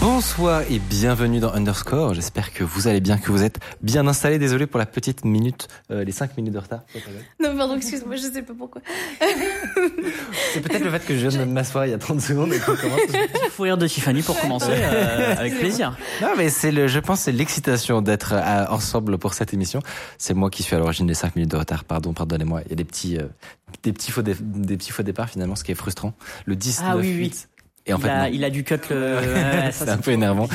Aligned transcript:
Bonsoir 0.00 0.62
et 0.70 0.78
bienvenue 0.78 1.40
dans 1.40 1.52
Underscore. 1.52 2.14
J'espère 2.14 2.54
que 2.54 2.64
vous 2.64 2.88
allez 2.88 3.02
bien, 3.02 3.18
que 3.18 3.30
vous 3.30 3.42
êtes 3.42 3.60
bien 3.82 4.06
installés. 4.06 4.38
Désolé 4.38 4.66
pour 4.66 4.78
la 4.78 4.86
petite 4.86 5.26
minute, 5.26 5.68
euh, 5.90 6.04
les 6.04 6.12
5 6.12 6.38
minutes 6.38 6.54
de 6.54 6.58
retard. 6.58 6.80
Non, 7.38 7.54
pardon, 7.54 7.76
excuse-moi, 7.76 8.16
je 8.16 8.22
sais 8.22 8.40
pas 8.40 8.54
pourquoi. 8.56 8.80
C'est 10.54 10.62
peut-être 10.62 10.84
le 10.84 10.90
fait 10.90 11.04
que 11.04 11.14
je 11.14 11.28
viens 11.28 11.40
de 11.40 11.50
m'asseoir 11.50 11.84
il 11.84 11.90
y 11.90 11.92
a 11.92 11.98
30 11.98 12.18
secondes 12.18 12.50
et 12.54 12.58
qu'on 12.58 12.76
commence. 12.76 13.00
Il 13.12 13.50
faut 13.50 13.64
rire 13.64 13.76
de 13.76 13.86
Tiffany 13.86 14.22
pour 14.22 14.40
commencer, 14.40 14.70
euh, 14.72 15.36
avec 15.36 15.58
plaisir. 15.58 15.98
Non, 16.22 16.30
mais 16.34 16.48
c'est 16.48 16.72
le, 16.72 16.86
je 16.88 16.98
pense, 16.98 17.20
c'est 17.20 17.32
l'excitation 17.32 18.00
d'être 18.00 18.32
euh, 18.32 18.66
ensemble 18.70 19.18
pour 19.18 19.34
cette 19.34 19.52
émission. 19.52 19.80
C'est 20.16 20.32
moi 20.32 20.48
qui 20.48 20.62
suis 20.62 20.74
à 20.74 20.78
l'origine 20.78 21.06
des 21.06 21.14
5 21.14 21.36
minutes 21.36 21.50
de 21.50 21.58
retard. 21.58 21.84
Pardon, 21.84 22.14
pardonnez-moi. 22.14 22.62
Il 22.64 22.70
y 22.70 22.72
a 22.72 22.76
des 22.76 22.84
petits, 22.84 23.18
euh, 23.18 23.26
des 23.82 23.92
petits 23.92 24.12
faux, 24.12 24.22
des 24.22 24.34
petits 24.34 24.92
faux 24.92 25.02
départs 25.02 25.28
finalement, 25.28 25.56
ce 25.56 25.64
qui 25.64 25.72
est 25.72 25.76
frustrant. 25.76 26.14
Le 26.46 26.56
10, 26.56 26.80
Ah 26.84 26.94
9, 26.94 27.00
oui, 27.02 27.16
oui. 27.18 27.34
8. 27.86 27.90
Et 27.90 27.92
en 27.94 27.98
il, 27.98 28.02
fait, 28.02 28.08
a, 28.08 28.22
non. 28.28 28.30
il 28.32 28.44
a 28.44 28.50
dû 28.50 28.64
cut 28.64 28.74
le. 28.90 28.96
ouais, 29.16 29.70
C'est 29.72 29.88
un 29.88 29.96
peu 29.98 30.10
énervant. 30.12 30.48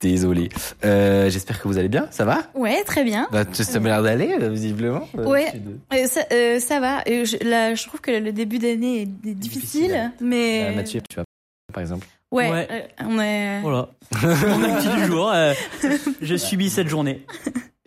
Désolé. 0.00 0.48
Euh, 0.84 1.28
j'espère 1.30 1.60
que 1.60 1.68
vous 1.68 1.78
allez 1.78 1.88
bien. 1.88 2.06
Ça 2.10 2.24
va? 2.24 2.42
Ouais, 2.54 2.82
très 2.84 3.04
bien. 3.04 3.28
Bah, 3.32 3.44
tu 3.44 3.64
ça 3.64 3.80
m'a 3.80 3.88
l'air 3.88 4.02
d'aller, 4.02 4.36
euh, 4.40 4.48
visiblement. 4.48 5.08
Euh, 5.18 5.24
Ouais. 5.26 5.52
Euh, 5.92 6.06
ça, 6.06 6.20
euh, 6.32 6.60
ça 6.60 6.80
va. 6.80 7.02
Je, 7.06 7.44
là, 7.48 7.74
je 7.74 7.86
trouve 7.86 8.00
que 8.00 8.10
le 8.10 8.32
début 8.32 8.58
d'année 8.58 9.02
est 9.02 9.06
difficile, 9.06 9.88
Difficile. 9.88 10.12
mais 10.20 10.68
Euh, 10.70 10.74
Mathieu, 10.76 11.00
tu 11.08 11.16
vois, 11.16 11.24
par 11.72 11.80
exemple. 11.82 12.06
ouais, 12.30 12.50
Ouais. 12.50 12.68
euh, 12.70 12.80
on 13.04 13.20
est. 13.20 13.60
Voilà. 13.60 13.88
Mon 14.22 14.64
actu 14.74 14.88
du 15.00 15.04
jour. 15.06 15.30
euh, 15.34 15.52
je 16.22 16.36
subis 16.36 16.70
cette 16.70 16.88
journée. 16.88 17.26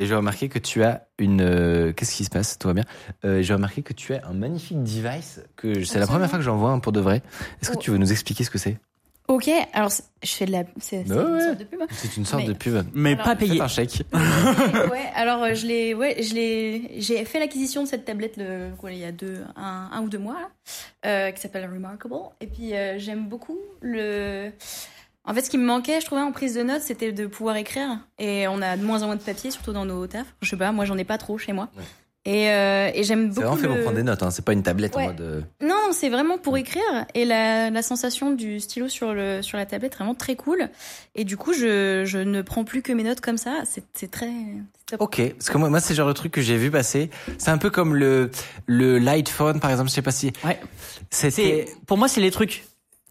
Et 0.02 0.08
j'ai 0.08 0.16
remarqué 0.16 0.50
que 0.50 0.58
tu 0.60 0.84
as 0.84 1.08
une. 1.20 1.42
euh, 1.42 1.94
Qu'est-ce 1.94 2.16
qui 2.16 2.26
se 2.26 2.30
passe? 2.32 2.58
Tout 2.58 2.68
va 2.68 2.74
bien? 2.74 2.84
Euh, 3.24 3.42
j'ai 3.44 3.54
remarqué 3.54 3.84
que 3.84 3.94
tu 3.94 4.16
as 4.16 4.26
un 4.28 4.34
magnifique 4.34 4.82
device 4.84 5.42
que 5.56 5.84
c'est 5.84 6.00
la 6.00 6.08
première 6.08 6.28
fois 6.28 6.40
que 6.40 6.44
j'en 6.44 6.58
vois 6.58 6.72
un 6.72 6.80
pour 6.80 6.92
de 6.92 7.00
vrai. 7.00 7.22
Est-ce 7.62 7.70
que 7.70 7.76
Oh. 7.78 7.80
tu 7.80 7.92
veux 7.92 7.98
nous 8.00 8.12
expliquer 8.12 8.44
ce 8.44 8.50
que 8.50 8.58
c'est? 8.58 8.78
Ok, 9.28 9.48
alors 9.74 9.92
je 10.24 10.30
fais 10.32 10.46
de 10.48 10.52
la, 10.52 10.64
c'est 10.80 10.98
Ouais, 10.98 11.04
une 11.04 11.40
sorte 11.42 11.60
de 11.60 11.64
pub. 11.64 11.80
C'est 11.92 12.18
une 12.18 12.26
sorte 12.26 12.42
Mais- 12.42 12.48
de 12.50 12.54
pub. 12.54 12.84
Mais 12.94 13.14
Alors, 13.14 13.24
pas 13.26 13.36
payé. 13.36 13.62
Un 13.62 13.68
chèque. 13.68 14.02
ouais, 14.92 15.10
alors 15.16 15.44
euh, 15.44 15.54
je 15.54 15.68
l'ai, 15.68 15.94
ouais, 15.94 16.22
je 16.22 16.34
l'ai, 16.34 17.00
j'ai 17.00 17.24
fait 17.24 17.40
l'acquisition 17.40 17.84
de 17.84 17.88
cette 17.88 18.04
tablette 18.04 18.36
le, 18.38 18.72
quoi, 18.78 18.92
il 18.92 18.98
y 18.98 19.06
a 19.06 19.12
deux, 19.12 19.44
un, 19.56 19.90
un 19.94 20.02
ou 20.02 20.10
deux 20.10 20.18
mois, 20.18 20.34
là, 20.42 20.50
euh, 21.06 21.32
qui 21.32 21.40
s'appelle 21.40 21.70
Remarkable. 21.72 22.16
Et 22.42 22.48
puis 22.48 22.74
euh, 22.76 22.98
j'aime 22.98 23.30
beaucoup 23.30 23.60
le. 23.82 24.52
En 25.24 25.34
fait, 25.36 25.42
ce 25.42 25.50
qui 25.50 25.58
me 25.58 25.66
manquait, 25.66 26.02
je 26.02 26.06
trouvais 26.06 26.22
en 26.22 26.32
prise 26.32 26.56
de 26.56 26.64
notes, 26.64 26.82
c'était 26.82 27.12
de 27.12 27.28
pouvoir 27.28 27.56
écrire. 27.58 28.00
Et 28.18 28.48
on 28.48 28.62
a 28.62 28.76
de 28.78 28.84
moins 28.84 29.04
en 29.04 29.08
moins 29.08 29.16
de 29.16 29.22
papier, 29.22 29.52
surtout 29.52 29.72
dans 29.74 29.86
nos 29.86 30.08
tafs. 30.08 30.34
Je 30.42 30.50
sais 30.50 30.58
pas, 30.58 30.72
moi 30.72 30.86
j'en 30.86 30.98
ai 30.98 31.04
pas 31.04 31.18
trop 31.20 31.38
chez 31.38 31.54
moi. 31.54 31.70
Ouais. 31.78 31.84
Et, 32.24 32.50
euh, 32.52 32.92
et 32.94 33.04
j'aime 33.04 33.32
C'est 33.34 33.42
beaucoup. 33.42 33.42
vraiment 33.42 33.56
fait 33.58 33.68
pour 33.68 33.76
le- 33.78 33.82
prendre 33.82 33.98
des 33.98 34.04
notes. 34.04 34.22
Hein. 34.22 34.30
C'est 34.30 34.46
pas 34.46 34.54
une 34.54 34.62
tablette 34.62 34.96
en 34.96 35.02
mode. 35.08 35.22
euh, 35.22 35.42
Non, 35.60 35.90
c'est 35.92 36.10
vraiment 36.10 36.38
pour 36.38 36.56
écrire. 36.58 36.84
Et 37.16 37.26
la, 37.26 37.72
la 37.72 37.82
sensation 37.82 38.32
du 38.32 38.60
stylo 38.60 38.90
sur, 38.90 39.14
le, 39.16 39.42
sur 39.42 39.58
la 39.58 39.66
tablette 39.66 39.94
est 39.94 39.96
vraiment 39.98 40.14
très 40.14 40.36
cool. 40.36 40.70
Et 41.16 41.24
du 41.24 41.36
coup, 41.36 41.52
je, 41.54 42.04
je 42.06 42.20
ne 42.20 42.44
prends 42.44 42.64
plus 42.64 42.84
que 42.84 42.94
mes 42.94 43.02
notes 43.04 43.22
comme 43.22 43.38
ça. 43.38 43.62
C'est 43.66 43.84
c'est 43.96 44.12
très. 44.12 44.28
c'est 44.30 44.98
top. 44.98 45.02
Ok, 45.02 45.34
parce 45.34 45.50
que 45.50 45.58
moi, 45.58 45.70
moi 45.70 45.80
c'est 45.80 45.94
le 45.94 45.98
genre 45.98 46.08
de 46.08 46.14
truc 46.14 46.32
que 46.32 46.42
j'ai 46.42 46.58
vu 46.58 46.70
passer. 46.70 47.10
C'est 47.40 47.50
un 47.50 47.58
peu 47.58 47.72
comme 47.72 47.96
le 47.96 48.30
le 48.68 49.00
light 49.00 49.28
phone, 49.30 49.60
par 49.60 49.72
exemple. 49.72 49.90
Je 49.90 49.96
sais 49.96 50.02
pas 50.04 50.12
si. 50.12 50.32
Ouais. 50.44 50.60
C'était. 51.10 51.66
C'est, 51.68 51.76
pour 51.88 51.98
moi, 51.98 52.08
c'est 52.08 52.22
les 52.22 52.32
trucs. 52.32 52.66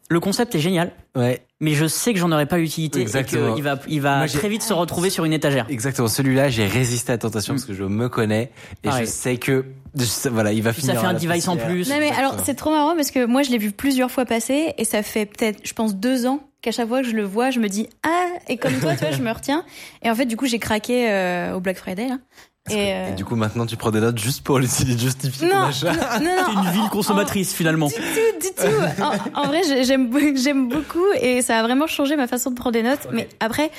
Le 0.09 0.19
concept 0.21 0.55
est 0.57 0.61
génial, 0.61 0.93
Ouais, 1.17 1.45
mais 1.61 1.75
je 1.75 1.87
sais 1.87 2.13
que 2.15 2.19
j'en 2.19 2.33
aurais 2.33 2.47
pas 2.47 2.59
l'utilité 2.59 3.01
Exactement. 3.01 3.53
et 3.53 3.55
qu'il 3.55 3.63
va, 3.65 3.79
il 3.89 4.01
va 4.01 4.19
Moi, 4.19 4.29
très 4.29 4.49
vite 4.49 4.63
se 4.63 4.73
retrouver 4.73 5.11
sur 5.11 5.25
une 5.25 5.33
étagère. 5.33 5.67
exactement. 5.69 6.09
Celui-là, 6.09 6.49
j'ai 6.49 6.67
résisté 6.67 7.13
à 7.13 7.15
la 7.15 7.19
tentation 7.19 7.55
parce 7.55 7.65
que 7.67 7.75
je 7.75 7.85
me 7.85 8.09
connais 8.09 8.51
et 8.85 8.91
je 9.01 9.05
sais 9.05 9.37
que 9.37 9.65
voilà, 10.31 10.53
il 10.53 10.63
va 10.63 10.73
Puis 10.73 10.81
finir. 10.83 10.95
ça 10.97 11.01
fait 11.01 11.07
un 11.07 11.15
device 11.15 11.49
en 11.49 11.53
poussière. 11.57 11.69
plus. 11.71 11.89
Non 11.91 11.97
mais 11.99 12.11
alors 12.13 12.37
c'est 12.45 12.55
trop 12.55 12.71
marrant 12.71 12.95
parce 12.97 13.11
que 13.11 13.25
moi 13.27 13.43
je 13.43 13.51
l'ai 13.51 13.59
vu 13.59 13.73
plusieurs 13.73 14.11
fois 14.11 14.25
passer 14.25 14.73
et 14.79 14.85
ça 14.85 15.03
fait 15.03 15.27
peut-être 15.27 15.61
je 15.65 15.73
pense 15.75 15.97
deux 15.97 16.27
ans 16.27 16.41
qu'à 16.63 16.71
chaque 16.73 16.89
fois 16.89 17.03
que 17.03 17.09
je 17.09 17.17
le 17.17 17.25
vois 17.25 17.51
je 17.51 17.59
me 17.59 17.69
dis 17.69 17.89
ah 18.07 18.27
et 18.49 18.57
comme 18.57 18.75
toi 18.81 18.93
tu 18.95 19.01
vois 19.01 19.11
je 19.11 19.23
me 19.23 19.31
retiens 19.33 19.65
et 20.03 20.11
en 20.11 20.15
fait 20.15 20.27
du 20.27 20.37
coup 20.37 20.47
j'ai 20.47 20.59
craqué 20.59 21.11
euh, 21.11 21.55
au 21.55 21.61
Black 21.61 21.77
Friday 21.79 22.07
là 22.09 22.19
Que- 22.71 22.77
et, 22.77 22.93
euh, 22.95 23.09
et 23.11 23.13
du 23.13 23.25
coup, 23.25 23.37
maintenant, 23.37 23.67
tu 23.67 23.77
prends 23.77 23.91
des 23.91 24.01
notes 24.01 24.19
juste 24.19 24.43
pour 24.43 24.59
l'utiliser, 24.59 24.99
justifier 25.07 25.49
ton 25.49 25.57
non, 25.57 25.67
achat. 25.67 25.93
non 26.21 26.63
une 26.63 26.71
ville 26.71 26.89
consommatrice 26.91 27.53
finalement. 27.55 27.87
du 27.89 27.95
tout 27.95 28.01
du 28.41 28.49
tout 28.57 29.03
en, 29.03 29.43
en 29.43 29.47
vrai 29.47 29.61
j'aime 29.85 30.69
beaucoup 30.69 31.05
et 31.21 31.43
ça 31.43 31.59
a 31.59 31.63
vraiment 31.63 31.87
changé 31.87 32.17
ma 32.17 32.27
façon 32.27 32.51
de 32.51 32.55
prendre 32.57 32.73
des 32.73 32.83
notes 32.83 33.07
mais 33.13 33.29
après 33.41 33.71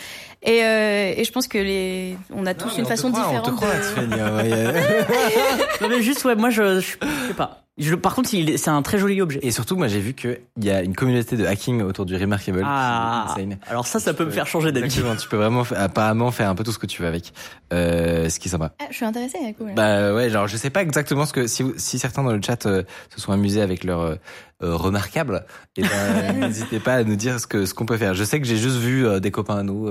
et, 0.44 0.63
euh, 0.63 1.13
et 1.18 1.24
je 1.24 1.31
pense 1.31 1.47
que 1.47 1.57
les 1.57 2.18
on 2.34 2.46
a 2.46 2.53
tous 2.53 2.78
une 2.78 2.85
façon 2.85 3.09
différente 3.09 3.47
On 3.47 3.52
te 3.52 3.56
croit, 3.56 3.69
de- 3.75 3.81
Tiffany, 3.81 4.22
ouais, 4.22 4.74
non 5.81 5.90
mais 5.90 6.02
juste 6.02 6.24
ouais, 6.25 6.35
moi 6.35 6.50
je, 6.50 6.79
je, 6.79 6.96
je 7.02 7.28
sais 7.28 7.34
pas. 7.34 7.57
Je, 7.78 7.96
par 7.96 8.13
contre, 8.16 8.34
il 8.34 8.50
est- 8.50 8.57
c'est 8.57 8.69
un 8.69 8.81
très 8.81 8.97
joli 8.97 9.22
objet. 9.22 9.40
Et 9.41 9.50
surtout, 9.50 9.78
moi, 9.78 9.88
j'ai 9.88 10.01
vu 10.01 10.13
qu'il 10.13 10.38
y 10.62 10.69
a 10.69 10.81
une 10.84 10.94
communauté 10.94 11.38
de 11.38 11.46
hacking 11.46 11.81
autour 11.81 12.06
du 12.06 12.16
Remarkable. 12.18 12.62
Ah, 12.66 13.34
alors 13.68 13.88
ça, 13.88 14.00
ça 14.01 14.13
peut 14.13 14.25
me 14.25 14.30
faire 14.30 14.46
changer 14.46 14.72
d'avis. 14.74 14.85
Exactement, 14.88 15.16
tu 15.16 15.28
peux 15.30 15.38
vraiment, 15.38 15.63
apparemment, 15.75 16.30
faire 16.31 16.50
un 16.50 16.53
peu 16.56 16.66
tout 16.66 16.74
ce 16.74 16.78
que 16.78 16.85
tu 16.85 17.01
veux 17.01 17.07
avec. 17.07 17.31
Euh, 17.74 18.28
ce 18.30 18.40
qui 18.40 18.50
est 18.50 18.51
sympa. 18.51 18.74
Ah, 18.80 18.85
je 18.91 18.96
suis 18.97 19.06
intéressée 19.06 19.38
cool. 19.57 19.74
Bah 19.74 20.13
ouais, 20.13 20.30
genre 20.30 20.47
je 20.47 20.57
sais 20.57 20.69
pas 20.69 20.81
exactement 20.81 21.25
ce 21.25 21.31
que 21.31 21.47
si 21.47 21.63
si 21.78 21.97
certains 21.97 22.24
dans 22.24 22.34
le 22.34 22.41
chat 22.46 22.66
euh, 22.66 22.84
se 23.16 23.22
sont 23.22 23.31
amusés 23.31 23.62
avec 23.62 23.85
leur 23.85 24.01
euh, 24.01 24.16
euh, 24.62 24.75
remarquable, 24.75 25.46
et 25.78 25.81
ben 25.84 26.34
n'hésitez 26.41 26.80
pas 26.80 26.96
à 26.96 27.03
nous 27.06 27.16
dire 27.16 27.40
ce 27.40 27.47
que 27.47 27.66
ce 27.66 27.74
qu'on 27.74 27.85
peut 27.85 27.97
faire. 27.97 28.13
Je 28.13 28.25
sais 28.25 28.41
que 28.41 28.46
j'ai 28.46 28.57
juste 28.57 28.75
vu 28.78 29.07
euh, 29.07 29.19
des 29.22 29.31
copains 29.31 29.57
à 29.59 29.63
nous. 29.63 29.88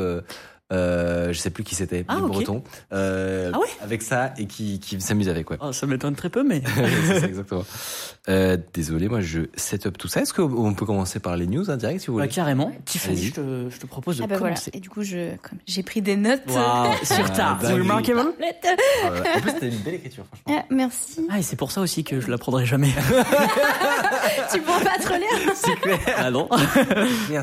Euh, 0.72 1.32
je 1.32 1.38
sais 1.38 1.50
plus 1.50 1.64
qui 1.64 1.74
c'était, 1.74 2.04
Ah. 2.08 2.16
Bretons, 2.20 2.62
euh, 2.92 3.50
Ah 3.52 3.58
ouais 3.58 3.66
avec 3.82 4.02
ça 4.02 4.32
et 4.38 4.46
qui, 4.46 4.78
qui 4.78 5.00
s'amusent 5.00 5.28
avec 5.28 5.50
ouais. 5.50 5.56
Oh, 5.60 5.72
ça 5.72 5.86
m'étonne 5.86 6.14
très 6.14 6.28
peu, 6.30 6.42
mais. 6.44 6.62
C'est 7.06 7.20
ça, 7.20 7.26
exactement. 7.26 7.64
Euh, 8.28 8.56
désolé, 8.74 9.08
moi 9.08 9.20
je 9.20 9.40
set 9.56 9.86
up 9.86 9.96
tout 9.98 10.06
ça. 10.08 10.20
Est-ce 10.20 10.32
qu'on 10.34 10.74
peut 10.74 10.86
commencer 10.86 11.18
par 11.18 11.36
les 11.36 11.46
news 11.46 11.68
en 11.70 11.76
direct 11.76 12.00
si 12.00 12.06
vous 12.08 12.14
Bah, 12.16 12.22
voulez 12.24 12.32
carrément. 12.34 12.70
Tiffany, 12.84 13.16
je 13.24 13.32
te, 13.32 13.70
je 13.70 13.76
te 13.78 13.86
propose 13.86 14.18
de 14.18 14.22
ah 14.22 14.26
bah 14.26 14.36
voilà 14.38 14.54
commencer. 14.54 14.70
et 14.74 14.80
du 14.80 14.88
coup 14.90 15.02
je 15.02 15.34
comme 15.42 15.58
j'ai 15.66 15.82
pris 15.82 16.02
des 16.02 16.16
notes 16.16 16.42
sur 17.02 17.32
ta 17.32 17.58
Ah, 17.58 17.62
dingue. 17.62 17.78
Remarkable. 17.80 18.20
Euh, 18.20 19.22
En 19.36 19.40
plus, 19.40 19.52
t'as 19.58 19.66
une 19.66 19.78
belle 19.78 19.94
écriture, 19.94 20.24
franchement. 20.26 20.60
Ah, 20.62 20.66
merci 20.70 21.26
Ah, 21.30 21.38
et 21.38 21.42
c'est 21.42 21.56
pour 21.56 21.72
ça 21.72 21.80
aussi 21.80 22.04
que 22.04 22.20
je 22.20 22.30
la 22.30 22.38
prendrai 22.38 22.66
jamais. 22.66 22.90
tu 24.52 24.60
pourras 24.60 24.80
pas 24.84 24.98
te 25.02 25.08
relire 25.08 25.28
C'est 25.54 25.76
clair. 25.80 25.98
ah 26.18 26.30
non. 26.30 26.48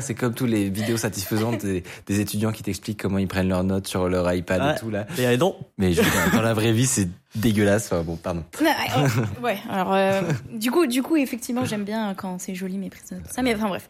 C'est 0.00 0.14
comme 0.14 0.34
tous 0.34 0.46
les 0.46 0.70
vidéos 0.70 0.96
satisfaisantes 0.96 1.64
des, 1.64 1.82
des 2.06 2.20
étudiants 2.20 2.52
qui 2.52 2.62
t'expliquent 2.62 3.00
comment 3.02 3.17
ils 3.18 3.28
prennent 3.28 3.48
leurs 3.48 3.64
notes 3.64 3.86
sur 3.86 4.08
leur 4.08 4.32
iPad 4.32 4.62
Ouais. 4.62 4.74
et 4.74 4.78
tout 4.78 4.90
là. 4.90 5.06
Et 5.18 5.36
non. 5.36 5.56
Mais 5.78 5.92
je- 5.92 6.02
dans 6.34 6.42
la 6.42 6.54
vraie 6.54 6.72
vie, 6.72 6.86
c'est 6.86 7.08
dégueulasse. 7.34 7.86
Enfin, 7.92 8.02
bon, 8.02 8.16
pardon. 8.16 8.44
Non, 8.62 8.70
euh, 8.96 9.42
ouais, 9.42 9.58
alors 9.70 9.94
euh, 9.94 10.22
du 10.52 10.70
coup, 10.70 10.86
du 10.86 11.02
coup, 11.02 11.16
effectivement, 11.16 11.64
j'aime 11.64 11.84
bien 11.84 12.14
quand 12.14 12.40
c'est 12.40 12.54
joli 12.54 12.78
mes 12.78 12.90
prises 12.90 13.10
de 13.10 13.16
notes. 13.16 13.26
Ça, 13.30 13.42
mais 13.42 13.54
enfin 13.54 13.68
bref. 13.68 13.86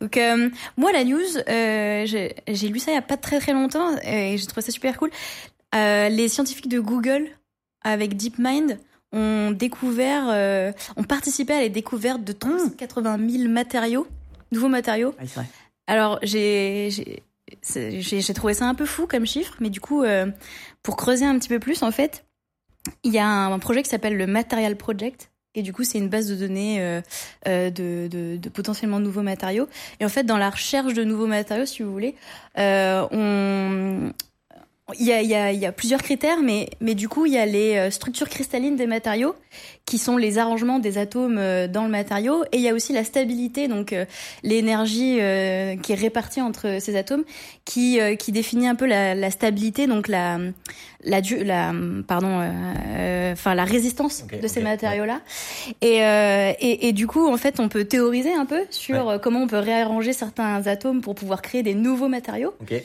Donc 0.00 0.16
euh, 0.16 0.48
moi, 0.76 0.92
la 0.92 1.04
news, 1.04 1.18
euh, 1.48 2.04
j'ai 2.06 2.68
lu 2.68 2.78
ça 2.78 2.90
il 2.92 2.94
y 2.94 2.98
a 2.98 3.02
pas 3.02 3.16
très 3.16 3.38
très 3.40 3.52
longtemps 3.52 3.96
et 4.04 4.36
j'ai 4.38 4.46
trouvé 4.46 4.62
ça 4.62 4.72
super 4.72 4.96
cool. 4.98 5.10
Euh, 5.74 6.08
les 6.10 6.28
scientifiques 6.28 6.68
de 6.68 6.80
Google 6.80 7.26
avec 7.82 8.16
DeepMind 8.16 8.78
ont 9.14 9.50
découvert, 9.50 10.24
euh, 10.30 10.72
ont 10.96 11.02
participé 11.04 11.52
à 11.54 11.60
la 11.62 11.68
découverte 11.68 12.22
de 12.24 12.32
380 12.32 13.18
000 13.28 13.48
matériaux, 13.50 14.06
nouveaux 14.52 14.68
matériaux. 14.68 15.14
Ah, 15.18 15.24
vrai. 15.34 15.46
Alors 15.86 16.18
j'ai 16.22 16.88
j'ai- 17.62 18.34
trouvé 18.34 18.54
ça 18.54 18.66
un 18.66 18.74
peu 18.74 18.86
fou 18.86 19.06
comme 19.06 19.26
chiffre, 19.26 19.54
mais 19.60 19.70
du 19.70 19.80
coup, 19.80 20.02
euh, 20.02 20.26
pour 20.82 20.96
creuser 20.96 21.24
un 21.24 21.38
petit 21.38 21.48
peu 21.48 21.58
plus, 21.58 21.82
en 21.82 21.90
fait, 21.90 22.24
il 23.04 23.12
y 23.12 23.18
a 23.18 23.26
un, 23.26 23.52
un 23.52 23.58
projet 23.58 23.82
qui 23.82 23.90
s'appelle 23.90 24.16
le 24.16 24.26
Material 24.26 24.76
Project. 24.76 25.30
Et 25.54 25.62
du 25.62 25.74
coup, 25.74 25.84
c'est 25.84 25.98
une 25.98 26.08
base 26.08 26.28
de 26.28 26.34
données 26.34 26.80
euh, 26.80 27.02
euh, 27.46 27.68
de, 27.70 28.08
de, 28.10 28.38
de 28.38 28.48
potentiellement 28.48 29.00
nouveaux 29.00 29.20
matériaux. 29.22 29.68
Et 30.00 30.04
en 30.06 30.08
fait, 30.08 30.24
dans 30.24 30.38
la 30.38 30.48
recherche 30.48 30.94
de 30.94 31.04
nouveaux 31.04 31.26
matériaux, 31.26 31.66
si 31.66 31.82
vous 31.82 31.92
voulez, 31.92 32.14
euh, 32.58 33.06
on, 33.10 34.12
il 34.98 35.06
y 35.06 35.12
a, 35.12 35.22
y, 35.22 35.34
a, 35.34 35.52
y 35.52 35.66
a 35.66 35.72
plusieurs 35.72 36.02
critères, 36.02 36.38
mais, 36.42 36.70
mais 36.80 36.94
du 36.94 37.08
coup, 37.08 37.26
il 37.26 37.32
y 37.32 37.38
a 37.38 37.46
les 37.46 37.76
euh, 37.76 37.90
structures 37.90 38.28
cristallines 38.28 38.76
des 38.76 38.86
matériaux, 38.86 39.34
qui 39.84 39.98
sont 39.98 40.16
les 40.16 40.38
arrangements 40.38 40.78
des 40.78 40.96
atomes 40.96 41.38
euh, 41.38 41.68
dans 41.68 41.84
le 41.84 41.90
matériau, 41.90 42.44
et 42.52 42.56
il 42.56 42.62
y 42.62 42.68
a 42.68 42.74
aussi 42.74 42.92
la 42.92 43.04
stabilité, 43.04 43.68
donc 43.68 43.92
euh, 43.92 44.04
l'énergie 44.42 45.18
euh, 45.20 45.76
qui 45.76 45.92
est 45.92 45.96
répartie 45.96 46.40
entre 46.40 46.78
ces 46.80 46.96
atomes, 46.96 47.24
qui, 47.64 48.00
euh, 48.00 48.14
qui 48.16 48.32
définit 48.32 48.68
un 48.68 48.74
peu 48.74 48.86
la, 48.86 49.14
la 49.14 49.30
stabilité, 49.30 49.86
donc 49.86 50.08
la, 50.08 50.38
la, 51.04 51.20
la 51.20 51.72
pardon, 52.06 52.40
euh, 52.40 53.32
enfin 53.32 53.54
la 53.54 53.64
résistance 53.64 54.24
de 54.40 54.48
ces 54.48 54.60
matériaux-là. 54.60 55.20
Et, 55.80 56.04
euh, 56.04 56.52
et, 56.60 56.88
et 56.88 56.92
du 56.92 57.06
coup, 57.06 57.28
en 57.28 57.36
fait, 57.36 57.60
on 57.60 57.68
peut 57.68 57.84
théoriser 57.84 58.32
un 58.32 58.46
peu 58.46 58.60
sur 58.70 59.20
comment 59.22 59.42
on 59.42 59.46
peut 59.48 59.58
réarranger 59.58 60.12
certains 60.12 60.66
atomes 60.66 61.00
pour 61.00 61.14
pouvoir 61.14 61.42
créer 61.42 61.62
des 61.62 61.74
nouveaux 61.74 62.08
matériaux. 62.08 62.54
Ok. 62.60 62.82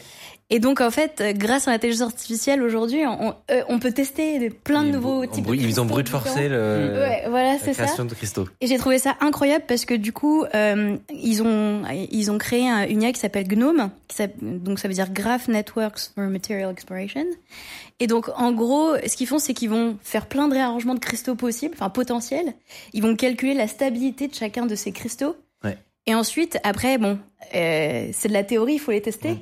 Et 0.49 0.59
donc, 0.59 0.79
en 0.79 0.91
fait, 0.91 1.21
grâce 1.35 1.67
à 1.67 1.71
l'intelligence 1.71 2.07
artificielle 2.13 2.61
aujourd'hui, 2.61 3.01
on, 3.05 3.35
euh, 3.51 3.63
on 3.67 3.79
peut 3.79 3.91
tester 3.91 4.49
plein 4.49 4.83
de 4.83 4.87
Ils- 4.87 4.93
nouveaux 4.93 5.25
types. 5.25 5.43
brut- 5.43 5.59
de 5.59 5.65
Ils 5.65 5.81
ont 5.81 5.83
cristaux 5.83 5.83
brute 5.85 6.07
forcé 6.09 6.47
le, 6.47 6.93
Ouais, 7.01 7.23
voilà, 7.27 7.53
la 7.53 7.59
c'est 7.59 7.73
ça. 7.73 7.83
création 7.83 8.05
de 8.05 8.13
cristaux. 8.13 8.47
Et 8.61 8.67
j'ai 8.67 8.77
trouvé 8.77 8.97
ça 8.97 9.17
incroyable 9.19 9.65
parce 9.67 9.83
que 9.83 9.93
du 9.93 10.13
coup, 10.13 10.45
euh, 10.55 10.95
ils 11.13 11.43
ont 11.43 11.81
ils 12.11 12.31
ont 12.31 12.37
créé 12.37 12.69
un, 12.69 12.87
une 12.87 13.01
IA 13.03 13.11
qui 13.11 13.19
s'appelle 13.19 13.45
GNOME, 13.45 13.89
qui 14.07 14.15
donc 14.41 14.79
ça 14.79 14.87
veut 14.87 14.93
dire 14.93 15.09
Graph 15.11 15.49
Networks 15.49 16.11
for 16.15 16.23
Material 16.29 16.71
Exploration. 16.71 17.25
Et 17.99 18.07
donc 18.07 18.29
en 18.37 18.53
gros, 18.53 18.95
ce 19.05 19.17
qu'ils 19.17 19.27
font, 19.27 19.39
c'est 19.39 19.53
qu'ils 19.53 19.69
vont 19.69 19.97
faire 20.01 20.27
plein 20.27 20.47
de 20.47 20.53
réarrangements 20.53 20.95
de 20.95 20.99
cristaux 20.99 21.35
possibles, 21.35 21.73
enfin 21.77 21.89
potentiels. 21.89 22.53
Ils 22.93 23.01
vont 23.03 23.17
calculer 23.17 23.53
la 23.53 23.67
stabilité 23.67 24.29
de 24.29 24.33
chacun 24.33 24.65
de 24.65 24.75
ces 24.75 24.93
cristaux. 24.93 25.35
Ouais. 25.65 25.77
Et 26.05 26.15
ensuite, 26.15 26.57
après, 26.63 26.97
bon, 26.97 27.19
euh, 27.53 28.07
c'est 28.13 28.29
de 28.29 28.33
la 28.33 28.45
théorie, 28.45 28.75
il 28.75 28.79
faut 28.79 28.91
les 28.91 29.01
tester. 29.01 29.35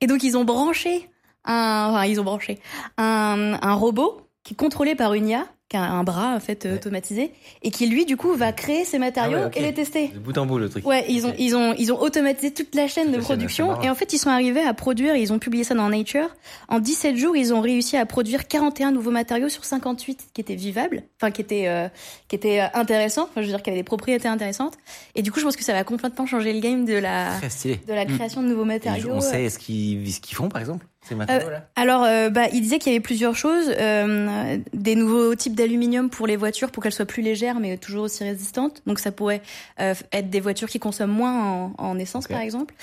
Et 0.00 0.06
donc 0.06 0.22
ils 0.22 0.36
ont 0.36 0.44
branché 0.44 1.10
un, 1.44 2.04
ils 2.04 2.20
ont 2.20 2.24
branché 2.24 2.60
un 2.96 3.74
robot 3.74 4.20
qui 4.44 4.54
est 4.54 4.56
contrôlé 4.56 4.94
par 4.94 5.14
une 5.14 5.28
IA, 5.28 5.46
qui 5.68 5.76
a 5.76 5.82
un 5.82 6.02
bras 6.02 6.34
en 6.34 6.40
fait 6.40 6.64
euh, 6.64 6.70
Ouais. 6.70 6.74
automatisé, 6.76 7.30
et 7.62 7.70
qui 7.70 7.86
lui 7.86 8.06
du 8.06 8.16
coup 8.16 8.32
va 8.34 8.52
créer 8.52 8.84
ces 8.86 8.98
matériaux 8.98 9.38
Ah 9.42 9.44
ouais, 9.48 9.50
et 9.54 9.60
les 9.62 9.74
tester. 9.74 10.08
De 10.08 10.18
bout 10.18 10.36
en 10.38 10.46
bout 10.46 10.58
le 10.58 10.68
truc. 10.70 10.86
Ouais, 10.86 11.04
ils 11.10 11.26
ont 11.26 11.34
ils 11.38 11.54
ont 11.56 11.74
ils 11.78 11.92
ont 11.92 12.00
automatisé 12.00 12.52
toute 12.54 12.74
la 12.74 12.88
chaîne 12.88 13.04
Toute 13.04 13.12
de 13.14 13.18
la 13.18 13.24
production 13.24 13.80
et 13.82 13.90
en 13.90 13.94
fait 13.94 14.12
ils 14.14 14.18
sont 14.18 14.30
arrivés 14.30 14.62
à 14.62 14.72
produire, 14.72 15.14
ils 15.16 15.30
ont 15.32 15.38
publié 15.38 15.64
ça 15.64 15.74
dans 15.74 15.88
Nature. 15.90 16.28
En 16.68 16.78
17 16.78 17.16
jours, 17.16 17.36
ils 17.36 17.52
ont 17.52 17.60
réussi 17.60 17.96
à 17.98 18.06
produire 18.06 18.48
41 18.48 18.92
nouveaux 18.92 19.10
matériaux 19.10 19.48
sur 19.50 19.64
58 19.64 20.28
qui 20.32 20.40
étaient 20.40 20.54
vivables, 20.54 21.02
enfin 21.20 21.30
qui 21.30 21.42
étaient 21.42 21.68
euh, 21.68 21.88
qui 22.28 22.36
étaient 22.36 22.60
euh, 22.62 22.66
intéressants, 22.72 23.24
enfin 23.24 23.42
je 23.42 23.46
veux 23.46 23.52
dire 23.52 23.62
qui 23.62 23.68
avaient 23.68 23.78
des 23.78 23.84
propriétés 23.84 24.28
intéressantes. 24.28 24.74
Et 25.14 25.22
du 25.22 25.30
coup, 25.32 25.38
je 25.40 25.44
pense 25.44 25.56
que 25.56 25.64
ça 25.64 25.74
va 25.74 25.84
complètement 25.84 26.24
changer 26.24 26.52
le 26.54 26.60
game 26.60 26.86
de 26.86 26.94
la 26.94 27.32
de 27.40 27.92
la 27.92 28.06
création 28.06 28.42
de 28.42 28.48
nouveaux 28.48 28.62
Et 28.64 28.68
matériaux. 28.68 29.10
on 29.12 29.20
sait 29.20 29.50
ce 29.50 29.58
qu'ils 29.58 30.10
ce 30.12 30.20
qu'ils 30.20 30.36
font 30.36 30.48
par 30.48 30.60
exemple? 30.62 30.86
Matériaux 31.14 31.50
là. 31.50 31.66
Alors, 31.76 32.04
euh, 32.04 32.30
bah, 32.30 32.46
il 32.52 32.60
disait 32.60 32.78
qu'il 32.78 32.92
y 32.92 32.94
avait 32.94 33.02
plusieurs 33.02 33.36
choses, 33.36 33.72
euh, 33.78 34.58
des 34.72 34.94
nouveaux 34.94 35.34
types 35.34 35.54
d'aluminium 35.54 36.10
pour 36.10 36.26
les 36.26 36.36
voitures 36.36 36.70
pour 36.70 36.82
qu'elles 36.82 36.92
soient 36.92 37.06
plus 37.06 37.22
légères 37.22 37.60
mais 37.60 37.76
toujours 37.76 38.04
aussi 38.04 38.24
résistantes. 38.24 38.82
Donc 38.86 38.98
ça 38.98 39.12
pourrait 39.12 39.42
euh, 39.80 39.94
être 40.12 40.30
des 40.30 40.40
voitures 40.40 40.68
qui 40.68 40.78
consomment 40.78 41.12
moins 41.12 41.42
en, 41.42 41.72
en 41.78 41.98
essence 41.98 42.28
par 42.28 42.40
exemple. 42.40 42.74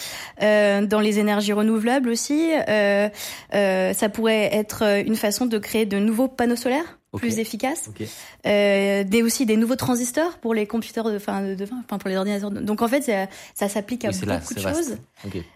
Euh, 0.42 0.86
dans 0.86 1.00
les 1.00 1.20
énergies 1.20 1.54
renouvelables 1.54 2.10
aussi, 2.10 2.52
euh, 2.68 3.10
euh, 3.54 3.94
ça 3.94 4.10
pourrait 4.10 4.50
être 4.54 4.84
une 5.06 5.16
façon 5.16 5.46
de 5.46 5.58
créer 5.58 5.86
de 5.86 5.98
nouveaux 5.98 6.28
panneaux 6.28 6.56
solaires 6.56 7.00
Plus 7.20 7.40
efficaces. 7.40 7.90
Ok. 7.90 8.08
Euh, 8.46 9.04
des 9.04 9.24
aussi 9.24 9.46
des 9.46 9.58
nouveaux 9.58 9.76
transistors 9.76 10.38
pour 10.40 10.54
les 10.54 10.68
computers 10.68 11.04
de, 11.04 11.16
enfin, 11.18 11.42
de, 11.42 11.66
pour 11.66 12.10
les 12.10 12.16
ordinateurs. 12.18 12.52
Donc 12.52 12.82
en 12.82 12.88
fait, 12.88 13.02
ça, 13.02 13.28
ça 13.54 13.68
s'applique 13.70 14.06
à 14.06 14.10
Oui, 14.10 14.14
c'est 14.14 14.26
là, 14.26 14.38
beaucoup 14.38 14.54
de 14.54 14.60
choses. 14.60 14.98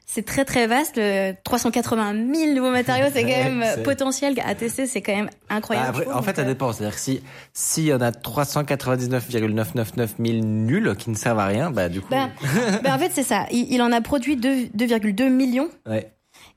C'est 0.05 0.25
très 0.25 0.43
très 0.45 0.67
vaste. 0.67 0.93
Le 0.97 1.33
380 1.43 2.13
000 2.33 2.53
nouveaux 2.53 2.71
matériaux, 2.71 3.07
c'est 3.13 3.23
quand 3.23 3.29
même 3.29 3.63
potentiel 3.83 4.35
à 4.45 4.55
tester, 4.55 4.87
c'est 4.87 5.01
quand 5.01 5.15
même 5.15 5.29
Bah, 5.49 5.55
incroyable. 5.55 6.01
après, 6.01 6.13
en 6.13 6.21
fait, 6.23 6.35
ça 6.35 6.41
euh, 6.41 6.45
dépend. 6.45 6.73
C'est-à-dire 6.73 6.95
que 6.95 7.01
si 7.01 7.21
s'il 7.53 7.85
y 7.85 7.93
en 7.93 8.01
a 8.01 8.11
399,999 8.11 10.15
000 10.19 10.37
nuls 10.43 10.95
qui 10.97 11.09
ne 11.09 11.15
servent 11.15 11.39
à 11.39 11.45
rien, 11.45 11.71
bah 11.71 11.89
du 11.89 12.01
coup. 12.01 12.07
Ben, 12.09 12.29
ben, 12.83 12.93
en 12.93 12.97
fait, 12.99 13.11
c'est 13.13 13.23
ça. 13.23 13.45
Il, 13.51 13.71
il 13.71 13.81
en 13.81 13.91
a 13.91 14.01
produit 14.01 14.35
deux- 14.35 14.65
2,2 14.75 15.29
millions. 15.29 15.69
ouais. 15.87 16.09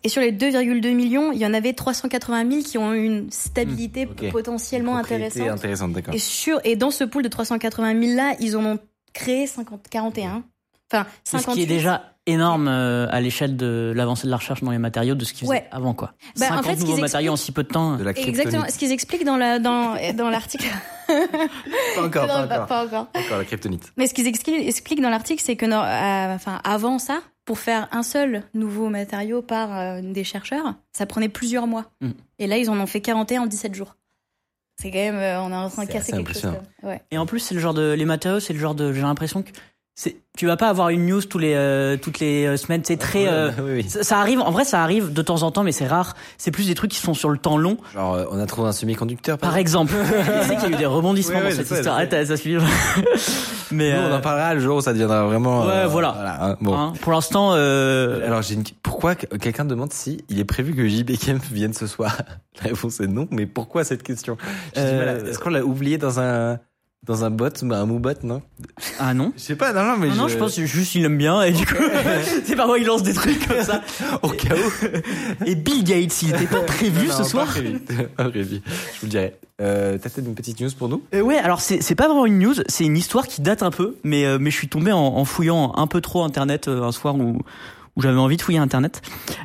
Et 0.05 0.09
sur 0.09 0.21
les 0.21 0.33
2,2 0.33 0.95
millions, 0.95 1.31
il 1.33 1.39
y 1.39 1.47
en 1.47 1.55
avait 1.55 1.73
380 1.75 2.51
000 2.51 2.63
qui 2.63 2.77
ont 2.79 2.93
eu 2.93 3.05
une 3.05 3.31
stabilité 3.31 4.07
Hmm, 4.07 4.31
potentiellement 4.31 4.97
intéressante. 4.97 5.49
intéressante, 5.49 5.93
d'accord. 5.93 6.15
Et, 6.15 6.19
sur, 6.19 6.61
et 6.65 6.75
dans 6.77 6.91
ce 6.91 7.05
pool 7.05 7.23
de 7.23 7.29
380 7.29 8.01
000 8.01 8.17
là, 8.17 8.35
ils 8.41 8.57
en 8.57 8.65
ont 8.65 8.79
créé 9.13 9.47
50, 9.47 9.89
41. 9.89 10.43
Enfin, 10.93 11.07
C'est 11.25 11.39
ce 11.39 11.43
58. 11.45 11.55
qui 11.55 11.63
est 11.73 11.77
déjà 11.77 12.09
énorme 12.27 12.69
euh, 12.69 13.07
à 13.11 13.21
l'échelle 13.21 13.57
de 13.57 13.93
l'avancée 13.97 14.27
de 14.27 14.31
la 14.31 14.37
recherche 14.37 14.63
dans 14.63 14.71
les 14.71 14.79
matériaux 14.79 15.15
de 15.15 15.25
ce 15.25 15.33
qu'ils 15.33 15.47
faisaient 15.49 15.51
Ouais. 15.61 15.69
avant 15.73 15.93
quoi. 15.95 16.13
Bah, 16.39 16.47
en 16.47 16.49
50 16.57 16.65
fait, 16.67 16.75
ce 16.77 16.81
nouveaux 16.81 16.93
qu'ils 16.95 17.01
matériaux 17.03 17.33
en 17.33 17.35
expliquent- 17.35 17.47
si 17.47 17.53
peu 17.53 17.63
de 17.65 17.69
temps. 17.69 17.97
De 17.97 18.05
la 18.05 18.11
Exactement. 18.13 18.65
Ce 18.69 18.79
qu'ils 18.79 18.93
expliquent 18.93 19.25
dans 19.25 19.37
la 19.37 19.59
dans 19.59 19.95
dans 20.17 20.31
l'article. 20.31 20.67
Pas 21.09 22.05
encore, 22.05 22.27
pas 22.27 22.43
Non, 22.43 22.49
pas- 22.49 22.55
encore. 22.57 22.67
pas 22.67 22.85
encore. 22.87 23.07
Encore 23.17 23.39
la 23.39 23.45
kryptonite. 23.45 23.93
Mais 23.97 24.07
ce 24.07 24.15
qu'ils 24.15 24.27
expli- 24.27 24.67
expliquent 24.69 25.01
dans 25.01 25.11
l'article, 25.11 25.43
c'est 25.45 25.57
que 25.57 25.67
non, 25.67 25.81
euh, 25.83 26.35
enfin, 26.35 26.61
avant 26.65 26.99
ça, 26.99 27.21
pour 27.44 27.59
faire 27.59 27.89
un 27.93 28.03
seul 28.03 28.44
nouveau 28.55 28.89
matériau 28.89 29.43
par 29.43 29.77
euh, 29.77 30.00
des 30.00 30.25
chercheurs, 30.25 30.75
ça 30.93 31.06
prenait 31.06 31.29
plusieurs 31.29 31.67
mois. 31.67 31.87
Mm. 32.00 32.11
Et 32.39 32.47
là, 32.47 32.59
ils 32.59 32.71
en 32.71 32.79
ont 32.79 32.87
fait 32.87 33.00
41 33.00 33.43
en 33.43 33.47
17 33.47 33.75
jours. 33.75 33.97
C'est 34.81 34.91
quand 34.91 34.99
même, 34.99 35.17
euh, 35.17 35.41
on 35.43 35.53
est 35.53 35.56
en 35.56 35.69
train 35.69 35.85
de 35.85 35.91
casser 35.91 36.12
quelque 36.12 36.33
chose. 36.33 36.55
Ouais. 36.83 37.00
Et 37.11 37.19
en 37.19 37.27
plus, 37.27 37.41
c'est 37.41 37.55
le 37.55 37.61
genre 37.61 37.75
de 37.75 37.93
les 37.93 38.05
matériaux, 38.05 38.41
c'est 38.41 38.53
le 38.53 38.59
genre 38.59 38.75
de 38.75 38.93
j'ai 38.93 39.03
l'impression 39.03 39.43
que 39.43 39.50
tu 40.39 40.47
vas 40.47 40.56
pas 40.56 40.69
avoir 40.71 40.89
une 40.89 41.06
news 41.06 41.21
tous 41.23 41.39
les 41.39 41.53
euh, 41.55 41.99
toutes 41.99 42.19
les 42.19 42.47
euh, 42.47 42.56
semaines, 42.56 42.81
c'est 42.85 42.97
très 42.97 43.29
euh, 43.29 43.50
oui, 43.62 43.73
oui. 43.83 43.89
ça, 43.89 44.03
ça 44.03 44.19
arrive 44.19 44.41
en 44.41 44.50
vrai 44.50 44.65
ça 44.65 44.83
arrive 44.83 45.12
de 45.12 45.21
temps 45.23 45.43
en 45.43 45.50
temps 45.50 45.62
mais 45.62 45.73
c'est 45.73 45.87
rare, 45.87 46.15
c'est 46.39 46.50
plus 46.50 46.67
des 46.69 46.75
trucs 46.75 46.91
qui 46.91 46.99
sont 46.99 47.12
sur 47.12 47.29
le 47.29 47.37
temps 47.37 47.59
long. 47.59 47.77
Genre, 47.93 48.15
euh, 48.15 48.25
on 48.31 48.39
a 48.41 48.47
trouvé 48.47 48.69
un 48.69 48.73
semi-conducteur. 48.73 49.37
Par 49.37 49.59
exemple, 49.59 49.93
tu 50.43 50.49
sais 50.49 50.56
qu'il 50.56 50.71
y 50.71 50.73
a 50.73 50.77
eu 50.77 50.79
des 50.79 50.87
rebondissements 50.87 51.39
ouais, 51.41 51.50
dans 51.50 51.56
cette 51.56 51.71
histoire. 51.71 51.97
Arrête, 51.97 52.27
ça 52.27 52.37
suit. 52.39 52.56
mais 53.71 53.93
Nous, 53.93 53.99
on 54.00 54.05
euh, 54.12 54.17
en 54.17 54.21
parlera 54.23 54.55
le 54.55 54.61
jour 54.61 54.79
où 54.79 54.81
ça 54.81 54.93
deviendra 54.93 55.25
vraiment. 55.27 55.67
Ouais, 55.67 55.87
voilà. 55.87 56.39
hein. 56.41 56.56
Bon. 56.62 56.75
hein, 56.75 56.93
pour 57.03 57.12
l'instant 57.12 57.50
euh, 57.55 58.27
Alors, 58.27 58.41
j'ai 58.43 58.55
une... 58.55 58.65
pourquoi 58.83 59.15
que- 59.15 59.37
quelqu'un 59.37 59.67
demande 59.67 59.93
si 59.93 60.25
il 60.31 60.41
est 60.41 60.44
prévu 60.44 60.75
que 60.75 60.89
JB 60.89 61.19
Kemp 61.19 61.43
vienne 61.50 61.75
ce 61.75 61.87
soir? 61.87 62.17
La 62.62 62.71
réponse 62.71 63.00
est 63.00 63.06
non, 63.06 63.29
mais 63.31 63.47
pourquoi 63.47 63.85
cette 63.85 64.03
question? 64.03 64.37
Voilà, 64.75 65.17
Est-ce 65.19 65.39
qu'on 65.39 65.50
l'a 65.50 65.65
oublié 65.65 65.99
dans 65.99 66.21
un 66.21 66.59
dans 67.05 67.25
un 67.25 67.31
bot, 67.31 67.49
un 67.69 67.87
moubot, 67.87 68.11
non 68.23 68.43
ah 69.01 69.13
non. 69.13 69.33
Je 69.37 69.43
sais 69.43 69.57
pas, 69.57 69.73
non, 69.73 69.83
non, 69.85 69.97
mais 69.97 70.09
Non, 70.09 70.15
non, 70.15 70.29
je 70.29 70.39
pense 70.39 70.55
que 70.55 70.65
juste 70.65 70.95
il 70.95 71.05
aime 71.05 71.19
bien 71.19 71.43
et 71.43 71.51
du 71.51 71.67
coup 71.67 71.75
c'est 72.45 72.55
parfois 72.55 72.79
il 72.79 72.87
lance 72.87 73.03
des 73.03 73.13
trucs 73.13 73.45
comme 73.47 73.63
ça. 73.63 73.83
au 74.23 74.29
cas 74.29 74.55
où. 74.55 74.87
Et 75.47 75.57
Bill 75.57 75.83
Gates, 75.83 76.23
il 76.23 76.29
était 76.31 76.47
pas 76.47 76.61
prévu 76.61 77.09
Non, 77.09 77.13
ce 77.13 77.19
non, 77.23 77.25
soir. 77.29 77.47
Pas 77.47 77.53
prévu. 77.53 77.79
Pas 78.17 78.29
prévu. 78.29 78.61
Je 78.95 79.01
vous 79.01 79.07
le 79.07 79.09
dirai. 79.09 79.35
Euh, 79.61 79.99
T'as 80.01 80.11
peut-être 80.11 80.27
une 80.27 80.35
petite 80.37 80.61
news 80.61 80.71
pour 80.79 80.89
nous? 80.89 81.03
Euh, 81.15 81.21
ouais, 81.23 81.39
alors 81.39 81.61
c'est 81.61 81.83
c'est 81.83 81.95
pas 81.95 82.07
vraiment 82.07 82.27
une 82.27 82.39
news, 82.39 82.55
c'est 82.69 82.85
une 82.85 82.97
histoire 82.97 83.27
qui 83.27 83.43
date 83.43 83.63
un 83.63 83.71
peu, 83.71 83.97
mais 84.05 84.25
euh, 84.25 84.39
mais 84.41 84.51
je 84.51 84.57
suis 84.57 84.69
tombé 84.69 84.93
en, 84.93 84.99
en 84.99 85.25
fouillant 85.25 85.73
un 85.77 85.87
peu 85.87 86.01
trop 86.01 86.23
internet 86.25 86.69
euh, 86.69 86.83
un 86.83 86.93
soir 86.93 87.15
où 87.17 87.39
où 87.97 88.03
j'avais 88.03 88.19
envie 88.19 88.37
de 88.37 88.43
fouiller 88.43 88.59
internet 88.59 89.03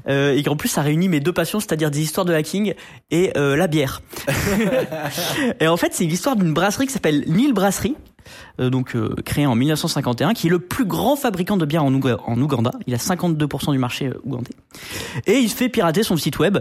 euh, 0.08 0.34
et 0.36 0.42
qu'en 0.44 0.56
plus 0.56 0.70
ça 0.70 0.82
réunit 0.82 1.10
mes 1.10 1.20
deux 1.20 1.34
passions, 1.34 1.60
c'est-à-dire 1.60 1.92
des 1.92 2.02
histoires 2.02 2.26
de 2.26 2.34
hacking 2.34 2.74
et 3.12 3.32
euh, 3.38 3.56
la 3.56 3.68
bière. 3.68 4.02
et 5.60 5.68
en 5.68 5.78
fait, 5.78 5.94
c'est 5.94 6.06
l'histoire 6.06 6.36
d'une 6.36 6.54
brasserie 6.54 6.88
qui 6.88 6.94
s'appelle 6.94 7.24
Nil 7.28 7.54
Brasserie. 7.54 7.96
euh, 8.60 8.70
donc 8.70 8.96
euh, 8.96 9.16
créée 9.26 9.46
en 9.46 9.56
1951, 9.56 10.34
qui 10.34 10.48
est 10.48 10.50
le 10.50 10.60
plus 10.60 10.86
grand 10.86 11.16
fabricant 11.16 11.58
de 11.58 11.66
bière 11.66 11.84
en, 11.84 11.92
Ouga- 11.92 12.20
en 12.26 12.40
Ouganda. 12.42 12.72
Il 12.88 12.94
a 12.94 12.98
52% 12.98 13.72
du 13.72 13.78
marché 13.78 14.08
euh, 14.08 14.20
ougandais. 14.24 14.52
Et 15.26 15.38
il 15.40 15.50
se 15.50 15.56
fait 15.56 15.70
pirater 15.70 16.04
son 16.04 16.18
site 16.18 16.40
web. 16.40 16.58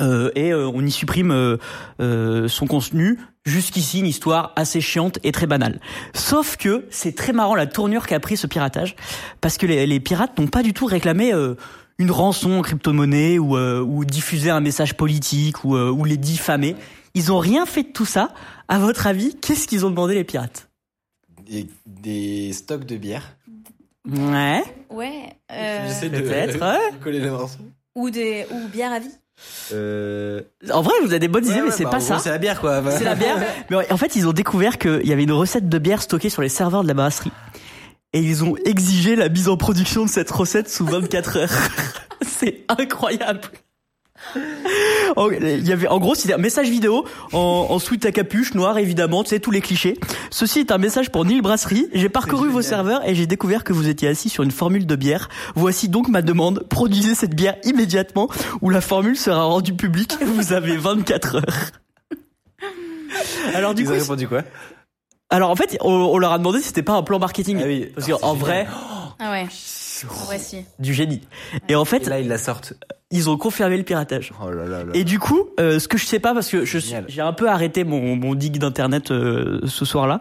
Euh, 0.00 0.30
et 0.34 0.52
euh, 0.52 0.68
on 0.68 0.84
y 0.84 0.90
supprime 0.90 1.30
euh, 1.30 1.56
euh, 2.00 2.48
son 2.48 2.66
contenu. 2.66 3.18
Jusqu'ici, 3.44 3.98
une 3.98 4.06
histoire 4.06 4.52
assez 4.56 4.80
chiante 4.80 5.18
et 5.24 5.32
très 5.32 5.46
banale. 5.48 5.80
Sauf 6.14 6.56
que 6.56 6.86
c'est 6.90 7.14
très 7.16 7.32
marrant 7.32 7.54
la 7.56 7.66
tournure 7.66 8.06
qu'a 8.06 8.20
pris 8.20 8.36
ce 8.36 8.46
piratage, 8.46 8.94
parce 9.40 9.58
que 9.58 9.66
les, 9.66 9.86
les 9.86 9.98
pirates 10.00 10.38
n'ont 10.38 10.46
pas 10.46 10.62
du 10.62 10.72
tout 10.72 10.86
réclamé 10.86 11.34
euh, 11.34 11.56
une 11.98 12.12
rançon 12.12 12.52
en 12.52 12.62
crypto-monnaie 12.62 13.38
ou, 13.40 13.56
euh, 13.56 13.80
ou 13.80 14.04
diffuser 14.04 14.50
un 14.50 14.60
message 14.60 14.94
politique 14.96 15.64
ou, 15.64 15.74
euh, 15.76 15.90
ou 15.90 16.04
les 16.04 16.16
diffamer. 16.16 16.76
Ils 17.14 17.32
ont 17.32 17.38
rien 17.38 17.66
fait 17.66 17.82
de 17.82 17.88
tout 17.92 18.06
ça. 18.06 18.32
À 18.68 18.78
votre 18.78 19.06
avis, 19.08 19.34
qu'est-ce 19.34 19.66
qu'ils 19.66 19.84
ont 19.84 19.90
demandé 19.90 20.14
les 20.14 20.24
pirates? 20.24 20.68
Des, 21.44 21.66
des 21.84 22.52
stocks 22.52 22.86
de 22.86 22.96
bière. 22.96 23.36
Ouais, 24.08 24.62
Ouais. 24.88 25.32
euh, 25.52 25.86
J'essaie 25.88 26.10
peut-être, 26.10 26.58
coller 27.02 27.20
les 27.20 27.28
morceaux. 27.30 27.58
ou 27.96 28.08
des 28.10 28.46
ou 28.52 28.68
bière 28.68 28.92
à 28.92 29.00
vie. 29.00 29.10
Euh... 29.72 30.42
En 30.72 30.82
vrai, 30.82 30.94
vous 31.02 31.10
avez 31.10 31.18
des 31.18 31.28
bonnes 31.28 31.44
idées, 31.44 31.56
ouais, 31.56 31.66
mais 31.66 31.70
c'est 31.70 31.84
bah, 31.84 31.90
pas 31.90 32.00
ça. 32.00 32.18
C'est 32.18 32.30
la 32.30 32.38
bière, 32.38 32.60
quoi. 32.60 32.82
C'est 32.90 33.04
la 33.04 33.14
bière. 33.14 33.38
Mais 33.70 33.90
en 33.90 33.96
fait, 33.96 34.16
ils 34.16 34.26
ont 34.26 34.32
découvert 34.32 34.78
qu'il 34.78 35.06
y 35.06 35.12
avait 35.12 35.24
une 35.24 35.32
recette 35.32 35.68
de 35.68 35.78
bière 35.78 36.02
stockée 36.02 36.30
sur 36.30 36.42
les 36.42 36.48
serveurs 36.48 36.82
de 36.82 36.88
la 36.88 36.94
brasserie. 36.94 37.32
Et 38.12 38.20
ils 38.20 38.44
ont 38.44 38.56
exigé 38.64 39.16
la 39.16 39.28
mise 39.28 39.48
en 39.48 39.56
production 39.56 40.04
de 40.04 40.10
cette 40.10 40.30
recette 40.30 40.68
sous 40.68 40.84
24 40.84 41.36
heures. 41.38 41.50
C'est 42.22 42.64
incroyable. 42.68 43.40
En, 45.16 45.30
il 45.30 45.66
y 45.66 45.72
avait, 45.72 45.88
en 45.88 45.98
gros, 45.98 46.14
c'était 46.14 46.32
un 46.32 46.38
message 46.38 46.68
vidéo 46.70 47.04
en, 47.32 47.66
en 47.68 47.78
sweat 47.78 48.06
à 48.06 48.12
capuche, 48.12 48.54
noir 48.54 48.78
évidemment, 48.78 49.22
tu 49.24 49.30
sais, 49.30 49.40
tous 49.40 49.50
les 49.50 49.60
clichés. 49.60 49.98
Ceci 50.30 50.60
est 50.60 50.72
un 50.72 50.78
message 50.78 51.10
pour 51.10 51.24
Nil 51.26 51.42
Brasserie. 51.42 51.88
J'ai 51.92 52.08
parcouru 52.08 52.48
vos 52.48 52.62
serveurs 52.62 53.06
et 53.06 53.14
j'ai 53.14 53.26
découvert 53.26 53.62
que 53.64 53.72
vous 53.74 53.88
étiez 53.88 54.08
assis 54.08 54.30
sur 54.30 54.42
une 54.42 54.50
formule 54.50 54.86
de 54.86 54.96
bière. 54.96 55.28
Voici 55.54 55.88
donc 55.90 56.08
ma 56.08 56.22
demande. 56.22 56.66
Produisez 56.70 57.14
cette 57.14 57.34
bière 57.34 57.56
immédiatement 57.64 58.28
ou 58.62 58.70
la 58.70 58.80
formule 58.80 59.16
sera 59.18 59.42
rendue 59.44 59.74
publique. 59.74 60.14
Vous 60.24 60.52
avez 60.54 60.76
24 60.78 61.36
heures. 61.36 61.44
Alors 63.54 63.74
du 63.74 63.82
Ils 63.82 63.86
coup, 63.88 63.92
ont 63.92 63.98
répondu 63.98 64.28
quoi? 64.28 64.42
Alors 65.28 65.50
en 65.50 65.56
fait, 65.56 65.76
on, 65.80 65.90
on 65.92 66.18
leur 66.18 66.32
a 66.32 66.38
demandé 66.38 66.60
si 66.60 66.66
c'était 66.68 66.82
pas 66.82 66.94
un 66.94 67.02
plan 67.02 67.18
marketing. 67.18 67.58
Ah 67.62 67.66
oui. 67.66 67.92
Parce 67.94 68.08
Ah, 68.08 68.16
qu'en 68.20 68.32
c'est 68.34 68.40
vrai, 68.40 68.66
Ah 69.18 69.30
ouais. 69.32 69.46
Voici. 70.26 70.64
du 70.78 70.94
génie. 70.94 71.20
Et 71.68 71.74
en 71.76 71.84
fait, 71.84 72.06
Et 72.06 72.10
là, 72.10 72.18
ils 72.20 72.28
la 72.28 72.38
sortent. 72.38 72.74
Ils 73.12 73.30
ont 73.30 73.36
confirmé 73.36 73.76
le 73.76 73.84
piratage. 73.84 74.32
Oh 74.44 74.50
là 74.50 74.64
là 74.64 74.82
là. 74.84 74.90
Et 74.94 75.04
du 75.04 75.18
coup, 75.20 75.48
euh, 75.60 75.78
ce 75.78 75.86
que 75.86 75.96
je 75.98 76.04
sais 76.06 76.18
pas 76.18 76.34
parce 76.34 76.48
que 76.48 76.64
je 76.64 76.78
suis- 76.78 76.88
Génial. 76.88 77.04
j'ai 77.08 77.20
un 77.20 77.32
peu 77.32 77.48
arrêté 77.48 77.84
mon, 77.84 78.16
mon 78.16 78.34
dig 78.34 78.58
d'internet 78.58 79.10
euh, 79.12 79.60
ce 79.66 79.84
soir-là 79.84 80.18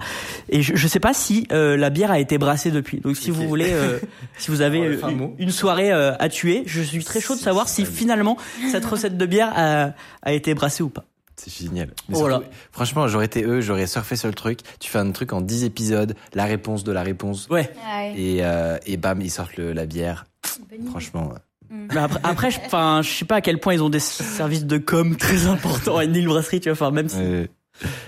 et 0.50 0.62
je, 0.62 0.76
je 0.76 0.88
sais 0.88 1.00
pas 1.00 1.14
si 1.14 1.48
euh, 1.52 1.76
la 1.78 1.90
bière 1.90 2.12
a 2.12 2.20
été 2.20 2.38
brassée 2.38 2.70
depuis. 2.70 3.00
Donc 3.00 3.18
si 3.18 3.32
vous 3.32 3.48
voulez, 3.48 3.72
euh, 3.72 3.98
si 4.38 4.52
vous 4.52 4.62
avez 4.62 4.80
Oh, 5.02 5.06
euh, 5.08 5.10
une, 5.10 5.32
une 5.40 5.52
soirée 5.52 5.92
euh, 5.92 6.14
à 6.20 6.30
tuer, 6.30 6.64
je 6.68 6.82
suis 6.82 7.04
très 7.04 7.22
chaud 7.22 7.34
de 7.36 7.40
savoir 7.40 7.68
si 7.70 7.86
finalement 7.86 8.38
cette 8.72 8.86
recette 8.86 9.18
de 9.18 9.26
bière 9.26 9.52
a, 9.56 9.92
a 10.22 10.32
été 10.34 10.54
brassée 10.54 10.84
ou 10.84 10.90
pas. 10.90 11.06
C'est 11.38 11.66
génial. 11.66 11.88
Mais 12.08 12.18
Voilà. 12.18 12.36
surtout, 12.36 12.50
franchement, 12.72 13.08
j'aurais 13.08 13.26
été 13.26 13.44
eux, 13.44 13.62
j'aurais 13.62 13.88
surfé 13.88 14.16
sur 14.16 14.28
le 14.28 14.36
truc. 14.36 14.60
Tu 14.80 14.92
fais 14.92 15.00
un 15.00 15.10
truc 15.12 15.34
en 15.34 15.42
10 15.42 15.64
épisodes, 15.64 16.14
la 16.36 16.46
réponse 16.46 16.84
de 16.84 16.92
la 16.92 17.02
réponse. 17.02 17.48
Ouais. 17.50 17.72
Et, 18.16 18.40
euh, 18.42 18.78
et 18.86 18.98
bam, 18.98 19.20
ils 19.22 19.32
sortent 19.32 19.58
le- 19.58 19.74
la 19.74 19.88
bière. 19.88 20.26
Franchement, 20.90 21.34
Mais 21.72 21.98
après, 21.98 22.20
après, 22.24 22.52
je- 22.52 22.60
je 23.04 23.10
sais 23.10 23.26
pas 23.26 23.36
à 23.38 23.42
quel 23.42 23.60
point 23.60 23.74
ils 23.74 23.82
ont 23.84 23.90
des 23.90 24.00
services 24.00 24.66
de 24.66 24.78
com 24.78 25.16
très 25.16 25.46
importants 25.48 25.98
à 25.98 26.04
une 26.04 26.16
île 26.16 26.28
brasserie, 26.28 26.60
tu 26.60 26.70
vois. 26.70 26.74
Enfin, 26.74 26.92
même 26.92 27.08
si. 27.10 27.18
euh, 27.20 27.48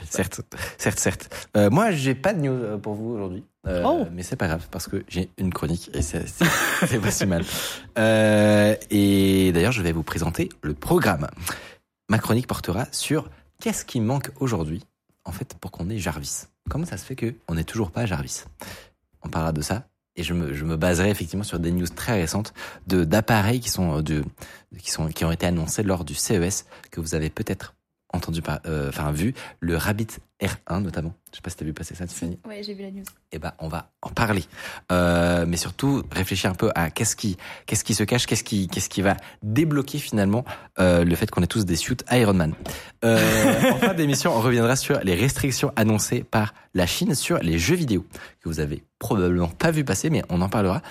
certes, 0.09 0.41
certes, 0.77 0.99
certes. 0.99 1.49
Euh, 1.57 1.69
moi, 1.69 1.91
j'ai 1.91 2.13
pas 2.15 2.33
de 2.33 2.39
news 2.41 2.51
euh, 2.53 2.77
pour 2.77 2.93
vous 2.95 3.11
aujourd'hui. 3.11 3.43
Euh, 3.65 3.81
Oh. 3.85 4.05
Mais 4.11 4.23
c'est 4.23 4.35
pas 4.35 4.47
grave 4.47 4.67
parce 4.69 4.87
que 4.89 5.03
j'ai 5.07 5.29
une 5.37 5.53
chronique 5.53 5.89
et 5.93 6.01
c'est 6.01 6.19
pas 7.01 7.11
si 7.11 7.25
mal. 7.25 7.45
Euh, 7.97 8.75
et 8.91 9.51
d'ailleurs, 9.53 9.71
je 9.71 9.81
vais 9.81 9.93
vous 9.93 10.03
présenter 10.03 10.49
le 10.61 10.73
programme. 10.73 11.27
Ma 12.09 12.19
chronique 12.19 12.47
portera 12.47 12.87
sur 12.91 13.29
qu'est-ce 13.61 13.85
qui 13.85 14.01
manque 14.01 14.31
aujourd'hui, 14.41 14.83
en 15.23 15.31
fait, 15.31 15.55
pour 15.61 15.71
qu'on 15.71 15.89
ait 15.89 15.97
Jarvis. 15.97 16.47
Comment 16.69 16.85
ça 16.85 16.97
se 16.97 17.05
fait 17.05 17.15
que 17.15 17.33
on 17.47 17.55
n'est 17.55 17.63
toujours 17.63 17.91
pas 17.91 18.05
Jarvis 18.05 18.43
On 19.23 19.29
parlera 19.29 19.53
de 19.53 19.61
ça. 19.61 19.83
Et 20.15 20.23
je 20.23 20.33
me, 20.33 20.77
baserai 20.77 21.09
effectivement 21.09 21.43
sur 21.43 21.59
des 21.59 21.71
news 21.71 21.87
très 21.87 22.13
récentes 22.13 22.53
de 22.87 23.03
d'appareils 23.03 23.59
qui 23.59 23.69
sont 23.69 23.97
euh, 23.97 24.01
de 24.01 24.23
qui 24.77 24.91
sont 24.91 25.07
qui 25.07 25.25
ont 25.25 25.31
été 25.31 25.47
annoncés 25.47 25.81
lors 25.81 26.05
du 26.05 26.13
CES 26.13 26.65
que 26.91 27.01
vous 27.01 27.15
avez 27.15 27.29
peut-être 27.29 27.73
entendu 28.13 28.41
par 28.41 28.59
euh, 28.67 28.89
enfin 28.89 29.11
vu 29.11 29.33
le 29.59 29.75
Rabbit 29.75 30.19
R1 30.39 30.81
notamment. 30.81 31.15
Je 31.33 31.37
sais 31.37 31.41
pas 31.41 31.49
si 31.49 31.57
t'as 31.57 31.65
vu 31.65 31.73
passer 31.73 31.95
ça, 31.95 32.05
Tiffany 32.05 32.37
Ouais, 32.47 32.61
j'ai 32.61 32.75
vu 32.75 32.83
la 32.83 32.91
news. 32.91 33.03
eh 33.31 33.39
ben, 33.39 33.53
on 33.57 33.67
va 33.67 33.89
en 34.03 34.09
parler. 34.09 34.43
Euh, 34.91 35.45
mais 35.47 35.57
surtout, 35.57 36.03
réfléchir 36.11 36.51
un 36.51 36.53
peu 36.53 36.69
à 36.75 36.91
qu'est-ce 36.91 37.15
qui, 37.15 37.37
qu'est-ce 37.65 37.83
qui 37.83 37.95
se 37.95 38.03
cache, 38.03 38.27
qu'est-ce 38.27 38.43
qui, 38.43 38.67
qu'est-ce 38.67 38.87
qui 38.87 39.01
va 39.01 39.17
débloquer 39.41 39.97
finalement 39.97 40.45
euh, 40.77 41.03
le 41.03 41.15
fait 41.15 41.31
qu'on 41.31 41.41
ait 41.41 41.47
tous 41.47 41.65
des 41.65 41.75
suits 41.75 41.97
Iron 42.11 42.35
Man. 42.35 42.53
Euh, 43.03 43.71
en 43.71 43.77
fin 43.77 43.95
d'émission, 43.95 44.31
on 44.31 44.41
reviendra 44.41 44.75
sur 44.75 44.99
les 44.99 45.15
restrictions 45.15 45.73
annoncées 45.75 46.23
par 46.23 46.53
la 46.75 46.85
Chine 46.85 47.15
sur 47.15 47.39
les 47.39 47.57
jeux 47.57 47.75
vidéo 47.75 48.05
que 48.39 48.47
vous 48.47 48.59
avez 48.59 48.83
probablement 48.99 49.47
pas 49.49 49.71
vu 49.71 49.83
passer, 49.83 50.11
mais 50.11 50.21
on 50.29 50.39
en 50.39 50.49
parlera. 50.49 50.83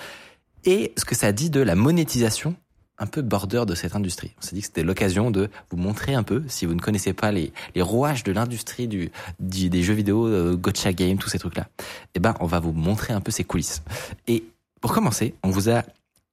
Et 0.65 0.91
ce 0.97 1.05
que 1.05 1.15
ça 1.15 1.31
dit 1.31 1.49
de 1.51 1.61
la 1.61 1.75
monétisation 1.75 2.55
un 2.99 3.07
peu 3.07 3.21
border 3.21 3.63
de 3.67 3.75
cette 3.75 3.95
industrie. 3.95 4.33
On 4.37 4.41
s'est 4.41 4.55
dit 4.55 4.61
que 4.61 4.67
c'était 4.67 4.83
l'occasion 4.83 5.31
de 5.31 5.49
vous 5.71 5.77
montrer 5.77 6.13
un 6.13 6.23
peu, 6.23 6.43
si 6.47 6.65
vous 6.65 6.73
ne 6.75 6.79
connaissez 6.79 7.13
pas 7.13 7.31
les, 7.31 7.51
rouages 7.77 8.23
de 8.23 8.31
l'industrie 8.31 8.87
du, 8.87 9.11
du- 9.39 9.69
des 9.69 9.83
jeux 9.83 9.93
vidéo, 9.95 10.27
euh, 10.27 10.55
gotcha 10.55 10.93
game, 10.93 11.17
tous 11.17 11.29
ces 11.29 11.39
trucs-là, 11.39 11.67
eh 12.13 12.19
ben, 12.19 12.35
on 12.39 12.45
va 12.45 12.59
vous 12.59 12.71
montrer 12.71 13.13
un 13.13 13.21
peu 13.21 13.31
ces 13.31 13.43
coulisses. 13.43 13.81
Et 14.27 14.43
pour 14.79 14.93
commencer, 14.93 15.33
on 15.43 15.49
vous 15.49 15.69
a 15.69 15.83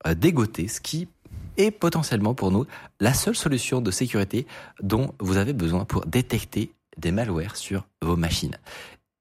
euh, 0.06 0.14
dégoté 0.14 0.68
ce 0.68 0.80
qui 0.80 1.08
est 1.56 1.70
potentiellement 1.70 2.34
pour 2.34 2.50
nous 2.50 2.66
la 3.00 3.14
seule 3.14 3.36
solution 3.36 3.80
de 3.80 3.90
sécurité 3.90 4.46
dont 4.82 5.14
vous 5.18 5.36
avez 5.36 5.52
besoin 5.52 5.84
pour 5.84 6.06
détecter 6.06 6.72
des 6.96 7.10
malwares 7.12 7.56
sur 7.56 7.86
vos 8.02 8.16
machines. 8.16 8.56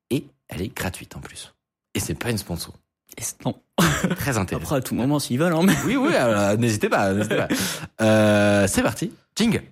Et 0.10 0.26
elle 0.48 0.62
est 0.62 0.76
gratuite 0.76 1.16
en 1.16 1.20
plus. 1.20 1.54
Et 1.96 2.00
c'est 2.00 2.16
pas 2.16 2.32
une 2.32 2.38
sponsor. 2.38 2.74
Non. 3.46 3.56
Très 4.18 4.38
intéressant. 4.38 4.66
Après, 4.66 4.76
à 4.78 4.82
tout 4.82 4.96
moment, 4.96 5.20
s'ils 5.20 5.40
veulent, 5.40 5.54
hein, 5.54 5.62
mais. 5.64 5.76
Oui, 5.86 5.96
oui, 5.96 6.12
euh, 6.14 6.58
n'hésitez 6.58 6.90
pas, 6.90 7.14
pas. 7.14 7.48
Euh, 8.02 8.66
c'est 8.68 8.82
parti, 8.82 9.12
jingle. 9.36 9.64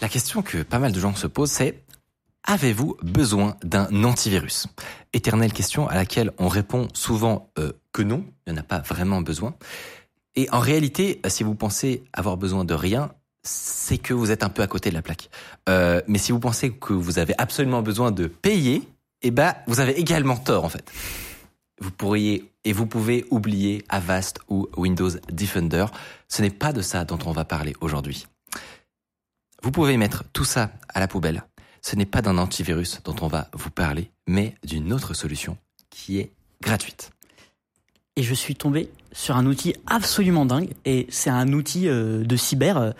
La 0.00 0.08
question 0.08 0.42
que 0.42 0.62
pas 0.62 0.78
mal 0.78 0.92
de 0.92 1.00
gens 1.00 1.14
se 1.16 1.26
posent, 1.26 1.50
c'est 1.50 1.82
avez-vous 2.44 2.96
besoin 3.02 3.56
d'un 3.64 4.04
antivirus? 4.04 4.68
Éternelle 5.12 5.52
question 5.52 5.88
à 5.88 5.96
laquelle 5.96 6.30
on 6.38 6.46
répond 6.48 6.88
souvent 6.94 7.50
euh, 7.58 7.72
que 7.92 8.02
non, 8.02 8.24
il 8.46 8.52
n'y 8.52 8.58
en 8.58 8.62
a 8.62 8.64
pas 8.64 8.78
vraiment 8.78 9.20
besoin. 9.20 9.54
Et 10.36 10.48
en 10.52 10.60
réalité, 10.60 11.20
si 11.26 11.42
vous 11.42 11.56
pensez 11.56 12.04
avoir 12.12 12.36
besoin 12.36 12.64
de 12.64 12.74
rien, 12.74 13.10
c'est 13.42 13.98
que 13.98 14.14
vous 14.14 14.30
êtes 14.30 14.42
un 14.42 14.48
peu 14.48 14.62
à 14.62 14.66
côté 14.66 14.90
de 14.90 14.94
la 14.94 15.02
plaque. 15.02 15.30
Euh, 15.68 16.00
mais 16.06 16.18
si 16.18 16.32
vous 16.32 16.40
pensez 16.40 16.70
que 16.70 16.92
vous 16.92 17.18
avez 17.18 17.34
absolument 17.38 17.82
besoin 17.82 18.10
de 18.10 18.26
payer, 18.26 18.82
eh 19.22 19.30
ben, 19.30 19.54
vous 19.66 19.80
avez 19.80 19.98
également 19.98 20.36
tort, 20.36 20.64
en 20.64 20.68
fait. 20.68 20.90
Vous 21.80 21.90
pourriez, 21.90 22.50
et 22.64 22.72
vous 22.72 22.86
pouvez 22.86 23.24
oublier 23.30 23.84
Avast 23.88 24.40
ou 24.48 24.68
Windows 24.76 25.10
Defender. 25.30 25.86
Ce 26.28 26.42
n'est 26.42 26.50
pas 26.50 26.72
de 26.72 26.82
ça 26.82 27.04
dont 27.04 27.18
on 27.24 27.32
va 27.32 27.44
parler 27.44 27.74
aujourd'hui. 27.80 28.26
Vous 29.62 29.70
pouvez 29.70 29.96
mettre 29.96 30.24
tout 30.32 30.44
ça 30.44 30.70
à 30.88 31.00
la 31.00 31.08
poubelle. 31.08 31.44
Ce 31.82 31.96
n'est 31.96 32.06
pas 32.06 32.22
d'un 32.22 32.38
antivirus 32.38 33.00
dont 33.04 33.16
on 33.20 33.28
va 33.28 33.48
vous 33.52 33.70
parler, 33.70 34.10
mais 34.26 34.54
d'une 34.64 34.92
autre 34.92 35.14
solution 35.14 35.56
qui 35.90 36.18
est 36.18 36.32
gratuite. 36.60 37.10
Et 38.16 38.22
je 38.22 38.34
suis 38.34 38.56
tombé 38.56 38.90
sur 39.12 39.36
un 39.36 39.46
outil 39.46 39.74
absolument 39.86 40.44
dingue. 40.44 40.70
Et 40.84 41.06
c'est 41.08 41.30
un 41.30 41.52
outil 41.52 41.88
euh, 41.88 42.24
de 42.24 42.36
cyber 42.36 42.76
euh, 42.76 42.90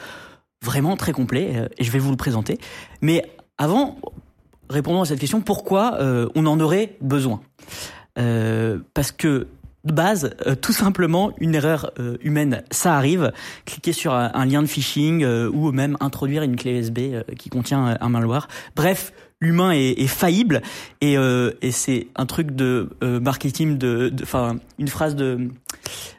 vraiment 0.65 0.97
très 0.97 1.12
complet. 1.12 1.53
euh, 1.55 1.69
et 1.79 1.85
je 1.85 1.91
vais 1.91 1.99
vous 1.99 2.11
le 2.11 2.17
présenter. 2.17 2.59
Mais 3.00 3.25
avant, 3.59 3.97
répondons 4.69 5.03
à 5.03 5.05
cette 5.05 5.21
question 5.21 5.41
pourquoi 5.41 5.97
euh, 6.00 6.29
on 6.35 6.47
en 6.47 6.61
aurait 6.61 6.97
besoin? 7.00 7.41
Euh, 8.19 8.79
Parce 8.95 9.12
que 9.12 9.47
de 9.85 9.93
base, 9.93 10.35
tout 10.61 10.73
simplement, 10.73 11.33
une 11.38 11.55
erreur 11.55 11.93
humaine, 12.21 12.62
ça 12.71 12.97
arrive. 12.97 13.33
Cliquer 13.65 13.93
sur 13.93 14.12
un, 14.12 14.45
lien 14.45 14.61
de 14.61 14.67
phishing 14.67 15.25
ou 15.25 15.71
même 15.73 15.97
introduire 16.00 16.43
une 16.43 16.57
clé 16.57 16.81
USB 16.81 16.99
qui 17.38 17.49
contient 17.49 17.97
un 17.99 18.09
malware. 18.09 18.49
Bref, 18.77 19.15
l'humain 19.41 19.71
est, 19.71 20.07
faillible 20.09 20.62
et, 21.00 21.15
et 21.15 21.71
c'est 21.71 22.09
un 22.17 22.27
truc 22.27 22.50
de 22.50 22.91
marketing, 23.00 23.79
de- 23.79 24.12
enfin 24.21 24.57
une 24.79 24.88
phrase 24.88 25.15
de 25.15 25.49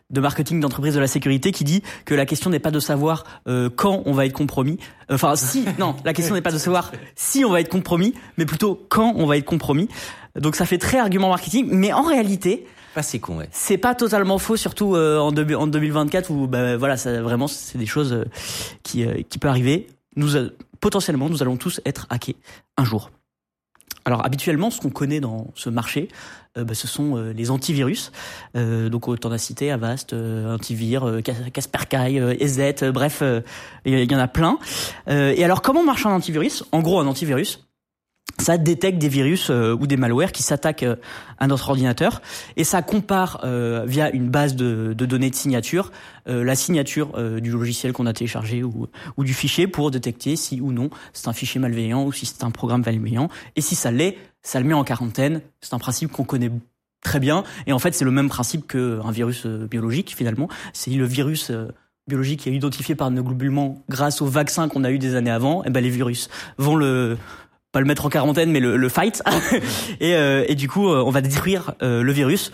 de 0.10 0.22
marketing 0.22 0.60
d'entreprise 0.60 0.94
de 0.96 1.00
la 1.00 1.08
sécurité 1.08 1.52
qui 1.52 1.64
dit 1.64 1.84
que 2.06 2.16
la 2.16 2.26
question 2.26 2.50
n'est 2.50 2.60
pas 2.60 2.72
de 2.72 2.80
savoir 2.80 3.24
euh, 3.48 3.70
quand 3.74 4.02
on 4.06 4.14
va 4.14 4.26
être 4.26 4.34
compromis. 4.34 4.80
Enfin, 5.10 5.36
si, 5.36 5.66
non, 5.78 5.96
la 6.04 6.14
question 6.14 6.34
n'est 6.36 6.42
pas 6.42 6.52
de 6.52 6.58
savoir 6.58 6.92
si 7.16 7.46
on 7.46 7.52
va 7.52 7.62
être 7.62 7.70
compromis, 7.70 8.14
mais 8.38 8.46
plutôt 8.46 8.86
quand 8.90 9.14
on 9.16 9.26
va 9.28 9.38
être 9.38 9.46
compromis. 9.46 9.88
Donc 10.36 10.56
ça 10.56 10.66
fait 10.66 10.78
très 10.80 10.98
argument 11.00 11.30
marketing, 11.30 11.68
mais 11.72 11.94
en 11.94 12.02
réalité, 12.04 12.66
Pas 12.96 13.04
si 13.04 13.20
con, 13.20 13.38
ouais. 13.38 13.50
c'est 13.52 13.78
pas 13.78 13.94
totalement 13.96 14.38
faux, 14.40 14.58
surtout 14.58 14.96
euh, 14.96 15.20
en, 15.20 15.32
deux- 15.32 15.56
en 15.56 15.68
2024 15.68 16.32
où 16.32 16.48
bah, 16.48 16.76
voilà, 16.78 16.98
ça, 16.98 17.22
vraiment 17.22 17.48
c'est 17.48 17.78
des 17.78 17.86
choses 17.86 18.14
euh, 18.14 18.26
qui 18.84 19.06
euh, 19.06 19.22
qui 19.30 19.38
peut 19.38 19.48
arriver. 19.48 19.88
Nous 20.16 20.38
a- 20.38 20.50
potentiellement, 20.80 21.30
nous 21.30 21.42
allons 21.44 21.58
tous 21.58 21.82
être 21.86 22.08
hackés 22.10 22.36
un 22.78 22.84
jour. 22.86 23.12
Alors 24.06 24.26
habituellement, 24.26 24.72
ce 24.72 24.80
qu'on 24.80 24.90
connaît 24.90 25.20
dans 25.20 25.48
ce 25.56 25.70
marché, 25.70 26.08
euh, 26.08 26.16
bah, 26.56 26.74
ce 26.74 26.88
sont 26.88 27.16
euh, 27.16 27.32
les 27.32 27.52
antivirus. 27.52 28.12
Euh, 28.56 28.90
donc 28.90 29.08
autant 29.08 29.30
en 29.30 29.38
citer 29.38 29.72
Avast, 29.72 30.14
euh, 30.14 30.56
Antivir, 30.56 31.08
euh, 31.08 31.22
euh, 31.22 32.36
EZ, 32.40 32.60
euh, 32.84 32.92
bref, 32.92 33.20
euh, 33.22 33.42
il 33.86 34.12
y 34.12 34.16
en 34.16 34.20
a 34.20 34.28
plein. 34.28 34.58
Euh, 35.08 35.34
et 35.36 35.44
alors 35.44 35.62
comment 35.62 35.84
marche 35.84 36.06
un 36.06 36.12
antivirus? 36.12 36.64
En 36.72 36.82
gros, 36.82 37.00
un 37.00 37.08
antivirus, 37.08 37.69
ça 38.38 38.58
détecte 38.58 39.00
des 39.00 39.10
virus 39.10 39.50
euh, 39.50 39.76
ou 39.80 39.88
des 39.88 39.98
malwares 39.98 40.32
qui 40.32 40.44
s'attaquent 40.44 40.84
euh, 40.84 40.96
à 41.38 41.48
notre 41.48 41.70
ordinateur 41.70 42.22
et 42.56 42.64
ça 42.64 42.82
compare 42.82 43.42
euh, 43.44 43.84
via 43.86 44.12
une 44.12 44.30
base 44.30 44.56
de, 44.56 44.94
de 44.94 45.06
données 45.06 45.30
de 45.30 45.36
signature 45.36 45.92
euh, 46.28 46.44
la 46.44 46.56
signature 46.56 47.12
euh, 47.16 47.40
du 47.40 47.52
logiciel 47.52 47.94
qu'on 47.94 48.06
a 48.06 48.14
téléchargé 48.14 48.64
ou, 48.64 48.88
ou 49.18 49.24
du 49.24 49.34
fichier 49.34 49.68
pour 49.68 49.92
détecter 49.92 50.36
si 50.36 50.62
ou 50.62 50.72
non 50.72 50.90
c'est 51.14 51.28
un 51.28 51.34
fichier 51.34 51.60
malveillant 51.60 52.06
ou 52.06 52.12
si 52.12 52.26
c'est 52.26 52.44
un 52.44 52.52
programme 52.52 52.84
malveillant 52.86 53.30
et 53.56 53.62
si 53.62 53.76
ça 53.76 53.92
l'est, 53.92 54.18
ça 54.42 54.60
le 54.60 54.66
met 54.66 54.74
en 54.74 54.84
quarantaine. 54.84 55.42
C'est 55.62 55.74
un 55.74 55.80
principe 55.80 56.12
qu'on 56.12 56.24
connaît 56.24 56.52
très 57.02 57.20
bien 57.20 57.44
et 57.68 57.74
en 57.74 57.80
fait 57.80 57.94
c'est 57.94 58.06
le 58.06 58.12
même 58.12 58.30
principe 58.30 58.68
qu'un 58.68 59.12
virus 59.12 59.46
biologique 59.46 60.16
finalement. 60.16 60.48
C'est 60.74 60.92
le 60.92 61.06
virus 61.06 61.52
biologique 62.08 62.42
qui 62.42 62.50
est 62.50 62.54
identifié 62.54 62.96
par 62.96 63.12
nos 63.12 63.24
globules 63.24 63.54
grâce 63.88 64.22
au 64.22 64.26
vaccin 64.26 64.68
qu'on 64.68 64.84
a 64.84 64.92
eu 64.92 65.00
des 65.00 65.16
années 65.16 65.32
avant. 65.32 65.64
Et 65.64 65.70
ben 65.70 65.82
les 65.82 65.90
virus 65.90 66.30
vont 66.58 66.76
le 66.76 67.18
pas 67.72 67.80
le 67.80 67.86
mettre 67.86 68.06
en 68.06 68.10
quarantaine, 68.10 68.52
mais 68.52 68.60
le, 68.60 68.78
le 68.78 68.90
fight. 68.90 69.22
et, 70.00 70.16
euh, 70.16 70.44
et 70.48 70.56
du 70.56 70.68
coup, 70.70 70.90
euh, 70.90 71.04
on 71.06 71.12
va 71.12 71.22
détruire 71.22 71.74
euh, 71.82 72.02
le 72.02 72.12
virus. 72.12 72.52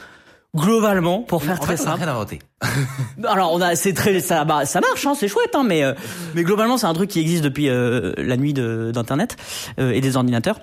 Globalement, 0.56 1.22
pour 1.24 1.44
faire 1.44 1.60
En 1.60 1.64
très 1.64 1.76
fait, 1.76 1.84
on 1.84 1.88
a 1.88 1.92
simple. 1.92 2.04
rien 2.04 2.12
inventé. 2.14 2.40
Alors, 3.26 3.52
on 3.54 3.60
a, 3.60 3.76
c'est 3.76 3.92
très, 3.94 4.22
ça, 4.22 4.46
bah, 4.46 4.66
ça 4.66 4.80
marche, 4.80 5.06
hein, 5.06 5.14
c'est 5.14 5.28
chouette, 5.28 5.54
hein, 5.54 5.64
mais, 5.66 5.84
euh, 5.84 5.94
mais 6.34 6.44
globalement, 6.44 6.78
c'est 6.78 6.86
un 6.86 6.94
truc 6.94 7.10
qui 7.10 7.20
existe 7.20 7.44
depuis 7.44 7.68
euh, 7.68 8.14
la 8.18 8.38
nuit 8.38 8.54
de- 8.54 8.92
d'internet 8.94 9.36
euh, 9.80 9.92
et 9.92 10.00
des 10.00 10.16
ordinateurs. 10.16 10.62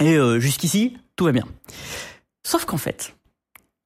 Et 0.00 0.14
euh, 0.18 0.38
jusqu'ici, 0.40 0.98
tout 1.16 1.24
va 1.24 1.32
bien. 1.32 1.44
Sauf 2.46 2.66
qu'en 2.66 2.76
fait, 2.76 3.14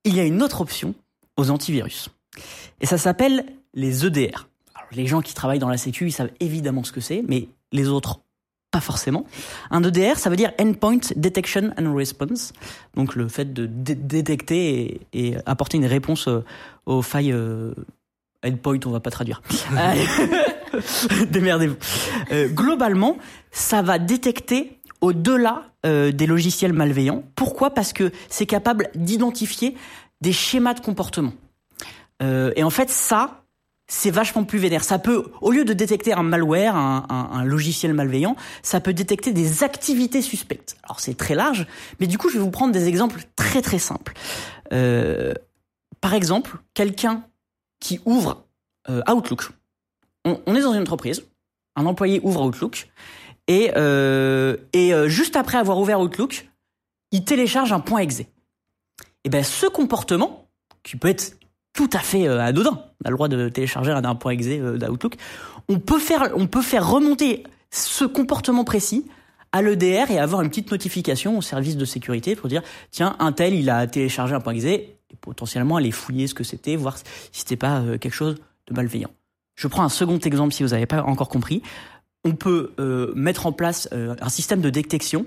il 0.05 0.17
y 0.17 0.21
a 0.21 0.25
une 0.25 0.43
autre 0.43 0.61
option 0.61 0.93
aux 1.37 1.51
antivirus, 1.51 2.09
et 2.81 2.87
ça 2.87 2.99
s'appelle 2.99 3.47
les 3.75 4.05
EDR. 4.05 4.49
Alors, 4.75 4.89
les 4.91 5.07
gens 5.07 5.21
qui 5.23 5.35
travaillent 5.35 5.61
dans 5.61 5.69
la 5.69 5.79
sécu, 5.79 6.07
ils 6.09 6.13
savent 6.13 6.31
évidemment 6.41 6.83
ce 6.83 6.91
que 6.91 7.01
c'est, 7.01 7.23
mais 7.29 7.49
les 7.71 7.87
autres 7.89 8.21
pas 8.73 8.81
forcément. 8.81 9.27
Un 9.71 9.85
EDR, 9.85 10.19
ça 10.19 10.31
veut 10.31 10.37
dire 10.37 10.51
Endpoint 10.59 11.13
Detection 11.15 11.71
and 11.79 11.95
Response, 11.95 12.53
donc 12.97 13.15
le 13.15 13.29
fait 13.29 13.53
de 13.53 13.67
détecter 13.67 15.03
et, 15.13 15.37
apporter 15.47 15.77
une 15.77 15.87
réponse 15.87 16.27
euh, 16.27 16.43
aux 16.87 17.03
failles. 17.03 17.33
Euh, 17.33 17.75
endpoint, 18.45 18.81
on 18.87 18.91
va 18.91 18.99
pas 18.99 19.11
traduire. 19.11 19.41
Démerdez-vous. 21.31 21.77
Euh, 22.33 22.49
globalement, 22.49 23.19
ça 23.53 23.83
va 23.83 24.01
détecter 24.01 24.81
au-delà 25.01 25.65
des 25.85 26.27
logiciels 26.29 26.73
malveillants. 26.73 27.25
Pourquoi? 27.35 27.71
Parce 27.71 27.93
que 27.93 28.13
c'est 28.29 28.47
capable 28.47 28.89
d'identifier 28.95 29.77
des 30.21 30.33
schémas 30.33 30.75
de 30.75 30.81
comportement. 30.81 31.33
et 32.21 32.63
en 32.63 32.71
fait, 32.71 32.89
ça, 32.89 33.42
c'est 33.87 34.11
vachement 34.11 34.45
plus 34.45 34.59
vénère. 34.59 34.85
Ça 34.85 34.99
peut, 34.99 35.25
au 35.41 35.51
lieu 35.51 35.65
de 35.65 35.73
détecter 35.73 36.13
un 36.13 36.23
malware, 36.23 36.77
un, 36.77 37.45
logiciel 37.45 37.93
malveillant, 37.95 38.37
ça 38.63 38.81
peut 38.81 38.93
détecter 38.93 39.33
des 39.33 39.65
activités 39.65 40.23
suspectes. 40.23 40.77
Alors 40.85 41.01
c'est 41.01 41.17
très 41.17 41.35
large, 41.35 41.67
mais 42.01 42.07
du 42.07 42.19
coup 42.19 42.29
je 42.29 42.35
vais 42.39 42.45
vous 42.45 42.51
prendre 42.51 42.73
des 42.73 42.89
exemples 42.89 43.23
très 43.37 43.63
très 43.63 43.79
simples. 43.79 44.15
Euh, 44.73 45.35
par 46.01 46.15
exemple, 46.15 46.59
quelqu'un 46.75 47.25
qui 47.81 48.01
ouvre 48.05 48.45
euh, 48.89 49.03
Outlook. 49.11 49.51
On, 50.25 50.55
est 50.55 50.63
dans 50.63 50.73
une 50.73 50.83
entreprise, 50.83 51.25
un 51.77 51.85
employé 51.87 52.21
ouvre 52.23 52.43
Outlook, 52.43 52.89
et, 53.49 53.73
euh, 53.77 54.57
et 54.73 54.93
juste 55.09 55.35
après 55.35 55.59
avoir 55.59 55.79
ouvert 55.79 56.01
Outlook, 56.01 56.49
il 57.11 57.25
télécharge 57.25 57.73
un 57.73 57.81
point 57.81 58.01
exe. 58.01 58.23
Et 59.25 59.29
ben 59.29 59.45
ce 59.45 59.67
comportement, 59.67 60.49
qui 60.83 60.97
peut 60.97 61.09
être 61.09 61.37
tout 61.73 61.91
à 61.93 61.99
fait 61.99 62.29
euh, 62.29 62.41
anodin. 62.41 62.85
On 63.03 63.09
a 63.09 63.11
le 63.11 63.17
droit 63.17 63.29
de 63.29 63.49
télécharger 63.49 63.91
un 63.91 64.15
point 64.15 64.33
exe 64.33 64.47
euh, 64.49 64.79
d'Outlook. 64.79 65.17
On 65.69 65.79
peut 65.79 65.99
faire, 65.99 66.31
on 66.37 66.47
peut 66.47 66.63
faire 66.63 66.89
remonter 66.89 67.45
ce 67.71 68.05
comportement 68.05 68.65
précis 68.65 69.07
à 69.53 69.63
l'EDR 69.63 70.11
et 70.11 70.19
avoir 70.19 70.43
une 70.43 70.49
petite 70.49 70.71
notification 70.71 71.39
au 71.39 71.43
service 71.43 71.77
de 71.77 71.85
sécurité 71.85 72.37
pour 72.37 72.49
dire 72.49 72.63
tiens 72.91 73.17
un 73.19 73.33
tel 73.33 73.55
il 73.55 73.69
a 73.71 73.87
téléchargé 73.87 74.35
un 74.35 74.41
point 74.41 74.55
exe 74.55 74.65
et 74.65 74.97
potentiellement 75.21 75.77
aller 75.77 75.91
fouiller 75.91 76.27
ce 76.27 76.35
que 76.35 76.45
c'était 76.45 76.77
voir 76.77 76.99
si 76.99 77.05
c'était 77.33 77.57
pas 77.57 77.81
euh, 77.81 77.99
quelque 77.99 78.15
chose 78.15 78.37
de 78.67 78.75
malveillant. 78.75 79.11
Je 79.55 79.69
prends 79.69 79.83
un 79.83 79.91
second 79.91 80.19
exemple 80.19 80.53
si 80.53 80.63
vous 80.63 80.71
n'avez 80.71 80.87
pas 80.87 81.03
encore 81.03 81.29
compris. 81.29 81.63
On 82.25 82.37
peut 82.37 82.73
mettre 83.17 83.47
en 83.47 83.53
place 83.53 83.89
un 83.93 84.29
système 84.29 84.61
de 84.61 84.71
détection 84.71 85.27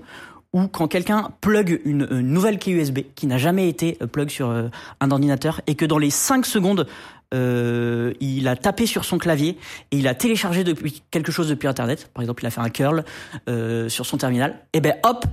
ou 0.56 0.68
quand 0.70 0.88
quelqu'un 0.88 1.32
plug 1.42 1.82
une, 1.84 2.06
nouvelle 2.06 2.58
clé 2.58 2.72
USB 2.72 3.00
qui 3.14 3.28
n'a 3.28 3.38
jamais 3.38 3.68
été 3.68 3.98
euh, 4.02 4.08
plug 4.08 4.30
sur 4.30 4.50
euh, 4.50 4.70
un 5.02 5.12
ordinateur 5.12 5.62
et 5.68 5.76
que 5.76 5.86
dans 5.86 5.98
les 5.98 6.10
5 6.10 6.46
secondes 6.46 6.88
euh, 7.34 8.14
il 8.22 8.48
a 8.48 8.56
tapé 8.56 8.86
sur 8.86 9.04
son 9.04 9.18
clavier 9.18 9.58
et 9.92 9.98
il 9.98 10.08
a 10.08 10.16
téléchargé 10.16 10.64
depuis 10.64 11.04
quelque 11.12 11.32
chose 11.32 11.50
depuis 11.50 11.68
internet 11.68 12.10
par 12.14 12.22
exemple 12.22 12.44
il 12.44 12.48
a 12.48 12.52
fait 12.52 12.62
un 12.62 12.70
curl 12.70 13.04
euh, 13.50 13.90
sur 13.90 14.06
son 14.06 14.18
terminal 14.18 14.62
et 14.72 14.80
ben 14.80 14.96
hop 15.04 15.26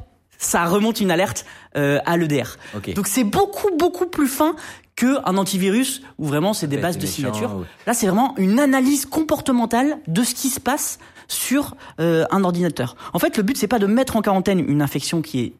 ça 0.44 0.64
remonte 0.64 1.00
une 1.00 1.10
alerte 1.10 1.44
euh, 1.76 1.98
à 2.04 2.16
l'EDR 2.16 2.56
donc 2.94 3.06
c'est 3.06 3.24
beaucoup 3.24 3.70
beaucoup 3.78 4.06
plus 4.06 4.28
fin 4.28 4.54
que 4.96 5.18
un 5.28 5.36
antivirus 5.36 6.02
où 6.18 6.26
vraiment 6.26 6.52
c'est 6.52 6.66
des 6.66 6.76
bases 6.76 6.98
de 6.98 7.06
signature. 7.06 7.64
Là, 7.86 7.94
c'est 7.94 8.06
vraiment 8.06 8.34
une 8.36 8.60
analyse 8.60 9.06
comportementale 9.06 9.98
de 10.06 10.22
ce 10.22 10.34
qui 10.34 10.48
se 10.48 10.60
passe 10.60 10.98
sur 11.28 11.76
euh, 11.98 12.24
un 12.30 12.44
ordinateur. 12.44 12.96
En 13.12 13.18
fait, 13.18 13.36
le 13.36 13.42
but 13.42 13.56
c'est 13.56 13.68
pas 13.68 13.78
de 13.78 13.86
mettre 13.86 14.16
en 14.16 14.22
quarantaine 14.22 14.60
une 14.60 14.82
infection 14.82 15.22
qui 15.22 15.40
est 15.40 15.52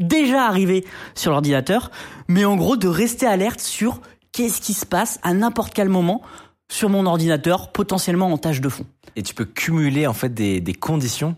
déjà 0.00 0.46
arrivée 0.46 0.84
sur 1.14 1.30
l'ordinateur, 1.30 1.90
mais 2.28 2.44
en 2.44 2.56
gros 2.56 2.76
de 2.76 2.88
rester 2.88 3.26
alerte 3.26 3.60
sur 3.60 4.00
qu'est-ce 4.32 4.60
qui 4.60 4.74
se 4.74 4.84
passe 4.84 5.18
à 5.22 5.32
n'importe 5.32 5.72
quel 5.72 5.88
moment 5.88 6.22
sur 6.70 6.88
mon 6.88 7.06
ordinateur, 7.06 7.72
potentiellement 7.72 8.32
en 8.32 8.38
tâche 8.38 8.60
de 8.60 8.68
fond. 8.68 8.86
Et 9.16 9.22
tu 9.22 9.34
peux 9.34 9.44
cumuler 9.44 10.06
en 10.06 10.14
fait 10.14 10.32
des, 10.32 10.60
des 10.60 10.74
conditions 10.74 11.36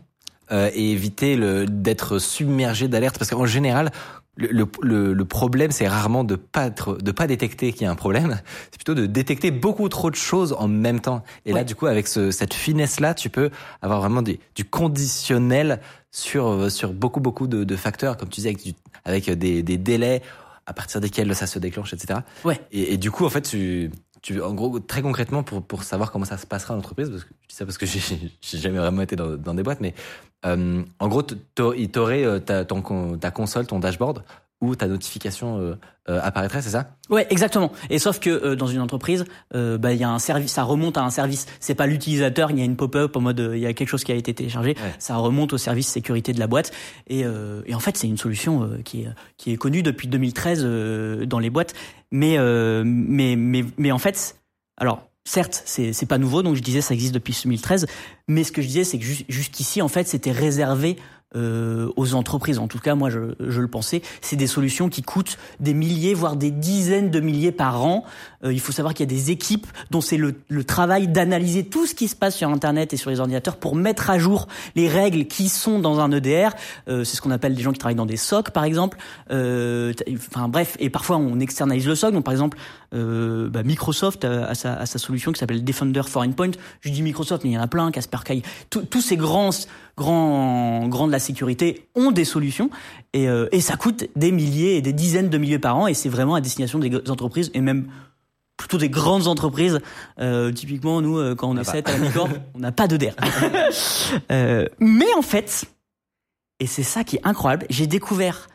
euh, 0.53 0.71
et 0.75 0.93
éviter 0.93 1.37
d'être 1.67 2.19
submergé 2.19 2.89
d'alerte 2.89 3.19
parce 3.19 3.31
qu'en 3.31 3.47
général 3.47 3.91
le, 4.37 4.67
le, 4.83 5.15
le, 5.15 5.25
problème, 5.25 5.71
c'est 5.71 5.89
rarement 5.89 6.23
de 6.23 6.37
pas 6.37 6.67
être, 6.67 6.99
de 6.99 7.11
pas 7.11 7.27
détecter 7.27 7.73
qu'il 7.73 7.83
y 7.83 7.85
a 7.87 7.91
un 7.91 7.97
problème. 7.97 8.39
C'est 8.71 8.77
plutôt 8.77 8.95
de 8.95 9.07
détecter 9.07 9.51
beaucoup 9.51 9.89
trop 9.89 10.11
de 10.11 10.17
choses 10.17 10.55
en 10.59 10.69
même 10.69 11.01
temps. 11.01 11.23
Et 11.47 11.53
là, 11.53 11.65
du 11.65 11.75
coup, 11.75 11.87
avec 11.87 12.07
ce, 12.07 12.31
cette 12.31 12.53
finesse-là, 12.53 13.15
tu 13.15 13.31
peux 13.31 13.51
avoir 13.81 14.01
vraiment 14.01 14.23
des, 14.23 14.39
du 14.55 14.65
conditionnel 14.65 15.81
sur 16.11 16.71
sur 16.71 16.93
beaucoup 16.93 17.21
beaucoup 17.21 17.47
de, 17.47 17.65
de 17.65 17.77
facteurs, 17.77 18.17
comme 18.17 18.29
tu 18.29 18.43
disais, 18.43 18.51
avec, 18.51 18.77
avec 19.05 19.31
des, 19.39 19.63
des 19.63 19.79
délais 19.79 20.23
à 20.67 20.73
partir 20.73 21.01
desquels 21.01 21.35
ça 21.35 21.47
se 21.47 21.59
déclenche, 21.59 21.95
etc. 21.95 22.21
Ouais. 22.45 22.61
Et, 22.73 22.95
et 22.95 22.97
du 22.99 23.11
coup, 23.11 23.25
en 23.25 23.31
fait, 23.31 23.43
tu 23.43 23.91
tu, 24.23 24.41
en 24.43 24.55
gros, 24.55 24.79
très 24.81 25.03
concrètement, 25.03 25.43
pour, 25.43 25.83
savoir 25.83 26.11
comment 26.11 26.25
ça 26.25 26.37
se 26.37 26.47
passera 26.47 26.75
en 26.75 26.79
entreprise, 26.79 27.11
parce 27.11 27.25
que 27.25 27.31
je 27.43 27.49
dis 27.49 27.55
ça 27.55 27.65
parce 27.65 27.79
que 27.79 27.87
j'ai 28.41 28.59
jamais 28.59 28.79
vraiment 28.79 29.03
été 29.03 29.17
dans, 29.17 29.55
des 29.55 29.63
boîtes, 29.63 29.81
mais 29.81 29.95
euh, 30.45 30.83
en 30.99 31.09
gros, 31.09 31.23
il 31.77 31.91
t'aurait 31.91 32.25
euh, 32.25 32.39
ta 32.39 33.31
console, 33.31 33.67
ton 33.67 33.79
dashboard, 33.79 34.23
où 34.61 34.75
ta 34.75 34.87
notification 34.87 35.59
euh, 35.59 35.75
euh, 36.09 36.21
apparaîtrait, 36.23 36.63
c'est 36.63 36.71
ça? 36.71 36.97
Ouais, 37.11 37.27
exactement. 37.31 37.73
Et 37.91 37.99
sauf 37.99 38.21
que 38.21 38.31
euh, 38.31 38.57
dans 38.57 38.67
une 38.67 38.81
entreprise, 38.81 39.25
bah 39.53 39.93
il 39.93 40.01
y 40.01 40.05
a 40.05 40.11
un 40.11 40.19
service, 40.19 40.53
ça 40.53 40.63
remonte 40.63 40.97
à 40.97 41.03
un 41.03 41.11
service. 41.11 41.47
C'est 41.61 41.75
pas 41.75 41.87
l'utilisateur, 41.87 42.51
il 42.51 42.59
y 42.59 42.63
a 42.63 42.65
une 42.65 42.77
pop-up 42.77 43.17
en 43.17 43.21
mode 43.21 43.51
il 43.55 43.61
y 43.61 43.67
a 43.67 43.73
quelque 43.75 43.89
chose 43.89 44.05
qui 44.05 44.13
a 44.13 44.15
été 44.15 44.33
téléchargé. 44.33 44.77
Ça 44.99 45.17
remonte 45.17 45.53
au 45.53 45.59
service 45.59 45.89
sécurité 45.89 46.33
de 46.33 46.39
la 46.39 46.47
boîte. 46.47 46.73
Et, 47.07 47.21
et 47.21 47.75
en 47.75 47.81
fait, 47.81 47.97
c'est 47.97 48.07
une 48.07 48.17
solution 48.17 48.71
qui 48.85 49.03
est 49.03 49.09
qui 49.37 49.53
est 49.53 49.57
connue 49.57 49.83
depuis 49.83 50.09
2013 50.09 50.65
dans 51.27 51.39
les 51.39 51.51
boîtes. 51.51 51.75
Mais 52.11 52.39
mais 52.85 53.37
mais 53.37 53.65
mais 53.77 53.93
en 53.93 53.99
fait, 53.99 54.37
alors 54.77 55.03
certes, 55.25 55.63
c'est 55.67 55.93
c'est 55.93 56.07
pas 56.07 56.19
nouveau, 56.19 56.43
donc 56.43 56.57
je 56.57 56.63
disais 56.63 56.81
ça 56.81 56.95
existe 56.95 57.15
depuis 57.15 57.39
2013. 57.45 57.87
Mais 58.29 58.45
ce 58.45 58.53
que 58.53 58.63
je 58.63 58.67
disais, 58.67 58.85
c'est 58.85 58.99
que 58.99 59.05
jusqu'ici, 59.29 59.83
en 59.83 59.89
fait, 59.89 60.09
c'était 60.09 60.33
réservé 60.33 60.97
euh, 61.35 61.91
aux 61.97 62.15
entreprises. 62.15 62.59
En 62.59 62.69
tout 62.69 62.79
cas, 62.79 62.95
moi, 62.95 63.11
je, 63.11 63.35
je 63.41 63.61
le 63.61 63.67
pensais. 63.67 64.01
C'est 64.21 64.37
des 64.37 64.47
solutions 64.47 64.89
qui 64.89 65.03
coûtent 65.03 65.39
des 65.59 65.75
milliers, 65.75 66.15
voire 66.15 66.37
des 66.37 66.53
dizaines 66.53 67.11
de 67.11 67.19
milliers 67.19 67.53
par 67.53 67.85
an. 67.85 68.05
Euh, 68.45 68.53
il 68.53 68.61
faut 68.61 68.73
savoir 68.73 68.95
qu'il 68.95 69.11
y 69.11 69.13
a 69.13 69.15
des 69.15 69.33
équipes 69.33 69.67
dont 69.91 70.01
c'est 70.01 70.17
le, 70.17 70.35
le, 70.49 70.65
travail 70.65 71.09
d'analyser 71.09 71.65
tout 71.65 71.87
ce 71.87 71.95
qui 71.95 72.07
se 72.07 72.15
passe 72.15 72.37
sur 72.37 72.49
Internet 72.49 72.93
et 72.93 72.97
sur 72.97 73.11
les 73.11 73.19
ordinateurs 73.19 73.57
pour 73.57 73.75
mettre 73.75 74.09
à 74.09 74.19
jour 74.19 74.47
les 74.77 74.89
règles 74.89 75.27
qui 75.27 75.49
sont 75.49 75.81
dans 75.81 75.99
un 75.99 76.13
EDR. 76.13 76.51
Euh, 76.89 77.03
c'est 77.03 77.17
ce 77.17 77.21
qu'on 77.21 77.33
appelle 77.33 77.55
des 77.55 77.63
gens 77.63 77.73
qui 77.73 77.79
travaillent 77.79 77.97
dans 77.97 78.07
des 78.07 78.17
SOC, 78.17 78.51
par 78.51 78.65
exemple. 78.65 78.97
Euh, 79.33 79.93
enfin 80.29 80.49
bref, 80.49 80.77
et 80.79 80.91
parfois 80.91 81.17
on 81.17 81.41
externalise 81.41 81.89
le 81.89 81.97
SOC. 81.97 82.13
Donc 82.13 82.25
par 82.25 82.33
exemple, 82.33 82.57
euh, 82.95 83.49
bah, 83.49 83.65
Microsoft 83.65 84.25
a, 84.25 84.55
sa, 84.55 84.75
a, 84.75 84.87
sa, 84.87 84.99
solution 84.99 85.33
qui 85.33 85.41
s'appelle 85.41 85.65
Defender 85.65 86.03
for 86.07 86.23
Endpoint. 86.23 86.53
Je 86.83 86.91
dis 86.91 87.03
Microsoft, 87.03 87.43
mais 87.43 87.51
il 87.51 87.55
y 87.55 87.59
en 87.59 87.63
a 87.63 87.67
plein, 87.67 87.91
Kaspersky. 87.91 88.43
Tous 88.71 89.01
ces 89.01 89.17
grands 89.17 89.51
grands, 89.97 90.87
grands 90.89 91.07
de 91.07 91.13
la 91.13 91.19
sécurité 91.19 91.89
ont 91.95 92.11
des 92.11 92.25
solutions 92.25 92.71
et, 93.13 93.29
euh, 93.29 93.49
et 93.53 93.61
ça 93.61 93.77
coûte 93.77 94.05
des 94.15 94.33
milliers 94.33 94.77
et 94.77 94.83
des 94.83 94.93
dizaines 94.93 95.31
de 95.31 95.39
milliers 95.39 95.59
par 95.59 95.77
an 95.77 95.87
et 95.87 95.95
c'est 95.95 96.09
vraiment 96.09 96.35
à 96.35 96.41
destination 96.41 96.79
des 96.79 97.11
entreprises 97.11 97.51
et 97.55 97.61
même 97.61 97.87
plutôt 98.57 98.79
des 98.79 98.89
grandes 98.89 99.27
entreprises. 99.27 99.81
Euh, 100.19 100.53
typiquement, 100.53 101.01
nous, 101.01 101.19
euh, 101.19 101.35
quand 101.35 101.49
on, 101.49 101.57
est 101.57 101.69
à 101.69 101.83
la 101.83 102.29
on 102.55 102.59
n'a 102.59 102.73
pas 102.73 102.89
de 102.89 102.97
DER. 102.97 103.15
euh, 104.33 104.67
mais 104.81 105.13
en 105.17 105.23
fait, 105.23 105.67
et 106.61 106.67
c'est 106.67 106.83
ça 106.83 107.05
qui 107.05 107.17
est 107.17 107.27
incroyable, 107.27 107.67
j'ai 107.71 107.87
découvert, 107.87 108.49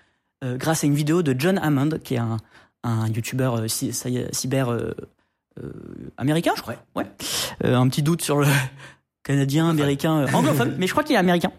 grâce 0.43 0.83
à 0.83 0.87
une 0.87 0.95
vidéo 0.95 1.21
de 1.21 1.35
John 1.37 1.59
Hammond, 1.59 1.99
qui 2.03 2.15
est 2.15 2.19
un, 2.19 2.37
un 2.83 3.07
YouTuber 3.07 3.51
euh, 3.59 3.67
cyber 3.67 4.75
américain, 6.17 6.53
je 6.55 6.61
crois. 6.63 6.75
Ouais. 6.95 7.05
un 7.63 7.87
petit 7.89 8.01
doute 8.01 8.23
sur 8.23 8.39
le 8.39 8.47
canadien, 9.23 9.69
américain, 9.69 10.21
euh, 10.21 10.27
anglophone, 10.33 10.75
mais 10.77 10.87
je 10.87 10.91
crois 10.91 11.03
qu'il 11.03 11.15
est 11.15 11.19
américain. 11.19 11.51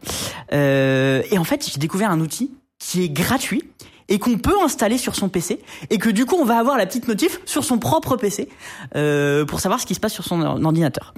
Euh, 0.52 1.22
et 1.30 1.38
en 1.38 1.44
fait, 1.44 1.70
j'ai 1.72 1.78
découvert 1.78 2.10
un 2.10 2.20
outil 2.20 2.52
qui 2.78 3.04
est 3.04 3.08
gratuit 3.08 3.62
et 4.08 4.18
qu'on 4.18 4.38
peut 4.38 4.60
installer 4.62 4.98
sur 4.98 5.14
son 5.14 5.28
PC 5.28 5.60
et 5.90 5.98
que 5.98 6.10
du 6.10 6.26
coup 6.26 6.36
on 6.36 6.44
va 6.44 6.58
avoir 6.58 6.76
la 6.76 6.86
petite 6.86 7.08
notif 7.08 7.40
sur 7.46 7.64
son 7.64 7.78
propre 7.78 8.16
PC 8.16 8.48
euh, 8.96 9.44
pour 9.44 9.60
savoir 9.60 9.80
ce 9.80 9.86
qui 9.86 9.94
se 9.94 10.00
passe 10.00 10.12
sur 10.12 10.24
son 10.24 10.42
ordinateur. 10.64 11.14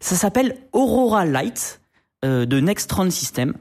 Ça 0.00 0.16
s'appelle 0.16 0.58
Aurora 0.72 1.24
Light 1.24 1.80
euh, 2.24 2.44
de 2.44 2.60
Nextron 2.60 3.10
System. 3.10 3.54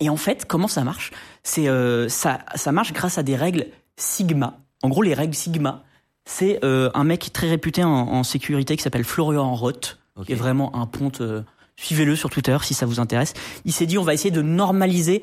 Et 0.00 0.08
en 0.08 0.16
fait, 0.16 0.46
comment 0.46 0.68
ça 0.68 0.84
marche? 0.84 1.12
C'est 1.42 1.68
euh, 1.68 2.08
ça, 2.08 2.40
ça 2.54 2.72
marche 2.72 2.92
grâce 2.92 3.18
à 3.18 3.22
des 3.22 3.36
règles 3.36 3.66
Sigma. 3.96 4.58
En 4.82 4.88
gros, 4.88 5.02
les 5.02 5.14
règles 5.14 5.34
Sigma, 5.34 5.84
c'est 6.24 6.64
euh, 6.64 6.90
un 6.94 7.04
mec 7.04 7.32
très 7.32 7.48
réputé 7.48 7.84
en, 7.84 7.90
en 7.90 8.22
sécurité 8.24 8.76
qui 8.76 8.82
s'appelle 8.82 9.04
Florian 9.04 9.54
Roth 9.54 9.98
okay. 10.16 10.26
qui 10.26 10.32
est 10.32 10.36
vraiment 10.36 10.74
un 10.76 10.86
ponte. 10.86 11.20
Euh, 11.20 11.42
suivez-le 11.76 12.16
sur 12.16 12.30
Twitter 12.30 12.56
si 12.62 12.74
ça 12.74 12.86
vous 12.86 13.00
intéresse. 13.00 13.34
Il 13.64 13.72
s'est 13.72 13.86
dit 13.86 13.98
on 13.98 14.04
va 14.04 14.14
essayer 14.14 14.30
de 14.30 14.42
normaliser 14.42 15.22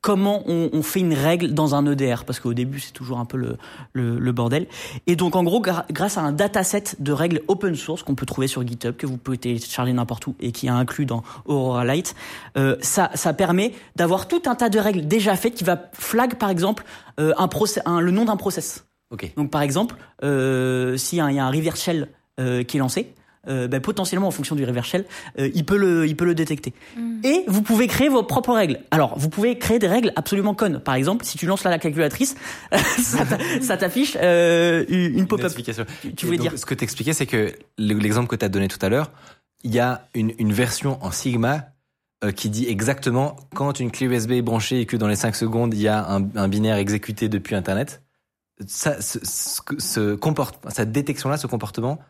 comment 0.00 0.42
on, 0.46 0.70
on, 0.72 0.82
fait 0.82 1.00
une 1.00 1.14
règle 1.14 1.52
dans 1.54 1.74
un 1.74 1.84
EDR 1.84 2.24
parce 2.24 2.38
qu'au 2.38 2.54
début 2.54 2.78
c'est 2.78 2.92
toujours 2.92 3.18
un 3.18 3.24
peu 3.24 3.36
le, 3.36 3.56
le, 3.92 4.18
le, 4.18 4.32
bordel 4.32 4.66
et 5.06 5.16
donc 5.16 5.34
en 5.34 5.42
gros 5.42 5.60
grâce 5.60 6.18
à 6.18 6.20
un 6.20 6.32
dataset 6.32 6.84
de 7.00 7.12
règles 7.12 7.42
open 7.48 7.74
source 7.74 8.02
qu'on 8.02 8.14
peut 8.14 8.26
trouver 8.26 8.46
sur 8.46 8.66
GitHub 8.66 8.96
que 8.96 9.06
vous 9.06 9.16
pouvez 9.16 9.38
télécharger 9.38 9.92
n'importe 9.92 10.26
où 10.28 10.36
et 10.40 10.52
qui 10.52 10.66
est 10.66 10.70
inclus 10.70 11.04
dans 11.04 11.24
Aurora 11.46 11.84
Light 11.84 12.14
euh, 12.56 12.76
ça, 12.80 13.10
ça 13.14 13.34
permet 13.34 13.72
d'avoir 13.96 14.28
tout 14.28 14.42
un 14.46 14.54
tas 14.54 14.68
de 14.68 14.78
règles 14.78 15.06
déjà 15.06 15.34
faites 15.34 15.54
qui 15.54 15.64
va 15.64 15.90
flag 15.92 16.36
par 16.36 16.50
exemple 16.50 16.84
euh, 17.18 17.34
un 17.36 17.48
process, 17.48 17.82
un, 17.84 18.00
le 18.00 18.12
nom 18.12 18.24
d'un 18.24 18.36
process 18.36 18.86
okay. 19.10 19.32
donc 19.36 19.50
par 19.50 19.62
exemple 19.62 19.96
euh, 20.22 20.96
s'il 20.96 21.18
y, 21.18 21.34
y, 21.34 21.38
a 21.38 21.44
un 21.44 21.50
reverse 21.50 21.80
shell 21.80 22.08
euh, 22.38 22.62
qui 22.62 22.76
est 22.76 22.80
lancé 22.80 23.14
euh, 23.46 23.68
bah, 23.68 23.80
potentiellement 23.80 24.26
en 24.28 24.30
fonction 24.32 24.56
du 24.56 24.64
reverse 24.64 24.88
shell, 24.88 25.04
euh, 25.38 25.48
il 25.54 25.64
peut 25.64 25.76
le, 25.76 26.06
il 26.06 26.16
peut 26.16 26.24
le 26.24 26.34
détecter. 26.34 26.74
Mm. 26.96 27.20
Et 27.24 27.44
vous 27.46 27.62
pouvez 27.62 27.86
créer 27.86 28.08
vos 28.08 28.22
propres 28.22 28.52
règles. 28.54 28.80
Alors, 28.90 29.16
vous 29.18 29.28
pouvez 29.28 29.56
créer 29.58 29.78
des 29.78 29.86
règles 29.86 30.12
absolument 30.16 30.54
connes. 30.54 30.80
Par 30.80 30.94
exemple, 30.94 31.24
si 31.24 31.38
tu 31.38 31.46
lances 31.46 31.64
là 31.64 31.70
la 31.70 31.78
calculatrice, 31.78 32.34
ça 32.98 33.24
t'a- 33.24 33.38
ça 33.62 33.76
t'affiche 33.76 34.16
euh, 34.20 34.84
une 34.88 35.26
pop-up. 35.26 35.46
explication. 35.46 35.86
Tu- 36.02 36.14
tu 36.14 36.26
voulais 36.26 36.38
donc, 36.38 36.48
dire 36.50 36.58
Ce 36.58 36.66
que 36.66 36.74
t'expliquais, 36.74 37.12
c'est 37.12 37.26
que 37.26 37.52
le- 37.78 37.94
l'exemple 37.94 38.28
que 38.28 38.36
t'as 38.36 38.48
donné 38.48 38.68
tout 38.68 38.78
à 38.84 38.88
l'heure, 38.88 39.10
il 39.64 39.72
y 39.74 39.78
a 39.78 40.06
une, 40.14 40.32
une 40.38 40.52
version 40.52 40.98
en 41.04 41.10
Sigma 41.10 41.66
qui 42.34 42.50
dit 42.50 42.66
exactement 42.66 43.36
quand 43.54 43.78
une 43.78 43.92
clé 43.92 44.06
USB 44.08 44.32
est 44.32 44.42
branchée 44.42 44.80
et 44.80 44.86
que 44.86 44.96
dans 44.96 45.06
les 45.06 45.14
5 45.14 45.36
secondes, 45.36 45.72
il 45.72 45.80
y 45.80 45.86
a 45.86 46.04
un, 46.10 46.26
un 46.34 46.48
binaire 46.48 46.76
exécuté 46.76 47.28
depuis 47.28 47.54
Internet. 47.54 48.02
Ça, 48.66 49.00
ce, 49.00 49.20
ce, 49.22 49.60
ce 49.78 50.14
comporte, 50.16 50.58
cette 50.68 50.90
détection-là, 50.90 51.36
ce 51.36 51.46
comportement, 51.46 52.00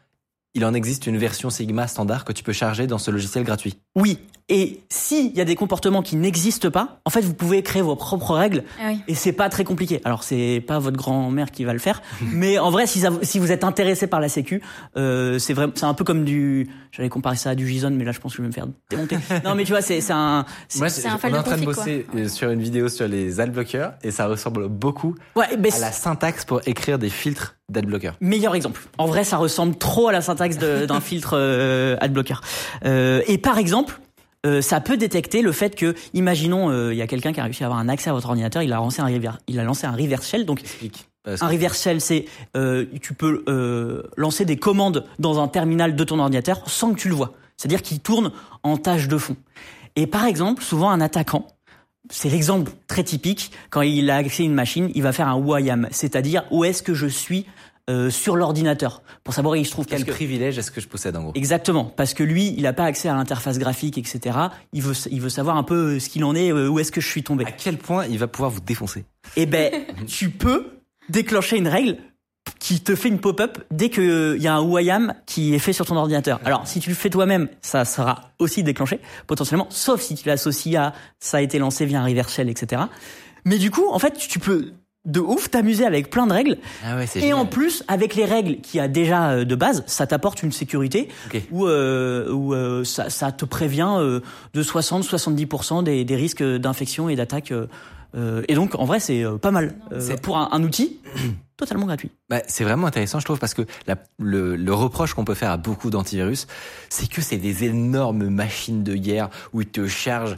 il 0.59 0.65
en 0.65 0.75
existe 0.75 1.07
une 1.07 1.19
version 1.19 1.51
Sigma 1.51 1.87
standard 1.87 2.25
que 2.25 2.33
tu 2.33 2.43
peux 2.43 2.53
charger 2.53 2.89
dans 2.89 2.99
ce 2.99 3.13
logiciel 3.13 3.45
gratuit. 3.45 3.79
Oui. 3.95 4.19
Et 4.51 4.81
s'il 4.89 5.37
y 5.37 5.41
a 5.43 5.45
des 5.45 5.57
comportements 5.57 6.01
qui 6.03 6.17
n'existent 6.17 6.71
pas, 6.71 7.01
en 7.05 7.11
fait, 7.11 7.21
vous 7.21 7.35
pouvez 7.35 7.63
créer 7.63 7.83
vos 7.83 7.97
propres 7.97 8.35
règles 8.35 8.65
Ah 8.81 8.89
oui. 8.89 9.01
et 9.07 9.15
c'est 9.15 9.33
pas 9.33 9.51
très 9.51 9.63
compliqué. 9.65 10.01
Alors 10.05 10.23
c'est 10.23 10.65
pas 10.67 10.79
votre 10.79 10.97
grand-mère 10.97 11.51
qui 11.51 11.65
va 11.65 11.75
le 11.75 11.79
faire, 11.79 12.01
mais 12.33 12.59
en 12.59 12.71
vrai, 12.71 12.87
si, 12.87 13.01
ça- 13.01 13.11
si 13.23 13.39
vous 13.39 13.53
êtes 13.53 13.63
intéressé 13.63 14.07
par 14.07 14.21
la 14.21 14.31
Sécu, 14.31 14.63
euh, 14.97 15.39
c'est 15.39 15.53
vraiment, 15.53 15.75
c'est 15.77 15.85
un 15.85 15.93
peu 15.93 16.05
comme 16.05 16.25
du, 16.25 16.67
j'allais 16.93 17.11
comparer 17.11 17.37
ça 17.37 17.51
à 17.51 17.55
du 17.55 17.69
JSON, 17.69 17.91
mais 17.91 18.05
là 18.05 18.13
je 18.13 18.21
pense 18.21 18.33
que 18.33 18.39
je 18.39 18.43
vais 18.43 18.49
me 18.49 18.53
faire 18.55 18.67
démonter. 18.89 19.19
non, 19.45 19.55
mais 19.55 19.65
tu 19.65 19.73
vois, 19.73 19.83
c'est 19.83 20.01
c'est 20.01 20.15
un, 20.15 20.47
c'est- 20.69 20.79
Moi, 20.79 20.89
c'est 20.89 21.03
c'est- 21.03 21.09
un 21.09 21.19
on 21.23 21.29
est 21.35 21.39
en 21.39 21.43
train 21.43 21.59
de 21.59 21.65
quoi. 21.65 21.75
bosser 21.75 22.07
euh, 22.17 22.29
sur 22.29 22.49
une 22.51 22.63
vidéo 22.63 22.89
sur 22.89 23.07
les 23.07 23.41
adblockers 23.41 23.93
et 24.03 24.11
ça 24.11 24.27
ressemble 24.29 24.69
beaucoup 24.69 25.15
ouais, 25.37 25.45
mais 25.59 25.75
à 25.75 25.79
la 25.79 25.93
syntaxe 25.93 26.47
pour 26.47 26.63
écrire 26.67 26.99
des 26.99 27.11
filtres 27.11 27.57
d'adblocker. 27.69 28.13
Meilleur 28.23 28.55
exemple. 28.55 28.81
En 28.97 29.05
vrai, 29.07 29.25
ça 29.25 29.37
ressemble 29.37 29.77
trop 29.77 30.09
à 30.09 30.13
la 30.13 30.23
syntaxe 30.23 30.57
de- 30.57 30.87
d'un 30.87 31.01
filtre 31.03 31.33
euh, 31.35 31.99
adblocker. 32.01 32.41
Euh, 32.87 33.21
et 33.27 33.37
par 33.37 33.59
exemple, 33.59 34.01
euh, 34.47 34.61
ça 34.61 34.81
peut 34.81 34.97
détecter 34.97 35.43
le 35.43 35.53
fait 35.53 35.75
que, 35.75 35.95
imaginons, 36.15 36.71
euh, 36.71 36.93
il 36.95 36.99
y 36.99 37.03
a 37.03 37.07
quelqu'un 37.07 37.33
qui 37.33 37.41
a 37.41 37.45
réussi 37.45 37.65
à 37.65 37.67
avoir 37.67 37.81
un 37.81 37.89
accès 37.89 38.11
à 38.11 38.13
votre 38.13 38.29
ordinateur, 38.29 38.63
il 38.63 38.73
a 38.73 38.77
lancé 38.77 39.03
un 39.03 39.07
reverse, 39.07 39.39
il 39.49 39.59
a 39.59 39.65
lancé 39.65 39.87
un 39.87 39.93
reverse 39.93 40.29
shell, 40.29 40.47
donc 40.47 40.61
Explique. 40.61 41.09
Un 41.41 41.49
reverse 41.49 41.83
shell, 41.83 42.01
c'est 42.01 42.25
euh, 42.57 42.87
tu 43.03 43.15
peux 43.15 43.45
euh, 43.49 44.03
lancer 44.17 44.45
des 44.45 44.57
commandes 44.57 45.05
dans 45.19 45.43
un 45.43 45.49
terminal 45.49 45.95
de 45.95 46.05
ton 46.05 46.19
ordinateur 46.19 46.69
sans 46.69 46.95
que 46.95 46.99
tu 46.99 47.09
le 47.09 47.15
vois. 47.15 47.35
C'est-à-dire 47.57 47.83
qu'il 47.83 48.01
tourne 48.01 48.33
en 48.63 48.77
tâche 48.77 49.09
de 49.09 49.19
fond. 49.19 49.37
Et 49.97 50.07
par 50.07 50.25
exemple, 50.25 50.63
souvent 50.63 50.91
un 50.91 51.01
attaquant, 51.01 51.47
c'est 52.11 52.31
l'exemple 52.31 52.73
très 52.87 53.05
typique, 53.05 53.53
quand 53.71 53.83
il 53.83 54.11
a 54.11 54.17
accès 54.17 54.45
à 54.45 54.47
une 54.47 54.55
machine, 54.55 54.91
il 54.95 55.03
va 55.03 55.13
faire 55.13 55.29
un 55.29 55.37
WIAM, 55.37 55.89
c'est-à-dire 55.91 56.45
où 56.51 56.65
est-ce 56.65 56.83
que 56.83 56.95
je 56.95 57.07
suis 57.07 57.47
euh, 57.89 58.11
sur 58.11 58.37
l'ordinateur, 58.37 59.03
pour 59.25 59.33
savoir 59.35 59.53
où 59.53 59.55
il 59.57 59.65
se 59.67 59.71
trouve. 59.71 59.87
Quel 59.87 60.05
que- 60.05 60.11
privilège 60.11 60.59
est-ce 60.59 60.71
que 60.71 60.81
je 60.81 60.89
possède 60.89 61.17
en 61.17 61.23
gros? 61.23 61.33
Exactement, 61.35 61.85
parce 61.85 62.15
que 62.15 62.23
lui, 62.23 62.55
il 62.57 62.63
n'a 62.63 62.73
pas 62.73 62.85
accès 62.85 63.09
à 63.09 63.15
l'interface 63.15 63.59
graphique, 63.59 63.97
etc. 63.99 64.37
Il 64.73 64.83
veut, 64.83 64.95
il 65.11 65.21
veut 65.21 65.29
savoir 65.31 65.57
un 65.57 65.63
peu 65.63 65.99
ce 65.99 66.09
qu'il 66.09 66.25
en 66.25 66.35
est, 66.35 66.53
euh, 66.53 66.69
où 66.69 66.79
est-ce 66.79 66.93
que 66.93 67.01
je 67.01 67.09
suis 67.09 67.23
tombé. 67.23 67.45
À 67.47 67.53
quel 67.53 67.79
point 67.79 68.07
il 68.07 68.19
va 68.19 68.27
pouvoir 68.29 68.51
vous 68.51 68.61
défoncer? 68.61 69.05
Eh 69.37 69.47
ben, 69.47 69.73
tu 70.07 70.31
peux 70.31 70.67
déclencher 71.09 71.57
une 71.57 71.69
règle 71.69 71.97
qui 72.59 72.81
te 72.81 72.95
fait 72.95 73.09
une 73.09 73.21
pop-up 73.21 73.59
dès 73.71 73.89
qu'il 73.91 74.37
y 74.39 74.47
a 74.49 74.55
un 74.55 74.63
WIAM 74.63 75.15
qui 75.27 75.55
est 75.55 75.59
fait 75.59 75.73
sur 75.73 75.85
ton 75.87 75.97
ordinateur. 75.97 76.41
Alors, 76.45 76.67
si 76.67 76.81
tu 76.81 76.89
le 76.89 76.95
fais 76.97 77.11
toi-même, 77.11 77.49
ça 77.61 77.85
sera 77.85 78.33
aussi 78.39 78.63
déclenché, 78.63 79.01
potentiellement, 79.27 79.67
sauf 79.71 80.01
si 80.01 80.15
tu 80.15 80.27
l'associes 80.27 80.77
à 80.77 80.93
ça 81.21 81.39
a 81.39 81.41
été 81.43 81.59
lancé 81.59 81.85
via 81.87 82.01
un 82.01 82.05
reverse 82.07 82.33
shell, 82.35 82.49
etc. 82.49 82.83
Mais 83.45 83.59
du 83.59 83.71
coup, 83.71 83.87
en 83.91 83.99
fait, 83.99 84.17
tu 84.17 84.39
peux 84.39 84.73
de 85.09 85.19
ouf 85.21 85.51
t'amuser 85.51 85.85
avec 85.85 86.11
plein 86.11 86.27
de 86.29 86.33
règles. 86.33 86.59
Ah 86.85 86.97
ouais, 86.97 87.07
Et 87.17 87.33
en 87.33 87.47
plus, 87.47 87.83
avec 87.89 88.15
les 88.15 88.25
règles 88.25 88.59
qu'il 88.61 88.79
y 88.79 88.81
a 88.81 88.87
déjà 88.89 89.31
euh, 89.31 89.45
de 89.45 89.55
base, 89.57 89.83
ça 89.87 90.07
t'apporte 90.07 90.43
une 90.45 90.53
sécurité 90.53 91.09
Ok. 91.27 91.43
où, 91.51 91.67
euh, 91.67 92.31
où 92.31 92.55
euh, 92.55 92.85
ça, 92.85 93.11
ça 93.11 93.33
te 93.33 93.45
prévient 93.45 93.97
euh, 93.99 94.21
de 94.55 94.63
60-70% 94.63 95.83
des, 95.83 96.05
des 96.05 96.17
risques 96.17 96.43
d'infection 96.43 97.09
et 97.09 97.17
d'attaque. 97.17 97.53
et 98.49 98.55
donc, 98.55 98.75
en 98.75 98.85
vrai, 98.85 99.01
c'est 99.01 99.25
pas 99.43 99.51
mal 99.51 99.75
euh, 99.93 100.01
C'est- 100.01 100.21
pour 100.21 100.39
un, 100.39 100.49
un 100.53 100.63
outil 100.63 100.99
totalement 101.57 101.87
gratuit. 101.87 102.11
Bah, 102.29 102.41
c'est 102.47 102.65
vraiment 102.65 102.87
intéressant, 102.87 103.19
je 103.19 103.25
trouve, 103.25 103.39
parce 103.39 103.55
que 103.55 103.63
la- 103.87 103.97
le, 104.19 104.57
le 104.57 104.75
reproche 104.75 105.15
qu'on 105.15 105.25
peut 105.25 105.35
faire 105.35 105.51
à 105.51 105.57
beaucoup 105.57 105.91
d'antivirus, 105.91 106.47
c'est 106.89 107.09
que 107.11 107.21
c'est 107.21 107.37
des 107.37 107.65
énormes 107.65 108.29
machines 108.29 108.83
de 108.85 108.95
guerre 108.95 109.29
où 109.53 109.61
ils 109.63 109.69
te 109.69 109.87
chargent 109.89 110.37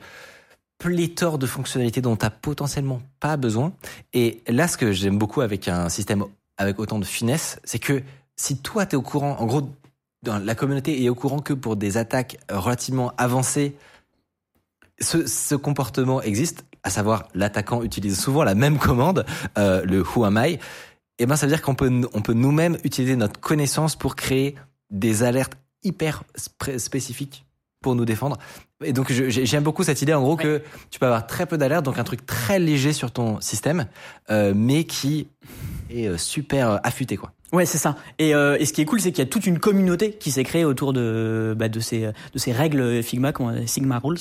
pléthore 0.80 1.38
de 1.38 1.46
fonctionnalités 1.46 2.00
dont 2.00 2.16
tu 2.16 2.24
n'as 2.24 2.30
potentiellement 2.30 3.02
pas 3.20 3.36
besoin. 3.36 3.72
Et 4.14 4.42
là, 4.48 4.66
ce 4.66 4.76
que 4.76 4.90
j'aime 4.92 5.18
beaucoup 5.18 5.42
avec 5.42 5.68
un 5.68 5.88
système 5.90 6.24
avec 6.56 6.78
autant 6.80 6.98
de 6.98 7.04
finesse, 7.04 7.60
c'est 7.64 7.78
que 7.78 8.02
si 8.34 8.56
toi, 8.56 8.86
tu 8.86 8.94
es 8.94 8.96
au 8.96 9.02
courant, 9.02 9.36
en 9.38 9.46
gros, 9.46 9.70
la 10.24 10.54
communauté 10.54 11.04
est 11.04 11.08
au 11.08 11.14
courant 11.14 11.40
que 11.40 11.52
pour 11.52 11.76
des 11.76 11.98
attaques 11.98 12.38
relativement 12.50 13.12
avancées, 13.18 13.76
ce, 15.00 15.54
comportement 15.54 16.22
existe, 16.22 16.64
à 16.82 16.90
savoir 16.90 17.28
l'attaquant 17.34 17.82
utilise 17.82 18.18
souvent 18.18 18.42
la 18.42 18.54
même 18.54 18.78
commande, 18.78 19.26
euh, 19.58 19.84
le 19.84 20.02
Who 20.02 20.24
am 20.24 20.42
I, 20.42 20.58
eh 21.18 21.26
ben 21.26 21.36
ça 21.36 21.46
veut 21.46 21.52
dire 21.52 21.62
qu'on 21.62 21.74
peut, 21.74 21.90
on 22.14 22.22
peut 22.22 22.32
nous-mêmes 22.32 22.78
utiliser 22.84 23.16
notre 23.16 23.38
connaissance 23.38 23.96
pour 23.96 24.16
créer 24.16 24.56
des 24.90 25.22
alertes 25.22 25.56
hyper 25.82 26.24
spécifiques 26.78 27.44
pour 27.80 27.94
nous 27.94 28.04
défendre. 28.04 28.36
Et 28.84 28.92
donc 28.92 29.10
j'aime 29.12 29.62
beaucoup 29.62 29.82
cette 29.82 30.00
idée 30.02 30.14
en 30.14 30.22
gros 30.22 30.36
que 30.36 30.62
tu 30.90 30.98
peux 30.98 31.06
avoir 31.06 31.26
très 31.26 31.46
peu 31.46 31.58
d'alertes, 31.58 31.84
donc 31.84 31.98
un 31.98 32.04
truc 32.04 32.24
très 32.24 32.58
léger 32.58 32.92
sur 32.92 33.10
ton 33.10 33.40
système, 33.40 33.86
euh, 34.30 34.52
mais 34.54 34.84
qui 34.84 35.28
est 35.90 36.06
euh, 36.06 36.16
super 36.16 36.70
euh, 36.70 36.76
affûté 36.82 37.16
quoi. 37.16 37.32
Ouais, 37.52 37.66
c'est 37.66 37.78
ça. 37.78 37.96
Et, 38.20 38.32
euh, 38.32 38.56
et 38.60 38.64
ce 38.64 38.72
qui 38.72 38.80
est 38.80 38.84
cool, 38.84 39.00
c'est 39.00 39.10
qu'il 39.10 39.18
y 39.24 39.26
a 39.26 39.30
toute 39.30 39.46
une 39.46 39.58
communauté 39.58 40.12
qui 40.12 40.30
s'est 40.30 40.44
créée 40.44 40.64
autour 40.64 40.92
de, 40.92 41.54
bah, 41.58 41.68
de, 41.68 41.80
ces, 41.80 42.02
de 42.02 42.38
ces 42.38 42.52
règles 42.52 43.02
Figma, 43.02 43.32
Sigma 43.66 43.98
Rules, 43.98 44.18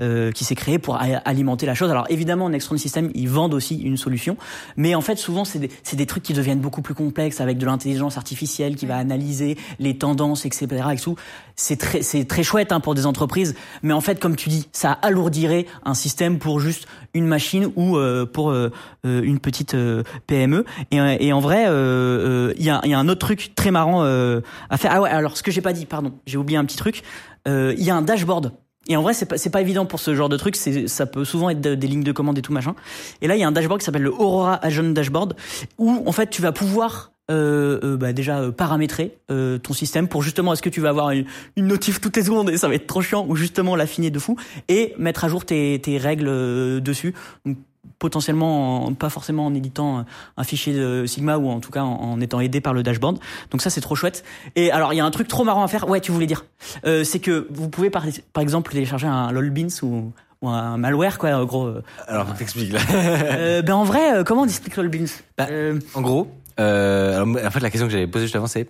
euh, 0.00 0.30
qui 0.30 0.44
s'est 0.44 0.54
créée 0.54 0.78
pour 0.78 0.96
alimenter 0.96 1.66
la 1.66 1.74
chose. 1.74 1.90
Alors 1.90 2.06
évidemment, 2.08 2.48
Nextron 2.48 2.76
System, 2.76 3.10
ils 3.14 3.28
vendent 3.28 3.54
aussi 3.54 3.78
une 3.78 3.96
solution, 3.96 4.36
mais 4.76 4.94
en 4.94 5.00
fait, 5.00 5.16
souvent, 5.16 5.44
c'est 5.44 5.58
des, 5.58 5.70
c'est 5.82 5.96
des 5.96 6.06
trucs 6.06 6.22
qui 6.22 6.34
deviennent 6.34 6.60
beaucoup 6.60 6.82
plus 6.82 6.94
complexes 6.94 7.40
avec 7.40 7.58
de 7.58 7.66
l'intelligence 7.66 8.16
artificielle 8.16 8.76
qui 8.76 8.86
va 8.86 8.96
analyser 8.96 9.56
les 9.80 9.98
tendances, 9.98 10.46
etc. 10.46 10.66
Et 10.92 10.98
tout. 10.98 11.16
C'est 11.56 11.76
très, 11.76 12.02
c'est 12.02 12.24
très 12.26 12.44
chouette 12.44 12.70
hein, 12.70 12.78
pour 12.78 12.94
des 12.94 13.06
entreprises, 13.06 13.56
mais 13.82 13.92
en 13.92 14.00
fait, 14.00 14.20
comme 14.20 14.36
tu 14.36 14.48
dis, 14.48 14.68
ça 14.72 14.92
alourdirait 14.92 15.66
un 15.84 15.94
système 15.94 16.38
pour 16.38 16.60
juste 16.60 16.86
une 17.14 17.26
machine 17.26 17.70
ou 17.76 17.96
euh, 17.96 18.26
pour 18.26 18.50
euh, 18.50 18.70
euh, 19.04 19.22
une 19.22 19.38
petite 19.38 19.74
euh, 19.74 20.02
PME. 20.26 20.64
Et, 20.90 20.98
et 20.98 21.32
en 21.32 21.40
vrai, 21.40 21.64
il 21.64 22.64
y, 22.68 22.88
y 22.90 22.94
a 22.94 22.98
un 22.98 23.08
autre 23.08 23.20
truc 23.20 23.54
très 23.54 23.70
marrant 23.70 24.04
euh, 24.04 24.40
à 24.70 24.76
faire. 24.76 24.90
Ah 24.94 25.00
ouais, 25.00 25.10
alors 25.10 25.36
ce 25.36 25.42
que 25.42 25.50
j'ai 25.50 25.60
pas 25.60 25.72
dit, 25.72 25.86
pardon, 25.86 26.12
j'ai 26.26 26.36
oublié 26.36 26.58
un 26.58 26.64
petit 26.64 26.76
truc. 26.76 27.02
Euh, 27.46 27.74
Il 27.76 27.84
y 27.84 27.90
a 27.90 27.96
un 27.96 28.02
dashboard. 28.02 28.52
Et 28.90 28.96
en 28.96 29.02
vrai, 29.02 29.12
c'est 29.12 29.26
pas, 29.26 29.36
pas 29.52 29.60
évident 29.60 29.84
pour 29.84 30.00
ce 30.00 30.14
genre 30.14 30.30
de 30.30 30.36
truc. 30.38 30.56
Ça 30.56 31.04
peut 31.06 31.24
souvent 31.26 31.50
être 31.50 31.60
de- 31.60 31.74
des 31.74 31.86
lignes 31.86 32.04
de 32.04 32.12
commande 32.12 32.38
et 32.38 32.42
tout 32.42 32.52
machin. 32.54 32.74
Et 33.20 33.28
là, 33.28 33.36
il 33.36 33.40
y 33.40 33.44
a 33.44 33.46
un 33.48 33.52
dashboard 33.52 33.80
qui 33.80 33.84
s'appelle 33.84 34.02
le 34.02 34.12
Aurora 34.12 34.64
Agent 34.64 34.84
Dashboard, 34.94 35.34
où 35.76 36.02
en 36.06 36.12
fait, 36.12 36.30
tu 36.30 36.40
vas 36.40 36.52
pouvoir 36.52 37.12
euh, 37.30 37.78
euh, 37.84 37.96
bah, 37.98 38.14
déjà 38.14 38.38
euh, 38.40 38.50
paramétrer 38.50 39.18
euh, 39.30 39.58
ton 39.58 39.74
système 39.74 40.08
pour 40.08 40.22
justement 40.22 40.54
est-ce 40.54 40.62
que 40.62 40.70
tu 40.70 40.80
vas 40.80 40.88
avoir 40.88 41.10
une, 41.10 41.26
notif 41.58 42.00
toutes 42.00 42.16
les 42.16 42.22
secondes 42.22 42.48
et 42.48 42.56
ça 42.56 42.68
va 42.68 42.74
être 42.74 42.86
trop 42.86 43.02
chiant 43.02 43.26
ou 43.28 43.36
justement 43.36 43.76
l'affiner 43.76 44.10
de 44.10 44.18
fou 44.18 44.36
et 44.68 44.94
mettre 44.98 45.26
à 45.26 45.28
jour 45.28 45.44
tes, 45.44 45.78
tes 45.82 45.98
règles 45.98 46.28
euh, 46.28 46.80
dessus. 46.80 47.14
Donc, 47.44 47.58
potentiellement 47.98 48.86
en- 48.86 48.94
pas 48.94 49.10
forcément 49.10 49.46
en 49.46 49.54
éditant 49.54 50.04
un 50.36 50.44
fichier 50.44 50.72
de 50.74 51.04
Sigma 51.06 51.38
ou 51.38 51.48
en 51.48 51.60
tout 51.60 51.70
cas 51.70 51.82
en, 51.82 51.92
en 51.94 52.20
étant 52.20 52.40
aidé 52.40 52.60
par 52.60 52.72
le 52.74 52.82
dashboard. 52.82 53.18
Donc 53.50 53.62
ça 53.62 53.70
c'est 53.70 53.80
trop 53.80 53.94
chouette. 53.94 54.24
Et 54.56 54.70
alors 54.70 54.92
il 54.92 54.96
y 54.96 55.00
a 55.00 55.04
un 55.04 55.10
truc 55.10 55.28
trop 55.28 55.44
marrant 55.44 55.62
à 55.62 55.68
faire. 55.68 55.88
Ouais, 55.88 56.00
tu 56.00 56.12
voulais 56.12 56.26
dire. 56.26 56.44
Euh, 56.84 57.04
c'est 57.04 57.18
que 57.18 57.46
vous 57.50 57.68
pouvez 57.68 57.90
par, 57.90 58.04
par 58.32 58.42
exemple 58.42 58.72
télécharger 58.72 59.06
un 59.06 59.32
lolbeans 59.32 59.70
ou 59.82 60.12
ou 60.40 60.48
un 60.48 60.76
malware 60.76 61.18
quoi 61.18 61.30
en 61.30 61.44
gros 61.46 61.72
Alors 62.06 62.28
je 62.28 62.34
t'explique 62.38 62.72
là. 62.72 62.78
euh, 62.92 63.62
ben 63.62 63.74
en 63.74 63.82
vrai 63.84 64.18
euh, 64.18 64.22
comment 64.24 64.42
on 64.42 64.46
explique 64.46 64.76
lolbeans 64.76 65.08
Bah, 65.36 65.48
en 65.94 66.00
gros, 66.00 66.30
alors, 66.56 67.26
en 67.26 67.50
fait 67.50 67.60
la 67.60 67.70
question 67.70 67.86
que 67.88 67.92
j'avais 67.92 68.06
posée 68.06 68.26
juste 68.26 68.36
avant 68.36 68.46
c'est 68.46 68.68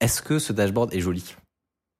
est-ce 0.00 0.22
que 0.22 0.38
ce 0.38 0.52
dashboard 0.54 0.94
est 0.94 1.00
joli? 1.00 1.34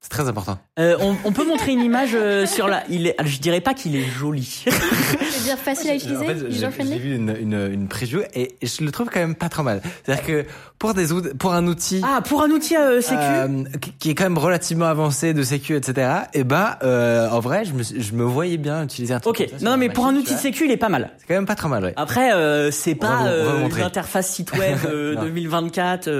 C'est 0.04 0.10
très 0.10 0.28
important. 0.28 0.58
euh, 0.78 0.96
on, 1.00 1.16
on 1.24 1.32
peut 1.32 1.46
montrer 1.48 1.72
une 1.72 1.80
image 1.80 2.10
euh, 2.14 2.44
sur 2.44 2.68
la 2.68 2.82
il 2.90 3.06
est 3.06 3.16
je 3.24 3.38
dirais 3.38 3.62
pas 3.62 3.72
qu'il 3.72 3.96
est 3.96 4.04
joli 4.04 4.64
C'est-à-dire 4.66 5.58
facile 5.58 5.90
à 5.92 5.94
utiliser, 5.94 6.20
En 6.66 6.70
fait, 6.70 6.84
j'ai 6.90 6.98
vu 6.98 7.14
une, 7.16 7.34
une, 7.40 7.70
une 7.72 7.88
preview 7.88 8.20
et 8.34 8.54
je 8.62 8.84
le 8.84 8.90
trouve 8.92 9.08
quand 9.10 9.20
même 9.20 9.34
pas 9.34 9.48
trop 9.48 9.62
mal. 9.62 9.80
C'est-à-dire 10.04 10.24
que 10.26 10.44
pour 10.78 10.92
des 10.92 11.10
out- 11.12 11.32
pour 11.38 11.54
un 11.54 11.66
outil 11.66 12.02
ah 12.04 12.20
pour 12.22 12.42
un 12.42 12.50
outil 12.50 12.76
euh, 12.76 13.00
sécu 13.00 13.16
euh, 13.18 13.64
qui- 13.98 14.10
est 14.10 14.14
quand 14.14 14.24
même 14.24 14.36
relativement 14.36 14.84
avancé 14.86 15.32
de 15.32 15.42
sécu, 15.42 15.74
etc. 15.74 16.08
Et 16.34 16.44
ben, 16.44 16.76
euh, 16.82 17.28
en 17.30 17.40
vrai, 17.40 17.64
je 17.64 17.72
me, 17.72 17.82
je 17.82 18.12
me 18.12 18.24
voyais 18.24 18.58
bien 18.58 18.84
utiliser 18.84 19.14
un 19.14 19.20
truc. 19.20 19.40
ok 19.40 19.48
comme 19.50 19.58
ça 19.58 19.64
non 19.64 19.70
ma 19.72 19.76
mais 19.78 19.88
pour 19.88 20.04
un 20.06 20.14
outil 20.14 20.34
de 20.34 20.38
sécu 20.38 20.66
il 20.66 20.70
est 20.70 20.76
pas 20.76 20.90
mal 20.90 21.12
c'est 21.18 21.26
quand 21.26 21.34
même 21.34 21.46
pas 21.46 21.54
trop 21.54 21.68
mal, 21.68 21.82
ouais. 21.82 21.94
Après, 21.96 22.32
euh, 22.34 22.70
c'est 22.70 22.94
pas 22.94 23.16
vous- 23.16 23.22
on 23.22 23.24
va 23.24 23.42
vous 23.44 23.48
euh, 23.48 23.60
montrer. 23.60 23.80
une 23.80 23.86
interface 23.86 24.28
site 24.30 24.52
web 24.52 24.78
euh, 24.86 25.14
Non. 25.14 25.22
2024. 25.22 26.08
euh, 26.08 26.12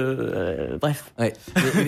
euh, 0.73 0.77
bref. 0.81 1.05
Ouais. 1.19 1.33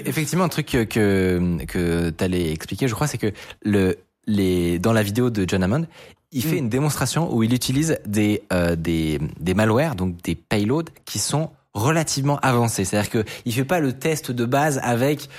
Effectivement, 0.06 0.44
un 0.44 0.50
truc 0.50 0.68
que 0.68 0.84
que, 0.84 1.66
que 1.88 2.10
t'allais 2.12 2.52
expliquer, 2.52 2.88
je 2.88 2.96
crois, 2.96 3.08
c'est 3.08 3.18
que 3.18 3.32
le 3.64 3.98
les 4.26 4.78
dans 4.80 4.94
la 4.94 5.04
vidéo 5.04 5.30
de 5.30 5.46
John 5.48 5.64
Hammond, 5.64 5.86
il 6.34 6.44
fait 6.44 6.56
Mm. 6.56 6.66
une 6.66 6.70
démonstration 6.70 7.34
où 7.34 7.44
il 7.44 7.54
utilise 7.54 7.98
des 8.06 8.42
euh, 8.52 8.76
des 8.76 9.20
des 9.40 9.54
malwares, 9.54 9.96
donc 9.96 10.22
des 10.24 10.36
payloads 10.36 10.92
qui 11.06 11.20
sont 11.20 11.50
relativement 11.74 12.38
avancés. 12.40 12.84
C'est-à-dire 12.86 13.10
que 13.12 13.24
il 13.46 13.54
fait 13.54 13.64
pas 13.66 13.80
le 13.80 13.94
test 13.94 14.32
de 14.32 14.46
base 14.46 14.80
avec 14.84 15.30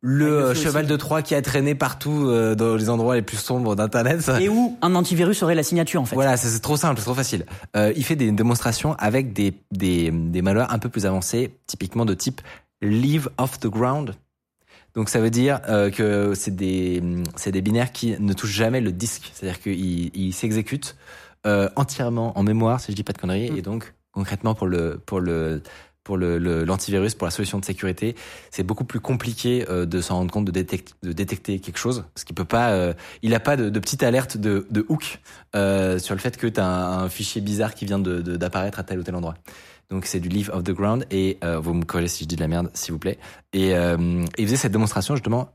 le 0.00 0.54
cheval 0.54 0.84
aussi. 0.84 0.92
de 0.92 0.96
Troie 0.96 1.22
qui 1.22 1.34
a 1.34 1.42
traîné 1.42 1.74
partout 1.74 2.26
euh, 2.28 2.54
dans 2.54 2.76
les 2.76 2.88
endroits 2.88 3.16
les 3.16 3.22
plus 3.22 3.36
sombres 3.38 3.74
d'internet. 3.74 4.30
Et 4.40 4.48
où 4.48 4.76
un 4.82 4.94
antivirus 4.94 5.38
serait 5.38 5.54
la 5.56 5.62
signature 5.64 6.00
en 6.00 6.04
fait. 6.04 6.14
Voilà, 6.14 6.36
c'est 6.36 6.48
c'est 6.48 6.60
trop 6.60 6.76
simple, 6.76 6.98
c'est 7.00 7.04
trop 7.04 7.14
facile. 7.14 7.46
Euh, 7.76 7.92
il 7.96 8.04
fait 8.04 8.14
des 8.16 8.30
démonstrations 8.30 8.94
avec 8.98 9.32
des, 9.32 9.54
des, 9.72 10.10
des 10.12 10.42
malwares 10.42 10.72
un 10.72 10.78
peu 10.78 10.88
plus 10.88 11.04
avancés, 11.06 11.50
typiquement 11.66 12.04
de 12.04 12.14
type 12.14 12.40
leave 12.80 13.28
off 13.38 13.58
the 13.58 13.66
ground. 13.66 14.14
Donc 14.98 15.10
ça 15.10 15.20
veut 15.20 15.30
dire 15.30 15.60
euh, 15.68 15.90
que 15.90 16.34
c'est 16.34 16.56
des, 16.56 17.00
c'est 17.36 17.52
des 17.52 17.62
binaires 17.62 17.92
qui 17.92 18.16
ne 18.18 18.32
touchent 18.32 18.50
jamais 18.50 18.80
le 18.80 18.90
disque. 18.90 19.30
C'est-à-dire 19.32 19.60
qu'ils 19.60 20.10
ils 20.12 20.32
s'exécutent 20.32 20.96
euh, 21.46 21.68
entièrement 21.76 22.36
en 22.36 22.42
mémoire, 22.42 22.80
si 22.80 22.90
je 22.90 22.96
dis 22.96 23.04
pas 23.04 23.12
de 23.12 23.18
conneries. 23.18 23.52
Mm. 23.52 23.58
Et 23.58 23.62
donc, 23.62 23.94
concrètement, 24.10 24.56
pour 24.56 24.66
le, 24.66 25.00
pour 25.06 25.20
le, 25.20 25.62
pour 26.02 26.16
le, 26.16 26.38
le- 26.38 26.64
l'antivirus, 26.64 27.14
pour 27.14 27.28
la 27.28 27.30
solution 27.30 27.60
de 27.60 27.64
sécurité, 27.64 28.16
c'est 28.50 28.64
beaucoup 28.64 28.82
plus 28.82 28.98
compliqué 28.98 29.64
euh, 29.70 29.86
de 29.86 30.00
s'en 30.00 30.16
rendre 30.16 30.32
compte, 30.32 30.46
de, 30.46 30.50
détect- 30.50 30.94
de 31.04 31.12
détecter 31.12 31.60
quelque 31.60 31.78
chose, 31.78 32.04
parce 32.12 32.24
qu'il 32.24 32.34
peut 32.34 32.44
pas, 32.44 32.70
euh, 32.72 32.92
il 33.22 33.32
a 33.36 33.40
pas 33.40 33.56
de, 33.56 33.70
de 33.70 33.78
petite 33.78 34.02
alerte 34.02 34.36
de, 34.36 34.66
de 34.68 34.84
hook 34.88 35.20
euh, 35.54 36.00
sur 36.00 36.16
le 36.16 36.20
fait 36.20 36.36
que 36.36 36.48
tu 36.48 36.58
as 36.58 36.66
un, 36.66 37.04
un 37.04 37.08
fichier 37.08 37.40
bizarre 37.40 37.76
qui 37.76 37.84
vient 37.86 38.00
de- 38.00 38.20
d'apparaître 38.20 38.80
à 38.80 38.82
tel 38.82 38.98
ou 38.98 39.04
tel 39.04 39.14
endroit. 39.14 39.34
Donc 39.90 40.04
c'est 40.04 40.20
du 40.20 40.28
leave 40.28 40.50
of 40.52 40.64
the 40.64 40.72
ground 40.72 41.06
et 41.10 41.38
euh, 41.42 41.58
vous 41.58 41.72
me 41.74 41.84
corrigez 41.84 42.08
si 42.08 42.24
je 42.24 42.28
dis 42.28 42.36
de 42.36 42.40
la 42.40 42.48
merde, 42.48 42.70
s'il 42.74 42.92
vous 42.92 42.98
plaît. 42.98 43.18
Et 43.52 43.74
euh, 43.74 44.24
il 44.36 44.44
faisait 44.44 44.56
cette 44.56 44.72
démonstration 44.72 45.14
justement 45.16 45.50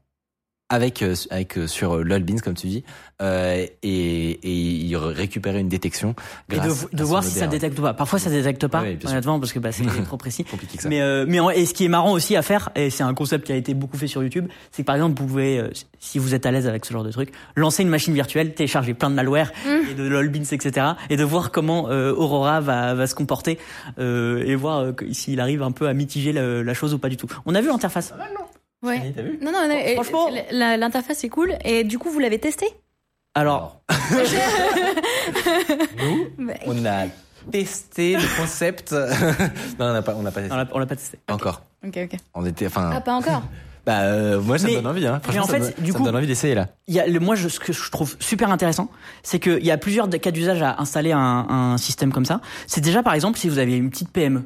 avec 0.73 1.01
euh, 1.01 1.15
avec 1.29 1.57
euh, 1.57 1.67
sur 1.67 1.93
euh, 1.97 2.03
LOLbeans 2.03 2.41
comme 2.41 2.55
tu 2.55 2.67
dis 2.67 2.83
euh, 3.21 3.65
et, 3.83 4.29
et 4.31 4.51
il 4.51 4.95
récupérait 4.97 5.61
une 5.61 5.69
détection 5.69 6.15
Et 6.51 6.55
grâce 6.55 6.89
de, 6.91 6.97
de 6.97 7.01
à 7.03 7.05
voir 7.05 7.23
si 7.23 7.29
ça 7.31 7.47
détecte 7.47 7.77
ou 7.79 7.83
pas. 7.83 7.93
Parfois 7.93 8.17
ça 8.19 8.29
détecte 8.29 8.67
pas, 8.67 8.81
Oui, 8.81 8.97
honnêtement, 9.05 9.39
parce 9.39 9.53
que 9.53 9.59
bah, 9.59 9.71
c'est 9.71 9.83
trop 10.05 10.17
précis. 10.17 10.43
compliqué 10.43 10.77
que 10.77 10.83
ça. 10.83 10.89
Mais 10.89 11.01
euh, 11.01 11.25
mais 11.27 11.39
en- 11.39 11.49
et 11.51 11.65
ce 11.65 11.73
qui 11.73 11.85
est 11.85 11.89
marrant 11.89 12.11
aussi 12.11 12.35
à 12.35 12.41
faire, 12.41 12.69
et 12.75 12.89
c'est 12.89 13.03
un 13.03 13.13
concept 13.13 13.45
qui 13.45 13.53
a 13.53 13.55
été 13.55 13.73
beaucoup 13.75 13.97
fait 13.97 14.07
sur 14.07 14.23
YouTube, 14.23 14.47
c'est 14.71 14.81
que 14.81 14.87
par 14.87 14.95
exemple 14.95 15.19
vous 15.21 15.27
pouvez, 15.27 15.59
euh, 15.59 15.69
si 15.99 16.17
vous 16.19 16.33
êtes 16.33 16.45
à 16.45 16.51
l'aise 16.51 16.67
avec 16.67 16.83
ce 16.85 16.91
genre 16.91 17.03
de 17.03 17.11
truc, 17.11 17.31
lancer 17.55 17.83
une 17.83 17.89
machine 17.89 18.13
virtuelle, 18.13 18.53
télécharger 18.55 18.93
plein 18.95 19.09
de 19.11 19.15
malware 19.15 19.51
et 19.89 19.93
de 19.93 20.03
lolbeans 20.07 20.43
etc. 20.51 20.87
et 21.09 21.15
de 21.15 21.23
voir 21.23 21.51
comment 21.51 21.89
euh, 21.89 22.13
Aurora 22.13 22.59
va 22.61 22.93
va 22.95 23.07
se 23.07 23.15
comporter 23.15 23.59
euh, 23.99 24.43
et 24.45 24.55
voir 24.55 24.79
euh, 24.79 24.91
s'il 25.11 25.39
arrive 25.39 25.61
un 25.61 25.71
peu 25.71 25.87
à 25.87 25.93
mitiger 25.93 26.33
le- 26.33 26.63
la 26.63 26.73
chose 26.73 26.93
ou 26.93 26.99
pas 26.99 27.09
du 27.09 27.15
tout. 27.17 27.27
On 27.45 27.53
a 27.55 27.61
vu 27.61 27.67
l'interface. 27.67 28.11
Ouais. 28.83 29.13
T'as 29.15 29.21
vu 29.23 29.39
Non, 29.41 29.51
non, 29.51 29.67
non, 29.67 29.75
Franchement- 29.95 30.29
la- 30.51 30.77
l'interface 30.77 31.23
est 31.23 31.29
cool. 31.29 31.55
Et 31.63 31.83
du 31.83 31.97
coup, 31.97 32.09
vous 32.09 32.19
l'avez 32.19 32.37
testé? 32.39 32.67
Alors 33.35 33.81
nous 35.99 36.27
on 36.67 36.85
a 36.85 37.05
testé 37.51 38.13
le 38.15 38.37
concept. 38.39 38.91
non, 39.79 39.87
on 39.87 39.93
n'a 39.93 40.01
pas 40.01 40.15
on 40.15 40.21
n'a 40.21 40.31
pas 40.31 40.41
testé 40.41 40.53
on 40.53 40.57
l'a 40.57 40.67
on 40.73 40.79
l'a 40.79 40.85
pas 40.85 40.95
testé. 40.95 41.17
encore. 41.31 41.61
Ok, 41.85 41.97
ok. 42.03 42.19
On 42.33 42.45
était 42.45 42.67
enfin 42.67 42.91
Ah, 42.93 43.01
pas 43.01 43.13
encore 43.15 43.43
bah 43.85 44.01
euh, 44.03 44.39
moi 44.39 44.57
ça 44.57 44.67
Mais- 44.67 44.73
me 44.73 44.77
donne 44.77 44.87
envie 44.87 45.05
hein. 45.07 45.13
mais 45.15 45.23
Franchement 45.23 45.43
en 45.43 45.47
ça 45.47 45.59
me- 45.59 45.65
fait, 45.65 45.81
du 45.81 45.91
ça 45.91 45.97
coup- 45.97 46.03
me 46.03 46.05
donne 46.07 46.15
envie 46.15 46.27
d'essayer 46.27 46.55
là. 46.55 46.69
Il 46.87 46.93
y 46.93 46.99
a 46.99 47.07
le, 47.07 47.19
moi, 47.19 47.35
je, 47.35 47.47
ce 47.49 47.59
que 47.59 47.73
je 47.73 47.89
trouve 47.91 48.15
super 48.19 48.51
intéressant, 48.51 48.89
c'est 49.23 49.39
qu'il 49.39 49.65
y 49.65 49.71
a 49.71 49.77
plusieurs 49.77 50.09
cas 50.09 50.31
d'usage 50.31 50.61
à 50.61 50.79
installer 50.79 51.11
un, 51.11 51.19
un 51.19 51.77
système 51.77 52.13
comme 52.13 52.25
ça. 52.25 52.39
C'est 52.67 52.81
déjà, 52.81 53.03
par 53.03 53.13
exemple, 53.13 53.37
si 53.39 53.49
vous 53.49 53.57
avez 53.57 53.75
une 53.75 53.89
petite 53.89 54.11
PME 54.11 54.43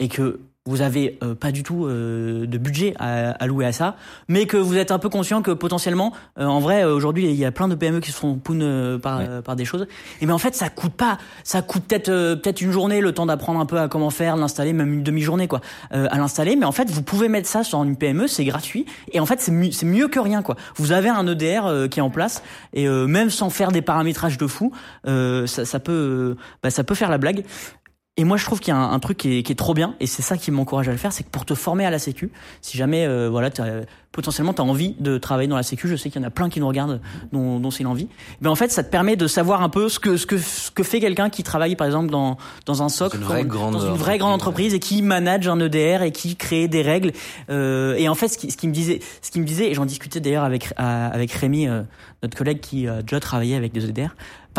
et 0.00 0.08
que 0.08 0.40
vous 0.66 0.82
avez 0.82 1.18
euh, 1.22 1.34
pas 1.34 1.52
du 1.52 1.62
tout 1.62 1.86
euh, 1.86 2.46
de 2.46 2.58
budget 2.58 2.92
à 2.98 3.30
allouer 3.42 3.64
à 3.64 3.72
ça, 3.72 3.96
mais 4.28 4.44
que 4.44 4.58
vous 4.58 4.76
êtes 4.76 4.90
un 4.90 4.98
peu 4.98 5.08
conscient 5.08 5.40
que 5.40 5.52
potentiellement, 5.52 6.12
euh, 6.38 6.44
en 6.44 6.60
vrai, 6.60 6.84
euh, 6.84 6.94
aujourd'hui, 6.94 7.24
il 7.24 7.34
y 7.34 7.46
a 7.46 7.50
plein 7.50 7.66
de 7.66 7.74
PME 7.74 8.00
qui 8.00 8.12
se 8.12 8.16
font 8.18 8.34
poun 8.36 8.60
euh, 8.62 8.98
par, 8.98 9.18
Ouais. 9.18 9.26
euh, 9.26 9.42
par 9.42 9.56
des 9.56 9.64
choses. 9.64 9.86
Et 10.20 10.26
mais 10.26 10.32
en 10.34 10.38
fait, 10.38 10.54
ça 10.54 10.68
coûte 10.68 10.92
pas, 10.92 11.16
ça 11.44 11.62
coûte 11.62 11.84
peut-être 11.88 12.10
euh, 12.10 12.36
peut-être 12.36 12.60
une 12.60 12.72
journée, 12.72 13.00
le 13.00 13.12
temps 13.12 13.24
d'apprendre 13.24 13.58
un 13.58 13.64
peu 13.64 13.78
à 13.78 13.88
comment 13.88 14.10
faire, 14.10 14.36
l'installer, 14.36 14.74
même 14.74 14.92
une 14.92 15.02
demi-journée 15.02 15.48
quoi, 15.48 15.62
euh, 15.94 16.06
à 16.10 16.18
l'installer. 16.18 16.56
Mais 16.56 16.66
en 16.66 16.72
fait, 16.72 16.90
vous 16.90 17.02
pouvez 17.02 17.28
mettre 17.28 17.48
ça 17.48 17.64
sur 17.64 17.82
une 17.82 17.96
PME, 17.96 18.26
c'est 18.26 18.44
gratuit. 18.44 18.84
Et 19.12 19.18
en 19.20 19.24
fait, 19.26 19.40
c'est 19.40 19.52
mieux, 19.52 19.70
c'est 19.72 19.86
mieux 19.86 20.08
que 20.08 20.20
rien 20.20 20.42
quoi. 20.42 20.56
Vous 20.76 20.92
avez 20.92 21.08
un 21.08 21.26
EDR 21.26 21.64
euh, 21.66 21.88
qui 21.88 22.00
est 22.00 22.02
en 22.02 22.10
place 22.10 22.42
et 22.74 22.86
euh, 22.86 23.06
même 23.06 23.30
sans 23.30 23.48
faire 23.48 23.72
des 23.72 23.80
paramétrages 23.82 24.36
de 24.36 24.46
fou, 24.46 24.72
euh, 25.06 25.46
ça, 25.46 25.64
ça 25.64 25.80
peut, 25.80 26.36
bah, 26.62 26.68
ça 26.68 26.84
peut 26.84 26.94
faire 26.94 27.08
la 27.10 27.16
blague. 27.18 27.44
Et 28.16 28.24
moi, 28.24 28.36
je 28.36 28.44
trouve 28.44 28.60
qu'il 28.60 28.74
y 28.74 28.76
a 28.76 28.80
un, 28.80 28.92
un 28.92 28.98
truc 28.98 29.16
qui 29.18 29.38
est, 29.38 29.42
qui 29.42 29.52
est 29.52 29.56
trop 29.56 29.72
bien, 29.72 29.94
et 30.00 30.06
c'est 30.06 30.20
ça 30.20 30.36
qui 30.36 30.50
m'encourage 30.50 30.88
à 30.88 30.92
le 30.92 30.98
faire, 30.98 31.12
c'est 31.12 31.22
que 31.24 31.30
pour 31.30 31.46
te 31.46 31.54
former 31.54 31.86
à 31.86 31.90
la 31.90 31.98
Sécu, 31.98 32.30
si 32.60 32.76
jamais, 32.76 33.06
euh, 33.06 33.30
voilà, 33.30 33.50
t'as- 33.50 33.82
potentiellement, 34.12 34.52
tu 34.52 34.60
as 34.60 34.64
envie 34.64 34.96
de 34.98 35.16
travailler 35.16 35.48
dans 35.48 35.56
la 35.56 35.62
Sécu, 35.62 35.86
je 35.88 35.94
sais 35.94 36.10
qu'il 36.10 36.20
y 36.20 36.24
en 36.24 36.26
a 36.26 36.30
plein 36.30 36.50
qui 36.50 36.58
nous 36.58 36.66
regardent, 36.66 37.00
dont, 37.32 37.60
dont 37.60 37.70
c'est 37.70 37.84
l'envie. 37.84 38.08
Ben 38.42 38.50
en 38.50 38.56
fait, 38.56 38.70
ça 38.72 38.82
te 38.82 38.90
permet 38.90 39.14
de 39.14 39.26
savoir 39.28 39.62
un 39.62 39.68
peu 39.68 39.88
ce 39.88 40.00
que 40.00 40.16
ce 40.16 40.26
que 40.26 40.36
ce 40.36 40.72
que 40.72 40.82
fait 40.82 40.98
quelqu'un 40.98 41.30
qui 41.30 41.44
travaille, 41.44 41.76
par 41.76 41.86
exemple, 41.86 42.10
dans 42.10 42.36
dans 42.66 42.82
un 42.82 42.88
SOC, 42.88 43.12
Dans 43.12 43.18
une 43.20 43.24
vraie 43.28 43.44
grande 43.44 43.74
dans 43.74 43.80
une 43.86 43.94
vraie 43.96 44.18
grande 44.18 44.32
entreprise, 44.34 44.74
et 44.74 44.80
qui 44.80 45.00
manage 45.02 45.46
un 45.46 45.60
EDR 45.60 46.02
et 46.02 46.10
qui 46.10 46.34
crée 46.34 46.66
des 46.66 46.82
règles. 46.82 47.12
Euh, 47.50 47.94
et 47.94 48.08
en 48.08 48.16
fait, 48.16 48.26
ce 48.28 48.36
qui, 48.36 48.50
ce 48.50 48.56
qui 48.56 48.66
me 48.66 48.72
disait, 48.74 48.98
ce 49.22 49.30
qui 49.30 49.38
me 49.40 49.46
disait, 49.46 49.70
et 49.70 49.74
j'en 49.74 49.86
discutais 49.86 50.18
d'ailleurs 50.20 50.44
avec 50.44 50.74
à- 50.76 51.06
avec 51.06 51.30
Rémi, 51.30 51.68
euh, 51.68 51.82
notre 52.24 52.36
collègue 52.36 52.58
qui 52.60 52.88
a 52.88 53.02
déjà 53.02 53.20
travaillé 53.20 53.54
avec 53.54 53.72
des 53.72 53.88
EDR. 53.88 54.08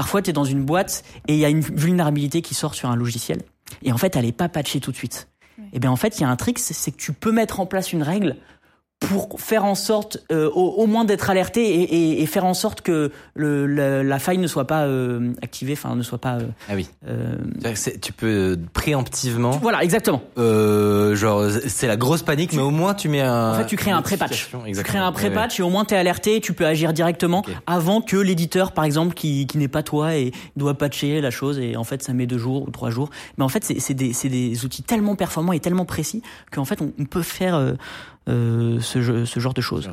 Parfois, 0.02 0.24
tu 0.24 0.32
es 0.32 0.34
dans 0.34 0.46
une 0.46 0.66
boîte 0.66 1.04
et 1.28 1.36
il 1.36 1.40
y 1.40 1.46
a 1.46 1.50
une 1.50 1.60
vulnérabilité 1.60 2.42
qui 2.42 2.56
sort 2.56 2.74
sur 2.74 2.90
un 2.90 2.96
logiciel. 2.96 3.44
Et 3.84 3.92
en 3.92 4.00
fait, 4.00 4.16
elle 4.16 4.26
est 4.26 4.32
pas 4.32 4.50
patchée 4.50 4.80
tout 4.80 4.90
de 4.90 4.96
suite. 4.96 5.28
Et 5.74 5.80
bien 5.80 5.92
en 5.92 5.96
fait, 5.96 6.18
il 6.18 6.22
y 6.22 6.24
a 6.24 6.30
un 6.30 6.36
trick, 6.36 6.58
c'est 6.58 6.90
que 6.90 6.98
tu 6.98 7.14
peux 7.14 7.32
mettre 7.32 7.60
en 7.60 7.68
place 7.68 7.94
une 7.94 8.02
règle 8.02 8.38
pour 9.02 9.42
faire 9.42 9.66
en 9.66 9.74
sorte 9.76 10.20
euh, 10.32 10.48
au, 10.54 10.62
au 10.78 10.86
moins 10.86 11.06
d'être 11.06 11.30
alerté 11.32 11.66
et, 11.66 11.82
et, 11.82 12.22
et 12.22 12.26
faire 12.28 12.46
en 12.46 12.54
sorte 12.54 12.82
que 12.82 13.12
le, 13.36 13.66
la, 13.66 14.04
la 14.04 14.20
faille 14.20 14.38
ne 14.38 14.46
soit 14.48 14.68
pas 14.68 14.84
euh, 14.86 15.34
activée, 15.42 15.74
enfin 15.74 15.96
ne 15.96 16.04
soit 16.04 16.20
pas. 16.20 16.36
euh, 16.36 16.44
Ah 16.70 16.74
oui. 16.76 16.88
euh, 17.08 17.36
Tu 18.00 18.14
peux 18.14 18.58
préemptivement 18.74 19.52
Voilà, 19.62 19.84
exactement. 19.84 20.22
euh, 20.38 21.16
genre 21.16 21.44
c'est 21.68 21.88
la 21.88 21.98
grosse 21.98 22.22
panique 22.22 22.54
mais 22.54 22.62
au 22.62 22.70
moins 22.70 22.94
tu 22.94 23.10
mets 23.10 23.22
un 23.22 23.52
En 23.54 23.56
fait, 23.56 23.66
tu 23.66 23.76
crées 23.76 23.90
un 23.92 24.02
pré-patch. 24.04 24.50
Tu 24.74 24.84
crées 24.84 25.00
un 25.00 25.12
pré-patch 25.12 25.60
et 25.60 25.64
au 25.64 25.70
moins 25.70 25.84
t'es 25.84 25.96
alerté, 25.96 26.40
tu 26.40 26.54
peux 26.54 26.66
agir 26.68 26.94
directement 26.94 27.44
avant 27.66 28.02
que 28.02 28.18
l'éditeur, 28.18 28.72
par 28.72 28.86
exemple, 28.86 29.16
qui, 29.16 29.48
qui 29.48 29.58
n'est 29.58 29.68
pas 29.68 29.82
toi 29.84 30.16
et 30.16 30.32
doit 30.56 30.76
patcher 30.78 31.22
la 31.22 31.32
chose 31.32 31.58
et 31.60 31.76
en 31.76 31.84
fait 31.84 32.04
ça 32.04 32.14
met 32.14 32.28
deux 32.28 32.38
jours 32.38 32.68
ou 32.68 32.72
trois 32.72 32.92
jours. 32.92 33.10
Mais 33.38 33.44
en 33.44 33.50
fait, 33.50 33.64
c'est 33.64 33.94
des, 33.96 34.14
c'est 34.14 34.30
des 34.30 34.64
outils 34.64 34.84
tellement 34.84 35.16
performants 35.16 35.54
et 35.54 35.60
tellement 35.60 35.86
précis 35.86 36.22
qu'en 36.52 36.66
fait 36.66 36.82
on, 36.82 36.92
on 37.00 37.06
peut 37.06 37.24
faire 37.24 37.56
euh, 37.56 37.72
euh, 37.72 38.21
ce, 38.80 39.02
jeu- 39.02 39.26
ce 39.26 39.39
genre 39.39 39.54
de 39.54 39.62
choses. 39.62 39.89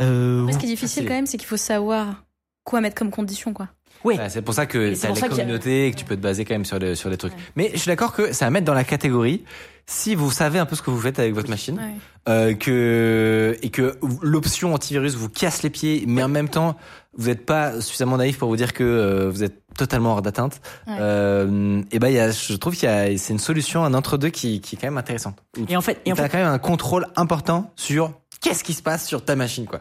Euh, 0.00 0.50
ce 0.52 0.58
qui 0.58 0.66
est 0.66 0.68
difficile 0.68 1.04
quand 1.06 1.14
même, 1.14 1.26
c'est 1.26 1.36
qu'il 1.38 1.48
faut 1.48 1.56
savoir 1.56 2.24
quoi 2.64 2.80
mettre 2.80 2.96
comme 2.96 3.10
condition, 3.10 3.52
quoi. 3.52 3.68
oui. 4.04 4.16
Ouais, 4.16 4.28
c'est 4.30 4.42
pour 4.42 4.54
ça 4.54 4.66
que 4.66 4.94
t'as 4.94 5.06
pour 5.08 5.14
les 5.16 5.20
ça 5.20 5.28
communautés 5.28 5.86
et 5.86 5.90
que 5.92 5.96
tu 5.96 6.04
peux 6.04 6.16
te 6.16 6.20
baser 6.22 6.44
quand 6.44 6.54
même 6.54 6.64
sur, 6.64 6.78
le- 6.78 6.94
sur 6.94 7.10
les 7.10 7.16
trucs. 7.16 7.32
Mais 7.56 7.70
je 7.74 7.78
suis 7.78 7.88
d'accord 7.88 8.12
que 8.12 8.32
c'est 8.32 8.44
à 8.44 8.50
mettre 8.50 8.66
dans 8.66 8.74
la 8.74 8.84
catégorie 8.84 9.44
si 9.86 10.14
vous 10.14 10.30
savez 10.30 10.58
un 10.58 10.64
peu 10.66 10.76
ce 10.76 10.82
que 10.82 10.90
vous 10.90 11.00
faites 11.00 11.18
avec 11.18 11.34
votre 11.34 11.50
machine 11.50 11.76
Ouais. 11.76 11.94
euh, 12.28 12.54
que 12.54 13.56
et 13.60 13.68
que 13.70 13.98
l'option 14.22 14.72
antivirus 14.72 15.14
vous 15.14 15.28
casse 15.28 15.62
les 15.62 15.68
pieds, 15.70 16.04
mais 16.06 16.22
en 16.22 16.28
même 16.28 16.48
temps 16.48 16.76
vous 17.16 17.28
n'êtes 17.28 17.46
pas 17.46 17.80
suffisamment 17.80 18.16
naïf 18.16 18.38
pour 18.38 18.48
vous 18.48 18.56
dire 18.56 18.72
que 18.72 18.84
euh, 18.84 19.30
vous 19.30 19.42
êtes 19.42 19.62
totalement 19.76 20.12
hors 20.12 20.22
d'atteinte. 20.22 20.60
Ouais. 20.86 20.96
Euh, 21.00 21.82
et 21.90 21.98
ben 21.98 22.08
il 22.08 22.14
y 22.14 22.18
a, 22.20 22.30
je 22.30 22.54
trouve 22.56 22.74
qu'il 22.74 22.88
y 22.88 22.92
a 22.92 23.16
c'est 23.18 23.32
une 23.32 23.38
solution, 23.38 23.84
un 23.84 23.94
entre 23.94 24.16
deux 24.16 24.28
qui, 24.30 24.60
qui 24.60 24.76
est 24.76 24.78
quand 24.78 24.86
même 24.86 24.98
intéressante. 24.98 25.36
Et 25.68 25.76
en 25.76 25.80
fait, 25.80 26.00
et 26.04 26.12
en 26.12 26.16
t'as 26.16 26.24
fait, 26.24 26.28
quand 26.30 26.38
même 26.38 26.46
un 26.46 26.58
contrôle 26.58 27.06
important 27.16 27.72
sur 27.76 28.12
qu'est-ce 28.40 28.62
qui 28.64 28.74
se 28.74 28.82
passe 28.82 29.06
sur 29.06 29.24
ta 29.24 29.36
machine 29.36 29.66
quoi. 29.66 29.80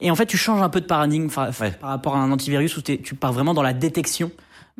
et 0.00 0.10
en 0.10 0.14
fait, 0.16 0.26
tu 0.26 0.36
changes 0.36 0.60
un 0.62 0.68
peu 0.68 0.80
de 0.80 0.86
paradigme 0.86 1.28
par, 1.28 1.48
Ouais. 1.60 1.70
par 1.70 1.90
rapport 1.90 2.16
à 2.16 2.18
un 2.18 2.30
antivirus 2.32 2.76
où 2.76 2.82
tu 2.82 3.14
pars 3.14 3.32
vraiment 3.32 3.54
dans 3.54 3.62
la 3.62 3.72
détection. 3.72 4.30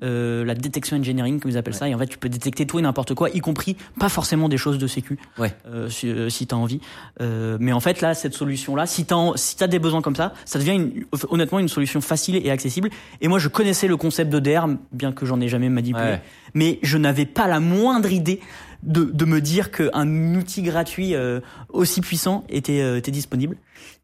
Euh, 0.03 0.43
la 0.45 0.55
détection 0.55 0.97
engineering 0.97 1.39
comme 1.39 1.51
ils 1.51 1.59
appellent 1.59 1.75
ça. 1.75 1.87
Et 1.89 1.95
en 1.95 1.99
fait 1.99 2.07
tu 2.07 2.17
peux 2.19 2.31
détecter 2.31 2.67
tout 2.67 2.79
et 2.79 2.83
n'importe 2.83 3.15
quoi 3.15 3.29
y 3.31 3.41
compris 3.41 3.77
pas 4.01 4.09
forcément 4.09 4.49
des 4.49 4.57
choses 4.57 4.79
de 4.79 4.87
sécu 4.87 5.19
Ouais. 5.39 5.55
euh, 5.69 5.89
si, 5.91 6.09
euh, 6.09 6.29
si 6.31 6.47
t'as 6.47 6.57
envie. 6.57 6.81
Euh, 7.21 7.59
mais 7.61 7.73
en 7.73 7.79
fait 7.79 8.01
là 8.01 8.15
cette 8.15 8.33
solution 8.35 8.75
là 8.75 8.87
si 8.87 9.05
t'as 9.05 9.17
en- 9.17 9.37
si 9.37 9.55
t'as 9.55 9.67
des 9.67 9.79
besoins 9.79 10.01
comme 10.01 10.17
ça 10.17 10.33
ça 10.47 10.59
devient 10.59 10.73
une, 10.77 11.05
honnêtement 11.29 11.59
une 11.59 11.69
solution 11.69 12.01
facile 12.01 12.37
et 12.37 12.51
accessible. 12.51 12.89
Et 13.21 13.29
moi 13.29 13.39
je 13.39 13.49
connaissais 13.49 13.87
le 13.87 13.97
concept 13.99 14.33
de 14.33 14.39
DR 14.41 14.67
bien 14.93 15.13
que 15.13 15.27
j'en 15.27 15.41
ai 15.43 15.49
jamais 15.49 15.69
manipulé. 15.69 16.03
Ouais. 16.03 16.23
mais 16.55 16.79
je 16.83 16.97
n'avais 16.99 17.27
pas 17.27 17.47
la 17.47 17.61
moindre 17.61 18.11
idée 18.11 18.41
de, 18.83 19.05
de 19.05 19.25
me 19.25 19.41
dire 19.41 19.71
qu'un 19.71 20.35
outil 20.35 20.63
gratuit 20.63 21.15
euh, 21.15 21.41
aussi 21.69 22.01
puissant 22.01 22.45
était, 22.49 22.81
euh, 22.81 22.97
était 22.99 23.11
disponible 23.11 23.57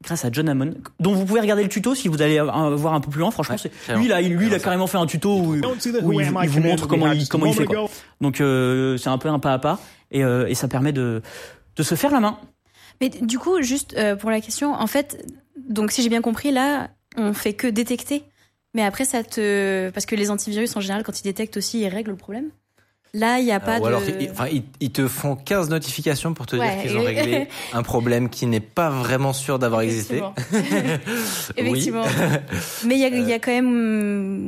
grâce 0.02 0.24
à 0.24 0.30
John 0.30 0.48
Hammond, 0.48 0.74
dont 1.00 1.12
vous 1.14 1.24
pouvez 1.24 1.40
regarder 1.40 1.62
le 1.64 1.68
tuto 1.68 1.94
si 1.94 2.06
vous 2.08 2.22
allez 2.22 2.38
euh, 2.38 2.44
voir 2.76 2.94
un 2.94 3.00
peu 3.00 3.10
plus 3.10 3.20
loin. 3.20 3.30
Franchement, 3.30 3.56
Ouais, 3.56 3.60
c'est 3.62 3.70
carrément. 3.86 4.00
lui, 4.00 4.06
il 4.06 4.12
a, 4.12 4.20
lui, 4.20 4.46
il 4.46 4.54
a 4.54 4.58
Carrément. 4.60 4.86
fait 4.86 4.98
un 4.98 5.06
tuto 5.06 5.38
où, 5.40 5.56
Don't 5.60 5.80
see 5.80 5.92
the 5.92 6.00
où 6.02 6.20
il, 6.20 6.26
vous 6.48 6.60
montre 6.60 6.86
comment 6.86 7.10
il, 7.12 7.26
comment 7.28 7.46
il 7.46 7.54
fait. 7.54 7.64
Quoi. 7.64 7.88
Donc 8.20 8.40
euh, 8.40 8.96
c'est 8.96 9.08
un 9.10 9.18
peu 9.18 9.28
un 9.28 9.38
pas 9.40 9.52
à 9.54 9.58
pas 9.58 9.80
et, 10.10 10.22
euh, 10.24 10.46
et 10.48 10.54
ça 10.54 10.68
permet 10.68 10.92
de, 10.92 11.22
de 11.76 11.82
se 11.82 11.94
faire 11.96 12.10
la 12.12 12.20
main. 12.20 12.38
Mais 13.00 13.08
du 13.08 13.38
coup, 13.38 13.60
juste 13.62 13.94
euh, 13.96 14.16
pour 14.16 14.30
la 14.30 14.40
question, 14.40 14.72
en 14.74 14.86
fait, 14.86 15.24
donc 15.68 15.90
si 15.92 16.02
j'ai 16.02 16.08
bien 16.08 16.22
compris, 16.22 16.50
là, 16.52 16.90
on 17.16 17.32
fait 17.32 17.52
que 17.54 17.66
détecter. 17.66 18.22
Mais 18.74 18.82
après, 18.84 19.04
ça 19.04 19.22
te. 19.24 19.90
Parce 19.90 20.04
que 20.06 20.14
les 20.14 20.30
antivirus, 20.30 20.76
en 20.76 20.80
général, 20.80 21.02
quand 21.02 21.18
ils 21.18 21.24
détectent 21.24 21.56
aussi, 21.56 21.80
ils 21.80 21.88
règlent 21.88 22.10
le 22.10 22.16
problème. 22.16 22.50
Là, 23.14 23.38
il 23.38 23.44
n'y 23.46 23.52
a 23.52 23.60
pas 23.60 23.76
Euh, 23.76 23.78
Ou 23.78 23.82
de. 23.82 23.86
alors, 23.86 24.02
ils, 24.20 24.30
enfin, 24.30 24.46
ils, 24.52 24.62
ils 24.80 24.90
te 24.90 25.08
font 25.08 25.34
15 25.34 25.70
notifications 25.70 26.34
pour 26.34 26.46
te 26.46 26.56
Ouais, 26.56 26.70
dire 26.74 26.82
qu'ils 26.82 26.96
ont 26.96 27.04
réglé 27.04 27.48
un 27.72 27.82
problème 27.82 28.28
qui 28.28 28.46
n'est 28.46 28.60
pas 28.60 28.90
vraiment 28.90 29.32
sûr 29.32 29.58
d'avoir 29.58 29.80
existé. 29.80 30.22
Effectivement. 31.56 32.04
Mais 32.86 32.94
il 32.96 33.00
y 33.00 33.04
a, 33.04 33.08
il 33.08 33.28
y 33.28 33.32
a 33.32 33.38
quand 33.38 33.50
même 33.50 33.66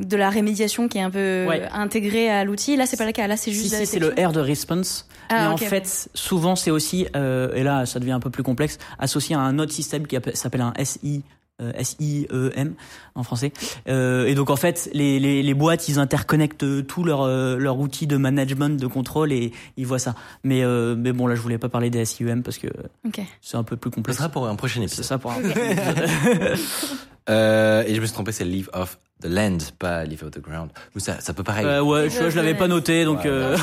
hum, 0.01 0.05
de 0.05 0.17
la 0.17 0.31
rémédiation 0.31 0.89
qui 0.89 0.99
est 0.99 1.03
un 1.03 1.11
peu 1.11 1.47
Ouais. 1.49 1.63
intégrée 1.73 2.29
à 2.31 2.45
l'outil. 2.45 2.77
Là, 2.77 2.87
c'est 2.87 2.97
pas 2.97 3.07
le 3.07 3.13
cas. 3.13 3.27
Là, 3.27 3.37
c'est 3.37 3.53
juste 3.53 3.75
Si, 3.75 3.87
c'est 3.87 3.99
le. 3.99 4.15
R 4.19 4.33
de 4.33 4.41
response. 4.41 5.07
Ah, 5.29 5.43
mais 5.43 5.47
en 5.47 5.57
fait, 5.57 6.09
souvent, 6.15 6.57
c'est 6.57 6.71
aussi, 6.73 7.07
euh, 7.17 7.55
et 7.55 7.63
là, 7.63 7.87
ça 7.87 8.01
devient 8.01 8.11
un 8.13 8.21
peu 8.21 8.31
plus 8.31 8.43
complexe, 8.43 8.79
associé 8.99 9.37
à 9.37 9.39
un 9.41 9.59
autre 9.61 9.73
système 9.73 10.07
qui 10.07 10.17
appelle- 10.17 10.37
s'appelle 10.37 10.61
un 10.61 10.73
SI. 10.85 11.23
Euh, 11.61 11.73
S-I-E-M 11.75 12.75
en 13.15 13.23
français. 13.23 13.53
Euh, 13.89 14.27
et 14.27 14.35
donc 14.35 14.51
en 14.51 14.57
fait, 14.57 14.89
les, 14.93 15.19
les, 15.21 15.43
les 15.43 15.55
boîtes, 15.55 15.89
ils 15.89 15.99
interconnectent 15.99 16.63
euh, 16.65 16.83
tout 16.83 17.05
leur, 17.05 17.23
euh, 17.23 17.57
leur 17.57 17.79
outil 17.79 18.07
de 18.07 18.17
management, 18.17 18.81
de 18.81 18.87
contrôle, 18.87 19.33
et 19.33 19.53
ils 19.77 19.87
voient 19.87 19.99
ça. 19.99 20.15
Mais, 20.45 20.63
euh, 20.65 20.95
mais 20.97 21.13
bon, 21.13 21.27
là, 21.27 21.35
je 21.35 21.41
voulais 21.41 21.59
pas 21.59 21.69
parler 21.69 21.91
des 21.91 22.05
SIEM 22.05 22.43
parce 22.43 22.59
que 22.59 22.69
Ok. 23.07 23.21
c'est 23.41 23.57
un 23.57 23.63
peu 23.65 23.77
plus 23.77 23.91
Ce 23.91 23.95
complexe. 23.97 24.17
sera 24.19 24.29
pour 24.29 24.47
un 24.49 24.57
prochain 24.57 24.81
C'est 24.81 24.87
épisode. 24.87 25.05
ça 25.05 25.19
pour 25.19 25.33
un 25.33 25.37
Euh, 27.29 27.83
et 27.87 27.95
je 27.95 28.01
me 28.01 28.07
suis 28.07 28.15
trompé, 28.15 28.33
c'est 28.33 28.45
Leave 28.45 28.71
Off 28.73 28.99
the 29.23 29.27
Land, 29.27 29.59
pas 29.79 30.05
Leave 30.05 30.25
Off 30.25 30.31
the 30.31 30.41
Ground. 30.41 30.71
Mais 30.95 31.01
ça, 31.01 31.21
ça 31.21 31.35
peut 31.35 31.43
pareil. 31.43 31.67
Euh, 31.67 31.83
ouais, 31.83 32.09
je, 32.09 32.31
je 32.31 32.37
l'avais 32.37 32.55
pas 32.55 32.67
noté, 32.69 33.05
donc. 33.05 33.19
Ouais, 33.25 33.27
euh, 33.31 33.57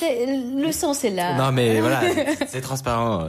Le 0.00 0.70
sens 0.72 1.04
est 1.04 1.10
là. 1.10 1.36
Non 1.36 1.50
mais 1.52 1.80
voilà, 1.80 2.00
c'est 2.46 2.60
transparent. 2.60 3.28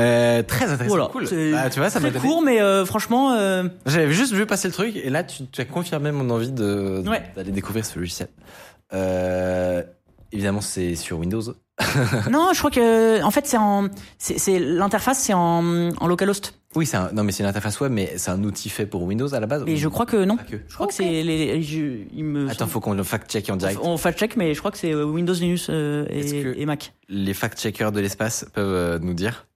Euh, 0.00 0.42
très 0.42 0.66
intéressant. 0.66 0.88
Voilà, 0.88 1.06
cool. 1.10 1.26
c'est 1.26 1.52
Bah, 1.52 1.70
tu 1.70 1.78
vois, 1.78 1.88
ça 1.90 1.98
m'a 2.00 2.10
très 2.10 2.18
donné. 2.18 2.28
court, 2.30 2.42
mais 2.42 2.60
euh, 2.60 2.84
franchement, 2.84 3.32
euh, 3.32 3.64
J'avais 3.86 4.12
juste 4.12 4.32
vu 4.34 4.44
passer 4.46 4.68
le 4.68 4.74
truc 4.74 4.94
et 4.96 5.08
là 5.10 5.24
tu, 5.24 5.46
tu 5.46 5.60
as 5.60 5.64
confirmé 5.64 6.12
mon 6.12 6.28
envie 6.30 6.52
de 6.52 7.02
Ouais. 7.08 7.22
d'aller 7.34 7.52
découvrir 7.52 7.84
ce 7.86 7.98
logiciel. 7.98 8.28
Euh, 8.92 9.82
évidemment, 10.32 10.60
c'est 10.60 10.94
sur 10.96 11.18
Windows. 11.18 11.42
non, 12.30 12.50
je 12.52 12.58
crois 12.58 12.70
que 12.70 13.22
en 13.22 13.30
fait 13.30 13.46
c'est 13.46 13.56
en, 13.56 13.88
c'est 14.18 14.38
c'est- 14.38 14.58
l'interface 14.58 15.18
c'est 15.20 15.32
en, 15.32 15.90
en 15.96 16.06
localhost. 16.06 16.54
Oui, 16.74 16.86
c'est 16.86 16.96
un, 16.96 17.10
non 17.12 17.22
mais 17.24 17.32
c'est 17.32 17.42
une 17.42 17.48
interface 17.48 17.78
web, 17.80 17.92
mais 17.92 18.14
c'est 18.16 18.30
un 18.30 18.42
outil 18.44 18.68
fait 18.70 18.86
pour 18.86 19.02
Windows 19.02 19.34
à 19.34 19.40
la 19.40 19.46
base. 19.46 19.64
Et 19.66 19.76
je 19.76 19.88
crois 19.88 20.06
que 20.06 20.24
non. 20.24 20.36
Que. 20.36 20.56
Je 20.68 20.74
crois 20.74 20.86
que 20.86 20.94
c'est 20.94 21.22
les, 21.22 21.62
je- 21.62 22.04
il 22.14 22.24
me. 22.24 22.48
Attends, 22.48 22.66
faut 22.66 22.80
qu'on 22.80 22.94
le 22.94 23.02
fact-check 23.02 23.48
en 23.50 23.56
direct. 23.56 23.78
On 23.82 23.96
fact 23.98 24.18
check, 24.18 24.36
mais 24.36 24.54
je 24.54 24.58
crois 24.58 24.70
que 24.70 24.78
c'est 24.78 24.92
euh, 24.92 25.04
Windows, 25.04 25.34
Linux 25.34 25.66
euh, 25.70 26.06
Est-ce 26.08 26.34
et, 26.34 26.42
que- 26.42 26.54
et 26.58 26.64
Mac. 26.66 26.92
Les 27.08 27.34
fact-checkers 27.34 27.92
de 27.92 28.00
l'espace 28.00 28.46
peuvent 28.54 28.66
euh, 28.66 28.98
nous 29.00 29.14
dire. 29.14 29.46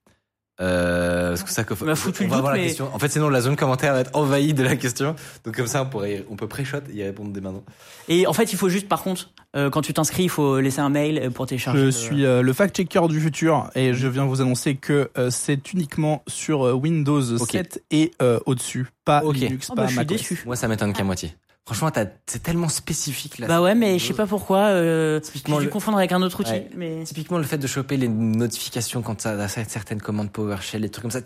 Euh, 0.59 1.29
parce 1.29 1.43
que 1.43 1.51
ça, 1.51 1.63
m'a 1.85 1.95
foutu 1.95 2.23
on 2.23 2.25
le 2.25 2.29
va 2.31 2.35
doute, 2.37 2.41
voir 2.43 2.53
la 2.55 2.63
question. 2.63 2.89
En 2.93 2.97
fait, 2.99 3.09
sinon 3.09 3.29
la 3.29 3.41
zone 3.41 3.55
commentaire 3.55 3.93
va 3.93 3.99
être 4.01 4.15
envahie 4.15 4.53
de 4.55 4.63
la 4.63 4.75
question. 4.75 5.15
Donc 5.45 5.55
comme 5.55 5.67
ça, 5.67 5.83
on 5.83 5.85
pourrait, 5.85 6.25
on 6.31 6.35
peut 6.35 6.47
pré-shot 6.47 6.77
et 6.91 6.95
y 6.97 7.03
répondre 7.03 7.31
dès 7.31 7.41
maintenant. 7.41 7.63
Et 8.07 8.25
en 8.25 8.33
fait, 8.33 8.51
il 8.51 8.57
faut 8.57 8.67
juste, 8.69 8.87
par 8.87 9.03
contre, 9.03 9.29
euh, 9.55 9.69
quand 9.69 9.81
tu 9.83 9.93
t'inscris, 9.93 10.23
il 10.23 10.29
faut 10.29 10.59
laisser 10.59 10.79
un 10.79 10.89
mail 10.89 11.19
euh, 11.19 11.29
pour 11.29 11.45
télécharger. 11.45 11.79
Je 11.79 11.85
le- 11.85 11.91
suis 11.91 12.25
euh, 12.25 12.41
le 12.41 12.53
fact-checker 12.53 13.07
du 13.07 13.19
futur 13.21 13.69
et 13.75 13.93
je 13.93 14.07
viens 14.07 14.25
vous 14.25 14.41
annoncer 14.41 14.75
que 14.75 15.09
euh, 15.17 15.29
c'est 15.29 15.73
uniquement 15.73 16.23
sur 16.27 16.65
euh, 16.65 16.73
Windows 16.73 17.21
Ok. 17.35 17.51
7 17.51 17.83
et 17.91 18.11
euh, 18.21 18.39
au-dessus, 18.47 18.87
pas 19.05 19.23
Ok. 19.23 19.35
Linux, 19.37 19.67
Oh, 19.71 19.75
pas 19.75 19.83
bah, 19.83 19.87
je 19.87 19.91
suis 19.91 19.99
macOS. 19.99 20.17
déçu. 20.17 20.43
Moi, 20.45 20.55
ça 20.55 20.67
m'étonne 20.67 20.93
qu'à 20.93 21.03
moitié. 21.03 21.35
Franchement, 21.67 21.91
t'as- 21.91 22.05
c'est 22.27 22.41
tellement 22.41 22.69
spécifique 22.69 23.39
là. 23.39 23.47
Bah 23.47 23.61
ouais, 23.61 23.75
mais 23.75 23.99
je 23.99 24.05
sais 24.07 24.13
pas 24.13 24.25
pourquoi. 24.25 24.59
Euh, 24.69 25.19
Typiquement 25.19 25.55
j'ai 25.57 25.61
dû 25.61 25.65
le- 25.65 25.71
confondre 25.71 25.97
avec 25.97 26.13
un 26.13 26.21
autre 26.21 26.39
outil. 26.39 26.51
Ouais. 26.51 26.69
Mais 26.75 27.03
Typiquement, 27.03 27.37
le 27.37 27.43
fait 27.43 27.57
de 27.57 27.67
choper 27.67 27.97
les 27.97 28.07
notifications 28.07 29.01
quand 29.01 29.19
ça 29.21 29.31
a 29.31 29.47
certaines 29.49 30.01
commandes 30.01 30.31
PowerShell, 30.31 30.81
les 30.81 30.87
trucs 30.89 31.01
comme 31.03 31.11
ça, 31.11 31.19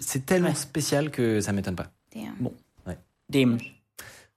c'est 0.00 0.24
tellement 0.24 0.50
Ouais. 0.50 0.54
spécial 0.54 1.10
que 1.10 1.40
ça 1.40 1.52
m'étonne 1.52 1.74
pas. 1.74 1.88
Damn. 2.14 2.48
Damn. 3.28 3.58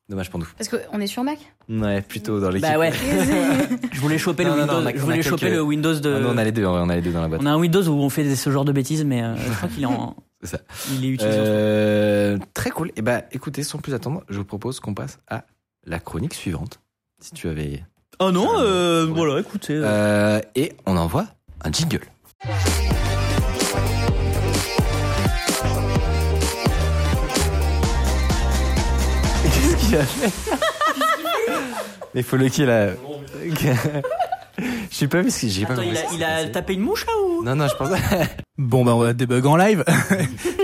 Dommage 0.09 0.29
pour 0.29 0.39
nous. 0.39 0.47
Parce 0.57 0.67
qu'on 0.69 0.99
est 0.99 1.07
sur 1.07 1.23
Mac? 1.23 1.37
Ouais, 1.69 2.01
plutôt 2.01 2.41
dans 2.41 2.49
l'équipe. 2.49 2.67
Bah 2.69 2.77
ouais. 2.77 2.91
je 3.93 4.01
voulais 4.01 4.17
choper 4.17 4.43
Non, 4.43 4.55
le 4.55 4.61
non, 4.61 4.65
non, 4.65 4.73
Windows. 4.79 4.83
on 4.83 4.87
a- 4.87 4.91
je 4.91 4.97
on 4.97 4.99
a 4.99 5.03
voulais 5.05 5.15
quelques- 5.19 5.29
choper 5.29 5.49
le 5.51 5.61
Windows 5.61 5.93
de. 5.99 6.13
Ah 6.13 6.19
non, 6.19 6.29
on 6.33 6.37
a 6.37 6.43
les 6.43 6.51
deux, 6.51 6.65
on 6.65 6.89
a 6.89 6.95
les 6.95 7.01
deux 7.01 7.11
dans 7.13 7.21
la 7.21 7.27
boîte. 7.29 7.39
On 7.41 7.45
a 7.45 7.51
un 7.51 7.57
Windows 7.59 7.83
où 7.87 7.93
on 7.93 8.09
fait 8.09 8.35
ce 8.35 8.49
genre 8.49 8.65
de 8.65 8.71
bêtises, 8.73 9.05
mais 9.05 9.21
euh, 9.23 9.35
je 9.37 9.53
crois 9.53 9.69
qu'il 9.69 9.83
est 9.83 9.85
en. 9.85 10.15
C'est 10.43 10.49
ça. 10.57 10.59
Il 10.91 11.05
est 11.05 11.09
utilisé. 11.09 11.37
Euh, 11.39 12.37
très 12.53 12.71
cool. 12.71 12.91
Et 12.95 13.01
bah, 13.01 13.23
écoutez, 13.31 13.63
sans 13.63 13.77
plus 13.79 13.93
attendre, 13.93 14.23
je 14.29 14.37
vous 14.37 14.45
propose 14.45 14.79
qu'on 14.79 14.93
passe 14.93 15.19
à 15.27 15.43
la 15.85 15.99
chronique 15.99 16.33
suivante. 16.33 16.79
Si 17.19 17.31
tu 17.31 17.47
avais. 17.47 17.83
Oh 18.19 18.31
non, 18.31 18.59
euh, 18.59 19.05
voilà, 19.05 19.39
écoutez. 19.39 19.73
euh, 19.75 19.83
Euh, 19.85 20.41
et 20.55 20.73
on 20.85 20.97
envoie 20.97 21.27
un 21.63 21.71
jingle. 21.71 22.05
Qu'est-ce 29.43 29.75
qu'il 29.77 29.95
a 29.97 30.03
fait? 30.05 30.51
Mais 32.13 32.23
faut 32.23 32.37
le 32.37 32.49
qu'il 32.49 32.69
a. 32.69 32.89
Je 34.59 34.95
sais 34.95 35.07
pas 35.07 35.21
vu 35.21 35.31
ce 35.31 35.41
que 35.41 35.47
j'ai 35.47 35.65
pas 35.65 35.73
Attends, 35.73 35.81
vu 35.81 35.89
il 36.13 36.23
a, 36.23 36.41
il 36.43 36.51
tapé 36.51 36.73
une 36.73 36.81
mouche 36.81 37.05
là 37.05 37.13
ou 37.25 37.43
Non, 37.43 37.55
non, 37.55 37.67
je 37.67 37.75
pense 37.75 37.89
pas. 37.89 37.97
Bon, 38.57 38.85
bah, 38.85 38.93
on 38.93 38.99
va 38.99 39.13
débug 39.13 39.45
en 39.47 39.55
live. 39.57 39.83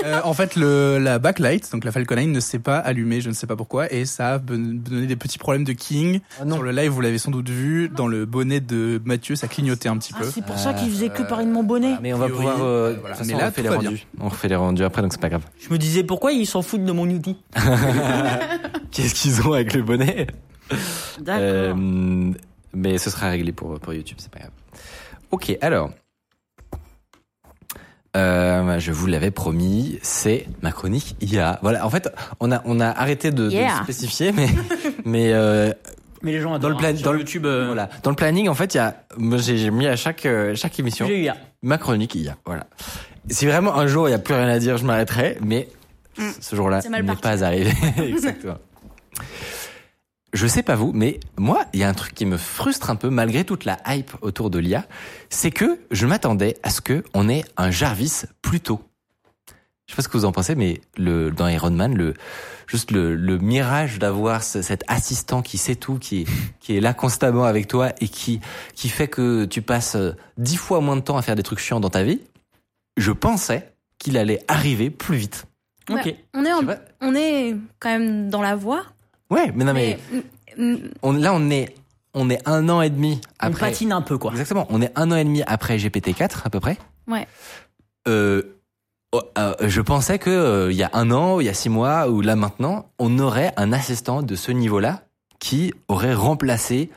Euh, 0.06 0.22
en 0.24 0.34
fait, 0.34 0.56
le, 0.56 1.00
la 1.00 1.20
backlight, 1.20 1.70
donc 1.74 1.84
la 1.84 1.92
Falcon 1.92 2.16
9, 2.16 2.28
ne 2.28 2.40
s'est 2.40 2.60
pas 2.60 2.78
allumée, 2.78 3.20
je 3.20 3.28
ne 3.28 3.34
sais 3.34 3.48
pas 3.48 3.58
pourquoi, 3.58 3.92
et 3.92 4.06
ça 4.06 4.36
a 4.36 4.38
ben- 4.38 4.80
donné 4.80 5.06
des 5.06 5.18
petits 5.18 5.38
problèmes 5.40 5.66
de 5.66 5.74
king. 5.74 6.22
Ah 6.40 6.46
non. 6.46 6.56
Sur 6.56 6.64
le 6.64 6.72
live, 6.72 6.92
vous 6.92 7.02
l'avez 7.02 7.18
sans 7.18 7.32
doute 7.32 7.50
vu, 7.50 7.90
dans 7.90 8.08
le 8.08 8.26
bonnet 8.26 8.62
de 8.62 9.02
Mathieu, 9.04 9.36
ça 9.36 9.48
clignotait 9.50 9.90
un 9.90 9.98
petit 9.98 10.14
Ah, 10.16 10.20
peu. 10.22 10.30
c'est 10.30 10.46
pour 10.46 10.58
ça 10.60 10.74
qu'il 10.74 10.90
faisait 10.90 11.10
que 11.10 11.24
parler 11.24 11.46
de 11.46 11.52
mon 11.52 11.64
bonnet. 11.64 11.96
Mais 12.02 12.14
on 12.14 12.20
va 12.20 12.30
pouvoir. 12.30 12.64
euh, 12.64 12.96
voilà. 13.02 13.16
façon, 13.16 13.28
Mais 13.28 13.36
on 13.36 13.38
là, 13.40 13.46
refait 13.48 13.64
les 13.64 13.70
bien. 13.70 13.78
rendus. 13.78 14.08
On 14.22 14.30
refait 14.30 14.48
les 14.48 14.56
rendus 14.56 14.84
après, 14.84 15.02
donc 15.02 15.12
c'est 15.12 15.20
pas 15.22 15.30
grave. 15.30 15.44
Je 15.60 15.74
me 15.74 15.78
disais 15.78 16.04
pourquoi 16.04 16.32
ils 16.32 16.46
s'en 16.46 16.62
foutent 16.62 16.86
de 16.86 16.92
mon 16.94 17.10
outil. 17.10 17.36
Qu'est-ce 18.92 19.14
qu'ils 19.16 19.42
ont 19.46 19.54
avec 19.54 19.74
le 19.74 19.82
bonnet? 19.82 20.28
D'accord. 21.20 21.42
Euh, 21.42 22.32
mais 22.74 22.98
ce 22.98 23.10
sera 23.10 23.30
réglé 23.30 23.52
pour, 23.52 23.80
pour 23.80 23.94
YouTube, 23.94 24.18
c'est 24.20 24.32
pas 24.32 24.40
grave. 24.40 24.52
Ok, 25.32 25.58
alors. 25.62 25.92
Euh, 28.16 28.80
je 28.80 28.92
vous 28.92 29.06
l'avais 29.06 29.30
promis, 29.30 30.00
c'est 30.02 30.48
ma 30.64 30.72
chronique 30.72 31.16
IA. 31.22 31.60
Voilà, 31.62 31.86
en 31.86 31.90
fait, 31.90 32.10
on 32.40 32.52
a, 32.52 32.62
on 32.66 32.80
a 32.80 32.88
arrêté 32.88 33.30
de, 33.32 33.46
de 33.46 33.52
Yeah. 33.52 33.78
le 33.80 33.84
spécifier, 33.84 34.32
mais, 34.32 34.48
mais 35.06 35.34
euh, 35.34 35.72
mais 36.24 36.32
les 36.32 36.40
gens 36.42 36.50
dans 36.52 36.56
adorent. 36.56 36.70
le 36.72 36.78
plan- 36.78 36.88
hein, 36.90 36.96
sur 36.96 37.06
dans 37.06 37.12
le- 37.14 37.20
YouTube. 37.20 37.46
euh, 37.46 37.66
voilà, 37.68 37.90
dans 38.02 38.10
le 38.10 38.16
planning, 38.16 38.48
en 38.50 38.56
fait, 38.56 38.74
il 38.74 38.78
y 38.78 38.80
a, 38.80 39.04
moi, 39.18 39.38
j'ai 39.38 39.58
j'ai 39.58 39.70
mis 39.70 39.86
à 39.86 39.96
chaque, 39.96 40.26
euh, 40.26 40.56
chaque 40.56 40.80
émission 40.80 41.06
J'ai 41.06 41.18
eu 41.20 41.22
hier. 41.24 41.36
ma 41.62 41.78
chronique 41.78 42.16
IA. 42.16 42.38
Voilà. 42.46 42.66
Si 43.30 43.46
vraiment 43.46 43.76
un 43.78 43.86
jour 43.88 44.08
il 44.08 44.12
n'y 44.12 44.16
a 44.16 44.20
plus 44.20 44.34
rien 44.34 44.48
à 44.48 44.58
dire, 44.58 44.78
je 44.78 44.86
m'arrêterai, 44.86 45.38
mais 45.42 45.68
ce 46.40 46.56
jour-là 46.56 46.82
n'est 46.90 47.04
pas 47.16 47.44
arrivé. 47.44 47.72
Exactement. 48.04 48.58
Je 50.34 50.46
sais 50.46 50.62
pas 50.64 50.76
vous, 50.76 50.92
mais 50.94 51.20
moi, 51.38 51.66
il 51.74 51.80
y 51.80 51.84
a 51.84 51.90
un 51.90 51.94
truc 51.94 52.14
qui 52.14 52.26
me 52.26 52.38
frustre 52.38 52.90
un 52.90 52.96
peu 52.96 53.10
malgré 53.10 53.44
toute 53.46 53.64
la 53.66 53.78
hype 53.88 54.12
autour 54.22 54.50
de 54.50 54.60
l'IA, 54.60 54.86
c'est 55.30 55.52
que 55.52 55.80
je 55.90 56.06
m'attendais 56.06 56.58
à 56.64 56.70
ce 56.70 56.82
que 56.82 57.04
on 57.14 57.30
ait 57.30 57.46
un 57.56 57.72
Jarvis 57.72 58.24
plus 58.42 58.60
tôt. 58.60 58.82
Je 59.88 59.94
sais 59.94 59.96
pas 59.96 60.02
ce 60.02 60.10
que 60.10 60.18
vous 60.18 60.26
en 60.26 60.34
pensez, 60.34 60.54
mais 60.56 60.82
le, 60.98 61.32
dans 61.32 61.48
Iron 61.48 61.72
Man, 61.72 61.96
le, 61.96 62.14
juste 62.68 62.92
le, 62.92 63.16
le 63.16 63.38
mirage 63.38 64.00
d'avoir 64.00 64.44
ce- 64.44 64.62
cet 64.62 64.84
assistant 64.90 65.42
qui 65.42 65.58
sait 65.58 65.76
tout, 65.78 65.98
qui 65.98 66.24
est, 66.24 66.26
qui 66.60 66.76
est 66.76 66.82
là 66.82 66.94
constamment 66.94 67.46
avec 67.46 67.68
toi 67.70 67.94
et 68.02 68.10
qui, 68.10 68.42
qui 68.76 68.90
fait 68.90 69.08
que 69.08 69.46
tu 69.46 69.62
passes 69.62 69.96
euh, 69.96 70.12
dix 70.38 70.58
fois 70.58 70.82
moins 70.82 70.98
de 70.98 71.02
temps 71.02 71.16
à 71.16 71.22
faire 71.22 71.36
des 71.38 71.44
trucs 71.44 71.60
chiants 71.60 71.80
dans 71.80 71.90
ta 71.90 72.04
vie, 72.04 72.20
je 72.98 73.14
pensais 73.14 73.72
qu'il 73.98 74.18
allait 74.18 74.44
arriver 74.50 74.90
plus 74.90 75.16
vite. 75.16 75.46
Ok. 75.90 76.04
Ouais, 76.04 76.18
on 76.34 76.44
est 76.44 76.52
en- 76.52 76.60
on 77.00 77.16
est 77.16 77.56
quand 77.80 77.90
même 77.98 78.30
dans 78.30 78.42
la 78.42 78.58
voie. 78.58 78.84
Ouais, 79.30 79.52
mais 79.56 79.64
non 79.66 79.74
mais, 79.74 79.98
mm, 80.58 80.64
mm, 80.64 80.78
on, 81.02 81.14
là 81.14 81.34
on 81.34 81.50
est, 81.50 81.76
on 82.14 82.30
est 82.30 82.48
un 82.48 82.70
an 82.70 82.82
et 82.82 82.90
demi 82.90 83.20
On 83.42 83.48
après. 83.48 83.70
patine 83.70 83.92
un 83.92 84.02
peu 84.02 84.18
quoi. 84.18 84.32
Exactement, 84.32 84.66
on 84.70 84.82
est 84.82 84.92
un 84.96 85.12
an 85.12 85.16
et 85.16 85.24
demi 85.24 85.44
après 85.46 85.78
GPT-4 85.78 86.42
à 86.46 86.50
peu 86.50 86.60
près. 86.60 86.78
Ouais. 87.08 87.28
Euh, 88.08 88.42
oh, 89.12 89.22
euh, 89.38 89.54
je 89.62 89.82
pensais 89.82 90.18
que 90.20 90.30
euh, 90.30 90.72
il 90.72 90.78
y 90.78 90.84
a 90.84 90.90
un 90.94 91.12
an, 91.12 91.40
il 91.40 91.46
y 91.46 91.50
a 91.50 91.54
six 91.54 91.70
mois, 91.70 92.10
ou 92.10 92.22
là 92.22 92.36
maintenant, 92.36 92.90
on 93.00 93.20
aurait 93.20 93.54
un 93.58 93.74
assistant 93.74 94.22
de 94.24 94.36
ce 94.36 94.52
niveau-là 94.52 95.04
qui 95.40 95.74
aurait 95.88 96.14
remplacé 96.14 96.90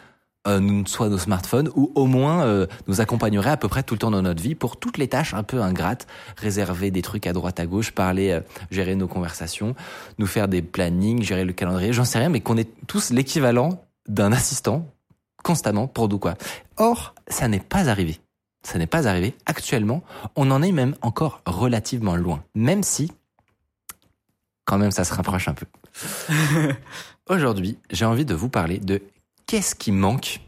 soit 0.86 1.08
nos 1.08 1.18
smartphones 1.18 1.70
ou 1.74 1.92
au 1.94 2.06
moins 2.06 2.44
euh, 2.44 2.66
nous 2.86 3.00
accompagnerait 3.00 3.50
à 3.50 3.56
peu 3.56 3.68
près 3.68 3.82
tout 3.82 3.94
le 3.94 3.98
temps 3.98 4.10
dans 4.10 4.22
notre 4.22 4.42
vie 4.42 4.54
pour 4.54 4.78
toutes 4.78 4.96
les 4.96 5.08
tâches 5.08 5.34
un 5.34 5.42
peu 5.42 5.60
ingrates, 5.60 6.06
réserver 6.36 6.90
des 6.90 7.02
trucs 7.02 7.26
à 7.26 7.32
droite 7.32 7.60
à 7.60 7.66
gauche, 7.66 7.92
parler, 7.92 8.30
euh, 8.30 8.40
gérer 8.70 8.94
nos 8.96 9.08
conversations, 9.08 9.74
nous 10.18 10.26
faire 10.26 10.48
des 10.48 10.62
plannings, 10.62 11.22
gérer 11.22 11.44
le 11.44 11.52
calendrier, 11.52 11.92
j'en 11.92 12.04
sais 12.04 12.18
rien, 12.18 12.30
mais 12.30 12.40
qu'on 12.40 12.56
est 12.56 12.70
tous 12.86 13.10
l'équivalent 13.10 13.84
d'un 14.08 14.32
assistant 14.32 14.86
constamment 15.42 15.86
pour 15.86 16.08
nous 16.08 16.18
quoi. 16.18 16.34
Or, 16.76 17.14
ça 17.28 17.48
n'est 17.48 17.60
pas 17.60 17.88
arrivé. 17.88 18.18
Ça 18.62 18.78
n'est 18.78 18.86
pas 18.86 19.08
arrivé. 19.08 19.34
Actuellement, 19.46 20.02
on 20.36 20.50
en 20.50 20.62
est 20.62 20.72
même 20.72 20.94
encore 21.02 21.42
relativement 21.46 22.16
loin, 22.16 22.42
même 22.54 22.82
si 22.82 23.12
quand 24.64 24.78
même 24.78 24.90
ça 24.90 25.04
se 25.04 25.14
rapproche 25.14 25.48
un 25.48 25.54
peu. 25.54 25.66
Aujourd'hui, 27.28 27.78
j'ai 27.90 28.04
envie 28.04 28.24
de 28.24 28.34
vous 28.34 28.48
parler 28.48 28.78
de 28.78 29.02
qu'est-ce 29.50 29.74
qui 29.74 29.90
manque 29.90 30.40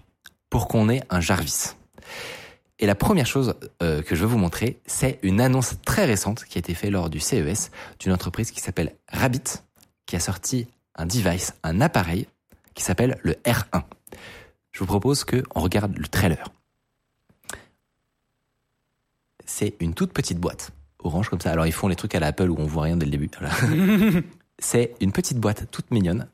pour 0.48 0.68
qu'on 0.68 0.88
ait 0.88 1.02
un 1.10 1.18
Jarvis? 1.18 1.74
Et 2.78 2.86
la 2.86 2.94
première 2.94 3.26
chose 3.26 3.56
euh, 3.82 4.00
que 4.00 4.14
je 4.14 4.20
veux 4.20 4.28
vous 4.28 4.38
montrer, 4.38 4.80
c'est 4.86 5.18
une 5.24 5.40
annonce 5.40 5.74
très 5.85 6.04
récente 6.04 6.44
qui 6.44 6.56
a 6.56 6.60
été 6.60 6.72
faite 6.72 6.92
lors 6.92 7.10
du 7.10 7.18
CES 7.18 7.72
d'une 7.98 8.12
entreprise 8.12 8.52
qui 8.52 8.60
s'appelle 8.60 8.94
Rabbit, 9.08 9.64
qui 10.06 10.14
a 10.14 10.20
sorti 10.20 10.68
un 10.94 11.06
device, 11.06 11.52
un 11.64 11.81
appareil 11.81 12.29
qui 12.74 12.85
s'appelle 12.85 13.18
le 13.24 13.33
R1. 13.44 13.83
je 14.70 14.79
vous 14.79 14.87
propose 14.87 15.24
que 15.24 15.42
on 15.56 15.60
regarde 15.60 15.98
le 15.98 16.06
trailer. 16.06 16.44
C'est 19.44 19.74
une 19.81 19.94
toute 19.94 20.12
petite 20.12 20.38
boîte, 20.38 20.70
orange 21.00 21.29
comme 21.29 21.40
ça. 21.40 21.50
Alors 21.50 21.66
ils 21.66 21.72
font 21.72 21.88
les 21.88 21.96
trucs 21.96 22.14
à 22.14 22.20
l'Apple 22.20 22.50
où 22.50 22.56
on 22.56 22.66
voit 22.66 22.85
rien 22.85 22.96
dès 22.96 23.06
le 23.06 23.10
début. 23.10 23.31
C'est 24.60 24.94
une 25.00 25.10
petite 25.10 25.38
boîte 25.38 25.68
toute 25.72 25.90
mignonne 25.90 26.29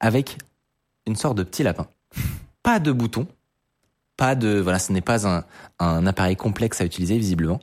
avec 0.00 0.38
une 1.06 1.16
sorte 1.16 1.36
de 1.36 1.42
petit 1.42 1.62
lapin. 1.62 1.86
Pas 2.62 2.80
de 2.80 2.92
bouton, 2.92 3.26
pas 4.16 4.34
de 4.34 4.58
voilà, 4.60 4.78
ce 4.78 4.92
n'est 4.92 5.00
pas 5.00 5.26
un, 5.26 5.44
un 5.78 6.06
appareil 6.06 6.36
complexe 6.36 6.80
à 6.80 6.84
utiliser 6.84 7.18
visiblement. 7.18 7.60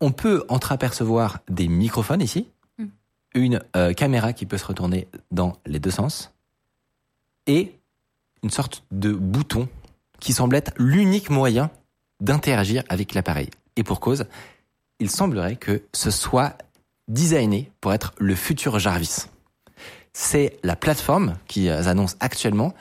On 0.00 0.12
peut 0.12 0.44
entreapercevoir 0.48 1.38
des 1.48 1.68
microphones 1.68 2.20
ici, 2.20 2.48
Mm. 2.78 2.86
une 3.34 3.60
euh, 3.76 3.92
caméra 3.92 4.32
qui 4.32 4.46
peut 4.46 4.58
se 4.58 4.66
retourner 4.66 5.08
dans 5.30 5.56
les 5.66 5.78
deux 5.78 5.90
sens 5.90 6.32
et 7.46 7.78
une 8.42 8.50
sorte 8.50 8.84
de 8.90 9.12
bouton 9.12 9.68
qui 10.20 10.32
semble 10.32 10.56
être 10.56 10.72
l'unique 10.76 11.30
moyen 11.30 11.70
d'interagir 12.20 12.82
avec 12.88 13.14
l'appareil. 13.14 13.50
Et 13.76 13.84
pour 13.84 14.00
cause, 14.00 14.26
il 14.98 15.10
semblerait 15.10 15.56
que 15.56 15.82
ce 15.92 16.10
soit 16.10 16.56
designé 17.08 17.70
pour 17.80 17.92
être 17.92 18.14
le 18.18 18.34
futur 18.34 18.78
Jarvis. 18.78 19.26
C'est 20.14 20.58
la 20.62 20.76
plateforme 20.76 21.34
qu'ils 21.48 21.70
annoncent 21.70 22.16
actuellement 22.20 22.72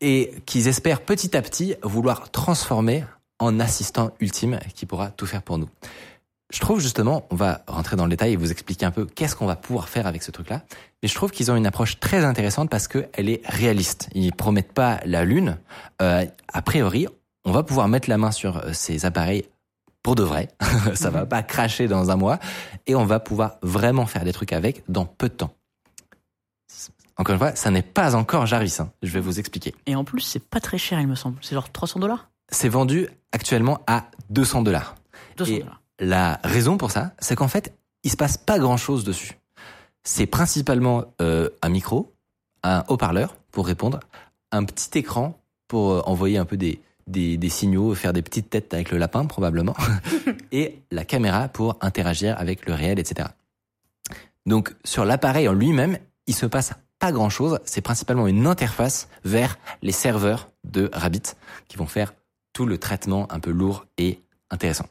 et 0.00 0.34
qu'ils 0.46 0.68
espèrent 0.68 1.00
petit 1.00 1.36
à 1.36 1.42
petit 1.42 1.74
vouloir 1.82 2.30
transformer 2.30 3.04
en 3.38 3.58
assistant 3.58 4.12
ultime 4.20 4.60
qui 4.74 4.86
pourra 4.86 5.10
tout 5.10 5.26
faire 5.26 5.42
pour 5.42 5.58
nous. 5.58 5.68
Je 6.52 6.60
trouve 6.60 6.80
justement, 6.80 7.26
on 7.30 7.36
va 7.36 7.62
rentrer 7.66 7.96
dans 7.96 8.04
le 8.04 8.10
détail 8.10 8.34
et 8.34 8.36
vous 8.36 8.52
expliquer 8.52 8.84
un 8.84 8.90
peu 8.90 9.06
qu'est-ce 9.06 9.34
qu'on 9.34 9.46
va 9.46 9.56
pouvoir 9.56 9.88
faire 9.88 10.06
avec 10.06 10.22
ce 10.22 10.30
truc-là. 10.30 10.62
Mais 11.02 11.08
je 11.08 11.14
trouve 11.14 11.30
qu'ils 11.30 11.50
ont 11.50 11.56
une 11.56 11.66
approche 11.66 11.98
très 11.98 12.24
intéressante 12.24 12.70
parce 12.70 12.86
qu'elle 12.86 13.28
est 13.28 13.40
réaliste. 13.46 14.08
Ils 14.14 14.32
promettent 14.32 14.72
pas 14.72 15.00
la 15.06 15.24
lune. 15.24 15.58
Euh, 16.02 16.26
a 16.52 16.62
priori, 16.62 17.08
on 17.44 17.52
va 17.52 17.62
pouvoir 17.62 17.88
mettre 17.88 18.10
la 18.10 18.18
main 18.18 18.30
sur 18.30 18.58
euh, 18.58 18.72
ces 18.72 19.06
appareils 19.06 19.46
pour 20.02 20.14
de 20.14 20.22
vrai. 20.22 20.48
Ça 20.94 21.08
va 21.08 21.24
pas 21.24 21.42
cracher 21.42 21.88
dans 21.88 22.10
un 22.10 22.16
mois 22.16 22.38
et 22.86 22.94
on 22.94 23.06
va 23.06 23.18
pouvoir 23.18 23.56
vraiment 23.62 24.06
faire 24.06 24.24
des 24.24 24.32
trucs 24.32 24.52
avec 24.52 24.84
dans 24.88 25.06
peu 25.06 25.28
de 25.30 25.34
temps. 25.34 25.54
Encore 27.16 27.34
une 27.34 27.38
fois, 27.38 27.54
ça 27.54 27.70
n'est 27.70 27.82
pas 27.82 28.14
encore 28.16 28.46
Jarvis. 28.46 28.76
hein. 28.80 28.90
Je 29.02 29.10
vais 29.10 29.20
vous 29.20 29.38
expliquer. 29.38 29.74
Et 29.86 29.94
en 29.94 30.04
plus, 30.04 30.20
c'est 30.20 30.42
pas 30.44 30.60
très 30.60 30.78
cher, 30.78 31.00
il 31.00 31.06
me 31.06 31.14
semble. 31.14 31.38
C'est 31.42 31.54
genre 31.54 31.70
300 31.70 32.00
dollars 32.00 32.28
C'est 32.48 32.68
vendu 32.68 33.08
actuellement 33.32 33.80
à 33.86 34.06
200 34.30 34.62
dollars. 34.62 34.96
200 35.36 35.52
Et- 35.52 35.58
dollars. 35.60 35.80
La 36.00 36.40
raison 36.42 36.76
pour 36.76 36.90
ça, 36.90 37.12
c'est 37.20 37.36
qu'en 37.36 37.46
fait, 37.46 37.72
il 38.02 38.10
se 38.10 38.16
passe 38.16 38.36
pas 38.36 38.58
grand 38.58 38.76
chose 38.76 39.04
dessus. 39.04 39.38
C'est 40.02 40.26
principalement 40.26 41.04
euh, 41.22 41.48
un 41.62 41.68
micro, 41.68 42.12
un 42.64 42.82
haut-parleur 42.88 43.36
pour 43.52 43.66
répondre, 43.68 44.00
un 44.50 44.64
petit 44.64 44.98
écran 44.98 45.38
pour 45.68 45.92
euh, 45.92 46.02
envoyer 46.06 46.36
un 46.36 46.44
peu 46.44 46.56
des, 46.56 46.80
des, 47.06 47.36
des 47.36 47.48
signaux, 47.48 47.94
faire 47.94 48.12
des 48.12 48.22
petites 48.22 48.50
têtes 48.50 48.74
avec 48.74 48.90
le 48.90 48.98
lapin 48.98 49.24
probablement, 49.26 49.76
et 50.52 50.82
la 50.90 51.04
caméra 51.04 51.46
pour 51.48 51.78
interagir 51.80 52.38
avec 52.40 52.66
le 52.66 52.74
réel, 52.74 52.98
etc. 52.98 53.28
Donc 54.46 54.74
sur 54.84 55.04
l'appareil 55.04 55.48
en 55.48 55.54
lui-même, 55.54 55.98
il 56.26 56.34
se 56.34 56.46
passe 56.46 56.72
pas 56.98 57.12
grand 57.12 57.30
chose. 57.30 57.58
C'est 57.64 57.80
principalement 57.80 58.26
une 58.26 58.46
interface 58.46 59.08
vers 59.24 59.58
les 59.82 59.92
serveurs 59.92 60.50
de 60.64 60.90
Rabbit 60.92 61.34
qui 61.68 61.76
vont 61.76 61.86
faire 61.86 62.14
tout 62.52 62.66
le 62.66 62.78
traitement 62.78 63.30
un 63.32 63.40
peu 63.40 63.50
lourd 63.50 63.86
et 63.98 64.22
intéressant. 64.50 64.86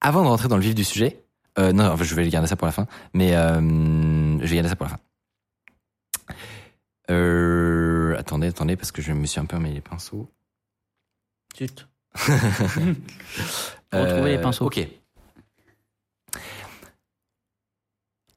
Avant 0.00 0.22
de 0.22 0.28
rentrer 0.28 0.48
dans 0.48 0.56
le 0.56 0.62
vif 0.62 0.74
du 0.74 0.84
sujet, 0.84 1.22
euh, 1.58 1.72
non, 1.72 1.96
je 1.96 2.14
vais 2.14 2.26
garder 2.28 2.48
ça 2.48 2.56
pour 2.56 2.66
la 2.66 2.72
fin, 2.72 2.86
mais 3.12 3.34
euh, 3.34 3.60
je 3.60 4.46
vais 4.46 4.56
garder 4.56 4.68
ça 4.70 4.76
pour 4.76 4.86
la 4.86 4.92
fin. 4.92 5.00
Euh, 7.10 8.16
attendez, 8.18 8.46
attendez, 8.46 8.76
parce 8.76 8.92
que 8.92 9.02
je 9.02 9.12
me 9.12 9.26
suis 9.26 9.40
un 9.40 9.44
peu 9.44 9.56
emmêlé 9.56 9.74
les 9.74 9.80
pinceaux. 9.80 10.30
Zut. 11.58 11.88
Retrouver 13.92 14.30
les 14.30 14.40
pinceaux. 14.40 14.66
Ok. 14.66 14.86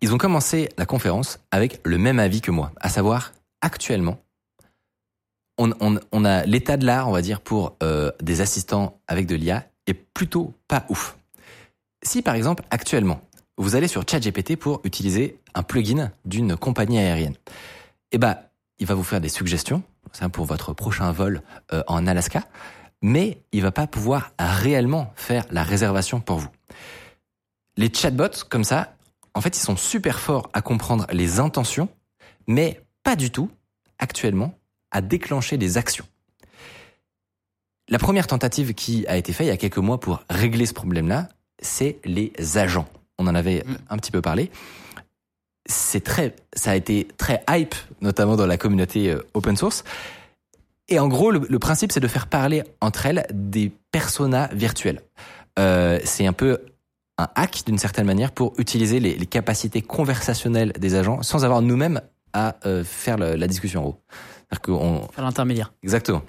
Ils 0.03 0.13
ont 0.13 0.17
commencé 0.17 0.67
la 0.77 0.85
conférence 0.85 1.39
avec 1.49 1.79
le 1.85 1.97
même 1.97 2.19
avis 2.19 2.41
que 2.41 2.51
moi, 2.51 2.73
à 2.81 2.89
savoir 2.89 3.31
actuellement, 3.61 4.17
on, 5.57 6.25
a 6.25 6.45
l'état 6.45 6.75
de 6.75 6.85
l'art, 6.85 7.07
on 7.07 7.13
va 7.13 7.21
dire, 7.21 7.39
pour 7.39 7.77
euh, 7.81 8.11
des 8.21 8.41
assistants 8.41 8.99
avec 9.07 9.27
de 9.27 9.35
l'IA 9.35 9.65
est 9.87 9.93
plutôt 9.93 10.53
pas 10.67 10.85
ouf. 10.89 11.17
Si 12.03 12.21
par 12.21 12.35
exemple 12.35 12.63
actuellement 12.69 13.21
vous 13.57 13.77
allez 13.77 13.87
sur 13.87 14.03
ChatGPT 14.05 14.57
pour 14.57 14.81
utiliser 14.83 15.39
un 15.53 15.63
plugin 15.63 16.11
d'une 16.25 16.57
compagnie 16.57 16.99
aérienne, 16.99 17.37
eh 18.11 18.17
ben 18.17 18.37
il 18.79 18.87
va 18.87 18.95
vous 18.95 19.03
faire 19.03 19.21
des 19.21 19.29
suggestions, 19.29 19.83
pour 20.33 20.43
votre 20.43 20.73
prochain 20.73 21.13
vol 21.13 21.41
euh, 21.71 21.81
en 21.87 22.07
Alaska, 22.07 22.43
mais 23.01 23.37
il 23.53 23.61
va 23.61 23.71
pas 23.71 23.87
pouvoir 23.87 24.33
réellement 24.37 25.13
faire 25.15 25.45
la 25.49 25.63
réservation 25.63 26.19
pour 26.19 26.39
vous. 26.39 26.49
Les 27.77 27.89
chatbots 27.93 28.43
comme 28.49 28.65
ça, 28.65 28.97
en 29.33 29.41
fait, 29.41 29.57
ils 29.57 29.61
sont 29.61 29.77
super 29.77 30.19
forts 30.19 30.49
à 30.53 30.61
comprendre 30.61 31.07
les 31.11 31.39
intentions, 31.39 31.89
mais 32.47 32.81
pas 33.03 33.15
du 33.15 33.31
tout 33.31 33.49
actuellement 33.99 34.57
à 34.91 35.01
déclencher 35.01 35.57
des 35.57 35.77
actions. 35.77 36.05
La 37.89 37.99
première 37.99 38.27
tentative 38.27 38.73
qui 38.73 39.05
a 39.07 39.17
été 39.17 39.33
faite 39.33 39.47
il 39.47 39.49
y 39.49 39.53
a 39.53 39.57
quelques 39.57 39.77
mois 39.77 39.99
pour 39.99 40.23
régler 40.29 40.65
ce 40.65 40.73
problème-là, 40.73 41.29
c'est 41.61 41.99
les 42.05 42.31
agents. 42.57 42.87
On 43.17 43.27
en 43.27 43.35
avait 43.35 43.63
un 43.89 43.97
petit 43.97 44.11
peu 44.11 44.21
parlé. 44.21 44.51
C'est 45.65 46.03
très, 46.03 46.35
ça 46.53 46.71
a 46.71 46.75
été 46.75 47.07
très 47.17 47.43
hype, 47.49 47.75
notamment 48.01 48.35
dans 48.35 48.45
la 48.45 48.57
communauté 48.57 49.11
euh, 49.11 49.21
open 49.33 49.55
source. 49.55 49.83
Et 50.89 50.99
en 50.99 51.07
gros, 51.07 51.31
le, 51.31 51.41
le 51.49 51.59
principe, 51.59 51.91
c'est 51.93 52.01
de 52.01 52.07
faire 52.07 52.27
parler 52.27 52.63
entre 52.81 53.05
elles 53.05 53.25
des 53.31 53.71
personas 53.91 54.49
virtuels. 54.51 55.01
Euh, 55.57 55.99
c'est 56.03 56.25
un 56.25 56.33
peu 56.33 56.59
un 57.17 57.27
hack 57.35 57.63
d'une 57.65 57.77
certaine 57.77 58.05
manière 58.05 58.31
pour 58.31 58.53
utiliser 58.57 58.99
les, 58.99 59.15
les 59.15 59.25
capacités 59.25 59.81
conversationnelles 59.81 60.71
des 60.79 60.95
agents 60.95 61.21
sans 61.21 61.45
avoir 61.45 61.61
nous-mêmes 61.61 62.01
à 62.33 62.55
euh, 62.65 62.83
faire 62.83 63.17
le- 63.17 63.35
la 63.35 63.47
discussion 63.47 63.81
en 63.81 63.83
gros. 63.83 63.99
C'est-à-dire 64.49 64.61
qu'on, 64.61 65.07
Faire 65.11 65.23
l'intermédiaire. 65.23 65.73
Exactement. 65.83 66.23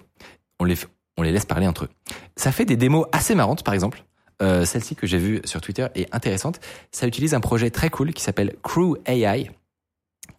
On 0.61 0.65
les, 0.65 0.77
on 1.17 1.23
les 1.23 1.33
laisse 1.33 1.47
parler 1.47 1.67
entre 1.67 1.85
eux. 1.85 1.89
Ça 2.37 2.53
fait 2.53 2.65
des 2.67 2.77
démos 2.77 3.07
assez 3.13 3.35
marrantes, 3.35 3.63
par 3.65 3.73
exemple. 3.75 4.05
Euh, 4.43 4.65
Celle-ci 4.65 4.95
que 4.97 5.07
j'ai 5.07 5.19
vue 5.19 5.41
sur 5.45 5.61
Twitter 5.61 5.87
est 5.95 6.13
intéressante. 6.15 6.61
Ça 6.93 7.07
utilise 7.07 7.35
un 7.35 7.41
projet 7.41 7.71
très 7.71 7.89
cool 7.89 8.13
qui 8.13 8.23
s'appelle 8.23 8.55
Crew 8.63 8.97
AI, 9.07 9.51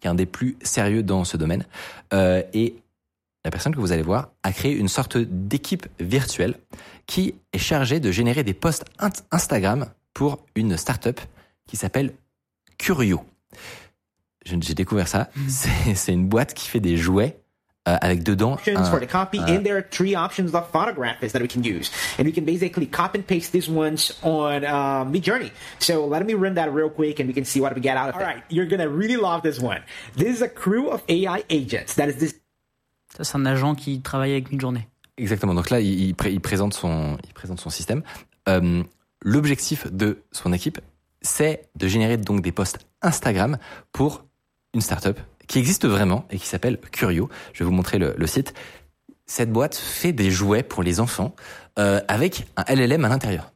qui 0.00 0.06
est 0.06 0.10
un 0.10 0.14
des 0.14 0.26
plus 0.26 0.56
sérieux 0.62 1.02
dans 1.02 1.24
ce 1.24 1.36
domaine. 1.36 1.64
Euh, 2.12 2.42
et 2.52 2.76
la 3.44 3.50
personne 3.50 3.74
que 3.74 3.80
vous 3.80 3.92
allez 3.92 4.02
voir 4.02 4.28
a 4.42 4.52
créé 4.52 4.72
une 4.72 4.88
sorte 4.88 5.16
d'équipe 5.16 5.86
virtuelle 5.98 6.54
qui 7.06 7.34
est 7.52 7.58
chargée 7.58 7.98
de 8.00 8.10
générer 8.12 8.44
des 8.44 8.54
posts 8.54 8.84
Instagram 9.32 9.86
pour 10.16 10.38
une 10.54 10.78
startup 10.78 11.20
qui 11.66 11.76
s'appelle 11.76 12.14
Curio. 12.78 13.20
J'ai 14.46 14.72
découvert 14.72 15.08
ça. 15.08 15.28
C'est 15.48 15.94
c'est 15.94 16.12
une 16.14 16.26
boîte 16.26 16.54
qui 16.54 16.68
fait 16.68 16.80
des 16.80 16.96
jouets 16.96 17.38
euh, 17.86 17.98
avec 18.00 18.22
dedans 18.22 18.56
un- 18.66 18.84
for 18.84 18.98
the 18.98 19.06
copy, 19.06 19.38
and 19.40 19.62
there 19.62 19.74
are 19.76 19.82
three 19.90 20.16
options 20.16 20.54
of 20.54 20.70
that 20.72 21.40
we 21.42 21.48
can 21.48 21.60
use. 21.62 21.90
And 22.18 22.24
we 22.24 22.32
can 22.32 22.44
basically 22.46 22.86
copy 22.88 23.18
and 23.18 23.24
paste 23.26 23.52
these 23.52 23.68
ones 23.68 24.14
on 24.22 24.64
um, 24.64 25.12
Midjourney. 25.12 25.50
So 25.80 26.06
let 26.08 26.24
me 26.24 26.32
run 26.32 26.54
that 26.54 26.72
real 26.72 26.88
quick 26.88 27.20
and 27.20 27.26
we 27.26 27.34
can 27.34 27.44
see 27.44 27.60
what 27.60 27.74
we 27.74 27.82
get 27.82 27.96
out 27.98 28.08
of 28.08 28.14
it. 28.16 28.22
All 28.22 28.26
right, 28.26 28.42
you're 28.48 28.66
gonna 28.68 28.88
really 28.88 29.16
love 29.20 29.42
this 29.42 29.60
one. 29.60 29.82
This 30.16 30.38
is 30.38 30.42
a 30.42 30.48
crew 30.48 30.88
of 30.90 31.02
AI 31.10 31.44
agents 31.50 31.94
that 31.96 32.08
is 32.08 32.14
this 32.18 32.34
Ça, 33.16 33.24
c'est 33.24 33.36
un 33.36 33.44
agent 33.46 33.74
qui 33.74 34.00
travaille 34.00 34.32
avec 34.32 34.50
Midjourney. 34.50 34.86
Exactement. 35.18 35.54
Donc 35.54 35.68
là, 35.70 35.80
il, 35.80 36.08
il 36.08 36.14
pré- 36.14 36.32
il 36.32 36.40
présente 36.40 36.72
son, 36.74 37.18
il 37.26 37.32
présente 37.34 37.60
son 37.60 37.70
système. 37.70 38.02
Euh, 38.48 38.82
L'objectif 39.22 39.90
de 39.92 40.22
son 40.32 40.52
équipe, 40.52 40.78
c'est 41.22 41.68
de 41.76 41.88
générer 41.88 42.16
donc 42.16 42.42
des 42.42 42.52
posts 42.52 42.78
Instagram 43.02 43.58
pour 43.92 44.24
une 44.74 44.80
startup 44.80 45.18
qui 45.46 45.58
existe 45.58 45.86
vraiment 45.86 46.26
et 46.30 46.38
qui 46.38 46.46
s'appelle 46.46 46.78
Curio. 46.92 47.28
Je 47.52 47.60
vais 47.60 47.64
vous 47.64 47.74
montrer 47.74 47.98
le, 47.98 48.14
le 48.16 48.26
site. 48.26 48.52
Cette 49.26 49.50
boîte 49.50 49.74
fait 49.74 50.12
des 50.12 50.30
jouets 50.30 50.62
pour 50.62 50.82
les 50.82 51.00
enfants 51.00 51.34
euh, 51.78 52.00
avec 52.08 52.46
un 52.56 52.64
LLM 52.72 53.04
à 53.04 53.08
l'intérieur. 53.08 53.52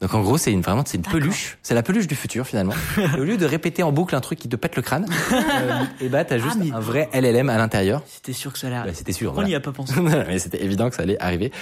Donc 0.00 0.12
en 0.12 0.20
gros, 0.22 0.36
c'est 0.36 0.52
une, 0.52 0.60
vraiment 0.60 0.82
c'est 0.84 0.96
une 0.98 1.02
peluche. 1.04 1.56
C'est 1.62 1.74
la 1.74 1.82
peluche 1.82 2.06
du 2.06 2.14
futur 2.16 2.46
finalement. 2.46 2.74
Et 2.98 3.18
au 3.20 3.24
lieu 3.24 3.36
de 3.38 3.46
répéter 3.46 3.82
en 3.82 3.92
boucle 3.92 4.14
un 4.14 4.20
truc 4.20 4.38
qui 4.38 4.48
te 4.48 4.56
pète 4.56 4.76
le 4.76 4.82
crâne, 4.82 5.06
euh, 5.32 5.84
et 6.00 6.08
bah 6.08 6.24
t'as 6.24 6.38
juste 6.38 6.56
mais- 6.58 6.72
un 6.72 6.80
vrai 6.80 7.08
LLM 7.14 7.48
à 7.48 7.56
l'intérieur. 7.56 8.02
C'était 8.06 8.32
sûr 8.34 8.52
que 8.52 8.58
ça 8.58 8.66
allait 8.66 8.76
arriver. 8.76 8.90
Bah, 8.92 8.98
C'était 8.98 9.12
sûr. 9.12 9.30
On 9.30 9.34
voilà. 9.34 9.48
n'y 9.48 9.54
a 9.54 9.60
pas 9.60 9.72
pensé. 9.72 9.94
Mais 10.00 10.38
c'était 10.38 10.62
évident 10.62 10.90
que 10.90 10.96
ça 10.96 11.02
allait 11.02 11.18
arriver. 11.22 11.52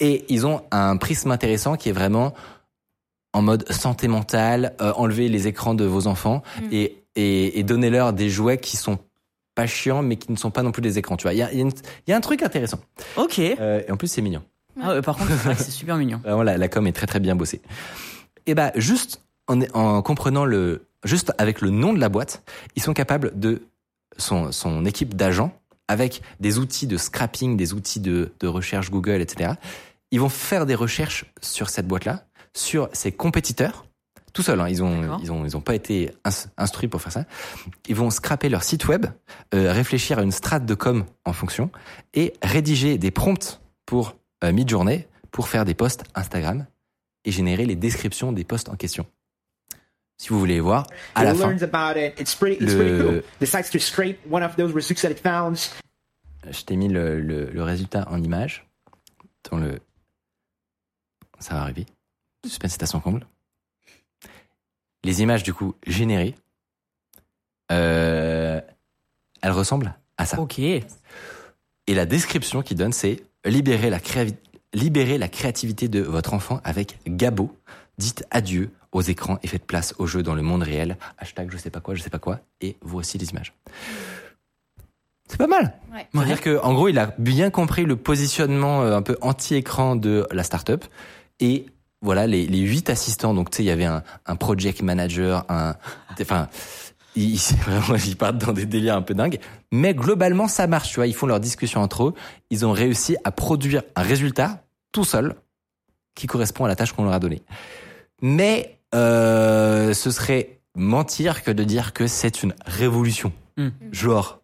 Et 0.00 0.24
ils 0.28 0.44
ont 0.46 0.62
un 0.70 0.96
prisme 0.96 1.30
intéressant 1.30 1.76
qui 1.76 1.88
est 1.88 1.92
vraiment 1.92 2.34
en 3.32 3.42
mode 3.42 3.70
santé 3.72 4.08
mentale, 4.08 4.74
euh, 4.80 4.92
enlever 4.96 5.28
les 5.28 5.46
écrans 5.48 5.74
de 5.74 5.84
vos 5.84 6.06
enfants 6.06 6.42
Mm. 6.60 6.66
et, 6.72 7.04
et, 7.16 7.58
et 7.58 7.62
donner-leur 7.62 8.12
des 8.12 8.28
jouets 8.30 8.58
qui 8.58 8.76
sont 8.76 8.98
pas 9.54 9.66
chiants 9.66 10.02
mais 10.02 10.16
qui 10.16 10.30
ne 10.32 10.36
sont 10.36 10.50
pas 10.50 10.62
non 10.62 10.72
plus 10.72 10.82
des 10.82 10.98
écrans. 10.98 11.16
Tu 11.16 11.22
vois, 11.24 11.34
il 11.34 11.38
y 11.38 11.42
a, 11.42 11.52
il 11.52 11.58
y 11.58 11.62
a 11.62 11.68
y 12.08 12.12
a 12.12 12.16
un 12.16 12.20
truc 12.20 12.42
intéressant. 12.42 12.80
Ok. 13.16 13.38
Euh, 13.38 13.82
et 13.86 13.90
en 13.92 13.96
plus, 13.96 14.08
c'est 14.08 14.22
mignon. 14.22 14.42
Ah 14.80 14.94
ouais, 14.94 15.02
par 15.02 15.16
contre, 15.16 15.30
c'est 15.58 15.70
super 15.70 15.96
mignon. 15.96 16.18
Vraiment, 16.24 16.42
la, 16.42 16.56
la 16.56 16.68
com 16.68 16.86
est 16.86 16.92
très 16.92 17.06
très 17.06 17.20
bien 17.20 17.36
bossée. 17.36 17.60
Et 18.46 18.54
bah, 18.54 18.72
juste 18.76 19.20
en, 19.48 19.60
en 19.74 20.00
comprenant 20.02 20.44
le, 20.46 20.86
juste 21.04 21.32
avec 21.38 21.60
le 21.60 21.70
nom 21.70 21.92
de 21.92 22.00
la 22.00 22.08
boîte, 22.08 22.42
ils 22.76 22.82
sont 22.82 22.94
capables 22.94 23.38
de 23.38 23.62
son, 24.16 24.50
son 24.52 24.84
équipe 24.84 25.14
d'agents 25.14 25.52
avec 25.88 26.22
des 26.40 26.58
outils 26.58 26.86
de 26.86 26.96
scrapping, 26.96 27.56
des 27.56 27.74
outils 27.74 28.00
de, 28.00 28.32
de 28.40 28.46
recherche 28.46 28.90
Google, 28.90 29.20
etc. 29.20 29.52
Ils 30.10 30.20
vont 30.20 30.28
faire 30.30 30.64
des 30.64 30.74
recherches 30.74 31.26
sur 31.42 31.68
cette 31.68 31.86
boîte-là, 31.86 32.24
sur 32.54 32.88
ses 32.92 33.12
compétiteurs, 33.12 33.86
tout 34.32 34.42
seuls. 34.42 34.60
Hein, 34.60 34.68
ils 34.68 34.82
ont, 34.82 35.18
ils 35.22 35.30
ont, 35.32 35.44
ils 35.44 35.56
ont 35.56 35.60
pas 35.60 35.74
été 35.74 36.10
ins- 36.24 36.48
instruits 36.56 36.88
pour 36.88 37.00
faire 37.02 37.12
ça. 37.12 37.24
Ils 37.88 37.94
vont 37.94 38.10
scraper 38.10 38.48
leur 38.48 38.62
site 38.62 38.86
web, 38.88 39.06
euh, 39.54 39.72
réfléchir 39.72 40.18
à 40.18 40.22
une 40.22 40.32
strate 40.32 40.64
de 40.66 40.74
com 40.74 41.04
en 41.24 41.32
fonction 41.32 41.70
et 42.14 42.32
rédiger 42.42 42.98
des 42.98 43.10
prompts 43.10 43.60
pour 43.86 44.16
euh, 44.44 44.52
Midjourney 44.52 45.06
pour 45.30 45.48
faire 45.48 45.64
des 45.64 45.74
posts 45.74 46.04
Instagram 46.14 46.66
et 47.24 47.30
générer 47.30 47.64
les 47.66 47.76
descriptions 47.76 48.32
des 48.32 48.44
posts 48.44 48.68
en 48.68 48.76
question. 48.76 49.06
Si 50.18 50.28
vous 50.28 50.38
voulez 50.38 50.60
voir, 50.60 50.86
à 51.14 51.24
la 51.24 51.34
fin, 51.34 51.48
learns 51.48 51.62
about 51.64 51.98
it? 51.98 52.18
It's 52.20 52.34
pretty. 52.34 52.62
It's 52.62 52.72
Le- 52.74 52.78
pretty 52.78 53.02
cool. 53.02 53.22
Decides 53.40 53.70
to 53.70 53.78
scrape 53.78 54.18
one 54.30 54.42
of 54.44 54.54
those 54.56 54.72
results 54.72 55.02
that 55.02 55.10
it 55.10 55.18
found. 55.20 55.58
je 56.48 56.62
t'ai 56.64 56.76
mis 56.76 56.88
le, 56.88 57.20
le, 57.20 57.46
le 57.50 57.62
résultat 57.62 58.06
en 58.08 58.22
image. 58.22 58.66
Dans 59.50 59.56
le... 59.58 59.80
Ça 61.40 61.54
va 61.54 61.62
arriver. 61.62 61.86
Suspense 62.44 62.74
est 62.74 62.82
à 62.82 62.86
son 62.86 63.00
comble. 63.00 63.26
Les 65.04 65.22
images, 65.22 65.42
du 65.42 65.52
coup, 65.52 65.74
générées, 65.86 66.34
euh, 67.70 68.60
elles 69.40 69.50
ressemblent 69.50 69.94
à 70.16 70.26
ça. 70.26 70.40
Ok. 70.40 70.58
Et 70.58 70.84
la 71.88 72.06
description 72.06 72.62
qu'il 72.62 72.76
donne, 72.76 72.92
c'est 72.92 73.22
libérer 73.44 73.90
la, 73.90 73.98
créavi- 73.98 74.36
libérer 74.72 75.18
la 75.18 75.28
créativité 75.28 75.88
de 75.88 76.00
votre 76.00 76.34
enfant 76.34 76.60
avec 76.64 76.98
Gabo. 77.06 77.56
Dites 77.98 78.24
adieu 78.30 78.70
aux 78.92 79.02
écrans 79.02 79.38
et 79.42 79.46
faites 79.46 79.66
place 79.66 79.94
aux 79.98 80.06
jeux 80.06 80.22
dans 80.22 80.34
le 80.34 80.42
monde 80.42 80.62
réel. 80.62 80.96
Hashtag 81.18 81.50
je 81.50 81.56
sais 81.56 81.70
pas 81.70 81.80
quoi, 81.80 81.94
je 81.94 82.02
sais 82.02 82.10
pas 82.10 82.18
quoi. 82.18 82.40
Et 82.60 82.76
voici 82.82 83.18
les 83.18 83.30
images. 83.30 83.52
C'est 85.28 85.38
pas 85.38 85.46
mal. 85.46 85.78
Ouais. 85.92 86.06
C'est-à-dire 86.12 86.40
que, 86.40 86.60
en 86.62 86.74
gros, 86.74 86.88
il 86.88 86.98
a 86.98 87.14
bien 87.18 87.50
compris 87.50 87.84
le 87.84 87.96
positionnement 87.96 88.82
euh, 88.82 88.96
un 88.96 89.02
peu 89.02 89.16
anti-écran 89.22 89.96
de 89.96 90.26
la 90.30 90.42
startup. 90.42 90.84
Et 91.40 91.66
voilà, 92.02 92.26
les, 92.26 92.46
les 92.46 92.58
huit 92.58 92.90
assistants. 92.90 93.32
Donc, 93.32 93.50
tu 93.50 93.58
sais, 93.58 93.62
il 93.62 93.66
y 93.66 93.70
avait 93.70 93.84
un, 93.84 94.02
un 94.26 94.36
project 94.36 94.82
manager, 94.82 95.44
un, 95.48 95.76
enfin, 96.20 96.48
ils, 97.16 97.38
vraiment, 97.66 97.98
ils 98.04 98.16
partent 98.16 98.38
dans 98.38 98.52
des 98.52 98.66
délires 98.66 98.96
un 98.96 99.02
peu 99.02 99.14
dingues. 99.14 99.38
Mais 99.70 99.94
globalement, 99.94 100.48
ça 100.48 100.66
marche, 100.66 100.90
tu 100.90 100.96
vois. 100.96 101.06
Ils 101.06 101.14
font 101.14 101.26
leur 101.26 101.40
discussion 101.40 101.80
entre 101.80 102.08
eux. 102.08 102.14
Ils 102.50 102.66
ont 102.66 102.72
réussi 102.72 103.16
à 103.24 103.30
produire 103.30 103.82
un 103.96 104.02
résultat 104.02 104.64
tout 104.92 105.04
seul 105.04 105.36
qui 106.14 106.26
correspond 106.26 106.64
à 106.64 106.68
la 106.68 106.76
tâche 106.76 106.92
qu'on 106.92 107.04
leur 107.04 107.12
a 107.12 107.18
donnée. 107.18 107.42
Mais 108.20 108.78
euh, 108.94 109.94
ce 109.94 110.10
serait 110.10 110.60
mentir 110.74 111.42
que 111.42 111.50
de 111.50 111.64
dire 111.64 111.92
que 111.92 112.06
c'est 112.06 112.42
une 112.42 112.54
révolution. 112.66 113.32
Hmm. 113.56 113.68
Genre, 113.90 114.42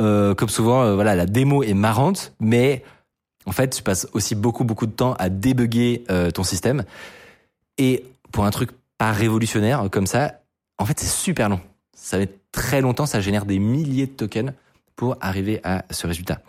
euh, 0.00 0.34
comme 0.34 0.48
souvent, 0.48 0.82
euh, 0.82 0.94
voilà, 0.94 1.14
la 1.14 1.26
démo 1.26 1.62
est 1.62 1.74
marrante, 1.74 2.34
mais 2.40 2.82
en 3.46 3.52
fait, 3.52 3.70
tu 3.70 3.82
passes 3.82 4.06
aussi 4.12 4.34
beaucoup 4.34 4.64
beaucoup 4.64 4.86
de 4.86 4.92
temps 4.92 5.14
à 5.14 5.28
débugger 5.28 6.04
euh, 6.10 6.30
ton 6.30 6.42
système. 6.44 6.84
Et 7.78 8.04
pour 8.32 8.44
un 8.44 8.50
truc 8.50 8.70
pas 8.98 9.12
révolutionnaire 9.12 9.84
comme 9.90 10.06
ça, 10.06 10.40
en 10.78 10.86
fait, 10.86 10.98
c'est 11.00 11.06
super 11.08 11.48
long. 11.48 11.60
Ça 11.96 12.16
va 12.16 12.22
être 12.24 12.38
très 12.52 12.80
longtemps, 12.80 13.06
ça 13.06 13.20
génère 13.20 13.44
des 13.46 13.58
milliers 13.58 14.06
de 14.06 14.12
tokens 14.12 14.52
pour 14.96 15.16
arriver 15.20 15.60
à 15.64 15.84
ce 15.90 16.06
résultat. 16.06 16.40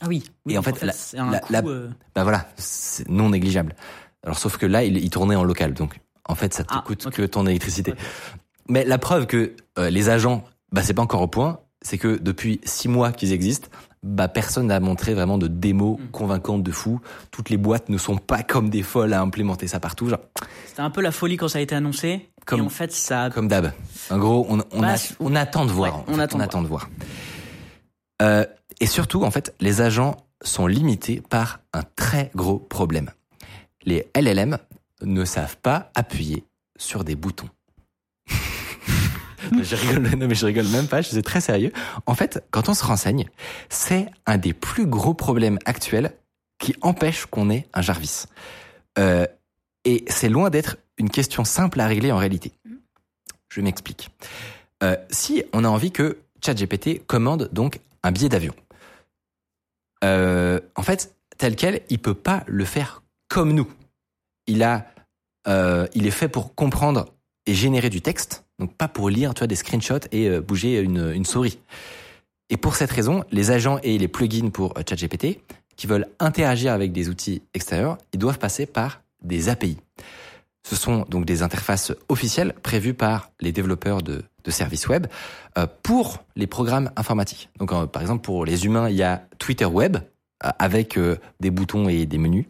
Ah 0.00 0.06
oui. 0.08 0.24
Oui, 0.46 0.54
Et 0.54 0.58
en 0.58 0.62
fait, 0.62 0.82
la- 0.82 0.92
c'est 0.92 1.18
un 1.18 1.30
la- 1.30 1.62
euh, 1.64 1.88
Bah 2.14 2.22
voilà, 2.22 2.48
c'est 2.56 3.08
non 3.08 3.30
négligeable. 3.30 3.74
Alors 4.22 4.38
sauf 4.38 4.56
que 4.56 4.66
là, 4.66 4.84
il, 4.84 4.96
il 4.96 5.10
tournait 5.10 5.36
en 5.36 5.44
local, 5.44 5.72
donc 5.74 5.98
en 6.28 6.34
fait, 6.34 6.52
ça 6.52 6.64
te 6.64 6.74
Ah, 6.74 6.82
coûte 6.84 7.08
que 7.10 7.22
ton 7.22 7.46
électricité. 7.46 7.94
Mais 8.68 8.84
la 8.84 8.98
preuve 8.98 9.26
que 9.26 9.54
euh, 9.78 9.90
les 9.90 10.08
agents, 10.08 10.44
bah 10.72 10.82
c'est 10.82 10.94
pas 10.94 11.02
encore 11.02 11.22
au 11.22 11.28
point, 11.28 11.60
c'est 11.82 11.98
que 11.98 12.16
depuis 12.18 12.60
six 12.64 12.88
mois 12.88 13.12
qu'ils 13.12 13.32
existent, 13.32 13.68
bah 14.06 14.28
personne 14.28 14.68
n'a 14.68 14.78
montré 14.80 15.14
vraiment 15.14 15.36
de 15.38 15.48
démo 15.48 15.98
Hmm. 16.00 16.06
convaincante 16.12 16.62
de 16.62 16.70
fou. 16.70 17.00
Toutes 17.30 17.50
les 17.50 17.56
boîtes 17.56 17.88
ne 17.88 17.98
sont 17.98 18.16
pas 18.16 18.42
comme 18.42 18.70
des 18.70 18.82
folles 18.82 19.12
à 19.12 19.20
implémenter 19.20 19.66
ça 19.66 19.80
partout, 19.80 20.08
genre 20.08 20.20
C'était 20.66 20.82
un 20.82 20.90
peu 20.90 21.00
la 21.02 21.10
folie 21.12 21.36
quand 21.36 21.48
ça 21.48 21.58
a 21.58 21.62
été 21.62 21.74
annoncé. 21.74 22.28
Comme- 22.46 22.60
et 22.60 22.62
en 22.62 22.68
fait, 22.68 22.92
ça. 22.92 23.28
comme 23.34 23.48
d'hab. 23.48 23.72
En 24.10 24.18
gros, 24.18 24.46
on, 24.48 24.60
on, 24.72 24.80
Bah, 24.80 24.94
a- 24.94 25.14
on 25.20 25.34
attend 25.34 25.64
de 25.66 25.72
voir. 25.72 25.96
Ouais, 25.98 26.04
on 26.08 26.14
fait. 26.14 26.20
attend 26.22 26.36
on 26.36 26.38
de 26.38 26.44
attend 26.44 26.62
de 26.62 26.68
voir. 26.68 26.88
Euh, 28.22 28.44
et 28.80 28.86
surtout, 28.86 29.24
en 29.24 29.30
fait, 29.30 29.54
les 29.60 29.80
agents 29.80 30.16
sont 30.42 30.66
limités 30.66 31.20
par 31.28 31.60
un 31.72 31.82
très 31.96 32.30
gros 32.34 32.58
problème. 32.58 33.10
Les 33.84 34.06
LLM 34.14 34.58
ne 35.02 35.24
savent 35.24 35.56
pas 35.58 35.90
appuyer 35.94 36.44
sur 36.78 37.04
des 37.04 37.16
boutons. 37.16 37.48
je 39.62 39.76
rigole, 39.76 40.16
non 40.16 40.26
mais 40.28 40.34
je 40.34 40.46
rigole 40.46 40.66
même 40.68 40.86
pas, 40.86 41.02
je 41.02 41.08
suis 41.08 41.22
très 41.22 41.40
sérieux. 41.40 41.72
En 42.06 42.14
fait, 42.14 42.44
quand 42.50 42.68
on 42.68 42.74
se 42.74 42.84
renseigne, 42.84 43.26
c'est 43.68 44.06
un 44.26 44.38
des 44.38 44.52
plus 44.52 44.86
gros 44.86 45.14
problèmes 45.14 45.58
actuels 45.64 46.12
qui 46.58 46.74
empêche 46.80 47.26
qu'on 47.26 47.50
ait 47.50 47.66
un 47.74 47.82
Jarvis. 47.82 48.24
Euh, 48.98 49.26
et 49.84 50.04
c'est 50.08 50.28
loin 50.28 50.50
d'être 50.50 50.76
une 50.98 51.10
question 51.10 51.44
simple 51.44 51.80
à 51.80 51.86
régler 51.86 52.12
en 52.12 52.16
réalité. 52.16 52.52
Je 53.48 53.60
m'explique. 53.60 54.10
Euh, 54.82 54.96
si 55.10 55.44
on 55.52 55.64
a 55.64 55.68
envie 55.68 55.92
que 55.92 56.18
ChatGPT 56.44 57.06
commande 57.06 57.48
donc 57.52 57.80
un 58.02 58.12
billet 58.12 58.28
d'avion, 58.28 58.54
euh, 60.04 60.60
en 60.74 60.82
fait, 60.82 61.14
tel 61.38 61.56
quel, 61.56 61.82
il 61.88 61.98
peut 61.98 62.14
pas 62.14 62.42
le 62.46 62.64
faire 62.64 63.02
comme 63.28 63.52
nous. 63.52 63.70
Il 64.46 64.62
a, 64.62 64.86
il 65.94 66.06
est 66.06 66.12
fait 66.12 66.28
pour 66.28 66.54
comprendre 66.54 67.06
et 67.46 67.54
générer 67.54 67.90
du 67.90 68.00
texte, 68.02 68.45
donc 68.58 68.74
pas 68.74 68.88
pour 68.88 69.10
lire, 69.10 69.34
tu 69.34 69.40
vois, 69.40 69.46
des 69.46 69.56
screenshots 69.56 70.08
et 70.12 70.28
euh, 70.28 70.40
bouger 70.40 70.80
une, 70.80 71.24
souris. 71.24 71.58
Et 72.48 72.56
pour 72.56 72.76
cette 72.76 72.90
raison, 72.90 73.24
les 73.30 73.50
agents 73.50 73.78
et 73.82 73.98
les 73.98 74.08
plugins 74.08 74.50
pour 74.50 74.76
euh, 74.78 74.82
ChatGPT 74.88 75.40
qui 75.76 75.86
veulent 75.86 76.06
interagir 76.20 76.72
avec 76.72 76.92
des 76.92 77.08
outils 77.08 77.42
extérieurs, 77.52 77.98
ils 78.12 78.18
doivent 78.18 78.38
passer 78.38 78.64
par 78.64 79.02
des 79.22 79.48
API. 79.48 79.76
Ce 80.62 80.74
sont 80.74 81.04
donc 81.08 81.26
des 81.26 81.42
interfaces 81.42 81.92
officielles 82.08 82.54
prévues 82.62 82.94
par 82.94 83.30
les 83.40 83.52
développeurs 83.52 84.02
de, 84.02 84.24
de 84.44 84.50
services 84.50 84.88
web 84.88 85.06
euh, 85.58 85.66
pour 85.82 86.24
les 86.34 86.46
programmes 86.46 86.90
informatiques. 86.96 87.50
Donc, 87.58 87.70
par 87.90 88.02
exemple, 88.02 88.22
pour 88.22 88.44
les 88.46 88.64
humains, 88.64 88.88
il 88.88 88.96
y 88.96 89.02
a 89.02 89.26
Twitter 89.38 89.66
Web 89.66 89.98
avec 90.40 90.98
des 91.40 91.50
boutons 91.50 91.88
et 91.88 92.04
des 92.04 92.18
menus. 92.18 92.44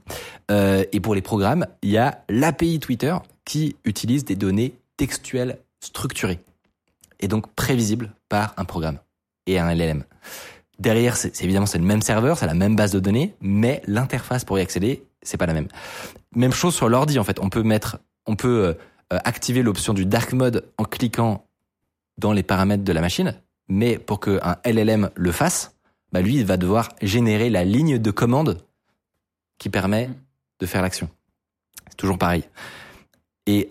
Et 0.51 0.99
pour 0.99 1.15
les 1.15 1.23
programmes, 1.23 1.69
il 1.83 1.91
y 1.91 1.99
a 1.99 2.25
l'API 2.29 2.81
Twitter 2.81 3.15
qui 3.45 3.77
utilise 3.85 4.25
des 4.25 4.35
données 4.35 4.75
textuelles 4.97 5.59
structurées 5.81 6.41
et 7.21 7.29
donc 7.29 7.53
prévisibles 7.55 8.13
par 8.29 8.55
un 8.57 8.65
programme 8.65 8.99
et 9.47 9.59
un 9.59 9.73
LLM. 9.75 10.05
Derrière, 10.79 11.17
c'est 11.17 11.43
évidemment 11.43 11.67
c'est 11.67 11.79
le 11.79 11.85
même 11.85 12.03
serveur, 12.03 12.39
c'est 12.39 12.47
la 12.47 12.55
même 12.55 12.77
base 12.77 12.93
de 12.93 13.01
données, 13.01 13.35
mais 13.41 13.83
l'interface 13.87 14.45
pour 14.45 14.59
y 14.59 14.63
accéder, 14.63 15.07
c'est 15.23 15.39
pas 15.39 15.47
la 15.47 15.55
même. 15.55 15.69
Même 16.35 16.53
chose 16.53 16.75
sur 16.75 16.89
l'ordi 16.89 17.19
en 17.19 17.25
fait. 17.25 17.39
On 17.41 17.49
peut 17.49 17.63
mettre, 17.63 17.99
on 18.27 18.37
peut 18.37 18.77
euh, 19.13 19.19
activer 19.25 19.63
l'option 19.63 19.95
du 19.95 20.05
dark 20.05 20.33
mode 20.33 20.69
en 20.77 20.85
cliquant 20.85 21.47
dans 22.19 22.33
les 22.33 22.43
paramètres 22.43 22.85
de 22.85 22.93
la 22.93 23.01
machine, 23.01 23.41
mais 23.69 23.99
pour 23.99 24.21
qu'un 24.21 24.57
LLM 24.65 25.11
le 25.15 25.33
fasse, 25.33 25.77
bah 26.13 26.21
lui 26.21 26.37
il 26.37 26.45
va 26.45 26.57
devoir 26.57 26.91
générer 27.01 27.51
la 27.51 27.65
ligne 27.65 27.99
de 27.99 28.11
commande 28.11 28.59
qui 29.59 29.71
permet 29.71 30.11
de 30.61 30.67
faire 30.67 30.83
l'action. 30.83 31.09
C'est 31.89 31.97
toujours 31.97 32.19
pareil. 32.19 32.45
Et 33.47 33.71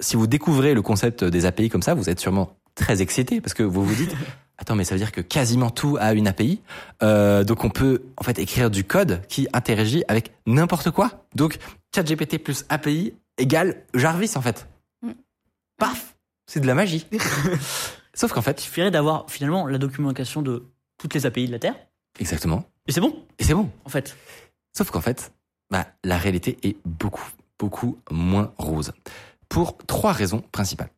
si 0.00 0.16
vous 0.16 0.26
découvrez 0.26 0.74
le 0.74 0.82
concept 0.82 1.24
des 1.24 1.46
API 1.46 1.68
comme 1.68 1.82
ça, 1.82 1.94
vous 1.94 2.10
êtes 2.10 2.20
sûrement 2.20 2.56
très 2.74 3.02
excité 3.02 3.40
parce 3.40 3.54
que 3.54 3.62
vous 3.62 3.84
vous 3.84 3.94
dites 3.94 4.14
attends 4.58 4.74
mais 4.74 4.84
ça 4.84 4.94
veut 4.94 4.98
dire 4.98 5.12
que 5.12 5.20
quasiment 5.20 5.70
tout 5.70 5.98
a 6.00 6.14
une 6.14 6.26
API 6.26 6.62
euh, 7.02 7.44
donc 7.44 7.64
on 7.64 7.70
peut 7.70 8.02
en 8.16 8.22
fait 8.22 8.38
écrire 8.38 8.70
du 8.70 8.84
code 8.84 9.20
qui 9.28 9.46
interagit 9.52 10.04
avec 10.08 10.32
n'importe 10.46 10.90
quoi. 10.90 11.26
Donc 11.34 11.58
ChatGPT 11.94 12.38
plus 12.38 12.64
API 12.68 13.14
égale 13.38 13.84
Jarvis 13.94 14.32
en 14.36 14.42
fait. 14.42 14.66
Mm. 15.02 15.12
paf! 15.78 16.16
C'est 16.46 16.60
de 16.60 16.66
la 16.66 16.74
magie. 16.74 17.06
Sauf 18.14 18.32
qu'en 18.32 18.42
fait 18.42 18.60
Il 18.60 18.64
suffirait 18.64 18.90
d'avoir 18.90 19.30
finalement 19.30 19.66
la 19.66 19.78
documentation 19.78 20.42
de 20.42 20.64
toutes 20.98 21.14
les 21.14 21.26
API 21.26 21.46
de 21.46 21.52
la 21.52 21.58
Terre. 21.58 21.74
exactement. 22.18 22.64
Et 22.86 22.92
c'est 22.92 23.00
bon, 23.00 23.24
et 23.38 23.44
c'est 23.44 23.54
bon. 23.54 23.70
En 23.84 23.88
fait. 23.88 24.16
Sauf 24.76 24.90
qu'en 24.90 25.00
fait, 25.00 25.32
bah, 25.70 25.86
la 26.04 26.18
réalité 26.18 26.58
est 26.62 26.76
beaucoup, 26.84 27.24
beaucoup 27.62 27.96
moins 28.10 28.52
rose. 28.58 28.92
Pour 29.48 29.76
trois 29.86 30.12
raisons 30.12 30.42
principales. 30.50 30.90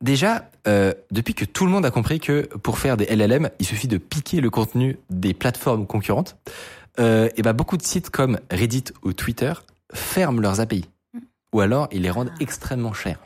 Déjà, 0.00 0.48
euh, 0.68 0.94
depuis 1.10 1.34
que 1.34 1.44
tout 1.44 1.66
le 1.66 1.72
monde 1.72 1.84
a 1.84 1.90
compris 1.90 2.20
que 2.20 2.42
pour 2.62 2.78
faire 2.78 2.96
des 2.96 3.04
LLM, 3.06 3.50
il 3.58 3.66
suffit 3.66 3.88
de 3.88 3.98
piquer 3.98 4.40
le 4.40 4.48
contenu 4.48 4.96
des 5.10 5.34
plateformes 5.34 5.86
concurrentes, 5.88 6.36
euh, 7.00 7.28
et 7.36 7.42
bah, 7.42 7.52
beaucoup 7.52 7.76
de 7.76 7.82
sites 7.82 8.10
comme 8.10 8.38
Reddit 8.50 8.84
ou 9.02 9.12
Twitter 9.12 9.52
ferment 9.92 10.40
leurs 10.40 10.60
API. 10.60 10.84
Ou 11.52 11.60
alors, 11.60 11.88
ils 11.90 12.02
les 12.02 12.10
rendent 12.10 12.32
extrêmement 12.38 12.92
chers. 12.92 13.18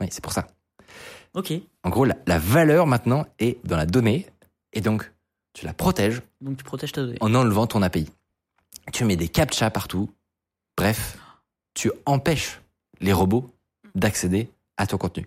Oui, 0.00 0.08
c'est 0.10 0.22
pour 0.22 0.32
ça. 0.32 0.48
Ok. 1.32 1.52
En 1.82 1.88
gros, 1.88 2.04
la, 2.04 2.16
la 2.26 2.38
valeur 2.38 2.86
maintenant 2.86 3.24
est 3.38 3.58
dans 3.64 3.78
la 3.78 3.86
donnée, 3.86 4.26
et 4.74 4.82
donc 4.82 5.10
tu 5.54 5.64
la 5.64 5.72
protèges 5.72 6.20
Donc 6.42 6.58
tu 6.58 6.64
protèges 6.64 6.92
ta 6.92 7.00
donnée. 7.00 7.16
en 7.20 7.34
enlevant 7.34 7.66
ton 7.66 7.80
API. 7.80 8.06
Tu 8.92 9.04
mets 9.04 9.16
des 9.16 9.28
captchas 9.28 9.70
partout. 9.70 10.10
Bref, 10.76 11.16
tu 11.74 11.90
empêches 12.06 12.60
les 13.00 13.12
robots 13.12 13.50
d'accéder 13.94 14.50
à 14.76 14.86
ton 14.86 14.98
contenu. 14.98 15.26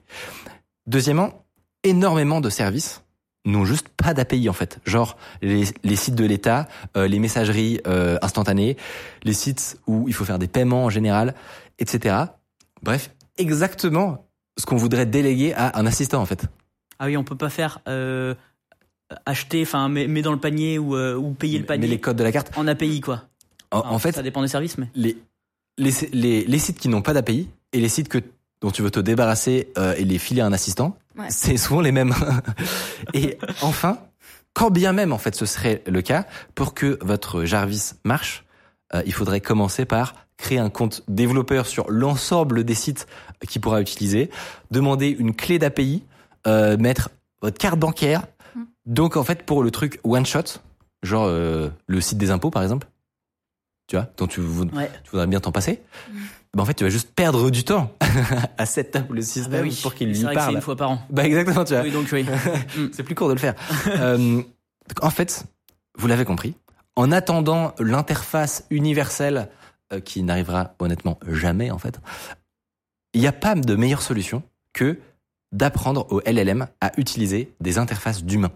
Deuxièmement, 0.87 1.43
énormément 1.83 2.41
de 2.41 2.49
services 2.49 3.03
n'ont 3.45 3.65
juste 3.65 3.89
pas 3.89 4.13
d'API 4.13 4.49
en 4.49 4.53
fait. 4.53 4.79
Genre 4.85 5.17
les, 5.41 5.65
les 5.83 5.95
sites 5.95 6.15
de 6.15 6.25
l'État, 6.25 6.67
euh, 6.95 7.07
les 7.07 7.19
messageries 7.19 7.81
euh, 7.87 8.17
instantanées, 8.21 8.77
les 9.23 9.33
sites 9.33 9.79
où 9.85 10.07
il 10.07 10.13
faut 10.13 10.25
faire 10.25 10.39
des 10.39 10.47
paiements 10.47 10.85
en 10.85 10.89
général, 10.89 11.35
etc. 11.79 12.15
Bref, 12.81 13.11
exactement 13.37 14.25
ce 14.57 14.65
qu'on 14.65 14.77
voudrait 14.77 15.05
déléguer 15.05 15.53
à 15.53 15.77
un 15.77 15.85
assistant 15.85 16.21
en 16.21 16.25
fait. 16.25 16.45
Ah 16.99 17.07
oui, 17.07 17.17
on 17.17 17.23
peut 17.23 17.35
pas 17.35 17.49
faire 17.49 17.79
euh, 17.87 18.33
acheter, 19.25 19.63
enfin, 19.63 19.89
mais, 19.89 20.07
mais 20.07 20.21
dans 20.21 20.31
le 20.31 20.39
panier 20.39 20.79
ou, 20.79 20.95
ou 20.95 21.31
payer 21.33 21.57
le 21.57 21.63
Mais 21.63 21.67
panier 21.67 21.87
les 21.87 21.99
codes 21.99 22.15
de 22.15 22.23
la 22.23 22.31
carte. 22.31 22.51
en 22.57 22.67
API, 22.67 23.01
quoi. 23.01 23.23
En, 23.71 23.97
fait, 23.97 24.11
ça 24.11 24.21
dépend 24.21 24.43
des 24.43 24.47
services, 24.47 24.77
mais. 24.77 24.87
les, 24.93 25.17
les, 25.77 25.91
les, 26.13 26.45
les 26.45 26.59
sites 26.59 26.79
qui 26.79 26.89
n'ont 26.89 27.01
pas 27.01 27.13
d'API 27.13 27.49
et 27.71 27.79
les 27.79 27.89
sites 27.89 28.09
que, 28.09 28.19
dont 28.61 28.71
tu 28.71 28.81
veux 28.81 28.91
te 28.91 28.99
débarrasser 28.99 29.71
euh, 29.77 29.95
et 29.97 30.03
les 30.03 30.17
filer 30.17 30.41
à 30.41 30.45
un 30.45 30.53
assistant, 30.53 30.97
Ouais. 31.17 31.27
c'est 31.29 31.57
souvent 31.57 31.81
les 31.81 31.91
mêmes. 31.91 32.13
et 33.13 33.37
enfin, 33.61 33.99
quand 34.53 34.71
bien 34.71 34.93
même 34.93 35.13
en 35.13 35.17
fait 35.19 35.35
ce 35.35 35.45
serait 35.45 35.83
le 35.85 36.01
cas, 36.01 36.25
pour 36.55 36.73
que 36.73 36.97
votre 37.01 37.45
Jarvis 37.45 37.91
marche, 38.03 38.45
euh, 38.95 39.03
il 39.05 39.13
faudrait 39.13 39.41
commencer 39.41 39.85
par 39.85 40.15
créer 40.37 40.57
un 40.57 40.69
compte 40.69 41.03
développeur 41.07 41.67
sur 41.67 41.89
l'ensemble 41.89 42.63
des 42.63 42.73
sites 42.73 43.07
qu'il 43.47 43.61
pourra 43.61 43.79
utiliser, 43.81 44.29
demander 44.71 45.09
une 45.09 45.35
clé 45.35 45.59
d'API, 45.59 46.03
euh, 46.47 46.77
mettre 46.77 47.09
votre 47.41 47.57
carte 47.57 47.77
bancaire. 47.79 48.25
Mm. 48.55 48.61
Donc 48.87 49.15
en 49.15 49.23
fait 49.23 49.43
pour 49.43 49.63
le 49.63 49.69
truc 49.69 49.99
one 50.03 50.25
shot, 50.25 50.59
genre 51.03 51.25
euh, 51.27 51.69
le 51.85 52.01
site 52.01 52.17
des 52.17 52.31
impôts 52.31 52.49
par 52.49 52.63
exemple, 52.63 52.87
tu 53.87 53.95
vois, 53.95 54.07
dont 54.17 54.27
tu, 54.27 54.39
vou- 54.41 54.65
Ouais. 54.75 54.89
tu 55.03 55.11
voudrais 55.11 55.27
bien 55.27 55.39
t'en 55.39 55.51
passer, 55.51 55.81
ben 56.53 56.61
en 56.63 56.65
fait 56.65 56.73
tu 56.73 56.83
vas 56.83 56.89
juste 56.89 57.11
perdre 57.13 57.49
du 57.49 57.63
temps 57.63 57.91
à 58.57 58.65
setup 58.65 59.09
le 59.11 59.19
Ah 59.19 59.23
système 59.23 59.51
bah 59.51 59.59
oui. 59.63 59.79
pour 59.81 59.93
qu'il 59.93 60.07
lui 60.09 60.15
vrai 60.21 60.33
que 60.35 60.39
c'est 60.39 60.45
parle. 60.45 60.55
une 60.55 60.61
fois 60.61 60.75
par 60.75 60.91
an. 60.91 61.01
Bah 61.09 61.25
exactement, 61.25 61.63
tu 61.65 61.73
vois. 61.73 61.83
Oui, 61.83 61.91
donc 61.91 62.07
oui. 62.11 62.25
C'est 62.93 63.03
plus 63.03 63.15
court 63.15 63.27
de 63.29 63.33
le 63.33 63.39
faire. 63.39 63.55
Euh, 63.87 64.17
donc, 64.87 65.03
en 65.03 65.09
fait, 65.09 65.45
vous 65.97 66.07
l'avez 66.07 66.25
compris, 66.25 66.55
en 66.95 67.11
attendant 67.11 67.73
l'interface 67.79 68.65
universelle 68.69 69.49
euh, 69.91 69.99
qui 69.99 70.23
n'arrivera 70.23 70.75
honnêtement 70.79 71.19
jamais 71.27 71.71
en 71.71 71.77
fait, 71.79 71.99
il 73.13 73.21
n'y 73.21 73.27
a 73.27 73.31
pas 73.31 73.55
de 73.55 73.75
meilleure 73.75 74.01
solution 74.01 74.43
que 74.73 74.99
d'apprendre 75.51 76.11
au 76.11 76.21
LLM 76.25 76.67
à 76.81 76.91
utiliser 76.97 77.53
des 77.61 77.77
interfaces 77.77 78.23
d'humains. 78.23 78.51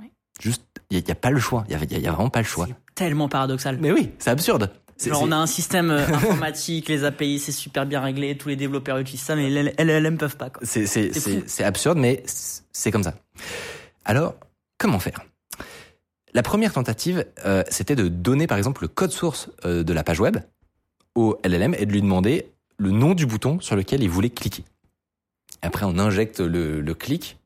Ouais. 0.00 0.10
Juste, 0.40 0.62
il 0.90 1.02
n'y 1.02 1.10
a, 1.10 1.14
pas 1.16 1.30
le 1.30 1.40
choix. 1.40 1.64
Il 1.68 1.76
n'y 1.76 1.82
a, 1.82 1.84
il 1.90 2.00
y 2.00 2.06
a 2.06 2.12
vraiment 2.12 2.30
pas 2.30 2.38
le 2.40 2.44
choix. 2.46 2.68
Tellement 2.98 3.28
paradoxal. 3.28 3.78
Mais 3.80 3.92
oui, 3.92 4.10
c'est 4.18 4.30
absurde. 4.30 4.72
Genre, 5.06 5.22
on 5.22 5.30
a 5.30 5.36
un 5.36 5.46
système 5.46 5.92
euh, 5.92 6.04
informatique, 6.08 6.88
les 6.88 7.04
API, 7.04 7.38
c'est 7.38 7.52
super 7.52 7.86
bien 7.86 8.00
réglé, 8.00 8.36
tous 8.36 8.48
les 8.48 8.56
développeurs 8.56 8.98
utilisent 8.98 9.22
ça, 9.22 9.36
mais 9.36 9.48
les 9.48 9.72
LLM 9.78 10.18
peuvent 10.18 10.36
pas. 10.36 10.50
C'est 10.62 11.62
absurde, 11.62 11.98
mais 11.98 12.24
c'est 12.26 12.90
comme 12.90 13.04
ça. 13.04 13.14
Alors, 14.04 14.34
comment 14.78 14.98
faire? 14.98 15.20
La 16.34 16.42
première 16.42 16.72
tentative, 16.72 17.24
euh, 17.46 17.62
c'était 17.68 17.94
de 17.94 18.08
donner 18.08 18.48
par 18.48 18.58
exemple 18.58 18.82
le 18.82 18.88
code 18.88 19.12
source 19.12 19.50
euh, 19.64 19.84
de 19.84 19.92
la 19.92 20.02
page 20.02 20.18
web 20.18 20.38
au 21.14 21.38
LLM 21.44 21.74
et 21.78 21.86
de 21.86 21.92
lui 21.92 22.02
demander 22.02 22.52
le 22.78 22.90
nom 22.90 23.14
du 23.14 23.26
bouton 23.26 23.60
sur 23.60 23.76
lequel 23.76 24.02
il 24.02 24.10
voulait 24.10 24.30
cliquer. 24.30 24.64
Après, 25.62 25.86
on 25.86 25.98
injecte 25.98 26.40
le, 26.40 26.80
le 26.80 26.94
clic. 26.94 27.37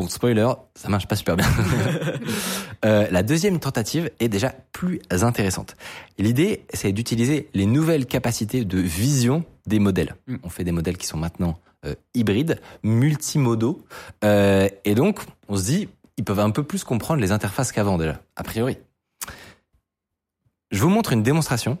Bon, 0.00 0.08
spoiler, 0.08 0.50
ça 0.74 0.88
marche 0.88 1.06
pas 1.06 1.16
super 1.16 1.36
bien. 1.36 1.46
Euh, 2.86 3.06
la 3.10 3.22
deuxième 3.22 3.58
tentative 3.58 4.10
est 4.20 4.30
déjà 4.30 4.54
plus 4.72 5.02
intéressante. 5.10 5.76
L'idée, 6.16 6.64
c'est 6.72 6.92
d'utiliser 6.92 7.50
les 7.52 7.66
nouvelles 7.66 8.06
capacités 8.06 8.64
de 8.64 8.78
vision 8.78 9.44
des 9.66 9.78
modèles. 9.78 10.14
Mm. 10.26 10.36
On 10.44 10.48
fait 10.48 10.64
des 10.64 10.72
modèles 10.72 10.96
qui 10.96 11.06
sont 11.06 11.18
maintenant 11.18 11.60
euh, 11.84 11.94
hybrides, 12.14 12.58
multimodaux, 12.82 13.84
euh, 14.24 14.66
et 14.86 14.94
donc 14.94 15.20
on 15.48 15.56
se 15.56 15.64
dit, 15.64 15.88
ils 16.16 16.24
peuvent 16.24 16.40
un 16.40 16.48
peu 16.48 16.62
plus 16.62 16.82
comprendre 16.82 17.20
les 17.20 17.32
interfaces 17.32 17.70
qu'avant 17.70 17.98
déjà, 17.98 18.22
a 18.34 18.44
priori. 18.44 18.78
Je 20.70 20.80
vous 20.80 20.88
montre 20.88 21.12
une 21.12 21.22
démonstration 21.22 21.76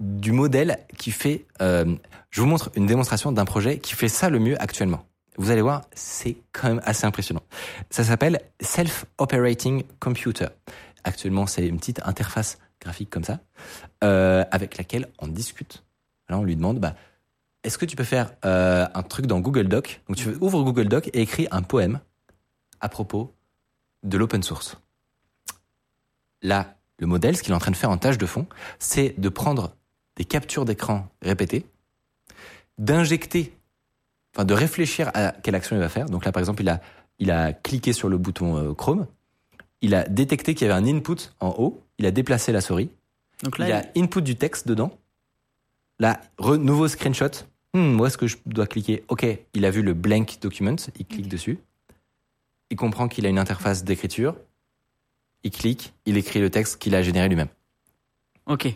du 0.00 0.30
modèle 0.30 0.78
qui 0.96 1.10
fait. 1.10 1.44
je 1.58 2.40
vous 2.40 2.46
montre 2.46 2.70
une 2.76 2.86
démonstration 2.86 3.32
d'un 3.32 3.44
projet 3.44 3.78
qui 3.78 3.96
fait 3.96 4.08
ça 4.08 4.30
le 4.30 4.38
mieux 4.38 4.62
actuellement. 4.62 5.04
Vous 5.38 5.50
allez 5.50 5.62
voir, 5.62 5.82
c'est 5.94 6.38
quand 6.52 6.68
même 6.68 6.80
assez 6.84 7.06
impressionnant. 7.06 7.42
Ça 7.90 8.04
s'appelle 8.04 8.40
Self-Operating 8.60 9.84
Computer. 10.00 10.48
Actuellement, 11.04 11.46
c'est 11.46 11.66
une 11.66 11.78
petite 11.78 12.00
interface 12.04 12.58
graphique 12.80 13.10
comme 13.10 13.24
ça, 13.24 13.40
euh, 14.04 14.44
avec 14.50 14.76
laquelle 14.78 15.08
on 15.18 15.28
discute. 15.28 15.84
On 16.28 16.42
lui 16.42 16.56
demande, 16.56 16.80
bah, 16.80 16.94
est-ce 17.62 17.78
que 17.78 17.84
tu 17.84 17.96
peux 17.96 18.04
faire 18.04 18.32
euh, 18.44 18.86
un 18.94 19.02
truc 19.02 19.26
dans 19.26 19.40
Google 19.40 19.68
Doc? 19.68 20.00
Donc, 20.08 20.16
tu 20.16 20.28
ouvres 20.40 20.62
Google 20.62 20.88
Doc 20.88 21.08
et 21.12 21.20
écris 21.20 21.46
un 21.50 21.62
poème 21.62 22.00
à 22.80 22.88
propos 22.88 23.34
de 24.02 24.18
l'open 24.18 24.42
source. 24.42 24.76
Là, 26.42 26.76
le 26.98 27.06
modèle, 27.06 27.36
ce 27.36 27.42
qu'il 27.42 27.52
est 27.52 27.56
en 27.56 27.60
train 27.60 27.70
de 27.70 27.76
faire 27.76 27.90
en 27.90 27.98
tâche 27.98 28.18
de 28.18 28.26
fond, 28.26 28.46
c'est 28.78 29.18
de 29.18 29.28
prendre 29.28 29.74
des 30.16 30.24
captures 30.24 30.64
d'écran 30.64 31.08
répétées, 31.22 31.66
d'injecter, 32.78 33.56
enfin 34.36 34.44
de 34.44 34.52
réfléchir 34.54 35.10
à 35.14 35.32
quelle 35.32 35.54
action 35.54 35.74
il 35.76 35.78
va 35.78 35.88
faire. 35.88 36.06
Donc 36.06 36.24
là, 36.26 36.32
par 36.32 36.40
exemple, 36.40 36.62
il 36.62 36.68
a, 36.68 36.80
il 37.18 37.30
a 37.30 37.54
cliqué 37.54 37.92
sur 37.94 38.08
le 38.10 38.18
bouton 38.18 38.56
euh, 38.58 38.74
Chrome, 38.74 39.06
il 39.80 39.94
a 39.94 40.04
détecté 40.04 40.54
qu'il 40.54 40.68
y 40.68 40.70
avait 40.70 40.78
un 40.78 40.86
input 40.86 41.16
en 41.40 41.54
haut, 41.58 41.82
il 41.98 42.04
a 42.06 42.10
déplacé 42.10 42.52
la 42.52 42.60
souris, 42.60 42.90
Donc 43.42 43.56
il 43.58 43.64
y 43.66 43.68
là, 43.68 43.78
a 43.78 43.98
input 43.98 44.20
du 44.22 44.36
texte 44.36 44.68
dedans. 44.68 44.96
Là, 45.98 46.20
re- 46.38 46.56
nouveau 46.58 46.86
screenshot. 46.88 47.30
Hmm, 47.72 47.98
où 47.98 48.04
est-ce 48.06 48.18
que 48.18 48.26
je 48.26 48.36
dois 48.46 48.66
cliquer? 48.66 49.04
Ok, 49.08 49.26
il 49.54 49.64
a 49.64 49.70
vu 49.70 49.80
le 49.82 49.94
blank 49.94 50.38
document, 50.42 50.76
il 50.98 51.06
clique 51.06 51.28
dessus. 51.28 51.58
Il 52.70 52.76
comprend 52.76 53.08
qu'il 53.08 53.24
a 53.26 53.28
une 53.30 53.38
interface 53.38 53.84
d'écriture. 53.84 54.34
Il 55.44 55.50
clique, 55.50 55.94
il 56.04 56.16
écrit 56.18 56.40
le 56.40 56.50
texte 56.50 56.78
qu'il 56.78 56.94
a 56.94 57.02
généré 57.02 57.28
lui-même. 57.28 57.48
ok. 58.46 58.68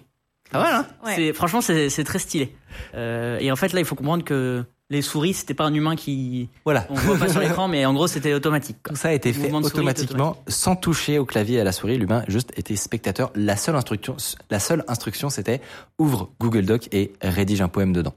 Ah 0.52 0.58
voilà. 0.58 0.86
Ouais. 1.04 1.14
C'est 1.14 1.32
franchement 1.32 1.60
c'est 1.60 1.88
c'est 1.90 2.02
très 2.02 2.18
stylé. 2.18 2.56
Euh, 2.94 3.38
et 3.38 3.52
en 3.52 3.56
fait 3.56 3.72
là 3.72 3.78
il 3.78 3.84
faut 3.86 3.94
comprendre 3.94 4.24
que 4.24 4.64
les 4.90 5.02
souris 5.02 5.34
c'était 5.34 5.54
pas 5.54 5.64
un 5.64 5.72
humain 5.74 5.96
qui 5.96 6.48
Voilà. 6.64 6.86
on 6.90 6.94
voit 6.94 7.16
pas 7.16 7.28
sur 7.28 7.40
l'écran 7.40 7.68
mais 7.68 7.86
en 7.86 7.94
gros 7.94 8.06
c'était 8.08 8.34
automatique. 8.34 8.76
quoi. 8.84 8.94
Tout 8.94 9.00
ça 9.00 9.08
a 9.08 9.12
été 9.12 9.32
fait 9.32 9.50
automatiquement, 9.52 10.36
sans 10.48 10.76
toucher 10.76 11.18
au 11.18 11.24
clavier 11.24 11.58
et 11.58 11.60
à 11.60 11.64
la 11.64 11.72
souris. 11.72 11.96
L'humain 11.96 12.24
juste 12.28 12.52
était 12.56 12.76
spectateur. 12.76 13.30
La 13.34 13.56
seule 13.56 13.76
instruction, 13.76 14.16
la 14.50 14.58
seule 14.58 14.84
instruction, 14.88 15.30
c'était 15.30 15.60
ouvre 15.98 16.30
Google 16.40 16.66
Doc 16.66 16.88
et 16.92 17.12
rédige 17.22 17.62
un 17.62 17.68
poème 17.68 17.92
dedans. 17.92 18.14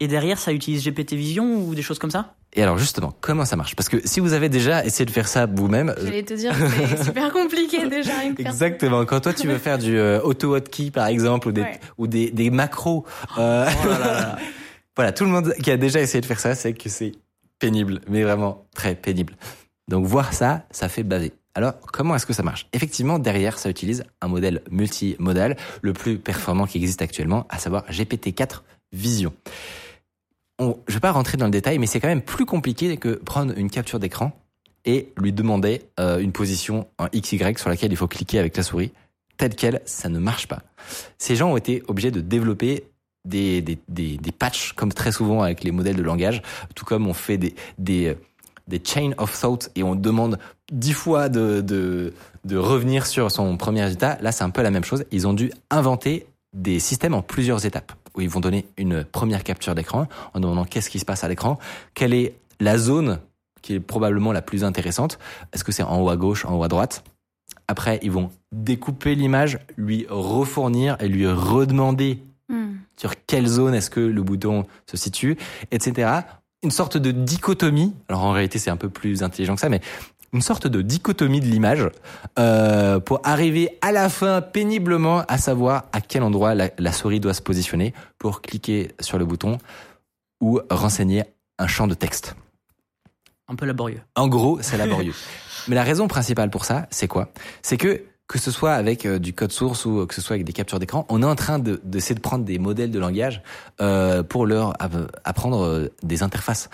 Et 0.00 0.08
derrière 0.08 0.38
ça 0.38 0.52
utilise 0.52 0.84
GPT 0.84 1.14
Vision 1.14 1.56
ou 1.56 1.74
des 1.74 1.82
choses 1.82 1.98
comme 1.98 2.10
ça? 2.10 2.34
Et 2.52 2.62
alors 2.62 2.78
justement, 2.78 3.12
comment 3.20 3.44
ça 3.44 3.56
marche? 3.56 3.74
Parce 3.76 3.88
que 3.90 3.98
si 4.06 4.20
vous 4.20 4.32
avez 4.32 4.48
déjà 4.48 4.82
essayé 4.84 5.04
de 5.04 5.10
faire 5.10 5.28
ça 5.28 5.44
vous-même, 5.46 5.94
J'allais 6.02 6.22
te 6.22 6.32
dire, 6.32 6.54
c'est 6.88 7.04
super 7.04 7.30
compliqué 7.32 7.86
déjà. 7.88 8.12
Exactement. 8.38 9.04
Quand 9.04 9.20
toi 9.20 9.34
tu 9.34 9.46
veux 9.46 9.58
faire 9.58 9.76
du 9.78 9.98
euh, 9.98 10.20
auto 10.22 10.54
hotkey 10.54 10.90
par 10.90 11.06
exemple 11.08 11.48
ou 11.48 11.52
des 11.52 11.60
Ouais. 11.62 11.80
ou 11.98 12.06
des, 12.06 12.30
des 12.30 12.48
macros, 12.50 13.04
euh, 13.38 13.66
voilà, 14.96 15.12
tout 15.12 15.24
le 15.24 15.30
monde 15.30 15.54
qui 15.62 15.70
a 15.70 15.76
déjà 15.76 16.00
essayé 16.00 16.20
de 16.20 16.26
faire 16.26 16.40
ça, 16.40 16.54
c'est 16.54 16.72
que 16.72 16.88
c'est 16.88 17.12
pénible, 17.58 18.00
mais 18.08 18.22
vraiment 18.22 18.66
très 18.74 18.94
pénible. 18.94 19.34
Donc 19.88 20.06
voir 20.06 20.32
ça, 20.32 20.64
ça 20.70 20.88
fait 20.88 21.02
baver. 21.02 21.32
Alors 21.54 21.74
comment 21.80 22.16
est-ce 22.16 22.26
que 22.26 22.32
ça 22.32 22.42
marche? 22.42 22.66
Effectivement, 22.72 23.18
derrière, 23.18 23.58
ça 23.58 23.70
utilise 23.70 24.04
un 24.20 24.28
modèle 24.28 24.62
multimodal, 24.70 25.56
le 25.82 25.92
plus 25.92 26.18
performant 26.18 26.66
qui 26.66 26.78
existe 26.78 27.02
actuellement, 27.02 27.46
à 27.48 27.58
savoir 27.58 27.84
GPT-4 27.90 28.62
Vision. 28.92 29.34
On, 30.58 30.78
je 30.88 30.94
vais 30.94 31.00
pas 31.00 31.12
rentrer 31.12 31.36
dans 31.36 31.44
le 31.44 31.50
détail, 31.50 31.78
mais 31.78 31.86
c'est 31.86 32.00
quand 32.00 32.08
même 32.08 32.22
plus 32.22 32.46
compliqué 32.46 32.96
que 32.96 33.10
prendre 33.10 33.52
une 33.56 33.70
capture 33.70 33.98
d'écran 33.98 34.32
et 34.86 35.12
lui 35.18 35.32
demander 35.32 35.82
euh, 36.00 36.18
une 36.18 36.32
position 36.32 36.88
en 36.98 37.08
XY 37.08 37.54
sur 37.56 37.68
laquelle 37.68 37.90
il 37.90 37.96
faut 37.96 38.06
cliquer 38.06 38.38
avec 38.38 38.56
la 38.56 38.62
souris. 38.62 38.92
Telle 39.36 39.54
quelle, 39.54 39.82
ça 39.84 40.08
ne 40.08 40.18
marche 40.18 40.48
pas. 40.48 40.62
Ces 41.18 41.36
gens 41.36 41.50
ont 41.52 41.56
été 41.56 41.82
obligés 41.88 42.10
de 42.10 42.20
développer 42.20 42.84
des, 43.26 43.60
des, 43.60 43.78
des, 43.88 44.32
patchs, 44.32 44.72
comme 44.72 44.92
très 44.92 45.12
souvent 45.12 45.42
avec 45.42 45.64
les 45.64 45.72
modèles 45.72 45.96
de 45.96 46.02
langage, 46.02 46.42
tout 46.74 46.84
comme 46.84 47.06
on 47.06 47.14
fait 47.14 47.38
des, 47.38 47.54
des 47.78 48.82
chain 48.84 49.12
of 49.18 49.38
thought 49.38 49.70
et 49.74 49.82
on 49.82 49.94
demande 49.94 50.38
dix 50.72 50.92
fois 50.92 51.28
de, 51.28 51.60
de, 51.60 52.12
de 52.44 52.56
revenir 52.56 53.06
sur 53.06 53.30
son 53.30 53.56
premier 53.56 53.82
résultat. 53.84 54.18
Là, 54.20 54.32
c'est 54.32 54.44
un 54.44 54.50
peu 54.50 54.62
la 54.62 54.70
même 54.70 54.84
chose. 54.84 55.04
Ils 55.10 55.26
ont 55.26 55.34
dû 55.34 55.52
inventer 55.70 56.26
des 56.52 56.80
systèmes 56.80 57.14
en 57.14 57.22
plusieurs 57.22 57.66
étapes 57.66 57.92
où 58.14 58.20
ils 58.22 58.28
vont 58.28 58.40
donner 58.40 58.66
une 58.78 59.04
première 59.04 59.44
capture 59.44 59.74
d'écran 59.74 60.08
en 60.32 60.40
demandant 60.40 60.64
qu'est-ce 60.64 60.88
qui 60.88 60.98
se 60.98 61.04
passe 61.04 61.22
à 61.22 61.28
l'écran, 61.28 61.58
quelle 61.94 62.14
est 62.14 62.34
la 62.60 62.78
zone 62.78 63.20
qui 63.62 63.74
est 63.74 63.80
probablement 63.80 64.32
la 64.32 64.42
plus 64.42 64.64
intéressante. 64.64 65.18
Est-ce 65.52 65.64
que 65.64 65.72
c'est 65.72 65.82
en 65.82 66.00
haut 66.00 66.08
à 66.08 66.16
gauche, 66.16 66.44
en 66.44 66.56
haut 66.56 66.62
à 66.62 66.68
droite? 66.68 67.04
Après, 67.68 67.98
ils 68.02 68.10
vont 68.10 68.30
découper 68.52 69.14
l'image, 69.14 69.58
lui 69.76 70.06
refournir 70.08 70.96
et 71.00 71.08
lui 71.08 71.26
redemander 71.26 72.22
Hmm. 72.48 72.76
sur 72.96 73.14
quelle 73.26 73.48
zone 73.48 73.74
est-ce 73.74 73.90
que 73.90 73.98
le 73.98 74.22
bouton 74.22 74.66
se 74.86 74.96
situe, 74.96 75.36
etc. 75.72 76.20
Une 76.62 76.70
sorte 76.70 76.96
de 76.96 77.10
dichotomie. 77.10 77.92
Alors 78.08 78.22
en 78.22 78.30
réalité, 78.30 78.60
c'est 78.60 78.70
un 78.70 78.76
peu 78.76 78.88
plus 78.88 79.24
intelligent 79.24 79.56
que 79.56 79.60
ça, 79.60 79.68
mais 79.68 79.80
une 80.32 80.42
sorte 80.42 80.66
de 80.66 80.80
dichotomie 80.82 81.40
de 81.40 81.46
l'image 81.46 81.88
euh, 82.38 83.00
pour 83.00 83.20
arriver 83.24 83.78
à 83.80 83.90
la 83.90 84.08
fin 84.08 84.42
péniblement 84.42 85.24
à 85.28 85.38
savoir 85.38 85.86
à 85.92 86.00
quel 86.00 86.22
endroit 86.22 86.54
la, 86.54 86.70
la 86.78 86.92
souris 86.92 87.20
doit 87.20 87.34
se 87.34 87.42
positionner 87.42 87.94
pour 88.18 88.42
cliquer 88.42 88.92
sur 89.00 89.18
le 89.18 89.24
bouton 89.24 89.58
ou 90.40 90.60
renseigner 90.70 91.24
un 91.58 91.66
champ 91.66 91.86
de 91.86 91.94
texte. 91.94 92.36
Un 93.48 93.54
peu 93.54 93.66
laborieux. 93.66 94.00
En 94.14 94.28
gros, 94.28 94.58
c'est 94.60 94.76
laborieux. 94.76 95.14
Mais 95.68 95.74
la 95.74 95.82
raison 95.82 96.08
principale 96.08 96.50
pour 96.50 96.64
ça, 96.64 96.86
c'est 96.90 97.08
quoi? 97.08 97.30
C'est 97.62 97.76
que 97.76 98.02
que 98.28 98.38
ce 98.38 98.50
soit 98.50 98.72
avec 98.74 99.06
euh, 99.06 99.18
du 99.18 99.32
code 99.32 99.52
source 99.52 99.84
ou 99.84 100.04
que 100.06 100.14
ce 100.14 100.20
soit 100.20 100.34
avec 100.34 100.44
des 100.46 100.52
captures 100.52 100.78
d'écran, 100.78 101.06
on 101.08 101.22
est 101.22 101.26
en 101.26 101.36
train 101.36 101.58
de 101.58 101.80
d'essayer 101.84 102.14
de 102.14 102.20
prendre 102.20 102.44
des 102.44 102.58
modèles 102.58 102.90
de 102.90 102.98
langage 102.98 103.42
euh, 103.80 104.22
pour 104.22 104.46
leur 104.46 104.70
app- 104.82 105.16
apprendre 105.24 105.64
euh, 105.64 105.88
des 106.02 106.22
interfaces. 106.22 106.68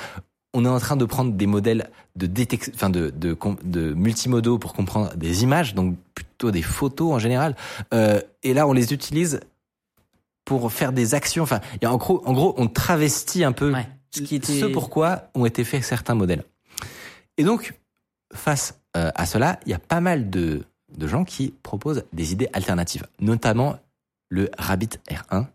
On 0.55 0.64
est 0.64 0.68
en 0.68 0.78
train 0.80 0.96
de 0.96 1.05
prendre 1.07 1.32
des 1.32 1.46
modèles 1.46 1.90
de 2.16 2.26
détec- 2.26 2.72
enfin 2.74 2.90
de, 2.90 3.11
de 3.11 3.36
de 3.64 3.92
multimodaux 3.94 4.59
pour 4.59 4.72
comprendre 4.74 5.14
des 5.16 5.42
images, 5.42 5.74
donc 5.74 5.96
plutôt 6.14 6.50
des 6.50 6.62
photos 6.62 7.12
en 7.12 7.18
général. 7.18 7.57
Euh, 7.94 8.20
et 8.42 8.53
là, 8.55 8.66
on 8.66 8.72
les 8.72 8.92
utilise 8.92 9.40
pour 10.44 10.72
faire 10.72 10.92
des 10.92 11.14
actions. 11.14 11.42
Enfin, 11.44 11.61
il 11.76 11.84
y 11.84 11.86
a 11.86 11.92
en 11.92 11.96
gros, 11.96 12.22
en 12.26 12.32
gros, 12.32 12.55
on 12.59 12.66
travestit 12.66 13.44
un 13.44 13.53
peu 13.53 13.72
Ouais. 13.72 13.86
Ce 14.14 14.20
qui 14.20 14.36
était- 14.36 14.61
ce 14.61 14.66
pourquoi 14.66 15.30
ont 15.34 15.46
été 15.46 15.64
faits 15.64 15.82
certains 15.84 16.14
modèles. 16.14 16.44
Et 17.38 17.44
donc, 17.44 17.72
face 18.34 18.78
euh, 18.96 19.11
à 19.14 19.24
cela, 19.24 19.59
il 19.64 19.70
y 19.70 19.74
a 19.74 19.78
pas 19.78 20.00
mal 20.03 20.28
de, 20.28 20.64
de 20.97 21.07
gens 21.07 21.24
qui 21.24 21.55
proposent 21.62 22.05
des 22.12 22.32
idées 22.32 22.49
alternatives, 22.53 23.07
notamment 23.20 23.78
le 24.28 24.51
Rabbit 24.59 24.90
R1, 25.09 25.47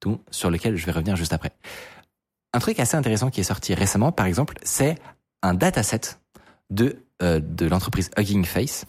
tout, 0.00 0.20
sur 0.30 0.50
lequel 0.50 0.76
je 0.76 0.86
vais 0.86 0.92
revenir 0.92 1.16
juste 1.16 1.32
après. 1.32 1.52
Un 2.52 2.58
truc 2.58 2.78
assez 2.80 2.96
intéressant 2.96 3.30
qui 3.30 3.40
est 3.40 3.44
sorti 3.44 3.74
récemment, 3.74 4.12
par 4.12 4.26
exemple, 4.26 4.54
c'est 4.62 4.96
un 5.42 5.54
dataset 5.54 6.18
de, 6.70 6.96
euh, 7.22 7.40
de 7.40 7.66
l'entreprise 7.66 8.10
Hugging 8.16 8.44
Face 8.44 8.84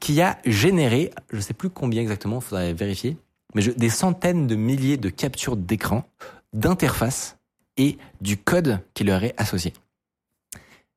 qui 0.00 0.20
a 0.20 0.38
généré, 0.44 1.12
je 1.32 1.40
sais 1.40 1.54
plus 1.54 1.70
combien 1.70 2.02
exactement, 2.02 2.38
il 2.38 2.42
faudrait 2.42 2.72
vérifier, 2.72 3.16
mais 3.54 3.62
des 3.62 3.90
centaines 3.90 4.46
de 4.46 4.56
milliers 4.56 4.96
de 4.96 5.10
captures 5.10 5.56
d'écran, 5.56 6.04
d'interfaces 6.52 7.36
et 7.76 7.98
du 8.20 8.36
code 8.36 8.80
qui 8.94 9.04
leur 9.04 9.22
est 9.22 9.34
associé. 9.36 9.72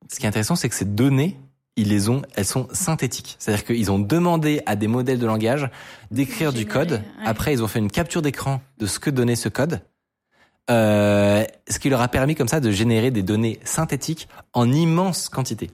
Ce 0.08 0.18
qui 0.18 0.24
est 0.24 0.28
intéressant, 0.28 0.56
c'est 0.56 0.68
que 0.68 0.74
ces 0.74 0.84
données, 0.84 1.38
ils 1.76 1.88
les 1.88 2.08
ont, 2.08 2.22
elles 2.34 2.46
sont 2.46 2.68
synthétiques. 2.72 3.36
C'est-à-dire 3.38 3.64
qu'ils 3.64 3.90
ont 3.92 3.98
demandé 3.98 4.62
à 4.66 4.76
des 4.76 4.88
modèles 4.88 5.18
de 5.18 5.26
langage 5.26 5.68
d'écrire 6.10 6.52
du 6.52 6.66
code. 6.66 6.92
ouais. 6.92 7.02
Après, 7.24 7.52
ils 7.52 7.62
ont 7.62 7.68
fait 7.68 7.78
une 7.78 7.90
capture 7.90 8.22
d'écran 8.22 8.62
de 8.78 8.86
ce 8.86 8.98
que 8.98 9.10
donnait 9.10 9.36
ce 9.36 9.48
code. 9.48 9.80
Euh, 10.70 11.44
ce 11.68 11.78
qui 11.78 11.90
leur 11.90 12.00
a 12.00 12.08
permis 12.08 12.34
comme 12.34 12.48
ça 12.48 12.58
de 12.60 12.70
générer 12.70 13.10
des 13.10 13.22
données 13.22 13.60
synthétiques 13.64 14.28
en 14.52 14.72
immense 14.72 15.28
quantité. 15.28 15.70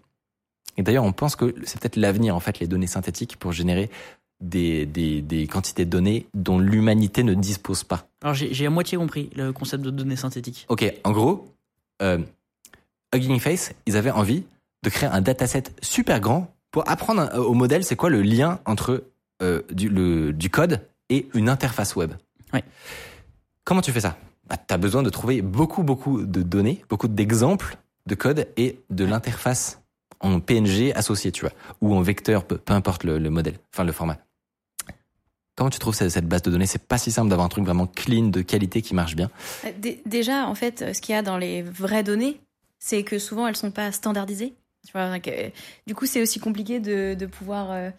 Et 0.77 0.83
d'ailleurs, 0.83 1.05
on 1.05 1.13
pense 1.13 1.37
que 1.37 1.55
c'est 1.65 1.81
peut-être 1.81 1.97
l'avenir, 1.97 2.37
en 2.37 2.41
fait, 2.41 2.59
les 2.59 2.67
données 2.67 2.87
synthétiques 2.87 3.37
pour 3.37 3.53
générer 3.53 3.91
des, 4.43 4.87
des, 4.87 5.23
des 5.23 5.47
quantités 5.47 5.85
de 5.85 5.91
données 5.91 6.27
dont 6.35 6.59
l'humanité 6.59 7.23
ne 7.23 7.33
dispose 7.33 7.85
pas. 7.85 8.09
Alors 8.23 8.35
j'ai 8.35 8.53
j'ai 8.53 8.67
à 8.67 8.71
moitié 8.71 8.99
compris 8.99 9.31
le 9.37 9.53
concept 9.53 9.85
de 9.85 9.91
données 9.91 10.17
synthétiques. 10.17 10.67
Ok, 10.69 10.93
en 11.05 11.13
gros, 11.13 11.47
euh, 12.03 12.19
Hugging 13.15 13.39
Face, 13.39 13.73
ils 13.87 13.97
avaient 13.97 14.11
envie 14.11 14.43
de 14.83 14.91
créer 14.91 15.09
un 15.09 15.21
dataset 15.21 15.65
super 15.81 16.21
grand 16.21 16.55
pour 16.71 16.89
apprendre 16.89 17.23
euh, 17.35 17.39
au 17.39 17.55
modèle 17.55 17.85
c'est 17.85 17.97
quoi 17.97 18.11
le 18.11 18.23
lien 18.23 18.61
entre 18.67 19.05
euh, 19.43 19.63
du, 19.71 19.89
le, 19.89 20.33
du 20.33 20.51
code 20.51 20.81
et 21.09 21.29
une 21.35 21.49
interface 21.49 21.95
web. 21.97 22.13
Ouais. 22.53 22.65
Comment 23.65 23.81
tu 23.83 23.93
fais 23.93 24.01
ça? 24.01 24.17
Bah, 24.49 24.57
Tu 24.57 24.73
as 24.75 24.79
besoin 24.79 25.03
de 25.03 25.11
trouver 25.11 25.43
beaucoup, 25.43 25.83
beaucoup 25.83 26.23
de 26.23 26.43
données, 26.43 26.85
beaucoup 26.89 27.09
d'exemples 27.09 27.77
de 28.07 28.15
code 28.15 28.49
et 28.57 28.81
de 28.91 29.05
l'interface 29.05 29.81
en 30.21 30.41
PNG 30.41 30.93
associée, 30.95 31.33
tu 31.33 31.43
vois, 31.43 31.53
ou 31.81 31.95
en 31.95 32.01
vecteur, 32.01 32.45
peu, 32.45 32.57
peu 32.59 32.73
importe 32.75 33.05
le, 33.05 33.19
le 33.19 33.31
modèle, 33.31 33.59
enfin 33.73 33.85
le 33.85 33.93
format. 33.93 34.19
Comment 35.57 35.71
tu 35.71 35.79
trouves 35.79 35.95
cette, 35.95 36.11
cette 36.11 36.27
base 36.27 36.43
de 36.43 36.51
données? 36.51 36.67
C'est 36.67 36.87
pas 36.87 36.97
si 36.99 37.13
simple 37.13 37.29
d'avoir 37.29 37.45
un 37.47 37.49
truc 37.51 37.65
vraiment 37.65 37.87
clean, 37.87 38.29
de 38.29 38.41
qualité 38.41 38.81
qui 38.83 38.95
marche 38.95 39.15
bien. 39.17 39.31
Euh, 39.65 39.71
dé- 39.79 40.01
Déjà, 40.07 40.47
en 40.47 40.55
fait, 40.55 40.95
ce 40.95 41.01
qu'il 41.01 41.15
y 41.15 41.19
a 41.19 41.23
dans 41.23 41.37
les 41.39 41.63
vraies 41.63 42.03
données, 42.03 42.41
c'est 42.79 43.03
que 43.03 43.19
souvent 43.19 43.47
elles 43.47 43.57
sont 43.57 43.71
pas 43.71 43.93
standardisées. 43.93 44.55
Tu 44.87 44.93
vois, 44.93 45.11
donc, 45.13 45.29
euh, 45.29 45.49
du 45.87 45.95
coup, 45.95 46.07
c'est 46.07 46.21
aussi 46.21 46.41
compliqué 46.41 46.81
de, 46.81 47.15
de 47.15 47.27
pouvoir 47.27 47.69
euh, 47.71 47.91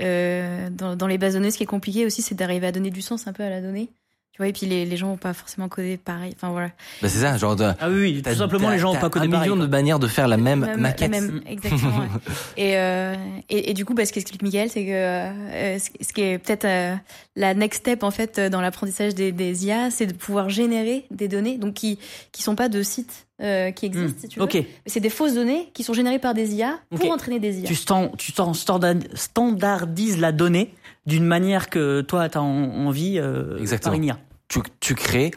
euh, 0.00 0.70
dans, 0.70 0.96
dans 0.96 1.06
les 1.06 1.18
bases 1.18 1.34
de 1.34 1.38
données. 1.38 1.50
Ce 1.50 1.56
qui 1.56 1.62
est 1.62 1.66
compliqué 1.66 2.04
aussi, 2.06 2.22
c'est 2.22 2.34
d'arriver 2.34 2.66
à 2.66 2.72
donner 2.72 2.90
du 2.90 3.02
sens 3.02 3.26
un 3.26 3.32
peu 3.32 3.42
à 3.44 3.50
la 3.50 3.60
donnée. 3.60 3.90
Tu 4.32 4.38
vois, 4.38 4.48
et 4.48 4.52
puis 4.54 4.64
les, 4.64 4.86
les 4.86 4.96
gens 4.96 5.08
vont 5.08 5.18
pas 5.18 5.34
forcément 5.34 5.68
coder 5.68 5.98
pareil. 5.98 6.32
Enfin 6.34 6.50
voilà. 6.50 6.68
Bah, 7.02 7.08
c'est 7.10 7.18
ça, 7.18 7.36
genre 7.36 7.54
de, 7.54 7.64
Ah 7.78 7.90
oui, 7.90 8.22
tout 8.24 8.34
simplement 8.34 8.70
les 8.70 8.78
gens 8.78 8.94
n'ont 8.94 8.98
pas 8.98 9.10
codé 9.10 9.28
pareil. 9.28 9.50
million 9.50 9.62
de 9.62 9.68
manières 9.68 9.98
de 9.98 10.06
faire 10.06 10.26
la 10.26 10.38
même, 10.38 10.60
Même- 10.60 10.80
maquette. 10.80 11.12
la 11.12 11.20
même- 11.20 11.42
exactement. 11.46 11.98
ouais. 11.98 12.06
et, 12.56 12.78
euh, 12.78 13.14
et, 13.50 13.70
et 13.70 13.74
du 13.74 13.84
coup, 13.84 13.92
bah, 13.92 14.06
ce 14.06 14.12
qu'explique 14.14 14.42
Miguel, 14.42 14.70
c'est 14.70 14.86
que 14.86 14.90
euh, 14.90 15.78
ce 15.78 16.12
qui 16.14 16.22
est 16.22 16.38
peut-être 16.38 16.64
euh, 16.64 16.94
la 17.36 17.52
next 17.52 17.80
step 17.80 18.02
en 18.02 18.10
fait 18.10 18.40
dans 18.40 18.62
l'apprentissage 18.62 19.14
des, 19.14 19.32
des 19.32 19.66
IA, 19.66 19.90
c'est 19.90 20.06
de 20.06 20.14
pouvoir 20.14 20.48
générer 20.48 21.04
des 21.10 21.28
données, 21.28 21.58
donc 21.58 21.74
qui 21.74 21.98
qui 22.32 22.42
sont 22.42 22.56
pas 22.56 22.70
de 22.70 22.82
sites 22.82 23.26
euh, 23.42 23.70
qui 23.72 23.86
existent, 23.86 24.16
Hmm, 24.18 24.20
si 24.20 24.28
tu 24.28 24.38
veux. 24.40 24.48
C'est 24.86 25.00
des 25.00 25.10
fausses 25.10 25.34
données 25.34 25.70
qui 25.74 25.82
sont 25.82 25.94
générées 25.94 26.18
par 26.18 26.34
des 26.34 26.54
IA 26.54 26.78
pour 26.94 27.10
entraîner 27.10 27.40
des 27.40 27.58
IA. 27.60 27.66
Tu, 27.66 27.74
stan- 27.74 28.10
tu 28.16 28.32
stan- 28.32 28.54
standard- 28.54 29.02
standardises 29.14 30.18
la 30.18 30.32
donnée 30.32 30.72
d'une 31.06 31.24
manière 31.24 31.68
que 31.70 32.00
toi 32.02 32.28
tu 32.28 32.38
as 32.38 32.42
envie 32.42 33.18
euh, 33.18 33.58
Exactement. 33.58 33.92
par 33.92 33.98
une 33.98 34.04
IA. 34.04 34.18
Tu, 34.48 34.60
tu 34.80 34.94
crées 34.94 35.30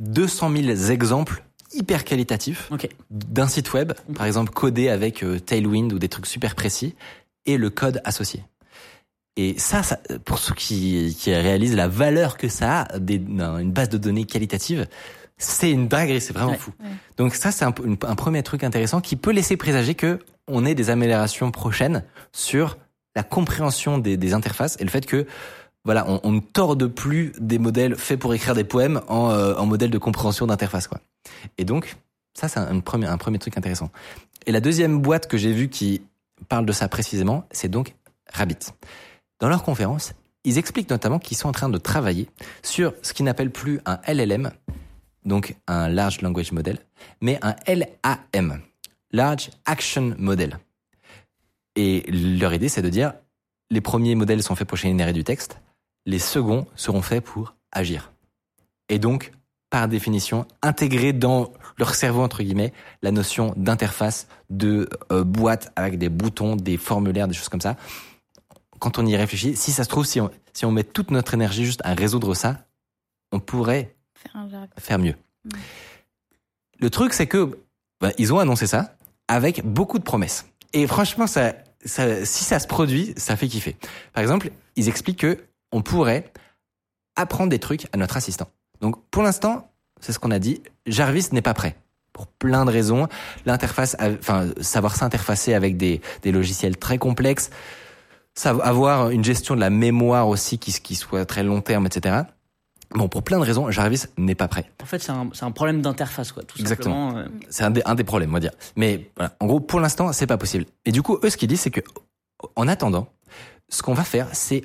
200 0.00 0.50
000 0.56 0.90
exemples 0.90 1.42
hyper 1.72 2.04
qualitatifs 2.04 2.70
d'un 3.10 3.46
site 3.48 3.72
web, 3.72 3.92
par 4.14 4.26
exemple 4.26 4.52
codé 4.52 4.88
avec 4.88 5.22
euh, 5.22 5.38
Tailwind 5.38 5.92
ou 5.92 5.98
des 5.98 6.08
trucs 6.08 6.26
super 6.26 6.54
précis, 6.54 6.94
et 7.46 7.56
le 7.56 7.70
code 7.70 8.00
associé. 8.04 8.42
Et 9.36 9.56
ça, 9.58 9.82
ça 9.82 9.98
pour 10.24 10.38
ceux 10.38 10.54
qui, 10.54 11.16
qui 11.18 11.32
réalisent 11.32 11.76
la 11.76 11.86
valeur 11.88 12.36
que 12.36 12.48
ça 12.48 12.82
a, 12.82 12.98
des, 12.98 13.16
une 13.16 13.70
base 13.70 13.88
de 13.88 13.98
données 13.98 14.24
qualitative, 14.24 14.86
c'est 15.38 15.70
une 15.70 15.88
dinguerie, 15.88 16.20
c'est 16.20 16.32
vraiment 16.32 16.52
Ouais. 16.52 16.58
fou. 16.58 16.72
Ouais. 16.80 16.90
Donc 17.16 17.34
ça, 17.34 17.50
c'est 17.52 17.64
un, 17.64 17.72
premier 17.72 18.42
truc 18.42 18.64
intéressant 18.64 19.00
qui 19.00 19.16
peut 19.16 19.30
laisser 19.30 19.56
présager 19.56 19.94
que 19.94 20.18
on 20.46 20.64
ait 20.66 20.74
des 20.74 20.90
améliorations 20.90 21.50
prochaines 21.50 22.02
sur 22.32 22.76
la 23.14 23.22
compréhension 23.22 23.98
des, 23.98 24.16
des 24.16 24.34
interfaces 24.34 24.76
et 24.80 24.84
le 24.84 24.90
fait 24.90 25.06
que 25.06 25.26
voilà, 25.84 26.04
on, 26.08 26.20
on 26.24 26.32
ne 26.32 26.40
torde 26.40 26.86
plus 26.88 27.32
des 27.40 27.58
modèles 27.58 27.96
faits 27.96 28.18
pour 28.18 28.34
écrire 28.34 28.54
des 28.54 28.64
poèmes 28.64 29.00
en, 29.08 29.30
euh, 29.30 29.54
en 29.54 29.64
modèle 29.66 29.90
de 29.90 29.98
compréhension 29.98 30.46
d'interface, 30.46 30.86
quoi. 30.88 31.00
Et 31.56 31.64
donc, 31.64 31.96
ça, 32.34 32.48
c'est 32.48 32.58
un, 32.60 32.80
premier, 32.80 33.06
un 33.06 33.16
premier 33.16 33.38
truc 33.38 33.56
intéressant. 33.56 33.90
Et 34.46 34.52
la 34.52 34.60
deuxième 34.60 35.00
boîte 35.00 35.28
que 35.28 35.36
j'ai 35.38 35.52
vue 35.52 35.68
qui 35.68 36.02
parle 36.48 36.66
de 36.66 36.72
ça 36.72 36.88
précisément, 36.88 37.44
c'est 37.52 37.68
donc 37.68 37.94
Rabbit. 38.32 38.58
Dans 39.40 39.48
leur 39.48 39.62
conférence, 39.62 40.12
ils 40.44 40.58
expliquent 40.58 40.90
notamment 40.90 41.18
qu'ils 41.18 41.36
sont 41.36 41.48
en 41.48 41.52
train 41.52 41.68
de 41.68 41.78
travailler 41.78 42.28
sur 42.62 42.92
ce 43.02 43.12
qu'ils 43.12 43.24
n'appellent 43.24 43.50
plus 43.52 43.80
un 43.86 43.98
LLM, 44.06 44.50
donc 45.28 45.54
un 45.66 45.88
Large 45.88 46.22
Language 46.22 46.52
Model, 46.52 46.78
mais 47.20 47.38
un 47.42 47.54
LAM, 47.66 48.60
Large 49.12 49.50
Action 49.64 50.14
Model. 50.18 50.58
Et 51.76 52.02
leur 52.10 52.52
idée, 52.52 52.68
c'est 52.68 52.82
de 52.82 52.88
dire, 52.88 53.12
les 53.70 53.80
premiers 53.80 54.14
modèles 54.14 54.42
sont 54.42 54.56
faits 54.56 54.66
pour 54.66 54.78
générer 54.78 55.12
du 55.12 55.22
texte, 55.22 55.60
les 56.06 56.18
seconds 56.18 56.66
seront 56.74 57.02
faits 57.02 57.22
pour 57.22 57.54
agir. 57.70 58.12
Et 58.88 58.98
donc, 58.98 59.32
par 59.70 59.86
définition, 59.86 60.46
intégrer 60.62 61.12
dans 61.12 61.52
leur 61.76 61.94
cerveau, 61.94 62.22
entre 62.22 62.42
guillemets, 62.42 62.72
la 63.02 63.10
notion 63.10 63.52
d'interface, 63.56 64.26
de 64.48 64.88
euh, 65.12 65.24
boîte 65.24 65.70
avec 65.76 65.98
des 65.98 66.08
boutons, 66.08 66.56
des 66.56 66.78
formulaires, 66.78 67.28
des 67.28 67.34
choses 67.34 67.50
comme 67.50 67.60
ça. 67.60 67.76
Quand 68.78 68.98
on 68.98 69.04
y 69.04 69.14
réfléchit, 69.14 69.54
si 69.56 69.72
ça 69.72 69.84
se 69.84 69.88
trouve, 69.88 70.06
si 70.06 70.20
on, 70.20 70.30
si 70.54 70.64
on 70.64 70.72
met 70.72 70.84
toute 70.84 71.10
notre 71.10 71.34
énergie 71.34 71.66
juste 71.66 71.82
à 71.84 71.92
résoudre 71.92 72.34
ça, 72.34 72.66
on 73.30 73.40
pourrait 73.40 73.97
Faire 74.22 74.36
un 74.36 74.48
jargon. 74.48 74.68
faire 74.78 74.98
mieux. 74.98 75.14
Mm. 75.44 75.50
Le 76.80 76.90
truc, 76.90 77.12
c'est 77.12 77.26
que 77.26 77.58
bah, 78.00 78.12
ils 78.18 78.32
ont 78.32 78.38
annoncé 78.38 78.66
ça 78.66 78.96
avec 79.26 79.64
beaucoup 79.64 79.98
de 79.98 80.04
promesses. 80.04 80.46
Et 80.72 80.86
franchement, 80.86 81.26
ça, 81.26 81.54
ça, 81.84 82.24
si 82.24 82.44
ça 82.44 82.58
se 82.58 82.66
produit, 82.66 83.14
ça 83.16 83.36
fait 83.36 83.48
kiffer. 83.48 83.76
Par 84.12 84.22
exemple, 84.22 84.50
ils 84.76 84.88
expliquent 84.88 85.20
que 85.20 85.38
on 85.72 85.82
pourrait 85.82 86.32
apprendre 87.16 87.50
des 87.50 87.58
trucs 87.58 87.86
à 87.92 87.96
notre 87.96 88.16
assistant. 88.16 88.48
Donc, 88.80 89.02
pour 89.10 89.22
l'instant, 89.22 89.70
c'est 90.00 90.12
ce 90.12 90.18
qu'on 90.18 90.30
a 90.30 90.38
dit. 90.38 90.62
Jarvis 90.86 91.28
n'est 91.32 91.42
pas 91.42 91.54
prêt. 91.54 91.76
Pour 92.12 92.26
plein 92.26 92.64
de 92.64 92.70
raisons. 92.70 93.06
L'interface, 93.44 93.96
enfin, 94.00 94.48
savoir 94.60 94.96
s'interfacer 94.96 95.54
avec 95.54 95.76
des, 95.76 96.00
des 96.22 96.32
logiciels 96.32 96.76
très 96.76 96.98
complexes, 96.98 97.50
avoir 98.44 99.10
une 99.10 99.24
gestion 99.24 99.54
de 99.54 99.60
la 99.60 99.70
mémoire 99.70 100.28
aussi 100.28 100.58
qui, 100.58 100.72
qui 100.72 100.94
soit 100.94 101.26
très 101.26 101.42
long 101.42 101.60
terme, 101.60 101.86
etc. 101.86 102.22
Bon, 102.90 103.08
pour 103.08 103.22
plein 103.22 103.38
de 103.38 103.44
raisons, 103.44 103.70
Jarvis 103.70 104.04
n'est 104.16 104.34
pas 104.34 104.48
prêt. 104.48 104.70
En 104.82 104.86
fait, 104.86 104.98
c'est 104.98 105.12
un, 105.12 105.50
problème 105.50 105.82
d'interface, 105.82 106.32
quoi. 106.32 106.42
Tout 106.42 106.58
Exactement. 106.58 107.10
simplement. 107.10 107.26
euh. 107.26 107.40
C'est 107.50 107.62
un 107.64 107.70
des, 107.70 107.82
un 107.84 107.94
des 107.94 108.04
problèmes, 108.04 108.30
on 108.30 108.34
va 108.34 108.40
dire. 108.40 108.52
Mais 108.76 109.10
voilà, 109.16 109.36
en 109.40 109.46
gros, 109.46 109.60
pour 109.60 109.80
l'instant, 109.80 110.12
c'est 110.12 110.26
pas 110.26 110.38
possible. 110.38 110.64
Et 110.86 110.92
du 110.92 111.02
coup, 111.02 111.18
eux, 111.22 111.28
ce 111.28 111.36
qu'ils 111.36 111.48
disent, 111.48 111.60
c'est 111.60 111.70
que, 111.70 111.80
en 112.56 112.66
attendant, 112.66 113.08
ce 113.68 113.82
qu'on 113.82 113.92
va 113.94 114.04
faire, 114.04 114.28
c'est 114.32 114.64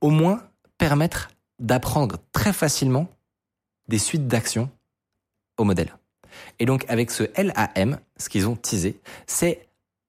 au 0.00 0.10
moins 0.10 0.42
permettre 0.78 1.30
d'apprendre 1.60 2.16
très 2.32 2.52
facilement 2.52 3.06
des 3.88 3.98
suites 3.98 4.26
d'actions 4.26 4.68
au 5.56 5.64
modèle. 5.64 5.94
Et 6.58 6.66
donc, 6.66 6.84
avec 6.88 7.10
ce 7.10 7.24
LAM, 7.40 7.98
ce 8.16 8.28
qu'ils 8.28 8.48
ont 8.48 8.56
teasé, 8.56 8.98
c'est 9.26 9.68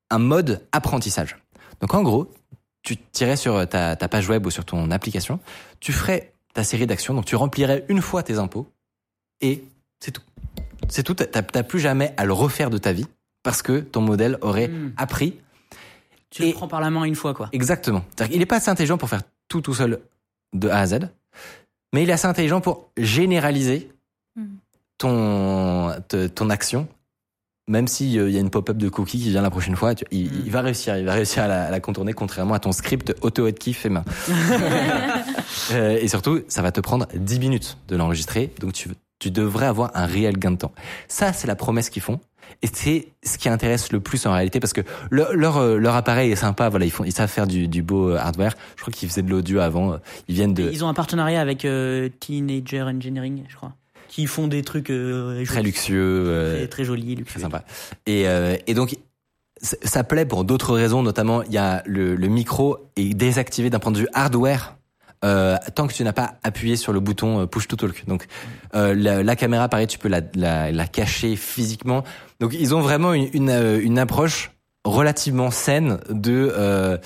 un 0.10 0.20
mode 0.20 0.66
apprentissage. 0.72 1.38
Donc, 1.80 1.94
en 1.94 2.02
gros, 2.02 2.32
tu 2.84 2.98
tirais 2.98 3.36
sur 3.36 3.68
ta, 3.70 3.96
ta 3.96 4.08
page 4.08 4.28
web 4.30 4.46
ou 4.46 4.50
sur 4.50 4.66
ton 4.66 4.90
application, 4.90 5.40
tu 5.80 5.92
ferais 5.94 6.34
ta 6.54 6.64
série 6.64 6.86
d'actions, 6.88 7.14
donc 7.14 7.26
tu 7.26 7.36
remplirais 7.36 7.86
une 7.90 8.02
fois 8.02 8.24
tes 8.24 8.38
impôts, 8.38 8.68
et 9.42 9.64
c'est 10.00 10.12
tout. 10.12 10.22
C'est 10.90 11.04
tout, 11.04 11.14
t'as 11.14 11.26
t'as 11.42 11.64
plus 11.64 11.80
jamais 11.80 12.14
à 12.18 12.26
le 12.26 12.34
refaire 12.34 12.70
de 12.70 12.78
ta 12.78 12.92
vie, 12.94 13.06
parce 13.44 13.62
que 13.62 13.80
ton 13.80 14.02
modèle 14.02 14.38
aurait 14.42 14.68
Mm. 14.68 14.94
appris. 14.98 15.40
Tu 16.30 16.44
Et- 16.44 16.48
le 16.48 16.54
prends 16.54 16.68
par 16.68 16.82
la 16.82 16.90
main 16.90 17.04
une 17.04 17.16
fois, 17.16 17.34
quoi. 17.34 17.50
Exactement. 17.52 18.04
C'est-à-dire 18.10 18.34
qu'il 18.34 18.42
est 18.42 18.46
pas 18.46 18.58
assez 18.58 18.70
intelligent 18.70 18.98
pour 18.98 19.10
faire 19.10 19.22
tout 19.48 19.62
tout 19.62 19.74
seul 19.74 20.00
de 20.54 20.70
A 20.70 20.80
à 20.80 20.88
Z, 20.88 21.00
mais 21.94 22.04
il 22.04 22.10
est 22.10 22.14
assez 22.14 22.28
intelligent 22.28 22.62
pour 22.62 22.90
généraliser 22.98 23.90
Mhm. 24.36 24.58
ton, 24.98 25.92
te- 26.08 26.28
ton 26.28 26.50
action. 26.50 26.88
Même 27.68 27.88
s'il 27.88 28.08
y 28.12 28.20
a 28.38 28.40
une 28.40 28.50
pop-up 28.50 28.76
de 28.76 28.90
cookie 28.90 29.20
qui 29.20 29.30
vient 29.30 29.42
la 29.42 29.50
prochaine 29.52 29.76
fois, 29.76 29.94
tu- 29.96 30.04
il, 30.12 30.30
il 30.46 30.52
va 30.52 30.62
réussir, 30.62 30.98
il 30.98 31.06
va 31.06 31.14
réussir 31.14 31.44
à 31.44 31.48
la, 31.48 31.64
à 31.66 31.72
la 31.72 31.80
contourner, 31.80 32.12
contrairement 32.14 32.56
à 32.56 32.60
ton 32.60 32.72
script 32.72 33.14
auto-hotkey 33.22 33.72
fait 33.74 33.90
main. 33.90 34.04
Euh, 35.72 35.98
et 36.02 36.08
surtout, 36.08 36.42
ça 36.48 36.62
va 36.62 36.72
te 36.72 36.82
prendre 36.82 37.08
10 37.14 37.40
minutes 37.40 37.78
de 37.88 37.96
l'enregistrer, 37.96 38.52
donc 38.60 38.74
tu, 38.74 38.90
tu 39.20 39.32
devrais 39.32 39.68
avoir 39.68 39.92
un 39.96 40.06
réel 40.06 40.38
gain 40.38 40.52
de 40.52 40.58
temps. 40.58 40.74
Ça, 41.08 41.34
c'est 41.34 41.48
la 41.48 41.56
promesse 41.56 41.90
qu'ils 41.90 42.02
font. 42.02 42.20
Et 42.64 42.68
c'est 42.72 43.08
ce 43.24 43.38
qui 43.38 43.48
intéresse 43.48 43.92
le 43.94 44.02
plus 44.02 44.26
en 44.26 44.34
réalité 44.34 44.60
parce 44.60 44.74
que 44.74 44.82
leur, 45.10 45.34
leur, 45.34 45.58
euh, 45.58 45.78
leur 45.78 45.96
appareil 45.96 46.32
est 46.32 46.36
sympa, 46.36 46.68
voilà, 46.68 46.86
ils 46.86 46.92
font, 46.92 47.06
ils 47.06 47.14
savent 47.14 47.30
faire 47.30 47.48
du, 47.48 47.68
du 47.70 47.82
beau 47.82 48.10
euh, 48.10 48.18
hardware. 48.18 48.56
Je 48.76 48.82
crois 48.82 48.92
qu'ils 48.92 49.08
faisaient 49.08 49.22
de 49.22 49.30
l'audio 49.30 49.62
avant. 49.62 49.94
euh, 49.94 49.98
Ils 50.28 50.36
viennent 50.36 50.54
de 50.54 50.70
Ils 50.70 50.84
ont 50.84 50.90
un 50.90 50.94
partenariat 50.94 51.40
avec 51.40 51.64
euh, 51.64 52.10
Teenager 52.20 52.82
Engineering, 52.82 53.44
je 53.48 53.56
crois, 53.56 53.74
qui 54.12 54.28
font 54.28 54.48
des 54.48 54.62
trucs 54.62 54.90
euh, 54.90 55.44
très 55.46 55.64
luxueux, 55.64 56.24
euh, 56.28 56.58
très, 56.58 56.68
très 56.68 56.84
jolis, 56.84 57.14
très 57.14 57.22
luxueux. 57.22 57.40
sympa. 57.40 57.64
Et, 58.06 58.28
euh, 58.28 58.58
et 58.68 58.74
donc 58.74 58.98
ça 59.62 60.04
plaît 60.04 60.26
pour 60.26 60.44
d'autres 60.44 60.76
raisons, 60.76 61.02
notamment 61.02 61.44
il 61.44 61.54
y 61.54 61.58
a 61.58 61.82
le, 61.86 62.16
le 62.16 62.28
micro 62.28 62.78
est 62.98 63.14
désactivé 63.14 63.70
d'un 63.70 63.80
point 63.80 63.94
de 63.94 64.00
vue 64.00 64.10
hardware. 64.14 64.76
Euh, 65.24 65.56
tant 65.76 65.88
que 65.88 65.94
tu 65.94 66.04
n'as 66.04 66.14
pas 66.14 66.34
appuyé 66.44 66.76
sur 66.76 66.94
le 66.94 67.00
bouton 67.00 67.42
euh, 67.42 67.46
push 67.46 67.68
to 67.68 67.76
talk. 67.76 68.04
Donc 68.08 68.26
euh, 68.76 68.96
la, 68.96 69.24
la 69.24 69.36
caméra, 69.36 69.70
pareil, 69.70 69.88
tu 69.88 70.00
peux 70.00 70.10
la, 70.10 70.22
la, 70.36 70.72
la 70.72 70.88
cacher 70.88 71.36
physiquement. 71.36 72.04
Donc 72.40 72.54
ils 72.60 72.74
ont 72.76 72.82
vraiment 72.82 73.14
une, 73.14 73.30
une, 73.34 73.50
euh, 73.50 73.80
une 73.82 74.00
approche 74.00 74.52
relativement 74.84 75.52
saine 75.52 76.00
de 76.10 76.52
euh, 76.58 76.98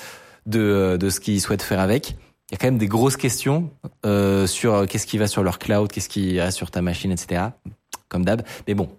de, 0.45 0.97
de 0.99 1.09
ce 1.09 1.19
qu'ils 1.19 1.41
souhaitent 1.41 1.61
faire 1.61 1.81
avec. 1.81 2.15
Il 2.49 2.53
y 2.53 2.55
a 2.55 2.57
quand 2.57 2.67
même 2.67 2.77
des 2.77 2.87
grosses 2.87 3.17
questions 3.17 3.71
euh, 4.05 4.45
sur 4.45 4.73
euh, 4.73 4.85
qu'est-ce 4.85 5.07
qui 5.07 5.17
va 5.17 5.27
sur 5.27 5.43
leur 5.43 5.57
cloud, 5.57 5.91
qu'est-ce 5.91 6.09
qui 6.09 6.39
reste 6.39 6.57
sur 6.57 6.69
ta 6.71 6.81
machine, 6.81 7.11
etc. 7.11 7.45
Comme 8.07 8.23
d'hab. 8.23 8.43
Mais 8.67 8.73
bon. 8.73 8.89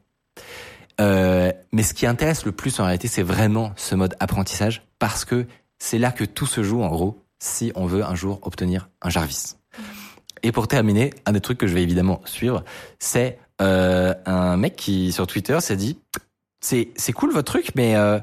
Euh, 1.01 1.53
mais 1.73 1.83
ce 1.83 1.95
qui 1.95 2.07
intéresse 2.07 2.45
le 2.45 2.53
plus 2.53 2.81
en 2.81 2.85
réalité, 2.85 3.07
c'est 3.07 3.23
vraiment 3.23 3.73
ce 3.77 3.95
mode 3.95 4.17
apprentissage 4.19 4.83
parce 4.99 5.25
que 5.25 5.47
c'est 5.79 5.99
là 5.99 6.11
que 6.11 6.25
tout 6.25 6.47
se 6.47 6.63
joue 6.63 6.83
en 6.83 6.89
gros 6.89 7.23
si 7.39 7.71
on 7.75 7.87
veut 7.87 8.05
un 8.05 8.15
jour 8.15 8.41
obtenir 8.43 8.89
un 9.03 9.11
Jarvis. 9.11 9.57
Et 10.43 10.53
pour 10.53 10.69
terminer, 10.69 11.13
un 11.27 11.33
des 11.33 11.41
trucs 11.41 11.59
que 11.59 11.67
je 11.67 11.75
vais 11.75 11.83
évidemment 11.83 12.23
suivre, 12.25 12.65
c'est 12.99 13.39
euh, 13.61 14.15
un 14.27 14.57
mec 14.57 14.77
qui 14.77 15.13
sur 15.13 15.27
Twitter 15.27 15.61
s'est 15.61 15.77
dit 15.77 15.99
c'est 16.61 16.91
c'est 16.97 17.13
cool 17.13 17.33
votre 17.33 17.53
truc, 17.53 17.73
mais 17.75 17.97
euh, 17.97 18.19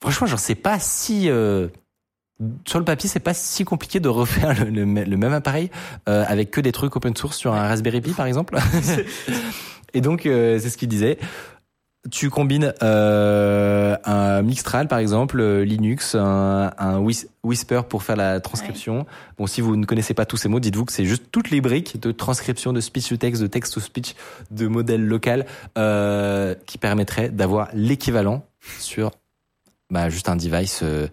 franchement, 0.00 0.26
genre 0.26 0.38
c'est 0.38 0.54
pas 0.54 0.78
si 0.78 1.28
euh, 1.28 1.68
sur 2.66 2.78
le 2.78 2.84
papier, 2.84 3.08
c'est 3.08 3.20
pas 3.20 3.34
si 3.34 3.64
compliqué 3.64 4.00
de 4.00 4.08
refaire 4.08 4.64
le, 4.64 4.70
le 4.70 4.86
me- 4.86 5.04
le 5.04 5.16
même 5.16 5.32
appareil 5.32 5.70
euh, 6.08 6.24
avec 6.26 6.50
que 6.50 6.60
des 6.60 6.72
trucs 6.72 6.94
open 6.96 7.14
source 7.16 7.36
sur 7.36 7.54
un 7.54 7.68
Raspberry 7.68 8.00
Pi, 8.00 8.12
par 8.12 8.26
exemple. 8.26 8.56
Et 9.94 10.00
donc, 10.00 10.26
euh, 10.26 10.58
c'est 10.58 10.70
ce 10.70 10.76
qu'il 10.76 10.88
disait. 10.88 11.18
Tu 12.10 12.28
combines 12.28 12.74
euh, 12.82 13.96
un 14.04 14.42
Mixtral, 14.42 14.88
par 14.88 14.98
exemple, 14.98 15.40
euh, 15.40 15.64
Linux, 15.64 16.14
un, 16.14 16.70
un 16.76 16.98
Whis- 17.00 17.28
Whisper 17.44 17.80
pour 17.88 18.02
faire 18.02 18.16
la 18.16 18.40
transcription. 18.40 19.06
Bon, 19.38 19.46
si 19.46 19.62
vous 19.62 19.74
ne 19.76 19.86
connaissez 19.86 20.12
pas 20.12 20.26
tous 20.26 20.36
ces 20.36 20.50
mots, 20.50 20.60
dites-vous 20.60 20.84
que 20.84 20.92
c'est 20.92 21.06
juste 21.06 21.24
toutes 21.32 21.50
les 21.50 21.62
briques 21.62 21.98
de 22.00 22.12
transcription 22.12 22.74
de 22.74 22.80
speech 22.80 23.08
to 23.08 23.16
text, 23.16 23.40
de 23.40 23.46
text 23.46 23.72
to 23.72 23.80
speech, 23.80 24.16
de 24.50 24.66
modèle 24.66 25.02
local, 25.06 25.46
euh, 25.78 26.54
qui 26.66 26.76
permettraient 26.76 27.30
d'avoir 27.30 27.68
l'équivalent 27.72 28.44
sur 28.80 29.10
bah, 29.90 30.08
juste 30.08 30.28
un 30.28 30.36
device 30.36 30.80
euh, 30.82 31.08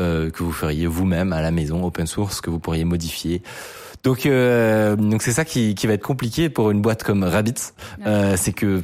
euh, 0.00 0.30
que 0.30 0.42
vous 0.42 0.52
feriez 0.52 0.86
vous-même 0.86 1.32
à 1.32 1.40
la 1.42 1.50
maison, 1.50 1.84
open 1.84 2.06
source, 2.06 2.40
que 2.40 2.50
vous 2.50 2.58
pourriez 2.60 2.84
modifier. 2.84 3.42
Donc, 4.02 4.24
euh, 4.26 4.96
donc 4.96 5.22
c'est 5.22 5.32
ça 5.32 5.44
qui, 5.44 5.74
qui 5.74 5.86
va 5.86 5.94
être 5.94 6.02
compliqué 6.02 6.48
pour 6.48 6.70
une 6.70 6.80
boîte 6.82 7.02
comme 7.02 7.24
Rabbit, 7.24 7.54
euh, 8.06 8.34
c'est 8.36 8.52
que 8.52 8.82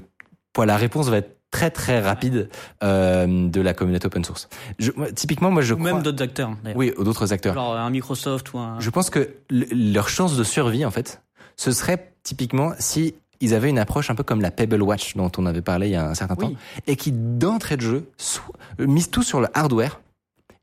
voilà, 0.55 0.75
la 0.75 0.79
réponse 0.79 1.09
va 1.09 1.19
être 1.19 1.37
très 1.51 1.71
très 1.71 2.01
rapide 2.01 2.51
euh, 2.83 3.49
de 3.49 3.61
la 3.61 3.73
communauté 3.73 4.07
open 4.07 4.25
source. 4.25 4.49
Je, 4.79 4.91
moi, 4.97 5.11
typiquement, 5.13 5.51
moi 5.51 5.63
je 5.63 5.75
Ou 5.75 5.79
crois, 5.79 5.93
même 5.95 6.03
d'autres 6.03 6.23
acteurs, 6.23 6.51
oui, 6.75 6.93
d'autres 6.99 7.33
acteurs. 7.33 7.55
Genre 7.55 7.77
un 7.77 7.89
Microsoft 7.91 8.53
ou 8.53 8.59
un. 8.59 8.79
Je 8.81 8.91
pense 8.91 9.09
que 9.11 9.31
le- 9.49 9.67
leur 9.71 10.09
chance 10.09 10.37
de 10.37 10.45
survie, 10.45 10.85
en 10.85 10.91
fait, 10.91 11.23
ce 11.57 11.73
serait 11.73 12.13
typiquement 12.25 12.73
si 12.79 13.15
ils 13.41 13.55
avaient 13.55 13.71
une 13.71 13.79
approche 13.79 14.11
un 14.11 14.15
peu 14.15 14.23
comme 14.23 14.41
la 14.41 14.51
Pebble 14.51 14.83
Watch 14.83 15.17
dont 15.17 15.31
on 15.39 15.47
avait 15.47 15.63
parlé 15.63 15.89
il 15.89 15.93
y 15.93 15.97
a 15.97 16.09
un 16.09 16.15
certain 16.15 16.35
Oui. 16.39 16.55
temps, 16.55 16.61
et 16.87 16.97
qui 16.97 17.13
d'entrée 17.13 17.77
de 17.77 17.83
jeu 17.83 18.11
so- 18.17 18.41
misent 18.79 19.11
tout 19.11 19.23
sur 19.23 19.41
le 19.41 19.49
hardware 19.55 20.01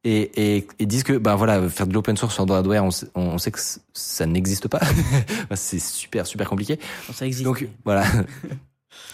et, 0.04 0.58
et, 0.58 0.68
et 0.80 0.86
disent 0.86 1.04
que 1.04 1.14
ben 1.18 1.36
voilà 1.36 1.70
faire 1.70 1.88
de 1.88 1.94
l'open 1.94 2.18
source 2.18 2.34
sur 2.34 2.46
du 2.46 2.52
hardware, 2.52 2.84
on 2.84 2.92
sait, 2.92 3.08
on 3.16 3.38
sait 3.38 3.52
que 3.52 3.60
ça 3.94 4.26
n'existe 4.26 4.68
pas, 4.68 4.82
c'est 5.56 5.80
super 5.80 6.28
super 6.28 6.50
compliqué. 6.50 6.78
Ça 7.14 7.26
existe. 7.26 7.46
Donc 7.46 7.68
voilà. 7.86 8.04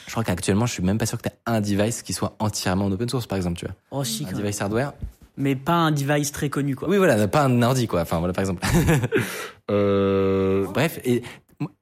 Je 0.08 0.12
crois 0.12 0.24
qu'actuellement, 0.24 0.66
je 0.66 0.74
suis 0.74 0.84
même 0.84 0.98
pas 0.98 1.06
sûr 1.06 1.18
que 1.22 1.30
tu 1.30 1.36
un 1.46 1.62
device 1.62 2.02
qui 2.02 2.12
soit 2.14 2.36
entièrement 2.40 2.86
en 2.86 2.92
open 2.92 3.08
source, 3.08 3.28
par 3.28 3.38
exemple, 3.38 3.60
tu 3.60 3.66
vois. 3.66 3.76
oh, 3.92 4.04
si, 4.04 4.26
Un 4.30 4.36
device 4.36 4.60
hardware. 4.60 4.94
Mais 5.38 5.56
pas 5.56 5.74
un 5.76 5.92
device 5.92 6.32
très 6.34 6.50
connu, 6.50 6.76
quoi. 6.76 6.90
Oui, 6.90 6.98
voilà, 6.98 7.28
pas 7.30 7.44
un 7.44 7.62
ordi, 7.62 7.88
quoi. 7.88 8.02
Enfin, 8.02 8.18
voilà, 8.18 8.34
par 8.34 8.42
exemple. 8.42 8.66
Euh, 9.72 10.66
bref, 10.74 11.00
et 11.06 11.22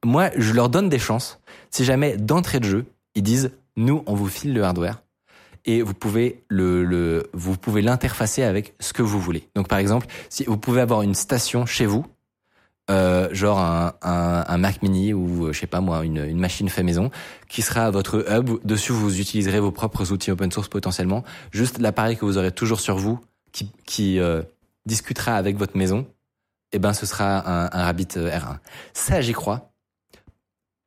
moi, 0.04 0.30
je 0.36 0.52
leur 0.52 0.68
donne 0.68 0.88
des 0.88 0.98
chances. 0.98 1.40
Si 1.70 1.84
jamais, 1.84 2.16
d'entrée 2.16 2.60
de 2.60 2.64
jeu, 2.64 2.86
ils 3.14 3.22
disent, 3.22 3.52
nous, 3.76 4.02
on 4.06 4.14
vous 4.14 4.28
file 4.28 4.54
le 4.54 4.62
hardware 4.62 5.02
et 5.64 5.82
vous 5.82 5.94
pouvez 5.94 6.44
le, 6.48 6.84
le 6.84 7.30
vous 7.32 7.56
pouvez 7.56 7.82
l'interfacer 7.82 8.42
avec 8.42 8.74
ce 8.80 8.92
que 8.92 9.02
vous 9.02 9.20
voulez. 9.20 9.48
Donc, 9.54 9.68
par 9.68 9.78
exemple, 9.78 10.06
si 10.30 10.44
vous 10.44 10.56
pouvez 10.56 10.80
avoir 10.80 11.02
une 11.02 11.14
station 11.14 11.66
chez 11.66 11.86
vous, 11.86 12.06
euh, 12.90 13.28
genre 13.32 13.58
un, 13.58 13.92
un, 14.00 14.58
Mac 14.58 14.80
Mini 14.80 15.12
ou 15.12 15.46
euh, 15.46 15.52
je 15.52 15.60
sais 15.60 15.66
pas 15.66 15.82
moi 15.82 16.06
une, 16.06 16.24
une 16.24 16.38
machine 16.38 16.70
fait 16.70 16.82
maison 16.82 17.10
qui 17.48 17.60
sera 17.60 17.90
votre 17.90 18.24
hub. 18.30 18.64
Dessus, 18.64 18.92
vous 18.92 19.20
utiliserez 19.20 19.60
vos 19.60 19.72
propres 19.72 20.10
outils 20.10 20.30
open 20.30 20.50
source 20.50 20.68
potentiellement. 20.68 21.22
Juste 21.52 21.78
l'appareil 21.78 22.16
que 22.16 22.24
vous 22.24 22.38
aurez 22.38 22.50
toujours 22.50 22.80
sur 22.80 22.96
vous 22.96 23.20
qui, 23.52 23.70
qui 23.84 24.18
euh, 24.18 24.42
discutera 24.86 25.34
avec 25.34 25.56
votre 25.56 25.76
maison. 25.76 26.06
Eh 26.72 26.78
ben, 26.78 26.94
ce 26.94 27.04
sera 27.04 27.46
un, 27.46 27.64
un 27.72 27.84
Rabbit 27.84 28.08
euh, 28.16 28.30
R1. 28.30 28.58
Ça, 28.94 29.20
j'y 29.20 29.32
crois. 29.32 29.70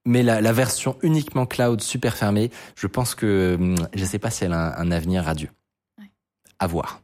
Mais 0.06 0.24
la, 0.24 0.41
la 0.41 0.52
version 0.52 0.97
uniquement 1.04 1.45
cloud 1.45 1.82
super 1.82 2.16
fermée, 2.16 2.49
je 2.76 2.88
pense 2.88 3.14
que 3.16 3.56
hum, 3.60 3.76
je 3.93 4.06
sais 4.06 4.20
pas 4.20 4.32
si 4.32 4.43
elle 4.43 4.54
a 4.54 4.80
un, 4.80 4.88
un 4.88 4.91
avenir 4.91 5.24
radieux. 5.24 5.49
Ouais. 5.99 6.10
À 6.60 6.68
voir. 6.68 7.02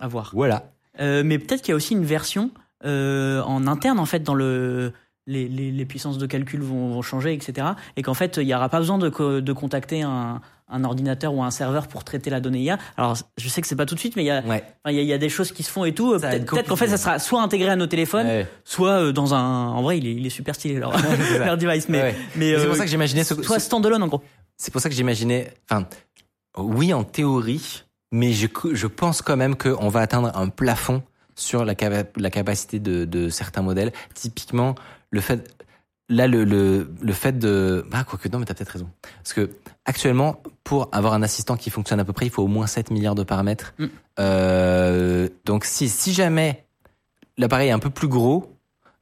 À 0.00 0.08
voir. 0.08 0.30
Voilà. 0.34 0.72
Euh, 1.00 1.22
mais 1.24 1.38
peut-être 1.38 1.62
qu'il 1.62 1.70
y 1.70 1.72
a 1.72 1.76
aussi 1.76 1.94
une 1.94 2.04
version 2.04 2.50
euh, 2.84 3.42
en 3.42 3.66
interne, 3.66 3.98
en 3.98 4.06
fait, 4.06 4.22
dans 4.22 4.34
le. 4.34 4.92
Les, 5.28 5.48
les, 5.48 5.72
les 5.72 5.84
puissances 5.86 6.18
de 6.18 6.26
calcul 6.26 6.60
vont, 6.60 6.88
vont 6.90 7.02
changer, 7.02 7.32
etc. 7.34 7.66
Et 7.96 8.02
qu'en 8.02 8.14
fait, 8.14 8.36
il 8.36 8.46
n'y 8.46 8.54
aura 8.54 8.68
pas 8.68 8.78
besoin 8.78 8.96
de, 8.96 9.40
de 9.40 9.52
contacter 9.52 10.02
un, 10.02 10.40
un 10.68 10.84
ordinateur 10.84 11.32
ou 11.34 11.42
un 11.42 11.50
serveur 11.50 11.86
pour 11.86 12.02
traiter 12.04 12.28
la 12.30 12.40
donnée 12.40 12.60
IA. 12.60 12.78
Alors, 12.96 13.16
je 13.38 13.48
sais 13.48 13.60
que 13.60 13.68
c'est 13.68 13.76
pas 13.76 13.86
tout 13.86 13.94
de 13.94 14.00
suite, 14.00 14.16
mais 14.16 14.24
il 14.24 14.26
y 14.26 14.30
a, 14.30 14.42
Ouais. 14.42 14.64
y, 14.88 15.12
y 15.12 15.18
des 15.18 15.28
choses 15.28 15.52
qui 15.52 15.62
se 15.62 15.70
font 15.70 15.84
et 15.84 15.94
tout. 15.94 16.18
Peut-être 16.18 16.66
qu'en 16.66 16.76
fait, 16.76 16.88
ça 16.88 16.96
sera 16.96 17.18
soit 17.18 17.40
intégré 17.42 17.68
à 17.68 17.76
nos 17.76 17.86
téléphones, 17.86 18.26
Ouais. 18.26 18.46
soit 18.64 19.00
euh, 19.00 19.12
dans 19.12 19.34
un. 19.34 19.68
En 19.68 19.82
vrai, 19.82 19.98
il 19.98 20.06
est, 20.06 20.14
il 20.14 20.26
est 20.26 20.30
super 20.30 20.54
stylé 20.54 20.74
leur, 20.80 20.92
leur 21.38 21.56
device, 21.56 21.88
mais, 21.88 21.98
Ouais, 21.98 22.04
ouais. 22.04 22.14
mais 22.34 22.52
Mais 22.52 22.56
c'est 22.58 22.64
euh, 22.64 22.66
pour 22.68 22.76
ça 22.76 22.84
que 22.84 22.90
j'imaginais 22.90 23.24
ce, 23.24 23.40
soit 23.42 23.58
standalone 23.60 24.02
en 24.02 24.08
gros. 24.08 24.22
C'est 24.56 24.72
pour 24.72 24.80
ça 24.80 24.88
que 24.88 24.94
j'imaginais. 24.94 25.52
Enfin, 25.70 25.86
oui, 26.58 26.92
en 26.92 27.04
théorie, 27.04 27.84
mais 28.10 28.32
je, 28.32 28.46
je 28.72 28.86
pense 28.86 29.22
quand 29.22 29.36
même 29.36 29.56
qu'on 29.56 29.88
va 29.88 30.00
atteindre 30.00 30.32
un 30.36 30.48
plafond 30.48 31.02
sur 31.36 31.64
la, 31.64 31.74
la 32.16 32.30
capacité 32.30 32.80
de, 32.80 33.04
de 33.04 33.28
certains 33.28 33.62
modèles. 33.62 33.92
Typiquement, 34.14 34.74
le 35.10 35.20
fait. 35.20 35.54
Là, 36.08 36.28
le, 36.28 36.44
le, 36.44 36.88
le 37.02 37.12
fait 37.12 37.36
de. 37.38 37.84
Ah, 37.92 38.04
quoique, 38.04 38.28
non, 38.28 38.38
mais 38.38 38.44
t'as 38.46 38.54
peut-être 38.54 38.70
raison. 38.70 38.88
Parce 39.22 39.32
que, 39.32 39.50
actuellement, 39.86 40.42
pour 40.64 40.88
avoir 40.92 41.14
un 41.14 41.22
assistant 41.22 41.56
qui 41.56 41.70
fonctionne 41.70 42.00
à 42.00 42.04
peu 42.04 42.12
près, 42.12 42.26
il 42.26 42.30
faut 42.30 42.42
au 42.42 42.48
moins 42.48 42.66
7 42.66 42.90
milliards 42.90 43.14
de 43.14 43.22
paramètres. 43.22 43.72
Mm. 43.78 43.86
Euh, 44.18 45.28
donc, 45.44 45.64
si, 45.64 45.88
si 45.88 46.12
jamais 46.12 46.64
l'appareil 47.38 47.68
est 47.68 47.72
un 47.72 47.78
peu 47.78 47.90
plus 47.90 48.08
gros, 48.08 48.52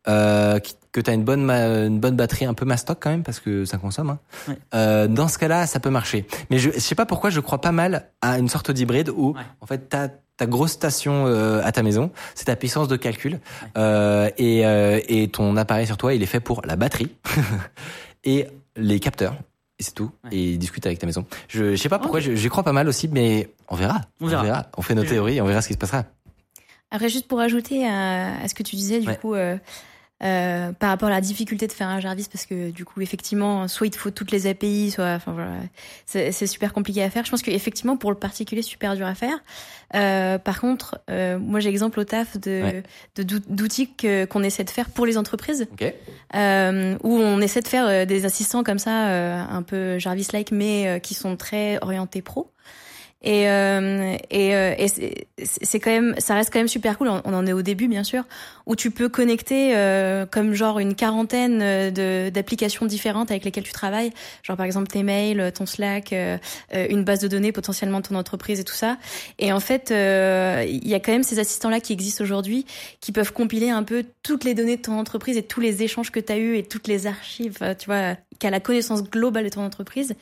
euh, 0.07 0.61
que 0.93 1.01
tu 1.01 1.11
as 1.11 1.14
une 1.14 1.24
bonne, 1.24 1.43
ma- 1.43 1.87
une 1.87 1.99
bonne 1.99 2.14
batterie 2.16 2.45
un 2.45 2.55
peu 2.55 2.64
mastoc 2.66 2.99
quand 3.01 3.11
même, 3.11 3.22
parce 3.24 3.41
que 3.41 3.64
ça 3.64 3.78
consomme, 3.78 4.11
hein, 4.11 4.18
Ouais. 4.49 4.59
euh, 4.74 5.07
dans 5.09 5.26
ce 5.28 5.39
cas-là, 5.39 5.66
ça 5.66 5.80
peut 5.80 5.91
marcher. 5.91 6.26
Mais 6.51 6.59
je, 6.59 6.70
je 6.70 6.78
sais 6.78 6.95
pas 6.95 7.07
pourquoi 7.07 7.30
je 7.30 7.41
crois 7.41 7.61
pas 7.61 7.72
mal 7.72 8.11
à 8.20 8.39
une 8.39 8.49
sorte 8.49 8.70
d'hybride 8.70 9.09
où, 9.09 9.32
Ouais. 9.35 9.41
en 9.61 9.66
fait, 9.66 9.89
ta 9.89 10.09
ta 10.37 10.47
grosse 10.47 10.72
station 10.72 11.26
euh, 11.28 11.62
à 11.64 11.70
ta 11.70 11.85
maison, 11.85 12.11
c'est 12.35 12.47
ta 12.47 12.57
puissance 12.57 12.89
de 12.89 12.97
calcul, 12.97 13.39
euh, 13.78 14.28
et, 14.37 14.66
euh, 14.66 14.99
et 15.09 15.28
ton 15.28 15.57
appareil 15.57 15.87
sur 15.87 15.97
toi, 15.97 16.12
il 16.12 16.24
est 16.24 16.26
fait 16.26 16.41
pour 16.41 16.61
la 16.64 16.74
batterie 16.74 17.14
et 18.24 18.49
les 18.76 18.99
capteurs. 18.99 19.37
Et 19.85 19.89
c'est 19.89 19.95
tout. 19.95 20.11
Ouais. 20.24 20.30
Et 20.32 20.53
il 20.53 20.59
discute 20.59 20.87
avec 20.87 20.99
ta 20.99 21.07
maison. 21.07 21.26
Je, 21.49 21.72
je 21.72 21.76
sais 21.76 21.89
pas 21.91 21.99
pourquoi, 21.99 22.20
je- 22.20 22.35
j'y 22.35 22.49
crois 22.49 22.62
pas 22.62 22.72
mal 22.72 22.89
aussi, 22.89 23.09
mais 23.09 23.51
on 23.68 23.76
verra. 23.76 24.01
On 24.20 24.26
verra. 24.26 24.66
On 24.76 24.82
fait 24.82 24.95
nos 24.95 25.05
théories, 25.05 25.41
on 25.41 25.45
verra 25.45 25.61
ce 25.61 25.68
qui 25.68 25.74
se 25.74 25.78
passera. 25.78 26.05
Après, 26.91 27.09
juste 27.09 27.26
pour 27.28 27.41
ajouter 27.41 27.87
à, 27.87 28.41
à 28.41 28.49
ce 28.49 28.55
que 28.55 28.62
tu 28.62 28.76
disais, 28.76 29.01
du 29.01 29.09
Ouais. 29.09 29.16
coup, 29.16 29.35
euh, 29.35 29.57
euh, 30.25 30.72
par 30.72 30.89
rapport 30.91 31.09
à 31.09 31.12
la 31.12 31.20
difficulté 31.20 31.66
de 31.66 31.72
faire 31.72 31.89
un 31.89 32.01
Jarvis 32.01 32.29
parce 32.33 32.47
que 32.47 32.70
du 32.70 32.85
coup 32.85 33.01
effectivement 33.03 33.68
soit 33.68 33.87
il 33.87 33.91
te 33.91 33.99
faut 33.99 34.11
toutes 34.11 34.31
les 34.31 34.47
API 34.47 34.91
soit 34.91 35.12
enfin 35.14 35.33
voilà 35.33 35.53
c'est 36.07 36.47
super 36.47 36.72
compliqué 36.72 37.03
à 37.03 37.11
faire 37.11 37.25
je 37.25 37.31
pense 37.31 37.43
qu'effectivement 37.43 37.97
pour 37.97 38.11
le 38.11 38.16
particulier 38.16 38.62
c'est 38.62 38.70
super 38.70 38.97
dur 38.97 39.07
à 39.07 39.14
faire 39.14 39.37
euh, 39.95 40.39
par 40.39 40.61
contre 40.61 40.99
euh, 41.11 41.39
moi 41.39 41.61
j'ai 41.61 41.68
exemple 41.68 42.01
au 42.01 42.05
taf 42.05 42.39
de 42.39 42.62
Ouais. 42.64 42.83
d'outils 43.16 43.91
qu'on 44.31 44.43
essaie 44.43 44.64
de 44.64 44.70
faire 44.70 44.89
pour 44.91 45.05
les 45.07 45.18
entreprises 45.18 45.66
Ok. 45.72 45.93
euh, 46.35 46.97
où 47.03 47.18
on 47.18 47.41
essaie 47.41 47.61
de 47.61 47.68
faire 47.68 47.87
euh, 47.87 48.05
des 48.05 48.25
assistants 48.25 48.62
comme 48.64 48.79
ça, 48.79 49.09
euh, 49.09 49.43
un 49.49 49.62
peu 49.62 49.99
Jarvis-like, 49.99 50.51
mais 50.53 50.87
euh, 50.89 50.99
qui 50.99 51.14
sont 51.14 51.37
très 51.37 51.79
orientés 51.83 52.22
pro. 52.22 52.51
Et, 53.27 53.49
euh, 53.49 54.16
et, 54.31 54.55
euh, 54.55 54.75
et 54.77 54.87
c'est 55.43 55.81
quand 55.81 55.91
même, 55.91 56.14
ça 56.18 56.35
reste 56.35 56.53
quand 56.53 56.59
même 56.59 56.68
super 56.68 56.99
cool. 56.99 57.09
On 57.09 57.33
en 57.33 57.47
est 57.47 57.55
au 57.55 57.62
début, 57.62 57.89
bien 57.89 58.05
sûr, 58.05 58.25
où 58.66 58.77
tu 58.77 58.91
peux 58.91 59.09
connecter 59.09 59.75
euh, 59.75 60.27
comme 60.27 60.53
genre 60.53 60.79
une 60.79 60.95
quarantaine 60.95 61.61
euh, 61.62 61.91
de 61.91 62.31
d'applications 62.31 62.85
différentes 62.85 63.31
avec 63.31 63.45
lesquelles 63.45 63.64
tu 63.64 63.72
travailles, 63.72 64.12
genre 64.43 64.59
par 64.59 64.66
exemple 64.66 64.89
tes 64.89 65.03
mails, 65.03 65.53
ton 65.55 65.64
Slack, 65.64 66.12
euh, 66.12 66.37
euh, 66.75 66.87
une 66.91 67.03
base 67.03 67.20
de 67.20 67.29
données 67.29 67.51
potentiellement 67.51 68.01
de 68.01 68.07
ton 68.09 68.14
entreprise 68.14 68.61
et 68.61 68.64
tout 68.64 68.75
ça. 68.75 68.99
Et 69.39 69.53
en 69.53 69.61
fait, 69.61 69.91
euh, 69.91 70.64
il 70.68 70.87
y 70.87 70.95
a 70.95 71.01
quand 71.01 71.12
même 71.12 71.22
ces 71.22 71.39
assistants-là 71.39 71.81
qui 71.81 71.95
existent 71.95 72.22
aujourd'hui, 72.22 72.66
qui 73.01 73.11
peuvent 73.11 73.33
compiler 73.33 73.70
un 73.70 73.85
peu 73.85 74.05
toutes 74.22 74.45
les 74.45 74.53
données 74.53 74.77
de 74.77 74.83
ton 74.83 74.99
entreprise 74.99 75.39
et 75.39 75.43
tous 75.43 75.61
les 75.61 75.83
échanges 75.83 76.11
que 76.11 76.20
tu 76.20 76.31
as 76.31 76.37
eus 76.37 76.59
et 76.59 76.62
toutes 76.62 76.89
les 76.89 77.07
archives, 77.07 77.57
euh, 77.62 77.75
tu 77.75 77.87
vois, 77.87 78.16
qui 78.39 78.47
a 78.47 78.51
la 78.51 78.61
connaissance 78.61 79.03
globale 79.05 79.45
de 79.45 79.49
ton 79.49 79.62
entreprise. 79.64 80.14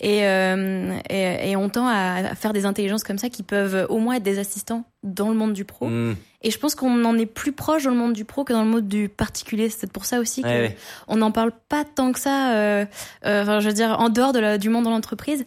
Et, 0.00 0.26
euh, 0.26 0.92
et, 1.10 1.50
et 1.50 1.56
on 1.56 1.68
tend 1.68 1.86
à 1.88 2.34
faire 2.34 2.52
des 2.52 2.66
intelligences 2.66 3.04
comme 3.04 3.18
ça 3.18 3.28
qui 3.30 3.42
peuvent 3.42 3.86
au 3.88 3.98
moins 3.98 4.14
être 4.16 4.22
des 4.22 4.38
assistants 4.38 4.84
dans 5.02 5.28
le 5.28 5.34
monde 5.34 5.52
du 5.52 5.64
pro. 5.64 5.86
Mm. 5.88 6.16
Et 6.42 6.50
je 6.50 6.58
pense 6.58 6.74
qu'on 6.74 7.04
en 7.04 7.16
est 7.16 7.26
plus 7.26 7.52
proche 7.52 7.84
dans 7.84 7.90
le 7.90 7.96
monde 7.96 8.12
du 8.12 8.24
pro 8.24 8.44
que 8.44 8.52
dans 8.52 8.62
le 8.64 8.68
monde 8.70 8.86
du 8.88 9.08
particulier. 9.08 9.70
C'est 9.70 9.80
peut-être 9.80 9.92
pour 9.92 10.04
ça 10.04 10.20
aussi 10.20 10.42
Ouais, 10.42 10.48
que 10.48 10.54
ouais. 10.72 10.76
on 11.08 11.16
n'en 11.16 11.30
parle 11.30 11.52
pas 11.68 11.84
tant 11.84 12.12
que 12.12 12.18
ça. 12.20 12.54
euh, 12.54 12.84
euh, 13.24 13.42
enfin, 13.42 13.60
je 13.60 13.68
veux 13.68 13.74
dire, 13.74 13.96
en 13.98 14.08
dehors 14.10 14.32
de 14.32 14.38
la- 14.40 14.58
du 14.58 14.68
monde 14.68 14.84
de 14.84 14.90
l'entreprise. 14.90 15.44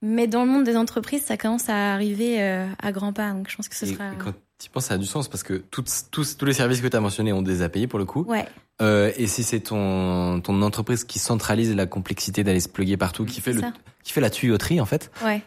Mais 0.00 0.26
dans 0.28 0.44
le 0.44 0.50
monde 0.50 0.64
des 0.64 0.76
entreprises, 0.76 1.22
ça 1.24 1.36
commence 1.36 1.68
à 1.68 1.92
arriver 1.92 2.40
euh, 2.40 2.66
à 2.80 2.92
grands 2.92 3.12
pas. 3.12 3.32
Donc 3.32 3.50
je 3.50 3.56
pense 3.56 3.68
que 3.68 3.74
ce 3.74 3.84
Et, 3.84 3.94
sera. 3.94 4.10
quand 4.18 4.32
tu 4.58 4.70
penses, 4.70 4.86
ça 4.86 4.94
a 4.94 4.98
du 4.98 5.06
sens 5.06 5.28
parce 5.28 5.42
que 5.42 5.54
toutes, 5.54 5.88
tous, 6.10 6.36
tous 6.36 6.44
les 6.44 6.52
services 6.52 6.80
que 6.80 6.88
tu 6.88 6.96
as 6.96 7.00
mentionnés 7.00 7.32
ont 7.32 7.42
des 7.42 7.62
API 7.62 7.86
pour 7.86 7.98
le 7.98 8.04
coup. 8.04 8.24
Ouais, 8.24 8.46
Euh, 8.80 9.10
et 9.16 9.26
si 9.26 9.42
c'est 9.42 9.60
ton, 9.60 10.40
ton 10.40 10.62
entreprise 10.62 11.04
qui 11.04 11.18
centralise 11.18 11.74
la 11.74 11.86
complexité 11.86 12.44
d'aller 12.44 12.60
se 12.60 12.68
plugger 12.68 12.96
partout, 12.96 13.24
qui 13.24 13.40
fait, 13.40 13.52
le, 13.52 13.60
ça. 13.60 13.72
qui 14.04 14.12
fait 14.12 14.20
la 14.20 14.30
tuyauterie 14.30 14.80
en 14.80 14.84
fait, 14.86 15.10
Ouais. 15.24 15.42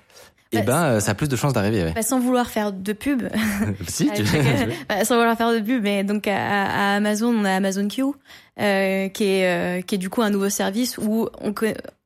et 0.51 0.57
Bah, 0.57 0.63
ben 0.63 0.83
euh, 0.83 0.99
ça 0.99 1.11
a 1.11 1.13
plus 1.15 1.29
de 1.29 1.35
chances 1.37 1.53
d'arriver. 1.53 1.83
Ouais. 1.83 1.93
Bah, 1.93 2.01
sans 2.01 2.19
vouloir 2.19 2.49
faire 2.49 2.73
de 2.73 2.93
pub, 2.93 3.23
si, 3.87 4.09
Ah, 4.11 4.15
tu 4.15 4.23
rigole. 4.23 4.73
Bah, 4.89 5.05
sans 5.05 5.15
vouloir 5.17 5.37
faire 5.37 5.53
de 5.53 5.59
pub, 5.59 5.81
mais 5.83 6.03
donc 6.03 6.27
à, 6.27 6.65
à 6.65 6.95
Amazon, 6.95 7.33
on 7.33 7.45
a 7.45 7.51
Amazon 7.53 7.87
Q, 7.87 8.03
euh, 8.59 9.07
qui 9.09 9.23
est 9.23 9.45
euh, 9.45 9.81
qui 9.81 9.95
est 9.95 9.97
du 9.97 10.09
coup 10.09 10.21
un 10.21 10.29
nouveau 10.29 10.49
service 10.49 10.97
où 10.97 11.27
on 11.41 11.53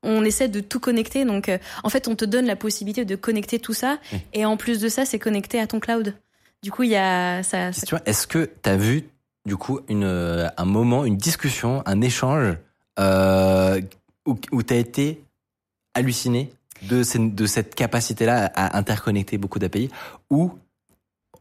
on 0.04 0.24
essaie 0.24 0.46
de 0.48 0.60
tout 0.60 0.78
connecter. 0.78 1.24
Donc 1.24 1.48
euh, 1.48 1.58
en 1.82 1.88
fait, 1.88 2.06
on 2.06 2.14
te 2.14 2.24
donne 2.24 2.46
la 2.46 2.54
possibilité 2.56 3.04
de 3.04 3.16
connecter 3.16 3.58
tout 3.58 3.74
ça, 3.74 3.98
et 4.32 4.44
en 4.44 4.56
plus 4.56 4.78
de 4.80 4.88
ça, 4.88 5.04
c'est 5.04 5.18
connecté 5.18 5.58
à 5.60 5.66
ton 5.66 5.80
cloud. 5.80 6.14
Du 6.66 6.72
coup, 6.72 6.82
il 6.82 6.90
y 6.90 6.96
a 6.96 7.44
ça. 7.44 7.68
est-ce 7.68 8.26
que 8.26 8.50
tu 8.60 8.68
as 8.68 8.76
vu 8.76 9.04
du 9.44 9.56
coup 9.56 9.78
euh, 9.88 10.48
un 10.56 10.64
moment, 10.64 11.04
une 11.04 11.16
discussion, 11.16 11.80
un 11.86 12.00
échange 12.00 12.56
euh, 12.98 13.80
où, 14.26 14.62
tu 14.64 14.74
as 14.74 14.76
été 14.76 15.22
halluciné 15.94 16.50
de, 16.82 17.04
cette 17.04 17.76
capacité-là 17.76 18.50
à 18.56 18.76
interconnecter 18.78 19.38
beaucoup 19.38 19.60
d'API 19.60 19.90
ou 20.28 20.58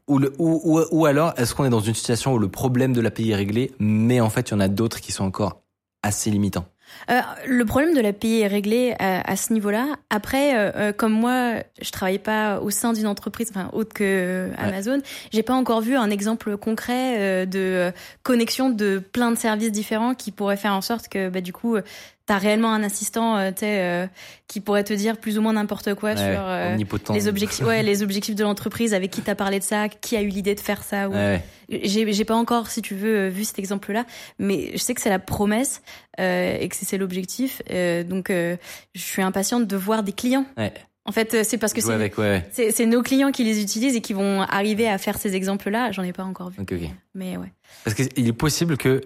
ou, 0.08 0.20
ou, 0.38 0.62
ou, 0.64 0.86
ou 0.92 1.06
alors 1.08 1.34
est-ce 1.38 1.56
qu'on 1.56 1.66
est 1.66 1.72
dans 1.72 1.80
une 1.80 1.96
situation 1.96 2.34
où 2.34 2.38
le 2.38 2.50
problème 2.50 2.94
de 2.94 3.02
l'API 3.02 3.32
est 3.32 3.36
réglé, 3.36 3.72
mais 3.80 4.22
en 4.22 4.30
fait 4.30 4.52
il 4.52 4.52
y 4.52 4.56
en 4.58 4.60
a 4.60 4.68
d'autres 4.68 5.02
qui 5.02 5.12
sont 5.12 5.24
encore 5.24 5.60
assez 6.04 6.30
limitants? 6.30 6.68
Euh, 7.10 7.22
le 7.46 7.66
problème 7.66 7.94
de 7.94 8.02
l'API 8.02 8.42
est 8.42 8.48
réglé 8.48 8.96
à, 9.00 9.30
à 9.30 9.36
ce 9.36 9.54
niveau-là. 9.54 9.88
Après, 10.10 10.56
euh, 10.56 10.72
euh, 10.76 10.94
comme 10.94 11.14
moi, 11.14 11.56
je 11.82 11.92
travaillais 11.92 12.20
pas 12.20 12.60
au 12.60 12.70
sein 12.70 12.94
d'une 12.94 13.08
entreprise, 13.08 13.50
enfin 13.50 13.70
autre 13.74 13.94
que 13.94 14.04
euh, 14.04 14.50
Amazon, 14.58 15.02
j'ai 15.32 15.44
pas 15.44 15.54
encore 15.54 15.82
vu 15.82 15.96
un 15.96 16.10
exemple 16.10 16.58
concret 16.58 17.18
euh, 17.20 17.46
de 17.46 17.60
euh, 17.60 17.92
connexion 18.24 18.70
de 18.70 19.00
plein 19.00 19.32
de 19.32 19.38
services 19.38 19.72
différents 19.72 20.16
qui 20.16 20.32
pourrait 20.32 20.58
faire 20.58 20.74
en 20.74 20.82
sorte 20.82 21.08
que, 21.08 21.30
bah, 21.30 21.42
du 21.42 21.54
coup, 21.54 21.76
euh, 21.76 21.82
t'as 22.26 22.38
réellement 22.38 22.74
un 22.74 22.84
assistant, 22.84 23.38
euh, 23.38 23.52
euh, 23.64 24.08
qui 24.48 24.60
pourrait 24.60 24.84
te 24.84 24.94
dire 24.94 25.18
plus 25.18 25.38
ou 25.38 25.42
moins 25.42 25.54
n'importe 25.54 25.94
quoi 25.94 26.12
Ouais, 26.12 26.18
sur 26.18 26.42
euh, 26.42 26.78
les 27.14 27.28
objectifs, 27.28 27.66
ouais, 27.66 27.84
les 27.84 28.04
objectifs 28.04 28.36
de 28.36 28.44
l'entreprise, 28.44 28.94
avec 28.94 29.12
qui 29.12 29.22
t'as 29.22 29.36
parlé 29.36 29.60
de 29.60 29.64
ça, 29.64 29.90
qui 29.90 30.16
a 30.16 30.22
eu 30.22 30.28
l'idée 30.28 30.56
de 30.56 30.60
faire 30.60 30.84
ça. 30.84 31.10
Ou... 31.10 31.14
Ouais, 31.14 31.42
J'ai 31.70 32.26
pas 32.26 32.36
encore, 32.36 32.68
si 32.68 32.82
tu 32.82 32.96
veux, 32.96 33.18
euh, 33.18 33.30
vu 33.30 33.44
cet 33.44 33.60
exemple-là, 33.60 34.06
mais 34.40 34.72
je 34.74 34.78
sais 34.78 34.94
que 34.94 35.02
c'est 35.02 35.10
la 35.10 35.20
promesse 35.20 35.82
euh, 36.20 36.58
et 36.60 36.68
que 36.70 36.76
c'est 36.76 36.98
l'objectif. 36.98 37.62
Euh, 37.72 38.04
donc, 38.04 38.30
euh, 38.30 38.58
je 38.94 39.02
suis 39.02 39.22
impatiente 39.22 39.68
de 39.68 39.76
voir 39.76 40.04
des 40.04 40.14
clients. 40.14 40.46
ouais. 40.58 40.74
En 41.08 41.12
fait, 41.12 41.44
c'est 41.44 41.60
parce 41.60 41.72
que 41.72 41.82
c'est 41.82 41.96
ouais, 41.96 42.86
nos 42.88 43.04
clients 43.04 43.32
qui 43.32 43.44
les 43.44 43.62
utilisent 43.62 43.96
et 43.96 44.02
qui 44.02 44.14
vont 44.14 44.42
arriver 44.42 44.88
à 44.90 44.98
faire 44.98 45.20
ces 45.20 45.36
exemples-là. 45.36 45.92
J'en 45.92 46.02
ai 46.02 46.14
pas 46.14 46.24
encore 46.24 46.50
vu. 46.50 46.60
Ok, 46.60 46.74
ok. 46.74 46.90
Mais 47.14 47.38
ouais. 47.38 47.54
Parce 47.84 47.96
qu'il 47.96 48.28
est 48.28 48.34
possible 48.34 48.76
que 48.76 49.02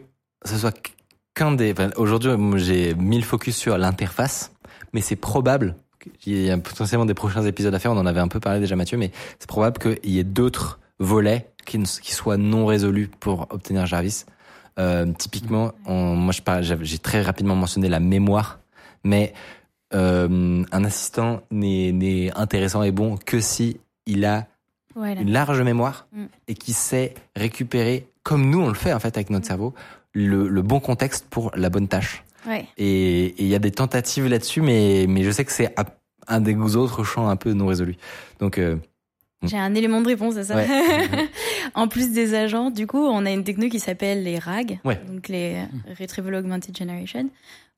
ce 0.46 0.58
soit 0.58 0.72
qu'un 1.34 1.52
des. 1.54 1.72
enfin, 1.72 1.90
Aujourd'hui, 1.98 2.32
j'ai 2.58 2.94
mis 2.96 3.18
le 3.18 3.24
focus 3.24 3.56
sur 3.58 3.78
l'interface, 3.78 4.52
mais 4.94 5.02
c'est 5.02 5.16
probable. 5.16 5.76
qu'il 6.20 6.38
y 6.42 6.50
a 6.50 6.58
potentiellement 6.58 7.06
des 7.06 7.14
prochains 7.14 7.44
épisodes 7.46 7.76
à 7.76 7.80
faire. 7.80 7.92
On 7.92 7.98
en 7.98 8.06
avait 8.06 8.22
un 8.22 8.30
peu 8.30 8.40
parlé 8.40 8.60
déjà, 8.62 8.76
Mathieu, 8.78 8.98
mais 8.98 9.12
c'est 9.38 9.48
probable 9.50 9.78
qu'il 9.80 10.12
y 10.12 10.20
ait 10.20 10.24
d'autres 10.24 10.80
volets 11.00 11.50
qui, 11.66 11.78
ne- 11.78 11.84
qui 11.86 12.14
soient 12.14 12.38
non 12.38 12.66
résolus 12.66 13.10
pour 13.20 13.48
obtenir 13.50 13.86
Jarvis. 13.86 14.24
Euh, 14.80 15.06
typiquement, 15.18 15.74
on- 15.86 16.16
moi, 16.16 16.34
j'ai 16.62 16.98
très 17.00 17.22
rapidement 17.22 17.56
mentionné 17.56 17.90
la 17.90 18.00
mémoire, 18.00 18.60
mais 19.04 19.34
euh, 19.94 20.64
un 20.72 20.84
assistant 20.86 21.42
n'est 21.52 22.32
intéressant 22.36 22.84
et 22.84 22.92
bon 22.92 23.18
que 23.18 23.40
si 23.42 23.80
il 24.06 24.24
a 24.26 24.48
une 25.22 25.32
large 25.32 25.62
mémoire 25.62 26.08
Mm. 26.14 26.26
et 26.48 26.54
qui 26.56 26.74
sait 26.74 27.14
récupérer, 27.36 28.08
comme 28.24 28.50
nous 28.50 28.62
on 28.62 28.68
le 28.68 28.74
fait 28.74 28.94
en 28.94 29.00
fait 29.00 29.18
avec 29.18 29.30
notre 29.32 29.48
cerveau, 29.48 29.74
le, 30.14 30.48
le 30.48 30.62
bon 30.62 30.80
contexte 30.80 31.26
pour 31.30 31.52
la 31.56 31.70
bonne 31.70 31.88
tâche. 31.88 32.24
Ouais. 32.48 32.66
Et 32.78 33.36
il 33.38 33.48
y 33.48 33.56
a 33.56 33.60
des 33.60 33.72
tentatives 33.72 34.28
là-dessus, 34.28 34.62
mais, 34.62 35.06
mais 35.08 35.24
je 35.24 35.32
sais 35.32 35.46
que 35.46 35.52
c'est 35.52 35.74
un 36.28 36.42
des 36.42 36.56
autres 36.76 37.04
champs 37.04 37.28
un 37.30 37.36
peu 37.36 37.54
non 37.54 37.68
résolus. 37.68 37.98
Donc, 38.40 38.58
euh, 38.58 38.78
J'ai 39.44 39.58
un 39.58 39.74
élément 39.76 40.02
de 40.02 40.08
réponse 40.08 40.38
à 40.38 40.44
ça. 40.44 40.56
Ouais. 40.56 40.68
en 41.76 41.88
plus 41.88 42.12
des 42.12 42.34
agents, 42.36 42.70
du 42.72 42.88
coup, 42.88 43.06
on 43.06 43.26
a 43.26 43.32
une 43.32 43.44
techno 43.44 43.68
qui 43.70 43.80
s'appelle 43.80 44.24
les 44.24 44.40
RAG, 44.40 44.80
Ouais. 44.86 45.02
donc 45.08 45.28
les 45.28 45.64
Retrieval 46.00 46.36
Augmented 46.36 46.78
Generation, 46.78 47.30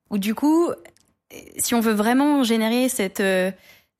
où 0.10 0.18
du 0.18 0.36
coup, 0.36 0.70
si 1.58 1.74
on 1.76 1.80
veut 1.80 1.94
vraiment 1.94 2.44
générer 2.44 2.90
cette 2.90 3.22
euh, 3.22 3.52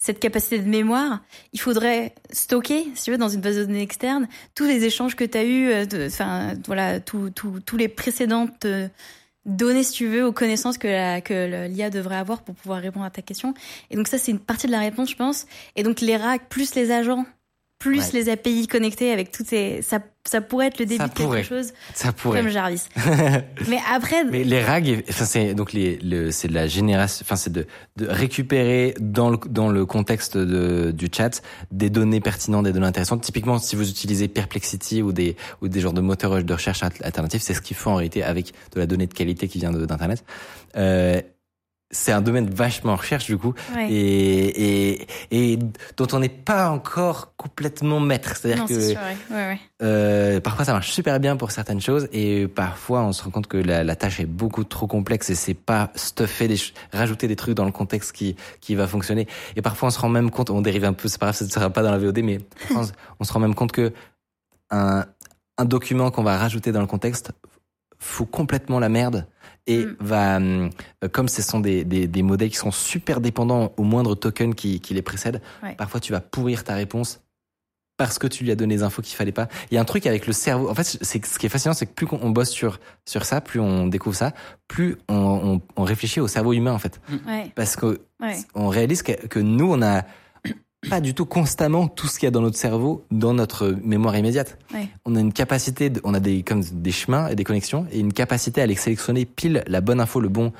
cette 0.02 0.20
capacité 0.20 0.58
de 0.58 0.68
mémoire, 0.68 1.22
il 1.54 1.62
faudrait 1.62 2.16
stocker, 2.32 2.88
si 2.96 3.04
tu 3.04 3.12
veux, 3.12 3.20
dans 3.20 3.30
une 3.30 3.40
base 3.40 3.56
de 3.56 3.66
données 3.66 3.84
externe, 3.84 4.28
tous 4.56 4.66
les 4.66 4.84
échanges 4.84 5.16
que 5.16 5.24
tu 5.24 5.38
as 5.38 5.46
eus, 5.46 5.70
euh, 5.70 6.08
enfin, 6.08 6.56
voilà, 6.66 7.00
tous 7.00 7.32
les 7.78 7.88
précédentes 7.88 8.66
euh, 8.66 8.88
données, 9.46 9.84
si 9.84 9.94
tu 9.94 10.08
veux, 10.08 10.26
aux 10.26 10.32
connaissances 10.32 10.80
que 10.80 11.68
l'IA 11.68 11.92
devrait 11.92 12.16
avoir 12.16 12.42
pour 12.42 12.56
pouvoir 12.56 12.82
répondre 12.82 13.06
à 13.06 13.12
ta 13.12 13.22
question. 13.22 13.54
Et 13.92 13.96
donc 13.96 14.08
ça, 14.08 14.18
c'est 14.18 14.32
une 14.32 14.40
partie 14.40 14.66
de 14.66 14.72
la 14.72 14.80
réponse, 14.80 15.12
je 15.12 15.16
pense. 15.16 15.46
Et 15.76 15.84
donc 15.84 16.02
les 16.02 16.18
RAG 16.18 16.42
plus 16.50 16.74
les 16.74 16.90
agents, 16.90 17.28
plus 17.78 18.00
Ouais. 18.00 18.12
les 18.14 18.30
API 18.30 18.66
connectés 18.66 19.12
avec 19.12 19.30
toutes 19.30 19.48
ces, 19.48 19.84
ça, 19.84 20.00
ça 20.24 20.40
pourrait 20.42 20.68
être 20.68 20.80
le 20.80 20.86
début 20.86 21.02
Ça 21.02 21.08
de 21.08 21.14
quelque 21.14 21.44
chose 21.44 21.74
ça 21.94 22.12
pourrait. 22.14 22.42
comme 22.42 22.50
Jarvis. 22.52 22.84
Mais 23.68 23.80
après, 23.92 24.24
Mais 24.26 24.44
les 24.44 24.64
RAG, 24.64 25.04
enfin 25.10 25.26
c'est 25.26 25.54
donc 25.54 25.74
les, 25.74 25.98
le, 25.98 26.32
c'est 26.32 26.48
de 26.48 26.54
la 26.54 26.68
génération, 26.68 27.24
enfin 27.26 27.36
c'est 27.36 27.52
de, 27.52 27.66
de 27.98 28.08
récupérer 28.08 28.94
dans 29.00 29.30
le 29.30 29.38
dans 29.50 29.70
le 29.70 29.86
contexte 29.86 30.38
de, 30.38 30.92
du 30.92 31.08
chat 31.12 31.42
des 31.72 31.90
données 31.90 32.20
pertinentes, 32.22 32.66
des 32.66 32.72
données 32.74 32.86
intéressantes. 32.88 33.22
Typiquement, 33.22 33.58
si 33.60 33.76
vous 33.76 33.90
utilisez 33.90 34.28
Perplexity 34.28 35.02
ou 35.02 35.12
des 35.12 35.36
ou 35.62 35.68
des 35.68 35.80
genres 35.80 35.94
de 35.94 36.02
moteurs 36.02 36.44
de 36.44 36.54
recherche 36.54 36.84
al- 36.84 36.92
alternatifs, 37.04 37.42
c'est 37.42 37.54
ce 37.54 37.62
qu'ils 37.62 37.78
font 37.78 37.92
en 37.92 37.96
réalité 37.96 38.24
avec 38.24 38.54
de 38.76 38.80
la 38.80 38.86
donnée 38.86 39.08
de 39.08 39.14
qualité 39.14 39.48
qui 39.48 39.58
vient 39.60 39.72
d'internet. 39.72 40.24
Euh, 40.78 41.20
c'est 41.92 42.12
un 42.12 42.22
domaine 42.22 42.50
vachement 42.50 42.94
en 42.94 42.96
recherche 42.96 43.26
du 43.26 43.38
coup 43.38 43.54
ouais. 43.76 43.92
et, 43.92 45.02
et 45.02 45.08
et 45.32 45.58
dont 45.98 46.08
on 46.14 46.20
n'est 46.20 46.30
pas 46.30 46.70
encore 46.70 47.34
complètement 47.36 48.00
maître. 48.00 48.36
C'est-à-dire 48.38 48.66
que 48.66 48.74
c'est 48.80 48.92
sûr, 48.92 49.00
ouais. 49.30 49.36
Ouais, 49.36 49.60
euh, 49.84 50.40
parfois 50.40 50.64
ça 50.66 50.74
marche 50.74 50.92
super 50.92 51.20
bien 51.20 51.36
pour 51.36 51.52
certaines 51.52 51.82
choses 51.82 52.08
et 52.14 52.48
parfois 52.48 53.02
on 53.04 53.12
se 53.12 53.24
rend 53.24 53.30
compte 53.32 53.48
que 53.48 53.58
la, 53.58 53.84
la 53.84 53.96
tâche 53.96 54.20
est 54.20 54.26
beaucoup 54.26 54.64
trop 54.64 54.88
complexe 54.88 55.30
et 55.30 55.36
c'est 55.36 55.54
pas 55.54 55.92
stuffer 55.96 56.48
des 56.48 56.58
rajouter 56.94 57.28
des 57.28 57.36
trucs 57.36 57.56
dans 57.56 57.66
le 57.66 57.72
contexte 57.72 58.12
qui 58.14 58.36
qui 58.62 58.76
va 58.76 58.88
fonctionner 58.88 59.28
et 59.56 59.62
parfois 59.62 59.88
on 59.88 59.92
se 59.92 60.00
rend 60.00 60.10
même 60.10 60.32
compte 60.32 60.50
on 60.50 60.62
dérive 60.62 60.86
un 60.86 60.94
peu 60.94 61.08
c'est 61.10 61.20
pas 61.20 61.28
grave 61.28 61.36
ça 61.36 61.46
ne 61.46 61.50
sera 61.50 61.70
pas 61.70 61.84
dans 61.84 61.92
la 61.92 61.98
VOD 61.98 62.20
mais 62.24 62.38
on, 62.76 62.84
se- 62.86 62.92
on 63.20 63.24
se 63.24 63.34
rend 63.34 63.40
même 63.40 63.56
compte 63.56 63.72
que 63.72 63.92
un 64.70 65.06
un 65.58 65.66
document 65.66 66.10
qu'on 66.12 66.24
va 66.24 66.38
rajouter 66.38 66.72
dans 66.72 66.80
le 66.82 66.88
contexte 66.88 67.32
fout 68.00 68.30
complètement 68.32 68.80
la 68.80 68.90
merde 68.90 69.28
et 69.68 69.86
Mm. 69.86 69.96
va 70.00 70.40
euh, 70.40 70.70
comme 71.12 71.28
ce 71.28 71.42
sont 71.42 71.60
des, 71.60 71.84
des 71.84 72.08
des 72.08 72.24
modèles 72.24 72.50
qui 72.50 72.58
sont 72.58 72.72
super 72.72 73.22
dépendants 73.22 73.74
au 73.78 73.84
moindre 73.84 74.16
token 74.16 74.56
qui 74.56 74.80
qui 74.80 74.94
les 74.94 75.02
précède 75.02 75.42
Ouais. 75.64 75.76
parfois 75.76 76.00
tu 76.00 76.12
vas 76.12 76.20
pourrir 76.22 76.64
ta 76.64 76.74
réponse 76.74 77.22
parce 77.98 78.18
que 78.18 78.26
tu 78.26 78.44
lui 78.44 78.52
as 78.52 78.56
donné 78.56 78.76
les 78.78 78.82
infos 78.84 79.04
qu'il 79.04 79.16
fallait 79.16 79.32
pas. 79.32 79.48
Il 79.70 79.76
y 79.76 79.78
a 79.78 79.82
un 79.82 79.86
truc 79.86 80.08
avec 80.08 80.26
le 80.26 80.34
cerveau. 80.34 80.70
En 80.72 80.74
fait, 80.74 80.84
c'est 81.02 81.24
ce 81.24 81.38
qui 81.38 81.46
est 81.46 81.50
fascinant, 81.50 81.76
c'est 81.76 81.86
que 81.86 81.94
plus 81.94 82.08
on 82.10 82.32
bosse 82.32 82.50
sur 82.50 82.80
sur 83.08 83.26
ça, 83.26 83.42
plus 83.42 83.60
on 83.60 83.86
découvre 83.86 84.16
ça, 84.16 84.34
plus 84.68 84.98
on, 85.08 85.16
on, 85.16 85.62
on 85.76 85.84
réfléchit 85.84 86.20
au 86.20 86.28
cerveau 86.28 86.54
humain 86.54 86.74
en 86.74 86.80
fait, 86.80 87.00
Ouais. 87.28 87.52
parce 87.54 87.76
que 87.76 88.02
Ouais. 88.20 88.38
on 88.56 88.70
réalise 88.70 89.04
que, 89.04 89.12
que 89.28 89.38
nous 89.40 89.72
on 89.72 89.84
a 89.84 90.02
pas 90.90 91.00
du 91.02 91.14
tout 91.14 91.26
constamment 91.26 91.88
tout 91.88 92.08
ce 92.08 92.20
qu'il 92.20 92.26
y 92.26 92.28
a 92.28 92.32
dans 92.32 92.42
notre 92.42 92.58
cerveau 92.58 93.06
dans 93.12 93.34
notre 93.34 93.68
mémoire 93.84 94.18
immédiate. 94.18 94.58
Ouais. 94.74 94.88
On 95.06 95.16
a 95.16 95.20
une 95.20 95.34
capacité, 95.34 95.90
de- 95.90 96.02
on 96.04 96.14
a 96.14 96.20
des 96.20 96.44
comme 96.44 96.64
des 96.64 96.92
chemins 96.92 97.28
et 97.28 97.36
des 97.36 97.44
connexions 97.44 97.86
et 97.92 98.00
une 98.00 98.14
capacité 98.14 98.62
à 98.62 98.66
les 98.66 98.76
sélectionner 98.76 99.26
pile 99.26 99.64
la 99.68 99.82
bonne 99.82 100.00
info, 100.00 100.20
le 100.20 100.30
bon, 100.30 100.52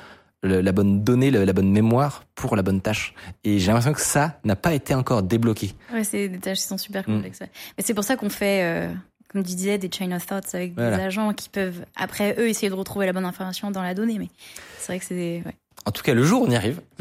le- 0.42 0.60
la 0.60 0.72
bonne 0.72 1.02
donnée, 1.02 1.30
le- 1.30 1.44
la 1.44 1.52
bonne 1.52 1.70
mémoire 1.70 2.24
pour 2.34 2.54
la 2.56 2.62
bonne 2.62 2.80
tâche. 2.80 3.14
Et 3.44 3.58
j'ai 3.58 3.68
l'impression 3.68 3.92
que 3.92 4.00
ça 4.00 4.38
n'a 4.44 4.56
pas 4.56 4.74
été 4.74 4.94
encore 4.94 5.22
débloqué. 5.22 5.72
Ouais, 5.92 6.04
c'est 6.04 6.28
des 6.28 6.38
tâches 6.38 6.58
qui 6.58 6.64
sont 6.66 6.78
super 6.78 7.02
Mm. 7.02 7.14
complexes. 7.14 7.40
Mais 7.40 7.84
c'est 7.84 7.94
pour 7.94 8.04
ça 8.04 8.16
qu'on 8.16 8.30
fait, 8.30 8.62
euh, 8.62 8.92
comme 9.28 9.42
tu 9.42 9.54
disais, 9.54 9.78
des 9.78 9.90
chain 9.92 10.12
of 10.12 10.24
thoughts 10.26 10.54
avec 10.54 10.74
Voilà. 10.74 10.96
des 10.98 11.02
agents 11.04 11.32
qui 11.32 11.48
peuvent, 11.48 11.84
après 11.96 12.36
eux, 12.38 12.48
essayer 12.48 12.68
de 12.70 12.74
retrouver 12.74 13.06
la 13.06 13.12
bonne 13.12 13.24
information 13.24 13.70
dans 13.70 13.82
la 13.82 13.94
donnée. 13.94 14.18
Mais 14.18 14.28
c'est 14.78 14.92
vrai 14.92 14.98
que 15.00 15.04
c'est 15.04 15.14
des. 15.14 15.42
Ouais. 15.46 15.54
En 15.84 15.90
tout 15.90 16.02
cas, 16.02 16.14
le 16.14 16.22
jour 16.24 16.42
où 16.42 16.46
on 16.46 16.50
y 16.50 16.56
arrive, 16.56 16.80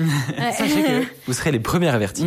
sachez 0.58 0.84
que 0.84 1.04
vous 1.28 1.34
serez 1.34 1.52
les 1.52 1.60
premiers 1.60 1.90
avertis. 1.90 2.26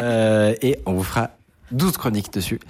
Euh, 0.00 0.54
et 0.62 0.78
on 0.86 0.92
vous 0.94 1.02
fera 1.02 1.30
12 1.72 1.96
chroniques 1.96 2.32
dessus. 2.32 2.60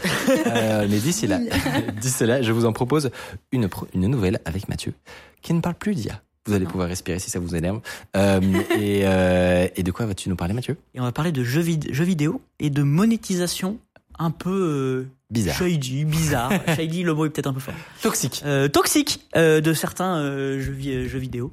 Euh, 0.47 0.87
mais 0.89 0.99
d'ici 0.99 1.27
là, 1.27 1.41
d'ici 2.01 2.25
là, 2.27 2.43
je 2.43 2.53
vous 2.53 2.65
en 2.65 2.73
propose 2.73 3.11
une, 3.53 3.69
pro- 3.69 3.89
une 3.95 4.07
nouvelle 4.07 4.41
avec 4.45 4.69
Mathieu, 4.69 4.95
qui 5.43 5.53
ne 5.53 5.61
parle 5.61 5.75
plus 5.75 5.95
d'IA. 5.95 6.21
Vous 6.47 6.53
allez 6.53 6.67
pouvoir 6.67 6.89
respirer 6.89 7.19
si 7.19 7.31
ça 7.31 7.39
vous 7.39 7.57
énerve. 7.57 7.81
Euh, 8.17 8.41
et, 8.79 9.01
euh, 9.05 9.67
et 9.77 9.83
de 9.83 9.91
quoi 9.91 10.05
vas-tu 10.07 10.29
nous 10.29 10.37
parler, 10.37 10.53
Mathieu? 10.55 10.77
Et 10.95 11.01
on 11.01 11.05
va 11.05 11.13
parler 11.13 11.33
de 11.33 11.43
jeux, 11.43 11.63
vid- 11.63 11.93
jeux 11.93 12.05
vidéo 12.05 12.41
et 12.61 12.69
de 12.71 12.83
monétisation 12.83 13.79
un 14.19 14.31
peu 14.31 15.07
Bizarre. 15.31 15.57
shady, 15.57 16.05
bizarre. 16.05 16.53
shady, 16.77 17.03
le 17.03 17.15
mot 17.15 17.25
est 17.27 17.31
peut-être 17.31 17.47
un 17.49 17.55
peu 17.55 17.61
fort. 17.61 17.75
Toxique. 18.03 18.43
Euh, 18.45 18.69
toxique 18.69 19.27
euh, 19.37 19.61
de 19.61 19.73
certains 19.73 20.19
euh, 20.19 20.61
jeux 20.61 21.19
vidéo. 21.19 21.51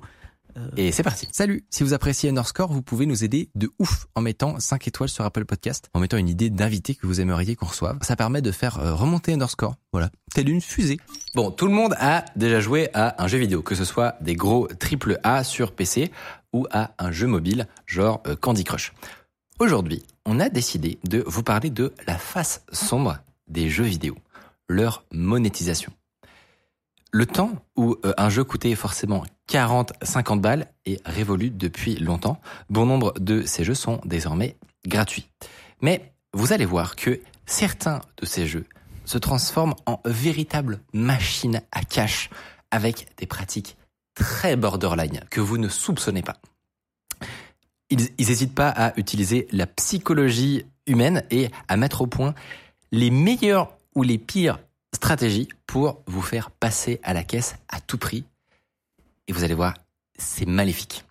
Et 0.77 0.91
c'est 0.91 1.03
parti. 1.03 1.27
Salut. 1.31 1.65
Si 1.69 1.83
vous 1.83 1.93
appréciez 1.93 2.29
Underscore, 2.29 2.71
vous 2.71 2.81
pouvez 2.81 3.05
nous 3.05 3.23
aider 3.23 3.49
de 3.55 3.71
ouf 3.79 4.07
en 4.15 4.21
mettant 4.21 4.59
5 4.59 4.87
étoiles 4.87 5.09
sur 5.09 5.25
Apple 5.25 5.45
Podcast, 5.45 5.89
en 5.93 5.99
mettant 5.99 6.17
une 6.17 6.29
idée 6.29 6.49
d'invité 6.49 6.95
que 6.95 7.07
vous 7.07 7.21
aimeriez 7.21 7.55
qu'on 7.55 7.67
reçoive. 7.67 7.97
Ça 8.01 8.15
permet 8.15 8.41
de 8.41 8.51
faire 8.51 8.79
euh, 8.79 8.93
remonter 8.93 9.33
Underscore. 9.33 9.75
Voilà. 9.91 10.09
Telle 10.33 10.49
une 10.49 10.61
fusée. 10.61 10.99
Bon, 11.35 11.51
tout 11.51 11.67
le 11.67 11.73
monde 11.73 11.95
a 11.99 12.25
déjà 12.35 12.59
joué 12.59 12.89
à 12.93 13.21
un 13.23 13.27
jeu 13.27 13.37
vidéo, 13.37 13.61
que 13.61 13.75
ce 13.75 13.85
soit 13.85 14.15
des 14.21 14.35
gros 14.35 14.67
triple 14.67 15.19
A 15.23 15.43
sur 15.43 15.71
PC 15.71 16.11
ou 16.53 16.67
à 16.71 16.91
un 16.99 17.11
jeu 17.11 17.27
mobile, 17.27 17.67
genre 17.85 18.21
euh, 18.27 18.35
Candy 18.35 18.63
Crush. 18.63 18.93
Aujourd'hui, 19.59 20.03
on 20.25 20.39
a 20.39 20.49
décidé 20.49 20.99
de 21.03 21.23
vous 21.27 21.43
parler 21.43 21.69
de 21.69 21.93
la 22.07 22.17
face 22.17 22.63
sombre 22.71 23.19
des 23.47 23.69
jeux 23.69 23.83
vidéo, 23.83 24.17
leur 24.67 25.05
monétisation. 25.11 25.91
Le 27.13 27.25
temps 27.25 27.51
où 27.75 27.97
euh, 28.05 28.13
un 28.17 28.29
jeu 28.29 28.45
coûtait 28.45 28.73
forcément 28.75 29.23
40, 29.47 29.91
50 30.01 30.41
balles 30.41 30.71
est 30.85 31.05
révolu 31.05 31.49
depuis 31.49 31.95
longtemps. 31.95 32.39
Bon 32.69 32.85
nombre 32.85 33.13
de 33.19 33.43
ces 33.45 33.65
jeux 33.65 33.75
sont 33.75 33.99
désormais 34.05 34.57
gratuits. 34.87 35.29
Mais 35.81 36.13
vous 36.33 36.53
allez 36.53 36.65
voir 36.65 36.95
que 36.95 37.19
certains 37.45 37.99
de 38.17 38.25
ces 38.25 38.47
jeux 38.47 38.65
se 39.03 39.17
transforment 39.17 39.75
en 39.85 39.99
véritables 40.05 40.79
machines 40.93 41.61
à 41.73 41.83
cash 41.83 42.29
avec 42.71 43.07
des 43.17 43.25
pratiques 43.25 43.75
très 44.15 44.55
borderline 44.55 45.19
que 45.29 45.41
vous 45.41 45.57
ne 45.57 45.67
soupçonnez 45.67 46.21
pas. 46.21 46.37
Ils 47.89 48.07
n'hésitent 48.19 48.55
pas 48.55 48.69
à 48.69 48.97
utiliser 48.97 49.47
la 49.51 49.67
psychologie 49.67 50.65
humaine 50.87 51.23
et 51.29 51.49
à 51.67 51.75
mettre 51.75 52.03
au 52.03 52.07
point 52.07 52.33
les 52.93 53.11
meilleures 53.11 53.75
ou 53.95 54.03
les 54.03 54.17
pires 54.17 54.59
stratégies 54.93 55.47
pour 55.65 56.03
vous 56.07 56.21
faire 56.21 56.51
passer 56.51 56.99
à 57.03 57.13
la 57.13 57.23
caisse 57.23 57.55
à 57.69 57.79
tout 57.79 57.97
prix. 57.97 58.25
Et 59.27 59.33
vous 59.33 59.43
allez 59.43 59.53
voir, 59.53 59.75
c'est 60.17 60.47
maléfique. 60.47 61.05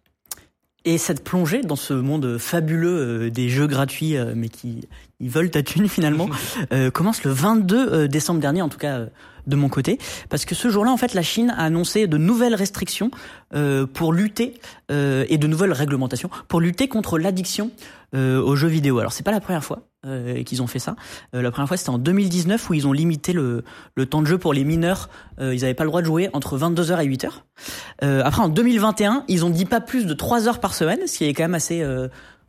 Et 0.84 0.96
cette 0.96 1.22
plongée 1.24 1.60
dans 1.60 1.76
ce 1.76 1.92
monde 1.92 2.38
fabuleux 2.38 3.26
euh, 3.26 3.30
des 3.30 3.50
jeux 3.50 3.66
gratuits, 3.66 4.16
euh, 4.16 4.32
mais 4.34 4.48
qui 4.48 4.88
ils 5.20 5.28
veulent 5.28 5.50
ta 5.50 5.62
thune 5.62 5.88
finalement, 5.88 6.28
euh, 6.72 6.90
commence 6.90 7.22
le 7.24 7.30
22 7.30 7.92
euh, 7.92 8.08
décembre 8.08 8.40
dernier, 8.40 8.62
en 8.62 8.70
tout 8.70 8.78
cas 8.78 9.06
de 9.46 9.56
mon 9.56 9.68
côté, 9.68 9.98
parce 10.28 10.44
que 10.44 10.54
ce 10.54 10.68
jour-là, 10.68 10.90
en 10.90 10.96
fait, 10.96 11.14
la 11.14 11.22
Chine 11.22 11.54
a 11.56 11.64
annoncé 11.64 12.06
de 12.06 12.16
nouvelles 12.16 12.54
restrictions 12.54 13.10
euh, 13.54 13.86
pour 13.86 14.12
lutter 14.12 14.54
euh, 14.90 15.24
et 15.28 15.38
de 15.38 15.46
nouvelles 15.46 15.72
réglementations 15.72 16.30
pour 16.48 16.60
lutter 16.60 16.88
contre 16.88 17.18
l'addiction 17.18 17.70
euh, 18.14 18.40
aux 18.42 18.56
jeux 18.56 18.68
vidéo. 18.68 18.98
Alors 18.98 19.12
c'est 19.12 19.22
pas 19.22 19.30
la 19.30 19.40
première 19.40 19.64
fois 19.64 19.82
euh, 20.06 20.42
qu'ils 20.42 20.62
ont 20.62 20.66
fait 20.66 20.78
ça. 20.78 20.96
Euh, 21.34 21.42
la 21.42 21.50
première 21.50 21.68
fois 21.68 21.76
c'était 21.76 21.90
en 21.90 21.98
2019 21.98 22.70
où 22.70 22.74
ils 22.74 22.86
ont 22.86 22.92
limité 22.92 23.32
le, 23.32 23.64
le 23.94 24.06
temps 24.06 24.22
de 24.22 24.26
jeu 24.26 24.38
pour 24.38 24.52
les 24.52 24.64
mineurs. 24.64 25.10
Euh, 25.40 25.54
ils 25.54 25.60
n'avaient 25.60 25.74
pas 25.74 25.84
le 25.84 25.90
droit 25.90 26.00
de 26.00 26.06
jouer 26.06 26.28
entre 26.32 26.58
22h 26.58 27.04
et 27.04 27.08
8h. 27.08 27.28
Euh, 28.02 28.22
après 28.24 28.42
en 28.42 28.48
2021 28.48 29.24
ils 29.28 29.44
ont 29.44 29.50
dit 29.50 29.64
pas 29.64 29.80
plus 29.80 30.06
de 30.06 30.14
3 30.14 30.48
heures 30.48 30.60
par 30.60 30.74
semaine, 30.74 31.06
ce 31.06 31.18
qui 31.18 31.24
est 31.24 31.34
quand 31.34 31.44
même 31.44 31.54
assez 31.54 31.84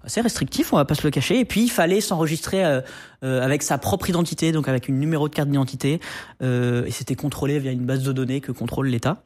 assez 0.03 0.21
restrictif, 0.21 0.73
on 0.73 0.77
va 0.77 0.85
pas 0.85 0.95
se 0.95 1.03
le 1.03 1.11
cacher. 1.11 1.39
Et 1.39 1.45
puis 1.45 1.63
il 1.63 1.69
fallait 1.71 2.01
s'enregistrer 2.01 2.65
euh, 2.65 2.81
euh, 3.23 3.43
avec 3.43 3.63
sa 3.63 3.77
propre 3.77 4.09
identité, 4.09 4.51
donc 4.51 4.67
avec 4.67 4.87
une 4.87 4.99
numéro 4.99 5.29
de 5.29 5.33
carte 5.33 5.49
d'identité, 5.49 5.99
euh, 6.41 6.85
et 6.85 6.91
c'était 6.91 7.15
contrôlé 7.15 7.59
via 7.59 7.71
une 7.71 7.85
base 7.85 8.03
de 8.03 8.11
données 8.11 8.41
que 8.41 8.51
contrôle 8.51 8.87
l'État. 8.87 9.23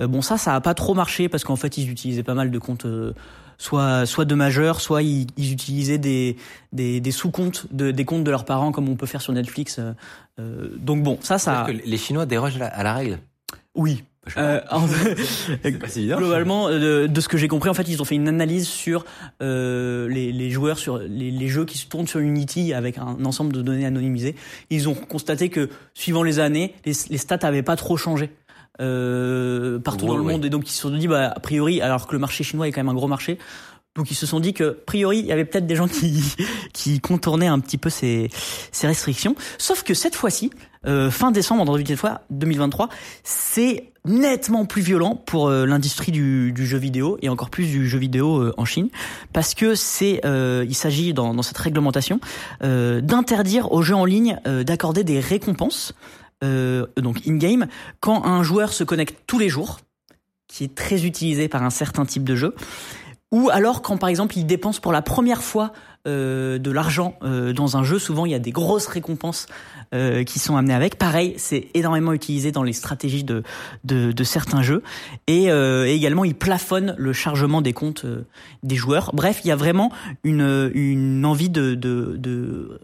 Euh, 0.00 0.06
bon 0.06 0.22
ça, 0.22 0.38
ça 0.38 0.54
a 0.54 0.60
pas 0.60 0.74
trop 0.74 0.94
marché 0.94 1.28
parce 1.28 1.44
qu'en 1.44 1.56
fait 1.56 1.78
ils 1.78 1.90
utilisaient 1.90 2.22
pas 2.22 2.34
mal 2.34 2.50
de 2.50 2.58
comptes. 2.58 2.86
euh, 2.86 3.12
soit 3.58 4.06
soit 4.06 4.24
de 4.24 4.34
majeurs, 4.34 4.80
soit 4.80 5.02
ils, 5.02 5.28
ils 5.36 5.52
utilisaient 5.52 5.98
des 5.98 6.36
des, 6.72 7.00
des 7.00 7.10
sous-comptes 7.12 7.66
de, 7.70 7.92
des 7.92 8.04
comptes 8.04 8.24
de 8.24 8.30
leurs 8.30 8.44
parents 8.44 8.72
comme 8.72 8.88
on 8.88 8.96
peut 8.96 9.06
faire 9.06 9.22
sur 9.22 9.32
Netflix. 9.32 9.78
euh, 9.78 10.68
donc 10.78 11.02
bon, 11.02 11.18
ça 11.20 11.38
ça 11.38 11.64
que 11.66 11.72
les 11.72 11.96
Chinois 11.96 12.26
dérogent 12.26 12.60
à 12.60 12.82
la 12.82 12.94
règle? 12.94 13.18
oui. 13.74 14.02
Euh, 14.36 14.60
en- 14.70 14.86
C'est 15.62 15.78
pas 15.78 15.88
si 15.88 16.00
évident. 16.00 16.18
Globalement, 16.18 16.68
euh, 16.68 17.06
de, 17.06 17.06
de 17.08 17.20
ce 17.20 17.28
que 17.28 17.36
j'ai 17.36 17.48
compris, 17.48 17.68
en 17.70 17.74
fait, 17.74 17.88
ils 17.88 18.00
ont 18.00 18.04
fait 18.04 18.14
une 18.14 18.28
analyse 18.28 18.68
sur 18.68 19.04
euh, 19.42 20.08
les, 20.08 20.30
les 20.32 20.50
joueurs, 20.50 20.78
sur 20.78 20.98
les, 20.98 21.30
les 21.30 21.48
jeux 21.48 21.64
qui 21.64 21.76
se 21.76 21.86
tournent 21.88 22.06
sur 22.06 22.20
Unity 22.20 22.72
avec 22.72 22.98
un 22.98 23.24
ensemble 23.24 23.52
de 23.52 23.62
données 23.62 23.84
anonymisées. 23.86 24.36
Ils 24.70 24.88
ont 24.88 24.94
constaté 24.94 25.48
que, 25.48 25.68
suivant 25.94 26.22
les 26.22 26.38
années, 26.38 26.74
les, 26.84 26.92
les 27.10 27.18
stats 27.18 27.38
avaient 27.42 27.62
pas 27.64 27.76
trop 27.76 27.96
changé. 27.96 28.30
Euh, 28.80 29.78
partout 29.78 30.06
dans 30.06 30.16
le 30.16 30.22
ouais. 30.22 30.32
monde 30.32 30.46
et 30.46 30.50
donc 30.50 30.66
ils 30.66 30.72
se 30.72 30.80
sont 30.80 30.88
dit 30.90 31.06
bah 31.06 31.30
a 31.36 31.40
priori 31.40 31.82
alors 31.82 32.06
que 32.06 32.14
le 32.14 32.18
marché 32.18 32.42
chinois 32.42 32.66
est 32.66 32.72
quand 32.72 32.80
même 32.80 32.88
un 32.88 32.94
gros 32.94 33.06
marché 33.06 33.36
donc 33.94 34.10
ils 34.10 34.14
se 34.14 34.24
sont 34.26 34.40
dit 34.40 34.54
que 34.54 34.70
a 34.70 34.74
priori 34.86 35.18
il 35.18 35.26
y 35.26 35.32
avait 35.32 35.44
peut-être 35.44 35.66
des 35.66 35.76
gens 35.76 35.88
qui 35.88 36.22
qui 36.72 37.00
contournaient 37.00 37.46
un 37.46 37.60
petit 37.60 37.78
peu 37.78 37.90
ces 37.90 38.30
ces 38.70 38.86
restrictions. 38.86 39.34
Sauf 39.58 39.82
que 39.82 39.94
cette 39.94 40.14
fois-ci 40.14 40.50
euh, 40.86 41.10
fin 41.10 41.30
décembre 41.30 41.78
fois 41.96 42.22
2023 42.30 42.88
c'est 43.22 43.92
nettement 44.04 44.64
plus 44.64 44.82
violent 44.82 45.14
pour 45.14 45.48
euh, 45.48 45.66
l'industrie 45.66 46.10
du, 46.10 46.52
du 46.52 46.66
jeu 46.66 46.78
vidéo 46.78 47.18
et 47.22 47.28
encore 47.28 47.50
plus 47.50 47.66
du 47.66 47.86
jeu 47.86 47.98
vidéo 47.98 48.40
euh, 48.40 48.54
en 48.56 48.64
Chine. 48.64 48.88
Parce 49.32 49.54
que 49.54 49.74
c'est 49.74 50.22
euh, 50.24 50.64
il 50.66 50.74
s'agit 50.74 51.12
dans, 51.12 51.34
dans 51.34 51.42
cette 51.42 51.58
réglementation 51.58 52.18
euh, 52.64 53.00
d'interdire 53.00 53.72
aux 53.72 53.82
jeux 53.82 53.94
en 53.94 54.04
ligne 54.04 54.38
d'accorder 54.44 55.04
des 55.04 55.20
récompenses 55.20 55.94
donc 56.96 57.20
in-game 57.24 57.68
quand 58.00 58.24
un 58.24 58.42
joueur 58.42 58.72
se 58.72 58.82
connecte 58.82 59.16
tous 59.28 59.38
les 59.38 59.48
jours 59.48 59.78
qui 60.48 60.64
est 60.64 60.74
très 60.74 61.04
utilisé 61.04 61.46
par 61.46 61.62
un 61.62 61.70
certain 61.70 62.04
type 62.04 62.24
de 62.24 62.34
jeu 62.34 62.56
ou 63.32 63.50
alors 63.50 63.82
quand 63.82 63.96
par 63.96 64.08
exemple 64.08 64.38
il 64.38 64.46
dépense 64.46 64.78
pour 64.78 64.92
la 64.92 65.02
première 65.02 65.42
fois 65.42 65.72
euh, 66.06 66.58
de 66.58 66.70
l'argent 66.70 67.14
euh, 67.22 67.52
dans 67.52 67.76
un 67.76 67.82
jeu, 67.82 67.98
souvent 67.98 68.26
il 68.26 68.32
y 68.32 68.34
a 68.34 68.38
des 68.38 68.52
grosses 68.52 68.86
récompenses 68.86 69.46
euh, 69.94 70.24
qui 70.24 70.38
sont 70.38 70.56
amenées 70.56 70.72
avec. 70.72 70.96
Pareil, 70.96 71.34
c'est 71.36 71.68
énormément 71.74 72.14
utilisé 72.14 72.50
dans 72.50 72.62
les 72.62 72.72
stratégies 72.72 73.24
de, 73.24 73.42
de, 73.84 74.10
de 74.10 74.24
certains 74.24 74.62
jeux. 74.62 74.82
Et, 75.26 75.50
euh, 75.50 75.86
également, 75.86 76.24
il 76.24 76.34
plafonne 76.34 76.94
le 76.96 77.12
chargement 77.12 77.60
des 77.60 77.74
comptes 77.74 78.06
euh, 78.06 78.26
des 78.62 78.76
joueurs. 78.76 79.10
Bref, 79.12 79.42
il 79.44 79.48
y 79.48 79.50
a 79.50 79.56
vraiment 79.56 79.92
une, 80.24 80.70
une 80.74 81.26
envie 81.26 81.50
de, 81.50 81.74
de, 81.74 82.16
de 82.16 82.80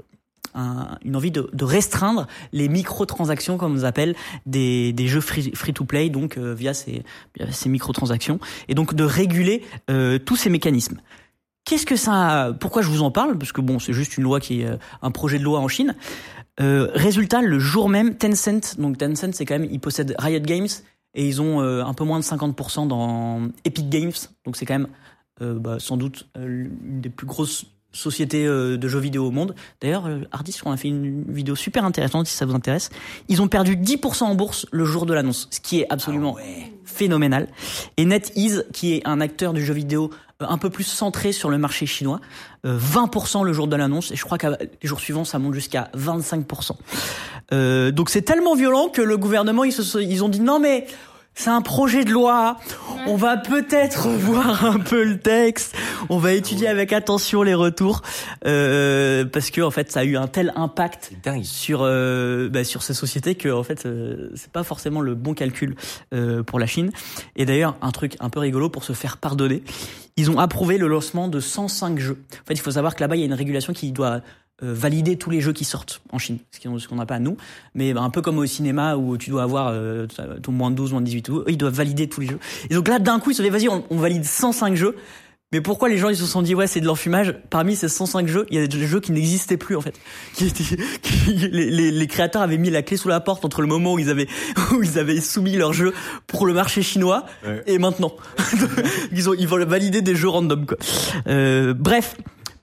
un- 0.54 0.98
une 1.04 1.16
envie 1.16 1.30
de, 1.30 1.48
restreindre 1.64 2.26
les 2.52 2.68
microtransactions, 2.68 3.58
comme 3.58 3.76
on 3.76 3.84
appelle, 3.84 4.14
des, 4.46 4.94
jeux 5.06 5.20
free, 5.20 5.50
free 5.54 5.72
to 5.72 5.84
play, 5.84 6.08
donc 6.08 6.36
euh, 6.38 6.54
via 6.54 6.74
ces, 6.74 7.02
ces 7.50 7.68
microtransactions, 7.68 8.38
et 8.68 8.74
donc 8.74 8.94
de 8.94 9.04
réguler 9.04 9.62
euh, 9.90 10.18
tous 10.18 10.36
ces 10.36 10.50
mécanismes. 10.50 11.00
Qu'est-ce 11.64 11.84
que 11.86 11.96
ça 11.96 12.54
Pourquoi 12.60 12.80
je 12.82 12.88
vous 12.88 13.02
en 13.02 13.10
parle? 13.10 13.36
Parce 13.36 13.52
que 13.52 13.60
bon, 13.60 13.78
c'est 13.78 13.92
juste 13.92 14.16
une 14.16 14.24
loi 14.24 14.40
qui 14.40 14.62
est 14.62 14.66
euh, 14.66 14.76
un 15.02 15.10
projet 15.10 15.38
de 15.38 15.44
loi 15.44 15.60
en 15.60 15.68
Chine. 15.68 15.94
Résultat, 16.60 17.40
le 17.40 17.60
jour 17.60 17.88
même, 17.88 18.16
Tencent, 18.16 18.78
donc 18.78 18.98
Tencent, 18.98 19.30
c'est 19.32 19.44
quand 19.44 19.60
même, 19.60 19.68
ils 19.70 19.78
possèdent 19.78 20.16
Riot 20.18 20.40
Games 20.40 20.66
et 21.14 21.24
ils 21.24 21.40
ont 21.40 21.60
un 21.60 21.94
peu 21.94 22.02
moins 22.02 22.18
de 22.18 22.24
50% 22.24 22.88
dans 22.88 23.42
Epic 23.64 23.88
Games, 23.88 24.10
donc 24.44 24.56
c'est 24.56 24.66
quand 24.66 24.80
même 24.80 25.60
bah, 25.60 25.76
sans 25.78 25.96
doute 25.96 26.26
l'une 26.36 27.00
des 27.00 27.10
plus 27.10 27.28
grosses 27.28 27.64
sociétés 27.92 28.46
euh, 28.46 28.76
de 28.76 28.88
jeux 28.88 28.98
vidéo 28.98 29.26
au 29.26 29.30
monde. 29.30 29.54
D'ailleurs, 29.80 30.06
euh, 30.06 30.20
Hardis, 30.30 30.60
on 30.64 30.72
a 30.72 30.76
fait 30.76 30.88
une 30.88 31.24
vidéo 31.32 31.56
super 31.56 31.84
intéressante 31.84 32.26
si 32.26 32.34
ça 32.34 32.46
vous 32.46 32.54
intéresse. 32.54 32.90
Ils 33.28 33.42
ont 33.42 33.48
perdu 33.48 33.76
10% 33.76 34.24
en 34.24 34.34
bourse 34.34 34.66
le 34.70 34.84
jour 34.84 35.06
de 35.06 35.14
l'annonce, 35.14 35.48
ce 35.50 35.60
qui 35.60 35.80
est 35.80 35.86
absolument 35.90 36.36
phénoménal. 36.84 37.48
Et 37.96 38.04
NetEase, 38.04 38.66
qui 38.72 38.94
est 38.94 39.06
un 39.06 39.20
acteur 39.20 39.52
du 39.52 39.64
jeu 39.64 39.74
vidéo 39.74 40.10
euh, 40.40 40.46
un 40.48 40.58
peu 40.58 40.70
plus 40.70 40.84
centré 40.84 41.32
sur 41.32 41.50
le 41.50 41.58
marché 41.58 41.84
chinois. 41.84 42.20
Euh, 42.64 42.78
20% 42.78 43.44
le 43.44 43.52
jour 43.52 43.66
de 43.66 43.74
l'annonce 43.74 44.12
et 44.12 44.16
je 44.16 44.24
crois 44.24 44.38
que 44.38 44.46
les 44.46 44.68
jours 44.88 45.00
suivants 45.00 45.24
ça 45.24 45.40
monte 45.40 45.54
jusqu'à 45.54 45.90
25%. 45.96 46.72
Euh, 47.52 47.90
donc 47.90 48.08
c'est 48.08 48.22
tellement 48.22 48.54
violent 48.54 48.88
que 48.88 49.02
le 49.02 49.16
gouvernement 49.16 49.64
ils, 49.64 49.72
se, 49.72 49.98
ils 49.98 50.22
ont 50.22 50.28
dit 50.28 50.40
non 50.40 50.60
mais 50.60 50.86
c'est 51.38 51.50
un 51.50 51.62
projet 51.62 52.04
de 52.04 52.10
loi. 52.10 52.56
On 53.06 53.14
va 53.14 53.36
peut-être 53.36 54.08
voir 54.18 54.64
un 54.64 54.80
peu 54.80 55.04
le 55.04 55.20
texte. 55.20 55.74
On 56.08 56.18
va 56.18 56.32
étudier 56.32 56.66
avec 56.66 56.92
attention 56.92 57.42
les 57.42 57.54
retours 57.54 58.02
euh, 58.44 59.24
parce 59.24 59.50
que 59.50 59.60
en 59.60 59.70
fait 59.70 59.92
ça 59.92 60.00
a 60.00 60.04
eu 60.04 60.16
un 60.16 60.26
tel 60.26 60.52
impact 60.56 61.12
sur 61.44 61.82
euh, 61.82 62.48
bah, 62.48 62.64
sur 62.64 62.82
ces 62.82 62.92
sociétés 62.92 63.36
que 63.36 63.48
en 63.48 63.62
fait 63.62 63.86
euh, 63.86 64.30
c'est 64.34 64.50
pas 64.50 64.64
forcément 64.64 65.00
le 65.00 65.14
bon 65.14 65.32
calcul 65.32 65.76
euh, 66.12 66.42
pour 66.42 66.58
la 66.58 66.66
Chine. 66.66 66.90
Et 67.36 67.46
d'ailleurs 67.46 67.76
un 67.82 67.92
truc 67.92 68.16
un 68.18 68.30
peu 68.30 68.40
rigolo 68.40 68.68
pour 68.68 68.82
se 68.82 68.92
faire 68.92 69.16
pardonner, 69.16 69.62
ils 70.16 70.32
ont 70.32 70.40
approuvé 70.40 70.76
le 70.76 70.88
lancement 70.88 71.28
de 71.28 71.38
105 71.38 72.00
jeux. 72.00 72.18
En 72.32 72.46
fait 72.48 72.54
il 72.54 72.60
faut 72.60 72.72
savoir 72.72 72.96
que 72.96 73.00
là-bas 73.00 73.14
il 73.14 73.20
y 73.20 73.22
a 73.22 73.26
une 73.26 73.34
régulation 73.34 73.72
qui 73.72 73.92
doit 73.92 74.22
valider 74.60 75.16
tous 75.16 75.30
les 75.30 75.40
jeux 75.40 75.52
qui 75.52 75.64
sortent 75.64 76.00
en 76.12 76.18
Chine, 76.18 76.38
ce 76.50 76.88
qu'on 76.88 76.96
n'a 76.96 77.06
pas 77.06 77.14
à 77.16 77.18
nous, 77.20 77.36
mais 77.74 77.92
bah, 77.92 78.00
un 78.02 78.10
peu 78.10 78.22
comme 78.22 78.38
au 78.38 78.46
cinéma 78.46 78.96
où 78.96 79.16
tu 79.16 79.30
dois 79.30 79.42
avoir 79.44 79.68
euh, 79.72 80.06
ton 80.42 80.52
moins 80.52 80.70
de 80.70 80.76
12, 80.76 80.92
moins 80.92 81.00
de 81.00 81.06
18, 81.06 81.30
eux 81.30 81.44
ils 81.48 81.56
doivent 81.56 81.74
valider 81.74 82.08
tous 82.08 82.20
les 82.22 82.26
jeux. 82.26 82.38
Et 82.70 82.74
donc 82.74 82.88
là 82.88 82.98
d'un 82.98 83.20
coup 83.20 83.30
ils 83.30 83.34
se 83.34 83.42
sont 83.42 83.48
dit 83.48 83.50
vas-y 83.50 83.68
on, 83.68 83.84
on 83.90 83.96
valide 83.98 84.24
105 84.24 84.74
jeux. 84.74 84.96
Mais 85.50 85.62
pourquoi 85.62 85.88
les 85.88 85.96
gens 85.96 86.10
ils 86.10 86.16
se 86.16 86.26
sont 86.26 86.42
dit 86.42 86.54
ouais 86.54 86.66
c'est 86.66 86.80
de 86.80 86.86
l'enfumage? 86.86 87.34
Parmi 87.48 87.74
ces 87.74 87.88
105 87.88 88.26
jeux, 88.28 88.44
il 88.50 88.58
y 88.58 88.62
a 88.62 88.66
des 88.66 88.86
jeux 88.86 89.00
qui 89.00 89.12
n'existaient 89.12 89.56
plus 89.56 89.76
en 89.76 89.80
fait. 89.80 89.94
Qui 90.34 90.46
étaient, 90.48 90.76
qui- 91.00 91.32
les, 91.36 91.70
les- 91.70 91.90
les 91.90 92.06
créateurs 92.06 92.42
avaient 92.42 92.58
mis 92.58 92.68
la 92.68 92.82
clé 92.82 92.98
sous 92.98 93.08
la 93.08 93.20
porte 93.20 93.46
entre 93.46 93.62
le 93.62 93.66
moment 93.68 93.94
où 93.94 93.98
ils 93.98 94.10
avaient 94.10 94.26
où 94.74 94.82
ils 94.82 94.98
avaient 94.98 95.20
soumis 95.22 95.56
leur 95.56 95.72
jeu 95.72 95.94
pour 96.26 96.44
le 96.46 96.52
marché 96.52 96.82
chinois 96.82 97.24
Ouais. 97.46 97.62
et 97.66 97.78
maintenant. 97.78 98.12
ils 99.12 99.30
ont 99.30 99.34
ils 99.34 99.48
vont 99.48 99.64
valider 99.64 100.02
des 100.02 100.14
jeux 100.16 100.28
random 100.28 100.66
quoi. 100.66 100.76
Euh, 101.28 101.72
bref, 101.72 102.16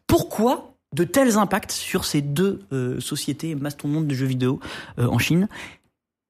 pourquoi 0.06 0.75
de 0.96 1.04
tels 1.04 1.38
impacts 1.38 1.72
sur 1.72 2.06
ces 2.06 2.22
deux 2.22 2.62
euh, 2.72 3.00
sociétés 3.02 3.54
mastodontes 3.54 4.08
de 4.08 4.16
jeux 4.16 4.26
vidéo 4.26 4.62
euh, 4.98 5.08
en 5.08 5.20
Chine 5.20 5.50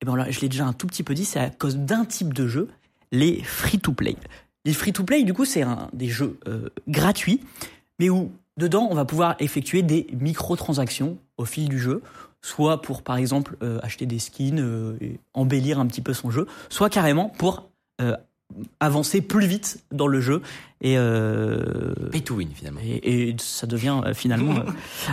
Eh 0.01 0.05
ben 0.05 0.15
là, 0.15 0.29
je 0.31 0.39
l'ai 0.41 0.49
déjà 0.49 0.65
un 0.65 0.73
tout 0.73 0.87
petit 0.87 1.03
peu 1.03 1.13
dit, 1.13 1.23
c'est 1.23 1.39
à 1.39 1.49
cause 1.51 1.77
d'un 1.77 2.03
type 2.03 2.33
de 2.33 2.47
jeu, 2.47 2.67
les 3.11 3.41
free-to-play. 3.43 4.17
Les 4.65 4.73
free-to-play, 4.73 5.23
du 5.23 5.33
coup, 5.33 5.45
c'est 5.45 5.61
un, 5.61 5.89
des 5.93 6.07
jeux 6.07 6.39
euh, 6.47 6.69
gratuits, 6.87 7.41
mais 7.99 8.09
où 8.09 8.31
dedans, 8.57 8.87
on 8.89 8.95
va 8.95 9.05
pouvoir 9.05 9.35
effectuer 9.39 9.83
des 9.83 10.07
microtransactions 10.19 11.19
au 11.37 11.45
fil 11.45 11.69
du 11.69 11.77
jeu, 11.77 12.01
soit 12.41 12.81
pour, 12.81 13.03
par 13.03 13.17
exemple, 13.17 13.57
acheter 13.81 14.05
des 14.05 14.19
skins 14.19 14.97
et 15.01 15.19
embellir 15.33 15.79
un 15.79 15.87
petit 15.87 16.01
peu 16.01 16.13
son 16.13 16.29
jeu, 16.29 16.45
soit 16.69 16.89
carrément 16.89 17.29
pour 17.29 17.69
avancer 18.79 19.21
plus 19.21 19.47
vite 19.47 19.83
dans 19.91 20.07
le 20.07 20.21
jeu 20.21 20.41
et 20.81 20.97
euh, 20.97 21.93
Pay 22.11 22.21
to 22.21 22.35
win 22.35 22.49
finalement. 22.53 22.79
et, 22.83 23.29
et 23.29 23.35
ça 23.39 23.65
devient 23.67 23.99
euh, 24.05 24.13
finalement 24.13 24.57
euh, 24.59 24.71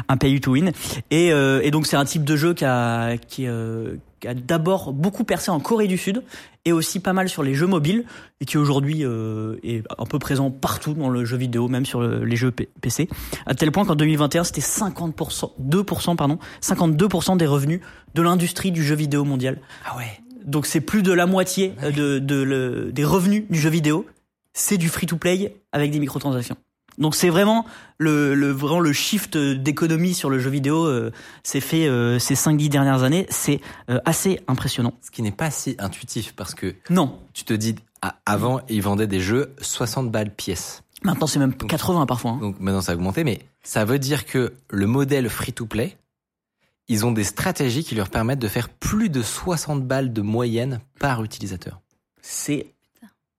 un 0.09 0.17
pay 0.17 0.39
to 0.41 0.53
win. 0.53 0.71
Et, 1.11 1.33
euh, 1.33 1.61
et 1.63 1.71
donc 1.71 1.87
c'est 1.87 1.97
un 1.97 2.05
type 2.05 2.25
de 2.25 2.37
jeu 2.37 2.53
qui 2.55 2.65
a, 2.65 3.17
qui, 3.17 3.47
euh, 3.47 3.97
qui 4.21 4.29
a 4.29 4.35
d'abord 4.35 4.93
beaucoup 4.93 5.25
percé 5.25 5.51
en 5.51 5.61
Corée 5.61 5.87
du 5.89 5.97
Sud 5.99 6.23
et 6.65 6.73
aussi 6.73 7.01
pas 7.01 7.13
mal 7.15 7.29
sur 7.29 7.43
les 7.43 7.55
jeux 7.55 7.67
mobiles 7.67 8.05
et 8.41 8.45
qui 8.45 8.59
aujourd'hui 8.59 9.05
euh, 9.05 9.57
est 9.65 9.83
un 9.99 10.05
peu 10.05 10.19
présent 10.19 10.51
partout 10.51 10.93
dans 10.95 11.09
le 11.09 11.25
jeu 11.25 11.37
vidéo, 11.37 11.69
même 11.69 11.87
sur 11.87 12.01
le- 12.01 12.25
les 12.25 12.37
jeux 12.37 12.51
P- 12.53 12.69
PC. 12.81 13.09
À 13.47 13.55
tel 13.55 13.73
point 13.73 13.85
qu'en 13.87 13.95
2021 13.97 14.45
c'était 14.45 14.61
50%, 14.61 15.53
2% 15.61 16.17
pardon, 16.17 16.39
52% 16.61 17.37
des 17.39 17.47
revenus 17.47 17.81
de 18.15 18.23
l'industrie 18.23 18.71
du 18.73 18.85
jeu 18.85 18.95
vidéo 18.95 19.25
mondial. 19.25 19.59
Ah 19.87 19.97
ouais. 19.97 20.21
Donc 20.45 20.67
c'est 20.67 20.81
plus 20.81 21.03
de 21.03 21.13
la 21.13 21.27
moitié 21.27 21.75
euh, 21.83 21.91
de, 21.91 22.19
de 22.19 22.43
le- 22.43 22.93
des 22.93 23.05
revenus 23.05 23.45
du 23.51 23.59
jeu 23.61 23.71
vidéo, 23.71 24.07
c'est 24.53 24.77
du 24.79 24.89
free-to-play 24.89 25.57
avec 25.73 25.91
des 25.91 25.99
microtransactions. 25.99 26.57
Donc 26.99 27.15
c'est 27.15 27.31
vraiment 27.31 27.65
le, 27.97 28.35
le 28.35 28.51
vraiment 28.51 28.81
le 28.81 28.93
shift 28.93 29.39
d'économie 29.39 30.13
sur 30.13 30.29
le 30.29 30.39
jeu 30.39 30.51
vidéo 30.51 30.85
euh, 30.85 31.11
s'est 31.43 31.61
fait 31.61 31.87
euh, 31.89 32.19
ces 32.19 32.35
5-10 32.35 32.69
dernières 32.69 33.03
années, 33.03 33.27
c'est 33.31 33.61
euh, 33.89 33.99
assez 34.05 34.41
impressionnant. 34.47 34.93
Ce 35.01 35.11
qui 35.11 35.23
n'est 35.23 35.31
pas 35.33 35.51
si 35.51 35.75
intuitif 35.79 36.35
parce 36.37 36.55
que 36.55 36.75
Non, 36.91 37.19
tu 37.33 37.45
te 37.45 37.55
dis, 37.55 37.77
ah, 38.03 38.17
avant, 38.27 38.61
ils 38.69 38.83
vendaient 38.83 39.07
des 39.07 39.21
jeux 39.21 39.55
60 39.63 40.11
balles 40.11 40.35
pièce. 40.35 40.83
maintenant 41.03 41.27
c'est 41.27 41.39
même 41.39 41.55
80 41.55 42.05
parfois. 42.05 42.33
hein. 42.33 42.39
Donc 42.43 42.61
maintenant, 42.61 42.83
ça 42.83 42.93
a 42.93 42.95
augmenté, 42.95 43.25
mais 43.25 43.41
ça 43.63 43.87
veut 43.87 43.99
dire 43.99 44.27
que 44.27 44.53
le 44.69 44.87
modèle 44.87 45.31
free-to-play, 45.31 45.97
ils 46.93 47.07
ont 47.07 47.13
des 47.13 47.25
stratégies 47.25 47.85
qui 47.85 47.95
leur 47.95 48.09
permettent 48.11 48.39
de 48.39 48.49
faire 48.49 48.69
plus 48.69 49.09
de 49.09 49.23
60 49.23 49.83
balles 49.85 50.13
de 50.13 50.21
moyenne 50.23 50.81
par 51.01 51.25
utilisateur. 51.25 51.81
C'est 52.21 52.67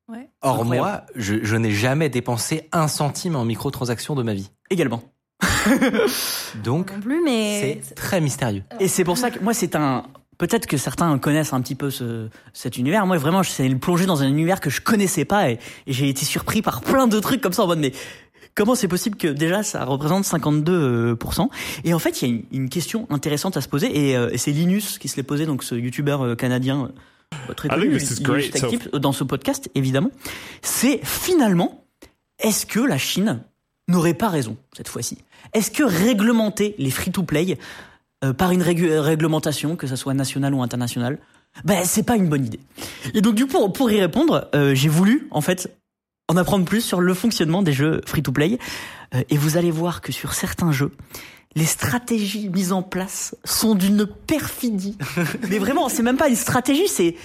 Ouais. 0.10 0.30
Or, 0.42 0.60
Incroyable. 0.60 0.88
moi, 0.88 1.04
je, 1.16 1.36
je 1.44 1.56
n'ai 1.56 1.72
jamais 1.72 2.10
dépensé 2.10 2.68
un 2.74 2.90
centime 2.90 3.38
en 3.38 3.46
microtransactions 3.46 4.16
de 4.16 4.24
ma 4.24 4.34
vie. 4.34 4.52
également. 4.70 5.02
Donc, 6.64 6.92
Non 6.92 7.00
plus, 7.00 7.22
mais 7.24 7.80
c'est 7.82 7.96
très 7.96 8.20
mystérieux. 8.22 8.64
Et 8.80 8.88
c'est 8.88 9.04
pour 9.04 9.18
ça 9.18 9.32
que 9.32 9.40
moi 9.40 9.54
c'est 9.54 9.76
un 9.76 10.04
peut-être 10.38 10.68
que 10.68 10.78
certains 10.78 11.18
connaissent 11.20 11.54
un 11.54 11.62
petit 11.62 11.76
peu 11.76 11.90
ce, 11.90 12.28
cet 12.54 12.78
univers. 12.78 13.06
Moi 13.06 13.18
vraiment 13.18 13.44
c'est 13.44 13.66
une 13.66 13.80
plongée 13.80 14.06
dans 14.06 14.22
un 14.24 14.28
univers 14.28 14.60
que 14.60 14.70
je 14.70 14.82
connaissais 14.82 15.26
pas 15.26 15.50
et, 15.52 15.60
et 15.88 15.94
j'ai 15.94 16.10
été 16.10 16.26
surpris 16.26 16.62
par 16.62 16.82
plein 16.82 17.08
de 17.08 17.20
trucs 17.20 17.40
comme 17.42 17.54
ça 17.54 17.64
en 17.64 17.68
mode 17.68 17.80
mais 17.80 17.94
comment 18.56 18.76
c'est 18.76 18.88
possible 18.88 19.16
que 19.18 19.28
déjà 19.28 19.64
ça 19.64 19.84
représente 19.86 20.26
52% 20.26 21.48
Et 21.84 21.94
en 21.94 22.00
fait 22.00 22.22
il 22.22 22.28
y 22.28 22.32
a 22.32 22.36
une, 22.36 22.44
une 22.52 22.70
question 22.70 23.08
intéressante 23.10 23.58
à 23.58 23.62
se 23.62 23.68
poser 23.68 24.10
et, 24.10 24.16
euh, 24.18 24.30
et 24.32 24.38
c'est 24.38 24.52
Linus 24.52 24.98
qui 24.98 25.08
se 25.08 25.16
l'est 25.18 25.24
posé 25.24 25.46
donc 25.46 25.64
ce 25.64 25.76
youtubeur 25.76 26.22
euh, 26.26 26.36
canadien 26.36 26.92
euh, 27.50 27.54
très 27.54 27.68
I 27.70 27.72
connu, 27.72 28.00
So- 28.00 29.00
dans 29.00 29.12
ce 29.12 29.24
podcast 29.24 29.70
évidemment. 29.76 30.12
C'est 30.62 31.00
finalement 31.04 31.86
est-ce 32.40 32.66
que 32.66 32.80
la 32.80 32.98
Chine 32.98 33.42
n'aurait 33.88 34.14
pas 34.14 34.30
raison 34.30 34.58
cette 34.76 34.88
fois-ci? 34.88 35.18
Est-ce 35.54 35.72
que 35.72 35.84
réglementer 35.84 36.76
les 36.78 36.92
free-to-play 36.92 37.58
euh, 38.24 38.34
par 38.34 38.52
une 38.52 38.62
réglementation, 38.62 39.76
que 39.76 39.88
ça 39.88 39.96
soit 39.96 40.14
nationale 40.14 40.54
ou 40.54 40.62
internationale, 40.62 41.20
ben 41.66 41.84
c'est 41.86 42.04
pas 42.04 42.16
une 42.16 42.28
bonne 42.30 42.46
idée? 42.46 42.60
Et 43.14 43.22
donc 43.22 43.36
du 43.36 43.46
coup, 43.46 43.52
pour, 43.52 43.74
pour 43.74 43.92
y 43.92 44.00
répondre, 44.00 44.50
euh, 44.56 44.74
j'ai 44.74 44.90
voulu 44.90 45.28
en 45.32 45.42
fait 45.42 45.70
en 46.34 46.38
apprendre 46.38 46.66
plus 46.66 46.82
sur 46.82 47.00
le 47.00 47.14
fonctionnement 47.14 47.62
des 47.62 47.74
jeux 47.74 48.02
free-to-play, 48.06 48.58
Euh, 49.16 49.22
et 49.30 49.38
vous 49.38 49.58
allez 49.58 49.72
voir 49.72 50.02
que 50.02 50.12
sur 50.12 50.34
certains 50.34 50.72
jeux, 50.72 50.92
les 51.56 51.66
stratégies 51.66 52.50
mises 52.50 52.72
en 52.72 52.82
place 52.82 53.36
sont 53.44 53.76
d'une 53.76 54.08
perfidie. 54.08 54.98
Mais 55.50 55.60
vraiment, 55.60 55.88
c'est 55.88 56.02
même 56.02 56.18
pas 56.18 56.30
une 56.30 56.36
stratégie, 56.36 56.88
c'est 56.88 57.16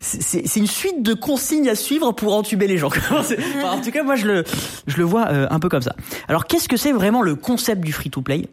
c'est 0.00 0.56
une 0.56 0.66
suite 0.66 1.02
de 1.02 1.14
consignes 1.14 1.68
à 1.68 1.76
suivre 1.76 2.10
pour 2.10 2.34
entuber 2.34 2.66
les 2.66 2.76
gens. 2.76 2.90
Enfin, 3.12 3.70
en 3.70 3.80
tout 3.80 3.92
cas, 3.92 4.02
moi, 4.02 4.16
je 4.16 4.26
le, 4.26 4.44
je 4.88 4.96
le 4.96 5.04
vois 5.04 5.28
euh, 5.28 5.46
un 5.48 5.60
peu 5.60 5.68
comme 5.68 5.80
ça. 5.80 5.94
Alors, 6.26 6.46
qu'est-ce 6.46 6.68
que 6.68 6.76
c'est 6.76 6.90
vraiment 6.90 7.22
le 7.22 7.36
concept 7.36 7.82
du 7.82 7.92
free-to-play? 7.92 8.48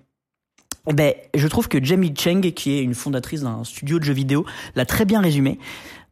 Ben, 0.94 1.14
je 1.34 1.48
trouve 1.48 1.68
que 1.68 1.84
Jamie 1.84 2.14
Cheng, 2.16 2.42
qui 2.54 2.78
est 2.78 2.84
une 2.84 2.94
fondatrice 2.94 3.42
d'un 3.42 3.64
studio 3.64 3.98
de 3.98 4.04
jeux 4.04 4.14
vidéo, 4.14 4.46
l'a 4.76 4.86
très 4.86 5.06
bien 5.06 5.22
résumé 5.22 5.58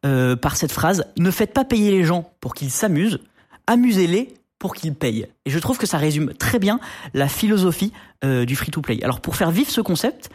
euh, 0.06 0.36
par 0.36 0.56
cette 0.58 0.72
phrase 0.72 1.06
Ne 1.18 1.30
faites 1.30 1.54
pas 1.54 1.66
payer 1.66 1.92
les 1.92 2.04
gens 2.04 2.32
pour 2.42 2.56
qu'ils 2.56 2.72
s'amusent, 2.72 3.20
amusez-les 3.68 4.34
pour 4.60 4.74
qu'ils 4.74 4.94
payent. 4.94 5.28
Et 5.46 5.50
je 5.50 5.60
trouve 5.60 5.78
que 5.78 5.86
ça 5.86 5.98
résume 5.98 6.34
très 6.34 6.60
bien 6.60 6.80
la 7.14 7.28
philosophie 7.28 7.94
euh, 8.24 8.46
du 8.46 8.56
free-to-play. 8.56 9.04
Alors, 9.04 9.22
pour 9.22 9.36
faire 9.36 9.52
vivre 9.52 9.70
ce 9.70 9.82
concept, 9.82 10.30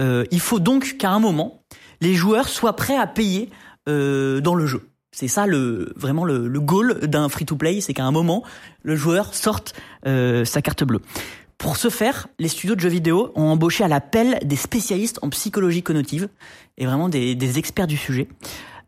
euh, 0.00 0.24
il 0.30 0.40
faut 0.40 0.58
donc 0.58 0.96
qu'à 0.98 1.10
un 1.10 1.20
moment, 1.20 1.62
les 2.00 2.14
joueurs 2.14 2.48
soient 2.48 2.74
prêts 2.74 2.96
à 2.96 3.06
payer 3.06 3.50
euh, 3.88 4.40
dans 4.40 4.54
le 4.54 4.66
jeu. 4.66 4.88
C'est 5.12 5.28
ça 5.28 5.46
le 5.46 5.92
vraiment 5.96 6.24
le, 6.24 6.48
goal 6.60 7.06
d'un 7.06 7.28
free-to-play, 7.28 7.80
c'est 7.80 7.94
qu'à 7.94 8.04
un 8.04 8.10
moment, 8.10 8.44
le 8.82 8.94
joueur 8.94 9.34
sorte 9.34 9.74
sa 10.04 10.62
carte 10.62 10.84
bleue. 10.84 11.00
Pour 11.56 11.76
ce 11.76 11.88
faire, 11.88 12.28
les 12.38 12.46
studios 12.46 12.76
de 12.76 12.80
jeux 12.80 12.88
vidéo 12.88 13.32
ont 13.34 13.48
embauché 13.48 13.82
à 13.82 13.88
l'appel 13.88 14.38
des 14.44 14.54
spécialistes 14.54 15.18
en 15.22 15.30
psychologie 15.30 15.82
cognitive 15.82 16.28
et 16.76 16.86
vraiment 16.86 17.08
des 17.08 17.58
experts 17.58 17.88
du 17.88 17.96
sujet. 17.96 18.28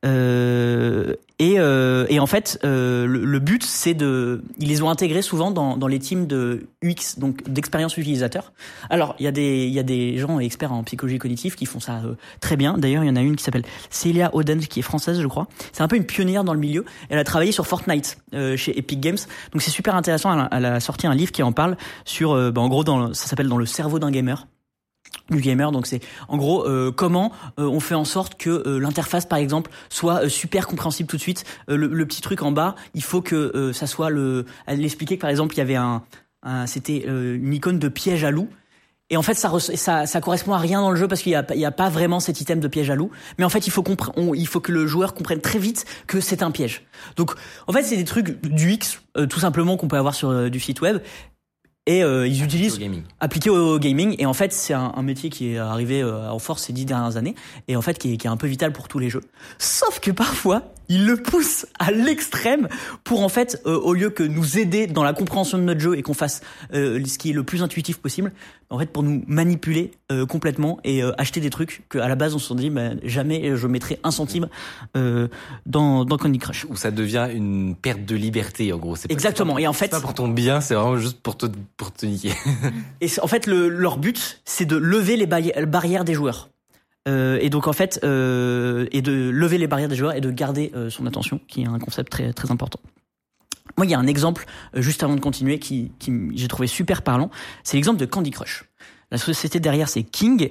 Euh, 0.04 1.14
et, 1.38 1.54
euh, 1.58 2.04
et 2.10 2.20
en 2.20 2.26
fait, 2.26 2.58
euh, 2.64 3.06
le, 3.06 3.24
le 3.24 3.38
but, 3.38 3.62
c'est 3.64 3.94
de, 3.94 4.42
ils 4.58 4.68
les 4.68 4.82
ont 4.82 4.90
intégrés 4.90 5.22
souvent 5.22 5.50
dans, 5.50 5.78
dans 5.78 5.86
les 5.86 5.98
teams 5.98 6.26
de 6.26 6.66
UX, 6.82 7.18
donc 7.18 7.48
d'expérience 7.48 7.96
utilisateur. 7.96 8.52
Alors, 8.90 9.14
il 9.18 9.24
y 9.24 9.26
a 9.26 9.30
des, 9.30 9.66
y 9.68 9.78
a 9.78 9.82
des 9.82 10.18
gens 10.18 10.38
experts 10.38 10.72
en 10.72 10.84
psychologie 10.84 11.18
cognitive 11.18 11.54
qui 11.54 11.64
font 11.64 11.80
ça 11.80 12.02
euh, 12.04 12.14
très 12.40 12.56
bien. 12.56 12.76
D'ailleurs, 12.76 13.04
il 13.04 13.06
y 13.06 13.10
en 13.10 13.16
a 13.16 13.22
une 13.22 13.36
qui 13.36 13.44
s'appelle 13.44 13.64
Célia 13.88 14.34
Oden, 14.34 14.60
qui 14.60 14.80
est 14.80 14.82
française, 14.82 15.20
je 15.20 15.26
crois. 15.26 15.48
C'est 15.72 15.82
un 15.82 15.88
peu 15.88 15.96
une 15.96 16.04
pionnière 16.04 16.44
dans 16.44 16.54
le 16.54 16.60
milieu. 16.60 16.84
Elle 17.08 17.18
a 17.18 17.24
travaillé 17.24 17.52
sur 17.52 17.66
Fortnite 17.66 18.18
euh, 18.34 18.56
chez 18.56 18.78
Epic 18.78 19.00
Games, 19.00 19.18
donc 19.52 19.62
c'est 19.62 19.70
super 19.70 19.94
intéressant. 19.94 20.34
Elle 20.34 20.40
a, 20.40 20.48
elle 20.52 20.64
a 20.66 20.80
sorti 20.80 21.06
un 21.06 21.14
livre 21.14 21.32
qui 21.32 21.42
en 21.42 21.52
parle 21.52 21.78
sur, 22.04 22.32
euh, 22.32 22.50
bah, 22.50 22.60
en 22.60 22.68
gros, 22.68 22.84
dans, 22.84 23.14
ça 23.14 23.28
s'appelle 23.28 23.48
dans 23.48 23.58
le 23.58 23.66
cerveau 23.66 23.98
d'un 23.98 24.10
gamer 24.10 24.46
du 25.30 25.40
gamer 25.40 25.70
donc 25.70 25.86
c'est 25.86 26.00
en 26.28 26.36
gros 26.36 26.66
euh, 26.66 26.90
comment 26.90 27.32
euh, 27.58 27.64
on 27.64 27.78
fait 27.80 27.94
en 27.94 28.04
sorte 28.04 28.34
que 28.36 28.50
euh, 28.66 28.78
l'interface 28.78 29.26
par 29.26 29.38
exemple 29.38 29.70
soit 29.88 30.24
euh, 30.24 30.28
super 30.28 30.66
compréhensible 30.66 31.08
tout 31.08 31.16
de 31.16 31.22
suite 31.22 31.44
Euh, 31.68 31.76
le, 31.76 31.86
le 31.86 32.06
petit 32.06 32.20
truc 32.20 32.42
en 32.42 32.50
bas 32.52 32.74
il 32.94 33.02
faut 33.02 33.22
que 33.22 33.36
euh, 33.54 33.72
ça 33.72 33.86
soit 33.86 34.10
le 34.10 34.44
elle 34.66 34.84
expliquait 34.84 35.16
que 35.16 35.20
par 35.20 35.30
exemple 35.30 35.54
il 35.54 35.58
y 35.58 35.60
avait 35.62 35.76
un, 35.76 36.02
un- 36.42 36.66
c'était 36.66 37.04
une 37.06 37.52
icône 37.54 37.78
de 37.78 37.88
piège 37.88 38.24
à 38.24 38.30
loup 38.30 38.48
Et 39.12 39.16
en 39.16 39.22
fait, 39.22 39.34
ça, 39.34 39.50
ça, 39.58 40.06
ça 40.06 40.20
correspond 40.20 40.52
à 40.54 40.58
rien 40.58 40.80
dans 40.80 40.92
le 40.92 40.96
jeu 40.96 41.08
parce 41.08 41.20
qu'il 41.22 41.32
y 41.32 41.34
a, 41.34 41.44
y 41.56 41.64
a 41.64 41.72
pas 41.72 41.88
vraiment 41.90 42.20
cet 42.20 42.40
item 42.40 42.60
de 42.60 42.68
piège 42.68 42.90
à 42.90 42.94
loup. 42.94 43.10
Mais 43.38 43.44
en 43.44 43.48
fait, 43.48 43.66
il 43.66 43.72
faut, 43.72 43.82
on- 44.16 44.34
il 44.34 44.46
faut 44.46 44.60
que 44.60 44.70
le 44.70 44.86
joueur 44.86 45.14
comprenne 45.14 45.40
très 45.40 45.58
vite 45.58 45.84
que 46.06 46.20
c'est 46.20 46.44
un 46.44 46.52
piège. 46.52 46.82
Donc, 47.16 47.32
en 47.66 47.72
fait, 47.72 47.82
c'est 47.82 47.96
des 47.96 48.04
trucs 48.04 48.40
du 48.40 48.70
X, 48.74 49.00
euh, 49.16 49.26
tout 49.26 49.40
simplement, 49.40 49.76
qu'on 49.76 49.88
peut 49.88 49.98
avoir 49.98 50.14
sur 50.14 50.30
euh, 50.30 50.48
du 50.48 50.60
site 50.60 50.80
web. 50.80 50.98
Et 51.86 52.04
euh, 52.04 52.26
ils 52.26 52.44
utilisent 52.44 52.74
Au 52.76 52.78
gaming. 52.78 53.02
appliqué 53.20 53.50
au 53.50 53.78
gaming. 53.78 54.14
Et 54.18 54.26
en 54.26 54.34
fait, 54.34 54.52
c'est 54.52 54.74
un, 54.74 54.92
un 54.94 55.02
métier 55.02 55.30
qui 55.30 55.54
est 55.54 55.58
arrivé 55.58 56.02
euh, 56.02 56.30
en 56.30 56.38
force 56.38 56.64
ces 56.64 56.72
dix 56.72 56.84
dernières 56.84 57.16
années. 57.16 57.34
Et 57.68 57.76
en 57.76 57.82
fait, 57.82 57.98
qui 57.98 58.12
est, 58.12 58.16
qui 58.16 58.26
est 58.26 58.30
un 58.30 58.36
peu 58.36 58.46
vital 58.46 58.72
pour 58.72 58.86
tous 58.86 58.98
les 58.98 59.08
jeux. 59.10 59.22
Sauf 59.58 59.98
que 60.00 60.10
parfois, 60.10 60.62
ils 60.90 61.06
le 61.06 61.16
poussent 61.16 61.64
à 61.78 61.90
l'extrême 61.90 62.68
pour 63.04 63.22
en 63.22 63.28
fait, 63.30 63.62
euh, 63.64 63.78
au 63.78 63.94
lieu 63.94 64.10
que 64.10 64.22
nous 64.22 64.58
aider 64.58 64.86
dans 64.86 65.02
la 65.04 65.14
compréhension 65.14 65.56
de 65.56 65.62
notre 65.62 65.80
jeu 65.80 65.96
et 65.96 66.02
qu'on 66.02 66.12
fasse 66.12 66.42
euh, 66.74 67.02
ce 67.06 67.16
qui 67.16 67.30
est 67.30 67.32
le 67.32 67.44
plus 67.44 67.62
intuitif 67.62 67.96
possible, 67.98 68.32
en 68.68 68.78
fait, 68.78 68.86
pour 68.90 69.02
nous 69.02 69.22
manipuler 69.26 69.92
euh, 70.12 70.26
complètement 70.26 70.78
et 70.84 71.02
euh, 71.02 71.12
acheter 71.16 71.40
des 71.40 71.48
trucs 71.48 71.82
qu'à 71.88 72.06
la 72.08 72.16
base 72.16 72.34
on 72.34 72.38
se 72.38 72.52
dit, 72.52 72.68
bah, 72.70 72.90
jamais 73.04 73.56
je 73.56 73.66
mettrai 73.66 73.98
un 74.04 74.10
centime 74.10 74.48
euh, 74.96 75.28
dans, 75.64 76.04
dans 76.04 76.18
Candy 76.18 76.38
Crush. 76.38 76.66
Où 76.68 76.76
ça 76.76 76.90
devient 76.90 77.28
une 77.32 77.74
perte 77.74 78.04
de 78.04 78.16
liberté, 78.16 78.72
en 78.72 78.78
gros. 78.78 78.94
Pas- 78.94 79.00
Exactement. 79.08 79.58
Et 79.58 79.66
en 79.66 79.72
C'est 79.72 79.78
fait, 79.86 79.88
pas 79.92 80.00
pour 80.00 80.12
ton 80.14 80.28
bien, 80.28 80.60
c'est 80.60 80.74
vraiment 80.74 80.98
juste 80.98 81.20
pour 81.20 81.36
te, 81.38 81.46
pour 81.76 81.92
te 81.92 82.04
niquer. 82.04 82.32
Et 83.00 83.08
en 83.22 83.28
fait, 83.28 83.46
le, 83.46 83.68
leur 83.68 83.96
but, 83.96 84.40
c'est 84.44 84.66
de 84.66 84.76
lever 84.76 85.16
les 85.16 85.26
barri- 85.26 85.64
barrières 85.66 86.04
des 86.04 86.14
joueurs. 86.14 86.49
Euh, 87.08 87.38
et 87.40 87.50
donc 87.50 87.66
en 87.66 87.72
fait, 87.72 88.00
euh, 88.04 88.86
et 88.92 89.02
de 89.02 89.30
lever 89.30 89.58
les 89.58 89.66
barrières 89.66 89.88
des 89.88 89.96
joueurs 89.96 90.14
et 90.14 90.20
de 90.20 90.30
garder 90.30 90.70
euh, 90.74 90.90
son 90.90 91.06
attention, 91.06 91.40
qui 91.48 91.62
est 91.62 91.66
un 91.66 91.78
concept 91.78 92.10
très 92.12 92.32
très 92.32 92.50
important. 92.50 92.80
Moi, 93.76 93.86
il 93.86 93.90
y 93.90 93.94
a 93.94 93.98
un 93.98 94.06
exemple 94.06 94.46
juste 94.74 95.02
avant 95.02 95.14
de 95.14 95.20
continuer 95.20 95.58
qui, 95.58 95.92
qui 95.98 96.12
j'ai 96.34 96.48
trouvé 96.48 96.66
super 96.66 97.02
parlant. 97.02 97.30
C'est 97.62 97.76
l'exemple 97.76 97.98
de 97.98 98.04
Candy 98.04 98.30
Crush. 98.30 98.64
La 99.10 99.16
société 99.16 99.60
derrière, 99.60 99.88
c'est 99.88 100.02
King, 100.02 100.50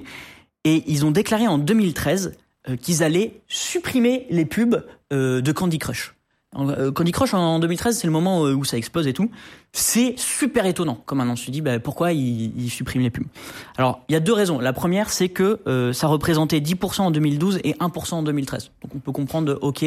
et 0.64 0.82
ils 0.86 1.04
ont 1.04 1.10
déclaré 1.10 1.46
en 1.46 1.58
2013 1.58 2.36
euh, 2.68 2.76
qu'ils 2.76 3.02
allaient 3.02 3.42
supprimer 3.46 4.26
les 4.30 4.44
pubs 4.44 4.84
de 5.10 5.52
Candy 5.52 5.78
Crush. 5.78 6.14
Euh, 6.58 6.90
Candy 6.90 7.12
Crush 7.12 7.32
en 7.32 7.60
2013, 7.60 7.96
c'est 7.96 8.06
le 8.06 8.12
moment 8.12 8.44
euh, 8.44 8.54
où 8.54 8.64
ça 8.64 8.76
explose 8.76 9.06
et 9.06 9.12
tout. 9.12 9.30
C'est 9.72 10.14
super 10.18 10.66
étonnant. 10.66 11.00
Comme 11.06 11.20
un 11.20 11.24
an, 11.24 11.36
je 11.36 11.42
me 11.42 11.44
suis 11.44 11.52
dit, 11.52 11.60
bah, 11.60 11.78
pourquoi 11.78 12.12
ils, 12.12 12.52
ils 12.60 12.70
suppriment 12.70 13.02
les 13.02 13.10
pubs 13.10 13.26
Alors, 13.76 14.00
il 14.08 14.12
y 14.12 14.16
a 14.16 14.20
deux 14.20 14.32
raisons. 14.32 14.58
La 14.58 14.72
première, 14.72 15.10
c'est 15.10 15.28
que 15.28 15.60
euh, 15.68 15.92
ça 15.92 16.08
représentait 16.08 16.58
10% 16.58 17.02
en 17.02 17.10
2012 17.12 17.60
et 17.62 17.74
1% 17.74 18.14
en 18.14 18.22
2013. 18.22 18.72
Donc, 18.82 18.94
on 18.96 18.98
peut 18.98 19.12
comprendre, 19.12 19.58
ok, 19.62 19.84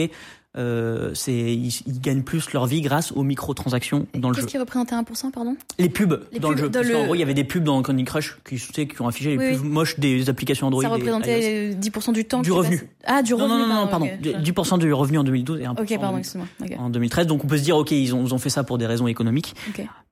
euh, 0.55 1.11
c'est 1.15 1.33
ils, 1.33 1.73
ils 1.87 1.99
gagnent 1.99 2.21
plus 2.23 2.51
leur 2.53 2.65
vie 2.67 2.81
grâce 2.81 3.11
aux 3.11 3.23
microtransactions 3.23 4.05
dans 4.13 4.29
le 4.29 4.35
jeu. 4.35 4.41
Qu'est-ce 4.41 4.51
qui 4.51 4.57
représentait 4.57 4.95
1%, 4.95 5.31
pardon? 5.31 5.55
Les 5.79 5.89
pubs 5.89 6.21
Les 6.31 6.39
dans 6.39 6.51
le 6.51 6.57
jeu. 6.57 6.69
dans 6.69 6.79
Parce 6.79 6.87
le- 6.91 7.03
gros, 7.05 7.15
il 7.15 7.19
y 7.19 7.23
avait 7.23 7.33
des 7.33 7.43
pubs 7.43 7.63
dans 7.63 7.81
Candy 7.81 8.03
Crush 8.03 8.37
qui, 8.47 8.55
tu 8.57 8.73
sais, 8.73 8.87
qui 8.87 9.01
ont 9.01 9.07
affiché 9.07 9.31
les 9.31 9.37
Oui, 9.37 9.47
plus 9.47 9.61
oui. 9.63 9.67
moches 9.69 9.99
des 9.99 10.29
applications 10.29 10.67
Android. 10.67 10.81
Ça 10.83 10.89
représentait 10.89 11.73
euh, 11.73 11.79
10% 11.79 12.13
du 12.13 12.25
temps 12.25 12.41
Du 12.41 12.51
revenu. 12.51 12.87
Ah, 13.05 13.23
du 13.23 13.31
Non, 13.33 13.37
revenu. 13.39 13.59
non, 13.61 13.67
non, 13.67 13.75
non, 13.81 13.87
pardon. 13.87 14.05
ok. 14.05 14.11
10% 14.41 14.77
du 14.79 14.93
revenu 14.93 15.17
en 15.17 15.23
2012 15.23 15.59
et 15.59 15.63
1% 15.63 15.71
Ok, 15.71 15.91
en 15.91 15.99
pardon, 15.99 16.17
2013 16.17 16.19
excuse-moi. 16.19 16.47
Ok. 16.61 16.75
en 16.79 16.89
2013. 16.89 17.27
Donc 17.27 17.43
on 17.43 17.47
peut 17.47 17.57
se 17.57 17.63
dire, 17.63 17.77
ok, 17.77 17.91
ils 17.91 18.13
ont, 18.13 18.23
ils 18.25 18.33
ont 18.33 18.37
fait 18.37 18.49
ça 18.49 18.63
pour 18.63 18.77
des 18.77 18.85
raisons 18.85 19.07
économiques. 19.07 19.55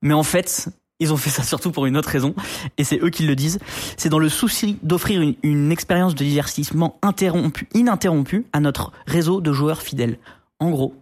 Mais 0.02 0.14
en 0.16 0.24
fait, 0.24 0.70
ils 1.02 1.12
ont 1.12 1.18
fait 1.18 1.30
ça 1.30 1.44
surtout 1.44 1.72
pour 1.72 1.86
une 1.86 1.98
autre 1.98 2.10
raison, 2.10 2.34
et 2.78 2.86
c'est 2.86 3.00
eux 3.04 3.10
qui 3.10 3.24
le 3.24 3.36
disent. 3.36 3.60
C'est 3.98 4.10
dans 4.10 4.20
le 4.20 4.30
souci 4.30 4.78
d'offrir 4.84 5.22
une, 5.22 5.36
une 5.44 5.72
expérience 5.72 6.16
de 6.16 6.24
divertissement 6.24 6.98
interrompue, 7.02 7.68
ininterrompue 7.74 8.46
à 8.54 8.62
notre 8.62 8.94
réseau 9.08 9.42
de 9.42 9.52
joueurs 9.52 9.82
fidèles. 9.82 10.20
En 10.60 10.70
gros, 10.70 10.96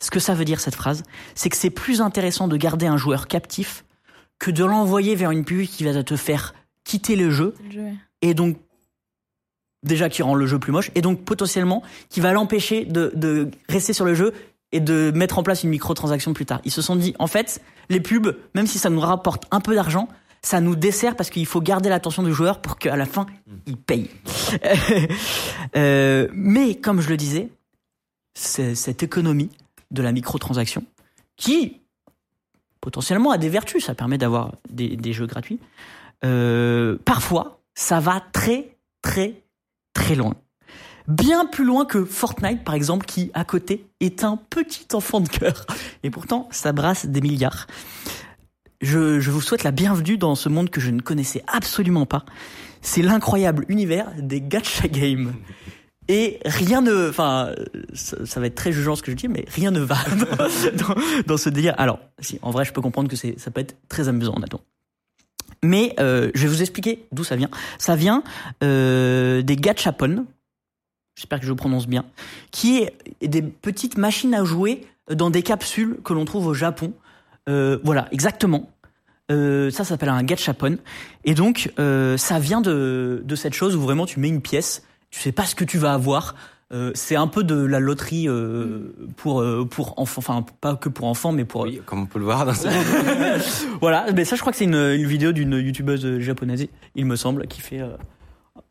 ce 0.00 0.10
que 0.10 0.20
ça 0.20 0.34
veut 0.34 0.44
dire 0.44 0.60
cette 0.60 0.74
phrase, 0.76 1.02
c'est 1.34 1.50
que 1.50 1.56
c'est 1.56 1.70
plus 1.70 2.00
intéressant 2.00 2.48
de 2.48 2.56
garder 2.56 2.86
un 2.86 2.96
joueur 2.96 3.28
captif 3.28 3.84
que 4.38 4.50
de 4.50 4.64
l'envoyer 4.64 5.14
vers 5.14 5.30
une 5.30 5.44
pub 5.44 5.66
qui 5.66 5.84
va 5.84 6.02
te 6.02 6.16
faire 6.16 6.54
quitter 6.84 7.16
le 7.16 7.30
jeu 7.30 7.54
le 7.74 7.92
et 8.22 8.34
donc 8.34 8.56
déjà 9.82 10.08
qui 10.08 10.22
rend 10.22 10.34
le 10.34 10.46
jeu 10.46 10.58
plus 10.58 10.72
moche 10.72 10.90
et 10.94 11.02
donc 11.02 11.24
potentiellement 11.24 11.82
qui 12.08 12.20
va 12.20 12.32
l'empêcher 12.32 12.84
de, 12.84 13.12
de 13.14 13.50
rester 13.68 13.92
sur 13.92 14.04
le 14.04 14.14
jeu 14.14 14.32
et 14.72 14.80
de 14.80 15.10
mettre 15.14 15.38
en 15.38 15.42
place 15.42 15.64
une 15.64 15.70
microtransaction 15.70 16.32
plus 16.32 16.46
tard. 16.46 16.60
Ils 16.64 16.70
se 16.70 16.82
sont 16.82 16.96
dit 16.96 17.14
en 17.18 17.26
fait 17.26 17.60
les 17.88 18.00
pubs 18.00 18.36
même 18.54 18.66
si 18.66 18.78
ça 18.78 18.90
nous 18.90 19.00
rapporte 19.00 19.44
un 19.50 19.60
peu 19.60 19.74
d'argent 19.74 20.08
ça 20.42 20.60
nous 20.60 20.76
dessert 20.76 21.16
parce 21.16 21.30
qu'il 21.30 21.46
faut 21.46 21.60
garder 21.60 21.88
l'attention 21.88 22.22
du 22.22 22.32
joueur 22.32 22.62
pour 22.62 22.78
qu'à 22.78 22.96
la 22.96 23.06
fin 23.06 23.26
il 23.66 23.76
paye. 23.76 24.10
Euh, 25.76 26.26
mais 26.32 26.74
comme 26.74 27.00
je 27.00 27.08
le 27.08 27.16
disais, 27.16 27.48
c'est 28.34 28.74
cette 28.74 29.04
économie 29.04 29.50
de 29.92 30.02
la 30.02 30.10
microtransaction 30.10 30.82
qui 31.36 31.80
potentiellement 32.80 33.30
a 33.30 33.38
des 33.38 33.48
vertus, 33.48 33.84
ça 33.84 33.94
permet 33.94 34.18
d'avoir 34.18 34.56
des, 34.68 35.12
jeux 35.12 35.26
gratuits. 35.26 35.60
Euh, 36.24 36.98
parfois, 37.04 37.60
ça 37.74 38.00
va 38.00 38.20
très 38.32 38.76
très 39.00 39.44
très 39.94 40.16
loin. 40.16 40.34
Bien 41.08 41.46
plus 41.46 41.64
loin 41.64 41.84
que 41.84 42.04
Fortnite, 42.04 42.64
par 42.64 42.74
exemple, 42.74 43.06
qui, 43.06 43.30
à 43.34 43.44
côté, 43.44 43.86
est 44.00 44.24
un 44.24 44.36
petit 44.36 44.86
enfant 44.92 45.20
de 45.20 45.28
cœur. 45.28 45.66
Et 46.02 46.10
pourtant, 46.10 46.48
ça 46.50 46.72
brasse 46.72 47.06
des 47.06 47.20
milliards. 47.20 47.66
Je, 48.80 49.20
je 49.20 49.30
vous 49.30 49.40
souhaite 49.40 49.62
la 49.62 49.72
bienvenue 49.72 50.16
dans 50.16 50.34
ce 50.34 50.48
monde 50.48 50.70
que 50.70 50.80
je 50.80 50.90
ne 50.90 51.00
connaissais 51.00 51.42
absolument 51.46 52.06
pas. 52.06 52.24
C'est 52.82 53.02
l'incroyable 53.02 53.66
univers 53.68 54.10
des 54.18 54.40
gacha 54.40 54.88
games. 54.88 55.34
Et 56.08 56.40
rien 56.44 56.80
ne, 56.80 57.08
enfin, 57.08 57.54
ça, 57.94 58.40
va 58.40 58.46
être 58.46 58.56
très 58.56 58.72
jugeant 58.72 58.96
ce 58.96 59.02
que 59.02 59.12
je 59.12 59.16
dis, 59.16 59.28
mais 59.28 59.44
rien 59.48 59.70
ne 59.70 59.78
va 59.78 59.96
dans 61.26 61.36
ce 61.36 61.48
délire. 61.48 61.74
Alors, 61.78 62.00
si, 62.18 62.40
en 62.42 62.50
vrai, 62.50 62.64
je 62.64 62.72
peux 62.72 62.80
comprendre 62.80 63.08
que 63.08 63.14
c'est, 63.14 63.38
ça 63.38 63.52
peut 63.52 63.60
être 63.60 63.76
très 63.88 64.08
amusant, 64.08 64.34
honnêtement. 64.36 64.60
Mais 65.62 65.94
euh, 66.00 66.32
je 66.34 66.42
vais 66.42 66.48
vous 66.48 66.62
expliquer 66.62 67.04
d'où 67.12 67.22
ça 67.22 67.36
vient. 67.36 67.50
Ça 67.78 67.94
vient 67.94 68.24
euh, 68.64 69.42
des 69.42 69.54
gachapon. 69.54 70.26
J'espère 71.20 71.38
que 71.38 71.44
je 71.44 71.52
prononce 71.52 71.86
bien. 71.86 72.06
Qui 72.50 72.78
est 72.78 73.28
des 73.28 73.42
petites 73.42 73.98
machines 73.98 74.32
à 74.32 74.42
jouer 74.42 74.86
dans 75.10 75.28
des 75.28 75.42
capsules 75.42 75.98
que 76.02 76.14
l'on 76.14 76.24
trouve 76.24 76.46
au 76.46 76.54
Japon. 76.54 76.94
Euh, 77.46 77.76
voilà, 77.84 78.08
exactement. 78.10 78.70
Euh, 79.30 79.70
ça, 79.70 79.84
ça 79.84 79.90
s'appelle 79.90 80.08
un 80.08 80.22
gachapon. 80.22 80.78
Et 81.24 81.34
donc, 81.34 81.72
euh, 81.78 82.16
ça 82.16 82.38
vient 82.38 82.62
de, 82.62 83.22
de 83.22 83.34
cette 83.36 83.52
chose 83.52 83.76
où 83.76 83.82
vraiment 83.82 84.06
tu 84.06 84.18
mets 84.18 84.30
une 84.30 84.40
pièce, 84.40 84.82
tu 85.10 85.20
sais 85.20 85.30
pas 85.30 85.44
ce 85.44 85.54
que 85.54 85.64
tu 85.64 85.76
vas 85.76 85.92
avoir. 85.92 86.36
C'est 86.94 87.16
un 87.16 87.26
peu 87.26 87.42
de 87.42 87.56
la 87.56 87.80
loterie 87.80 88.28
pour 89.16 89.44
pour 89.70 89.98
enfants, 89.98 90.18
enfin 90.20 90.46
pas 90.60 90.76
que 90.76 90.88
pour 90.88 91.08
enfants, 91.08 91.32
mais 91.32 91.44
pour 91.44 91.62
Oui, 91.62 91.82
comme 91.84 92.02
on 92.02 92.06
peut 92.06 92.20
le 92.20 92.24
voir 92.26 92.46
dans 92.46 92.54
ce... 92.54 92.68
voilà, 93.80 94.06
mais 94.14 94.24
ça 94.24 94.36
je 94.36 94.40
crois 94.40 94.52
que 94.52 94.58
c'est 94.58 94.66
une, 94.66 94.76
une 94.76 95.06
vidéo 95.06 95.32
d'une 95.32 95.54
youtubeuse 95.54 96.20
japonaise, 96.20 96.68
il 96.94 97.06
me 97.06 97.16
semble, 97.16 97.48
qui 97.48 97.60
fait 97.60 97.82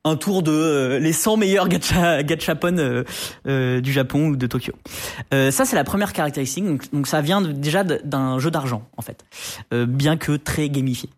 un 0.06 0.16
tour 0.16 0.44
de 0.44 0.52
euh, 0.52 1.00
les 1.00 1.14
100 1.14 1.38
meilleurs 1.38 1.68
gacha, 1.68 2.24
gachapon 2.24 2.78
euh, 2.78 3.04
euh, 3.48 3.82
du 3.82 3.92
Japon 3.92 4.30
ou 4.30 4.36
de 4.36 4.48
Tokyo. 4.48 4.74
Ça 5.32 5.66
c'est 5.66 5.76
la 5.76 5.84
première 5.84 6.14
caractéristique, 6.14 6.66
donc, 6.94 7.08
ça 7.08 7.22
vient 7.22 7.42
déjà 7.42 7.84
d'un 7.84 8.40
jeu 8.40 8.52
d'argent 8.52 8.88
en 8.98 9.02
fait, 9.02 9.26
bien 9.72 10.18
que 10.18 10.34
très 10.34 10.70
gamifié. 10.70 11.10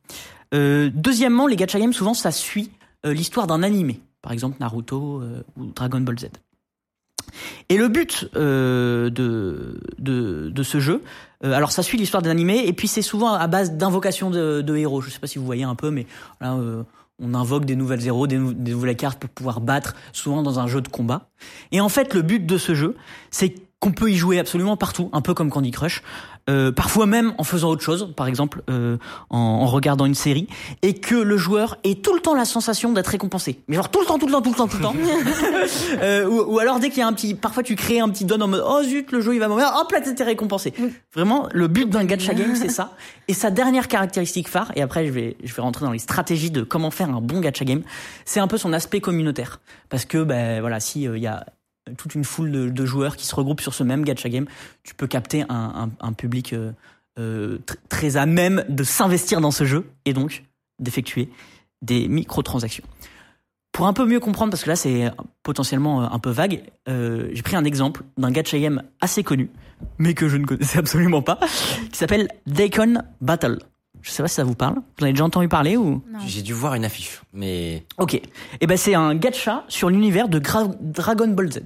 Deuxièmement, 0.53 1.47
les 1.47 1.55
gacha 1.55 1.79
games 1.79 1.93
souvent 1.93 2.13
ça 2.13 2.31
suit 2.31 2.71
l'histoire 3.03 3.47
d'un 3.47 3.63
animé, 3.63 3.99
par 4.21 4.31
exemple 4.31 4.57
Naruto 4.59 5.21
ou 5.57 5.65
Dragon 5.75 6.01
Ball 6.01 6.19
Z. 6.19 6.25
Et 7.69 7.77
le 7.77 7.87
but 7.87 8.29
de, 8.33 9.09
de, 9.99 10.63
ce 10.63 10.79
jeu, 10.79 11.01
alors 11.43 11.71
ça 11.71 11.83
suit 11.83 11.97
l'histoire 11.97 12.21
d'un 12.21 12.31
animé, 12.31 12.67
et 12.67 12.73
puis 12.73 12.87
c'est 12.87 13.01
souvent 13.01 13.33
à 13.33 13.47
base 13.47 13.73
d'invocation 13.73 14.29
de, 14.29 14.75
héros. 14.75 15.01
Je 15.01 15.09
sais 15.09 15.19
pas 15.19 15.27
si 15.27 15.39
vous 15.39 15.45
voyez 15.45 15.63
un 15.63 15.75
peu, 15.75 15.91
mais 15.91 16.05
on 17.21 17.33
invoque 17.33 17.65
des 17.65 17.75
nouvelles 17.75 18.05
héros, 18.05 18.27
des, 18.27 18.39
des 18.39 18.71
nouvelles 18.71 18.95
cartes 18.95 19.19
pour 19.19 19.29
pouvoir 19.29 19.61
battre, 19.61 19.95
souvent 20.11 20.43
dans 20.43 20.59
un 20.59 20.67
jeu 20.67 20.81
de 20.81 20.87
combat. 20.87 21.29
Et 21.71 21.79
en 21.79 21.89
fait, 21.89 22.13
le 22.13 22.21
but 22.21 22.45
de 22.45 22.57
ce 22.57 22.73
jeu, 22.75 22.95
c'est 23.29 23.55
qu'on 23.79 23.91
peut 23.91 24.11
y 24.11 24.15
jouer 24.15 24.37
absolument 24.37 24.77
partout, 24.77 25.09
un 25.11 25.21
peu 25.21 25.33
comme 25.33 25.49
Candy 25.49 25.71
Crush, 25.71 26.03
euh, 26.49 26.71
parfois 26.71 27.05
même 27.05 27.33
en 27.37 27.43
faisant 27.43 27.69
autre 27.69 27.83
chose, 27.83 28.13
par 28.15 28.27
exemple 28.27 28.63
euh, 28.69 28.97
en, 29.29 29.37
en 29.37 29.65
regardant 29.67 30.05
une 30.05 30.15
série, 30.15 30.47
et 30.81 30.95
que 30.95 31.15
le 31.15 31.37
joueur 31.37 31.77
ait 31.83 31.95
tout 31.95 32.13
le 32.13 32.19
temps 32.19 32.35
la 32.35 32.45
sensation 32.45 32.91
d'être 32.91 33.07
récompensé. 33.07 33.59
Mais 33.67 33.75
genre 33.75 33.89
tout 33.89 33.99
le 33.99 34.05
temps, 34.05 34.17
tout 34.17 34.25
le 34.25 34.31
temps, 34.31 34.41
tout 34.41 34.49
le 34.49 34.55
temps, 34.55 34.67
tout 34.67 34.77
le 34.77 34.83
temps. 34.83 34.95
Euh, 36.01 36.25
ou, 36.25 36.55
ou 36.55 36.59
alors 36.59 36.79
dès 36.79 36.89
qu'il 36.89 36.99
y 36.99 37.01
a 37.01 37.07
un 37.07 37.13
petit, 37.13 37.35
parfois 37.35 37.63
tu 37.63 37.75
crées 37.75 37.99
un 37.99 38.09
petit 38.09 38.25
don 38.25 38.39
en 38.41 38.47
mode 38.47 38.63
oh 38.65 38.81
zut 38.83 39.11
le 39.11 39.21
jeu 39.21 39.33
il 39.33 39.39
va 39.39 39.47
mourir, 39.47 39.71
hop 39.79 39.91
là 39.91 40.01
t'es 40.01 40.23
récompensé. 40.23 40.73
Vraiment 41.13 41.47
le 41.51 41.67
but 41.67 41.89
d'un 41.89 42.03
gacha 42.05 42.33
game 42.33 42.55
c'est 42.55 42.69
ça. 42.69 42.95
Et 43.27 43.33
sa 43.33 43.51
dernière 43.51 43.87
caractéristique 43.87 44.47
phare 44.47 44.71
et 44.75 44.81
après 44.81 45.05
je 45.05 45.11
vais 45.11 45.37
je 45.43 45.53
vais 45.53 45.61
rentrer 45.61 45.85
dans 45.85 45.91
les 45.91 45.99
stratégies 45.99 46.51
de 46.51 46.63
comment 46.63 46.91
faire 46.91 47.09
un 47.09 47.21
bon 47.21 47.39
gacha 47.39 47.65
game, 47.65 47.83
c'est 48.25 48.39
un 48.39 48.47
peu 48.47 48.57
son 48.57 48.73
aspect 48.73 49.01
communautaire 49.01 49.59
parce 49.89 50.05
que 50.05 50.23
ben 50.23 50.61
voilà 50.61 50.79
si 50.79 51.07
euh, 51.07 51.17
il 51.17 51.23
y 51.23 51.27
a 51.27 51.45
toute 51.97 52.15
une 52.15 52.23
foule 52.23 52.51
de, 52.51 52.69
de 52.69 52.85
joueurs 52.85 53.15
qui 53.15 53.25
se 53.25 53.35
regroupent 53.35 53.61
sur 53.61 53.73
ce 53.73 53.83
même 53.83 54.03
gacha 54.03 54.29
game, 54.29 54.45
tu 54.83 54.93
peux 54.95 55.07
capter 55.07 55.43
un, 55.49 55.89
un, 56.01 56.07
un 56.07 56.13
public 56.13 56.53
euh, 56.53 56.71
euh, 57.19 57.57
tr- 57.67 57.75
très 57.89 58.17
à 58.17 58.25
même 58.25 58.63
de 58.69 58.83
s'investir 58.83 59.41
dans 59.41 59.51
ce 59.51 59.65
jeu 59.65 59.85
et 60.05 60.13
donc 60.13 60.43
d'effectuer 60.79 61.29
des 61.81 62.07
microtransactions. 62.07 62.83
Pour 63.71 63.87
un 63.87 63.93
peu 63.93 64.05
mieux 64.05 64.19
comprendre, 64.19 64.51
parce 64.51 64.63
que 64.63 64.69
là 64.69 64.75
c'est 64.75 65.11
potentiellement 65.43 66.03
euh, 66.03 66.07
un 66.11 66.19
peu 66.19 66.29
vague, 66.29 66.63
euh, 66.89 67.29
j'ai 67.33 67.41
pris 67.41 67.55
un 67.55 67.63
exemple 67.63 68.03
d'un 68.17 68.31
gacha 68.31 68.59
game 68.59 68.83
assez 68.99 69.23
connu, 69.23 69.49
mais 69.97 70.13
que 70.13 70.27
je 70.27 70.37
ne 70.37 70.45
connaissais 70.45 70.77
absolument 70.79 71.21
pas, 71.21 71.39
qui 71.91 71.97
s'appelle 71.97 72.27
Daikon 72.47 73.01
Battle. 73.21 73.59
Je 74.01 74.09
sais 74.09 74.23
pas 74.23 74.27
si 74.27 74.33
ça 74.35 74.43
vous 74.43 74.55
parle. 74.55 74.75
Vous 74.75 75.01
en 75.01 75.03
avez 75.03 75.13
déjà 75.13 75.23
entendu 75.25 75.47
parler 75.47 75.77
ou? 75.77 76.03
J'ai 76.25 76.41
dû 76.41 76.53
voir 76.53 76.73
une 76.73 76.83
affiche, 76.85 77.21
mais 77.33 77.85
Ok. 77.99 78.19
Et 78.59 78.65
ben 78.67 78.75
c'est 78.75 78.95
un 78.95 79.13
gacha 79.15 79.63
sur 79.67 79.89
l'univers 79.91 80.27
de 80.27 80.39
Gra- 80.39 80.75
Dragon 80.81 81.27
Ball 81.27 81.51
Z. 81.51 81.59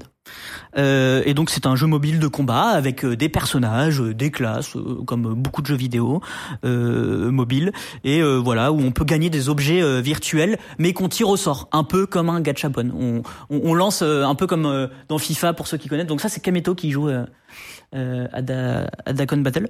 Euh, 0.77 1.21
et 1.25 1.33
donc 1.33 1.49
c'est 1.49 1.65
un 1.65 1.75
jeu 1.75 1.87
mobile 1.87 2.19
de 2.19 2.27
combat 2.27 2.63
avec 2.69 3.05
euh, 3.05 3.15
des 3.15 3.29
personnages, 3.29 4.01
euh, 4.01 4.13
des 4.13 4.31
classes, 4.31 4.75
euh, 4.75 5.01
comme 5.05 5.33
beaucoup 5.35 5.61
de 5.61 5.67
jeux 5.67 5.75
vidéo 5.75 6.21
euh, 6.65 7.31
mobiles. 7.31 7.71
Et 8.03 8.21
euh, 8.21 8.37
voilà 8.37 8.71
où 8.71 8.79
on 8.79 8.91
peut 8.91 9.05
gagner 9.05 9.29
des 9.29 9.49
objets 9.49 10.01
virtuels, 10.01 10.57
mais 10.79 10.93
qu'on 10.93 11.09
tire 11.09 11.29
au 11.29 11.37
sort, 11.37 11.69
un 11.71 11.83
peu 11.83 12.05
comme 12.05 12.29
un 12.29 12.41
gachapon. 12.41 12.91
On, 12.97 13.21
on, 13.49 13.61
on 13.63 13.73
lance 13.73 14.01
un 14.01 14.35
peu 14.35 14.47
comme 14.47 14.89
dans 15.07 15.17
FIFA 15.17 15.53
pour 15.53 15.67
ceux 15.67 15.77
qui 15.77 15.87
connaissent. 15.87 16.07
Donc 16.07 16.21
ça 16.21 16.29
c'est 16.29 16.41
Kameto 16.41 16.75
qui 16.75 16.91
joue. 16.91 17.09
euh, 17.09 18.27
à, 18.33 18.41
Da- 18.41 18.89
à 19.05 19.13
Dakon 19.13 19.37
Battle 19.37 19.67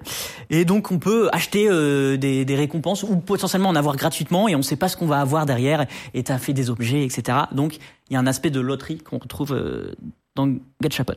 et 0.49 0.65
donc 0.65 0.90
on 0.91 0.98
peut 0.98 1.30
acheter 1.32 1.68
euh, 1.69 2.18
des, 2.18 2.44
des 2.45 2.56
récompenses 2.56 3.03
ou 3.03 3.18
potentiellement 3.18 3.69
en 3.69 3.76
avoir 3.76 3.95
gratuitement 3.98 4.48
et 4.48 4.56
on 4.56 4.64
sait 4.64 4.77
pas 4.77 4.88
ce 4.88 4.98
qu'on 4.98 5.06
va 5.06 5.19
avoir 5.19 5.45
derrière 5.45 5.86
et 6.15 6.23
t'as 6.23 6.40
fait 6.40 6.53
des 6.53 6.72
objets 6.72 7.03
etc 7.03 7.38
donc 7.52 7.77
il 8.10 8.14
y 8.14 8.15
a 8.15 8.19
un 8.19 8.26
aspect 8.26 8.49
de 8.49 8.60
loterie 8.61 8.98
qu'on 8.99 9.19
retrouve 9.19 9.53
euh, 9.53 9.94
dans 10.36 10.53
Gachapon 10.82 11.16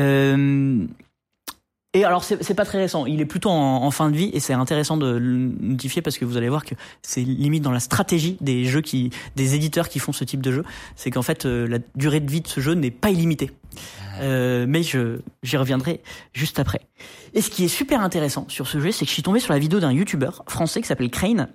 euh, 0.00 0.86
et 1.92 2.04
alors 2.04 2.22
c'est 2.22 2.54
pas 2.54 2.64
très 2.64 2.78
récent, 2.78 3.04
il 3.06 3.20
est 3.20 3.26
plutôt 3.26 3.50
en, 3.50 3.82
en 3.82 3.90
fin 3.90 4.10
de 4.10 4.16
vie 4.16 4.30
et 4.32 4.38
c'est 4.38 4.52
intéressant 4.52 4.96
de 4.96 5.16
le 5.16 5.36
notifier 5.60 6.02
parce 6.02 6.18
que 6.18 6.24
vous 6.24 6.36
allez 6.36 6.48
voir 6.48 6.64
que 6.64 6.76
c'est 7.02 7.22
limite 7.22 7.64
dans 7.64 7.72
la 7.72 7.80
stratégie 7.80 8.36
des 8.40 8.64
jeux 8.64 8.80
qui, 8.80 9.10
des 9.34 9.56
éditeurs 9.56 9.88
qui 9.88 9.98
font 9.98 10.12
ce 10.12 10.22
type 10.22 10.40
de 10.40 10.52
jeu, 10.52 10.64
c'est 10.94 11.10
qu'en 11.10 11.22
fait 11.22 11.46
euh, 11.46 11.66
la 11.66 11.78
durée 11.96 12.20
de 12.20 12.30
vie 12.30 12.42
de 12.42 12.46
ce 12.46 12.60
jeu 12.60 12.74
n'est 12.74 12.92
pas 12.92 13.10
illimitée. 13.10 13.50
Euh, 14.20 14.66
mais 14.68 14.82
j'y 14.82 15.56
reviendrai 15.56 16.00
juste 16.32 16.60
après. 16.60 16.80
Et 17.34 17.40
ce 17.40 17.50
qui 17.50 17.64
est 17.64 17.68
super 17.68 18.02
intéressant 18.02 18.44
sur 18.48 18.68
ce 18.68 18.78
jeu, 18.78 18.92
c'est 18.92 19.04
que 19.04 19.08
je 19.08 19.14
suis 19.14 19.22
tombé 19.22 19.40
sur 19.40 19.52
la 19.52 19.58
vidéo 19.58 19.80
d'un 19.80 19.92
youtubeur 19.92 20.44
français 20.46 20.80
qui 20.80 20.86
s'appelle 20.86 21.10
Crane 21.10 21.48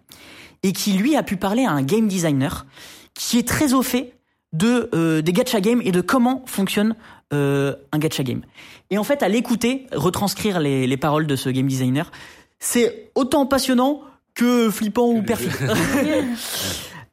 et 0.64 0.74
qui 0.74 0.94
lui 0.94 1.16
a 1.16 1.24
pu 1.24 1.38
parler 1.38 1.64
à 1.64 1.72
un 1.72 1.82
game 1.84 2.08
designer 2.08 2.66
qui 3.14 3.38
est 3.38 3.48
très 3.48 3.74
au 3.74 3.82
fait 3.82 4.14
de 4.56 4.90
euh, 4.94 5.22
des 5.22 5.34
gacha 5.34 5.62
games 5.62 5.82
et 5.84 5.92
de 5.92 6.02
comment 6.02 6.44
fonctionne 6.46 6.96
euh, 7.34 7.76
un 7.92 8.00
gacha 8.00 8.24
game. 8.24 8.42
Et 8.90 8.98
en 8.98 9.04
fait, 9.04 9.24
à 9.24 9.28
l'écouter, 9.28 9.88
retranscrire 9.92 10.60
les, 10.60 10.88
les 10.88 10.98
paroles 10.98 11.28
de 11.28 11.36
ce 11.36 11.50
game 11.50 11.68
designer, 11.68 12.12
c'est 12.60 13.12
autant 13.16 13.46
passionnant 13.46 14.02
que 14.34 14.70
flippant 14.70 15.08
ou 15.08 15.22
perfide. 15.22 15.52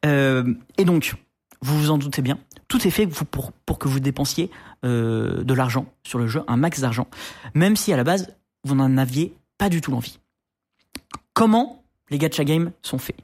Euh, 0.05 0.43
et 0.77 0.83
donc, 0.83 1.15
vous 1.61 1.79
vous 1.79 1.89
en 1.89 1.97
doutez 1.97 2.21
bien, 2.21 2.37
tout 2.67 2.85
est 2.85 2.91
fait 2.91 3.07
pour, 3.07 3.53
pour, 3.53 3.79
que 3.79 3.87
vous 3.87 4.01
dépensiez 4.01 4.51
euh, 4.83 5.45
de 5.45 5.53
l'argent 5.53 5.85
sur 6.05 6.19
le 6.19 6.27
jeu, 6.27 6.43
un 6.49 6.57
max 6.57 6.81
d'argent, 6.81 7.07
même 7.53 7.77
si 7.77 7.93
à 7.93 7.95
la 7.95 8.03
base, 8.03 8.35
vous 8.65 8.75
n'en 8.75 8.97
aviez 8.97 9.33
pas 9.57 9.69
du 9.69 9.79
tout 9.79 9.91
l'envie. 9.91 10.19
Comment 11.33 11.85
les 12.09 12.17
gacha 12.17 12.43
games 12.43 12.73
sont 12.81 12.97
faits? 12.97 13.15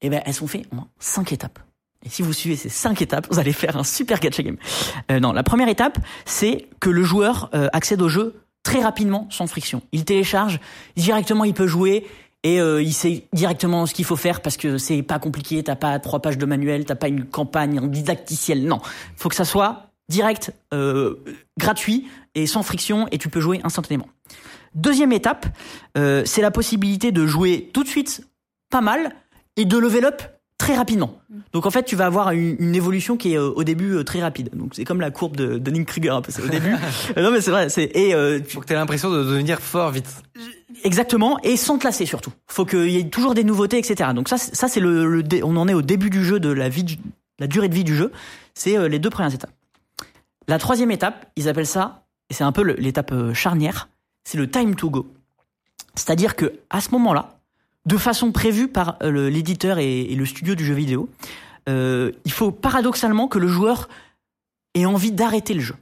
Eh 0.00 0.08
ben, 0.08 0.22
elles 0.24 0.32
sont 0.32 0.46
faites 0.46 0.66
en 0.72 0.88
cinq 0.98 1.30
étapes. 1.30 1.58
Et 2.04 2.08
si 2.08 2.22
vous 2.22 2.32
suivez 2.32 2.56
ces 2.56 2.68
cinq 2.68 3.00
étapes, 3.02 3.26
vous 3.30 3.38
allez 3.38 3.52
faire 3.52 3.76
un 3.76 3.84
super 3.84 4.20
gacha 4.20 4.42
game. 4.42 4.56
Euh, 5.10 5.20
non, 5.20 5.32
la 5.32 5.42
première 5.42 5.68
étape, 5.68 5.98
c'est 6.24 6.68
que 6.80 6.90
le 6.90 7.02
joueur 7.02 7.50
euh, 7.54 7.68
accède 7.72 8.02
au 8.02 8.08
jeu 8.08 8.34
très 8.62 8.80
rapidement, 8.80 9.26
sans 9.30 9.46
friction. 9.46 9.82
Il 9.92 10.04
télécharge, 10.04 10.60
directement 10.96 11.44
il 11.44 11.54
peut 11.54 11.66
jouer, 11.66 12.06
et 12.44 12.60
euh, 12.60 12.82
il 12.82 12.92
sait 12.92 13.28
directement 13.32 13.86
ce 13.86 13.94
qu'il 13.94 14.04
faut 14.04 14.16
faire 14.16 14.40
parce 14.40 14.56
que 14.56 14.78
c'est 14.78 15.02
pas 15.02 15.18
compliqué, 15.18 15.62
t'as 15.62 15.76
pas 15.76 15.98
trois 16.00 16.20
pages 16.20 16.38
de 16.38 16.46
manuel, 16.46 16.84
t'as 16.84 16.96
pas 16.96 17.08
une 17.08 17.24
campagne 17.24 17.78
en 17.78 17.86
didacticiel. 17.86 18.64
Non, 18.66 18.80
faut 19.16 19.28
que 19.28 19.34
ça 19.34 19.44
soit 19.44 19.90
direct, 20.08 20.52
euh, 20.74 21.16
gratuit 21.58 22.08
et 22.34 22.46
sans 22.46 22.62
friction, 22.62 23.06
et 23.12 23.18
tu 23.18 23.28
peux 23.28 23.40
jouer 23.40 23.60
instantanément. 23.62 24.08
Deuxième 24.74 25.12
étape, 25.12 25.46
euh, 25.96 26.22
c'est 26.24 26.42
la 26.42 26.50
possibilité 26.50 27.12
de 27.12 27.26
jouer 27.26 27.70
tout 27.72 27.84
de 27.84 27.88
suite 27.88 28.26
pas 28.70 28.80
mal 28.80 29.14
et 29.56 29.64
de 29.64 29.76
level 29.76 30.04
up 30.06 30.22
très 30.62 30.76
rapidement. 30.76 31.18
Donc 31.52 31.66
en 31.66 31.70
fait, 31.70 31.82
tu 31.82 31.96
vas 31.96 32.06
avoir 32.06 32.30
une, 32.30 32.54
une 32.60 32.74
évolution 32.76 33.16
qui 33.16 33.32
est 33.32 33.36
euh, 33.36 33.50
au 33.50 33.64
début 33.64 33.94
euh, 33.96 34.04
très 34.04 34.20
rapide. 34.20 34.50
Donc 34.54 34.74
c'est 34.76 34.84
comme 34.84 35.00
la 35.00 35.10
courbe 35.10 35.34
de 35.36 35.58
Dunning-Kruger 35.58 36.10
un 36.10 36.22
peu. 36.22 36.30
C'est 36.30 36.42
au 36.42 36.48
début. 36.48 36.74
Euh, 37.16 37.22
non 37.24 37.30
mais 37.32 37.40
c'est 37.40 37.50
vrai. 37.50 37.68
C'est 37.68 37.90
et 37.94 38.14
euh, 38.14 38.38
tu- 38.38 38.54
faut 38.54 38.60
que 38.60 38.66
t'aies 38.66 38.74
l'impression 38.74 39.10
de 39.10 39.18
devenir 39.24 39.58
fort 39.60 39.90
vite. 39.90 40.06
Exactement, 40.84 41.38
et 41.42 41.56
sans 41.56 41.78
te 41.78 41.84
lasser 41.84 42.06
surtout. 42.06 42.32
Faut 42.46 42.64
qu'il 42.64 42.88
y 42.90 42.98
ait 42.98 43.08
toujours 43.08 43.34
des 43.34 43.42
nouveautés, 43.44 43.78
etc. 43.78 44.10
Donc 44.14 44.28
ça, 44.28 44.38
c'est- 44.38 44.54
ça 44.54 44.68
c'est 44.68 44.80
le, 44.80 45.04
le 45.06 45.22
dé- 45.24 45.42
on 45.42 45.56
en 45.56 45.66
est 45.68 45.74
au 45.74 45.82
début 45.82 46.10
du 46.10 46.24
jeu 46.24 46.38
de 46.38 46.48
la 46.50 46.68
vie, 46.68 46.98
la 47.40 47.46
durée 47.48 47.68
de 47.68 47.74
vie 47.74 47.84
du 47.84 47.96
jeu. 47.96 48.12
C'est 48.54 48.88
les 48.88 48.98
deux 49.00 49.10
premières 49.10 49.34
étapes. 49.34 49.50
La 50.48 50.58
troisième 50.58 50.90
étape, 50.92 51.26
ils 51.36 51.48
appellent 51.48 51.66
ça, 51.66 52.04
et 52.30 52.34
c'est 52.34 52.44
un 52.44 52.52
peu 52.52 52.62
l'étape 52.62 53.12
charnière, 53.34 53.88
c'est 54.24 54.38
le 54.38 54.48
time 54.48 54.74
to 54.76 54.90
go. 54.90 55.06
C'est-à-dire 55.94 56.36
que 56.36 56.52
à 56.70 56.80
ce 56.80 56.90
moment-là, 56.92 57.31
de 57.86 57.96
façon 57.96 58.32
prévue 58.32 58.68
par 58.68 58.96
euh, 59.02 59.28
l'éditeur 59.28 59.78
et, 59.78 60.02
et 60.02 60.14
le 60.14 60.24
studio 60.26 60.54
du 60.54 60.64
jeu 60.64 60.74
vidéo, 60.74 61.08
euh, 61.68 62.12
il 62.24 62.32
faut 62.32 62.50
paradoxalement 62.50 63.28
que 63.28 63.38
le 63.38 63.48
joueur 63.48 63.88
ait 64.74 64.86
envie 64.86 65.12
d'arrêter 65.12 65.54
le 65.54 65.60
jeu. 65.60 65.74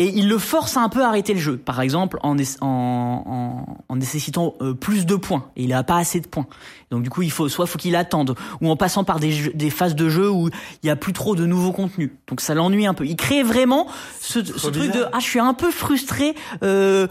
Et 0.00 0.12
il 0.16 0.28
le 0.28 0.38
force 0.38 0.76
à 0.76 0.80
un 0.80 0.88
peu 0.88 1.02
à 1.02 1.08
arrêter 1.08 1.34
le 1.34 1.40
jeu. 1.40 1.56
Par 1.56 1.80
exemple, 1.80 2.20
en, 2.22 2.36
en, 2.38 2.66
en, 2.66 3.76
en 3.88 3.96
nécessitant 3.96 4.54
euh, 4.60 4.72
plus 4.72 5.06
de 5.06 5.16
points. 5.16 5.50
Et 5.56 5.64
il 5.64 5.72
a 5.72 5.82
pas 5.82 5.96
assez 5.96 6.20
de 6.20 6.28
points. 6.28 6.46
Donc 6.92 7.02
du 7.02 7.10
coup, 7.10 7.22
il 7.22 7.32
faut 7.32 7.48
soit 7.48 7.66
faut 7.66 7.78
qu'il 7.78 7.96
attende, 7.96 8.36
ou 8.60 8.70
en 8.70 8.76
passant 8.76 9.02
par 9.02 9.18
des, 9.18 9.32
jeux- 9.32 9.52
des 9.54 9.70
phases 9.70 9.96
de 9.96 10.08
jeu 10.08 10.30
où 10.30 10.50
il 10.84 10.86
y 10.86 10.90
a 10.90 10.94
plus 10.94 11.12
trop 11.12 11.34
de 11.34 11.46
nouveaux 11.46 11.72
contenus. 11.72 12.10
Donc 12.28 12.40
ça 12.40 12.54
l'ennuie 12.54 12.86
un 12.86 12.94
peu. 12.94 13.06
Il 13.06 13.16
crée 13.16 13.42
vraiment 13.42 13.88
ce, 14.20 14.44
ce 14.44 14.68
truc 14.68 14.92
de 14.92 15.04
ah 15.12 15.18
je 15.18 15.24
suis 15.24 15.40
un 15.40 15.52
peu 15.52 15.72
frustré 15.72 16.36
euh, 16.62 17.08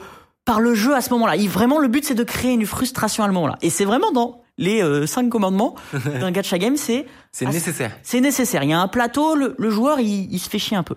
par 0.47 0.61
le 0.61 0.73
jeu 0.73 0.95
à 0.95 1.01
ce 1.01 1.11
moment-là. 1.11 1.35
Vraiment 1.47 1.77
le 1.77 1.89
but 1.89 2.05
c'est 2.05 2.15
de 2.15 2.23
créer 2.23 2.53
une 2.53 2.65
frustration 2.65 3.23
à 3.23 3.27
ce 3.27 3.33
moment-là. 3.33 3.57
Et 3.61 3.69
c'est 3.69 3.83
vraiment 3.83 4.11
dans 4.13 4.41
les 4.57 4.81
euh, 4.81 5.05
cinq 5.05 5.29
commandements 5.29 5.75
d'un 6.05 6.31
gacha 6.31 6.57
game, 6.57 6.77
c'est 6.77 7.05
C'est 7.33 7.45
nécessaire. 7.45 7.91
c'est 8.01 8.21
nécessaire. 8.21 8.63
Il 8.63 8.69
y 8.69 8.73
a 8.73 8.79
un 8.79 8.87
plateau, 8.87 9.35
le, 9.35 9.55
le 9.57 9.69
joueur, 9.69 9.99
il, 9.99 10.33
il 10.33 10.39
se 10.39 10.49
fait 10.49 10.57
chier 10.57 10.77
un 10.77 10.83
peu. 10.83 10.95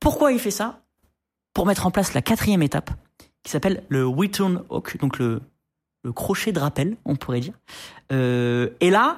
Pourquoi 0.00 0.32
il 0.32 0.38
fait 0.38 0.50
ça? 0.50 0.82
Pour 1.54 1.64
mettre 1.66 1.86
en 1.86 1.90
place 1.90 2.12
la 2.12 2.20
quatrième 2.20 2.62
étape, 2.62 2.90
qui 3.42 3.50
s'appelle 3.50 3.82
le 3.88 4.06
return 4.06 4.62
hook, 4.68 4.98
donc 4.98 5.18
le, 5.18 5.40
le 6.04 6.12
crochet 6.12 6.52
de 6.52 6.60
rappel, 6.60 6.96
on 7.06 7.16
pourrait 7.16 7.40
dire. 7.40 7.54
Euh, 8.12 8.68
et 8.80 8.90
là, 8.90 9.16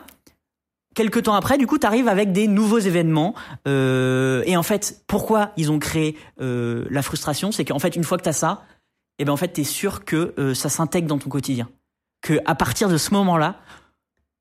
quelques 0.95 1.25
temps 1.25 1.35
après, 1.35 1.59
du 1.59 1.67
coup, 1.67 1.79
tu 1.79 1.87
arrives 1.87 2.09
avec 2.09 2.33
des 2.33 2.47
nouveaux 2.47 2.79
événements. 2.79 3.35
Euh, 3.67 4.43
et 4.47 4.57
en 4.57 4.63
fait, 4.63 5.03
pourquoi 5.09 5.51
ils 5.57 5.71
ont 5.73 5.79
créé 5.81 6.17
euh, 6.41 6.87
la 6.89 7.03
frustration? 7.03 7.51
C'est 7.53 7.65
qu'en 7.65 7.79
fait, 7.81 7.97
une 7.97 8.05
fois 8.05 8.17
que 8.17 8.23
tu 8.23 8.29
as 8.29 8.33
ça, 8.33 8.63
et 9.19 9.25
ben 9.25 9.33
en 9.33 9.37
fait, 9.37 9.53
tu 9.53 9.61
es 9.61 9.65
sûr 9.65 10.05
que 10.05 10.35
euh, 10.39 10.55
ça 10.55 10.69
s'intègre 10.69 11.09
dans 11.09 11.19
ton 11.19 11.29
quotidien. 11.29 11.69
Que 12.23 12.39
à 12.45 12.55
partir 12.55 12.89
de 12.89 12.97
ce 12.97 13.13
moment-là, 13.15 13.61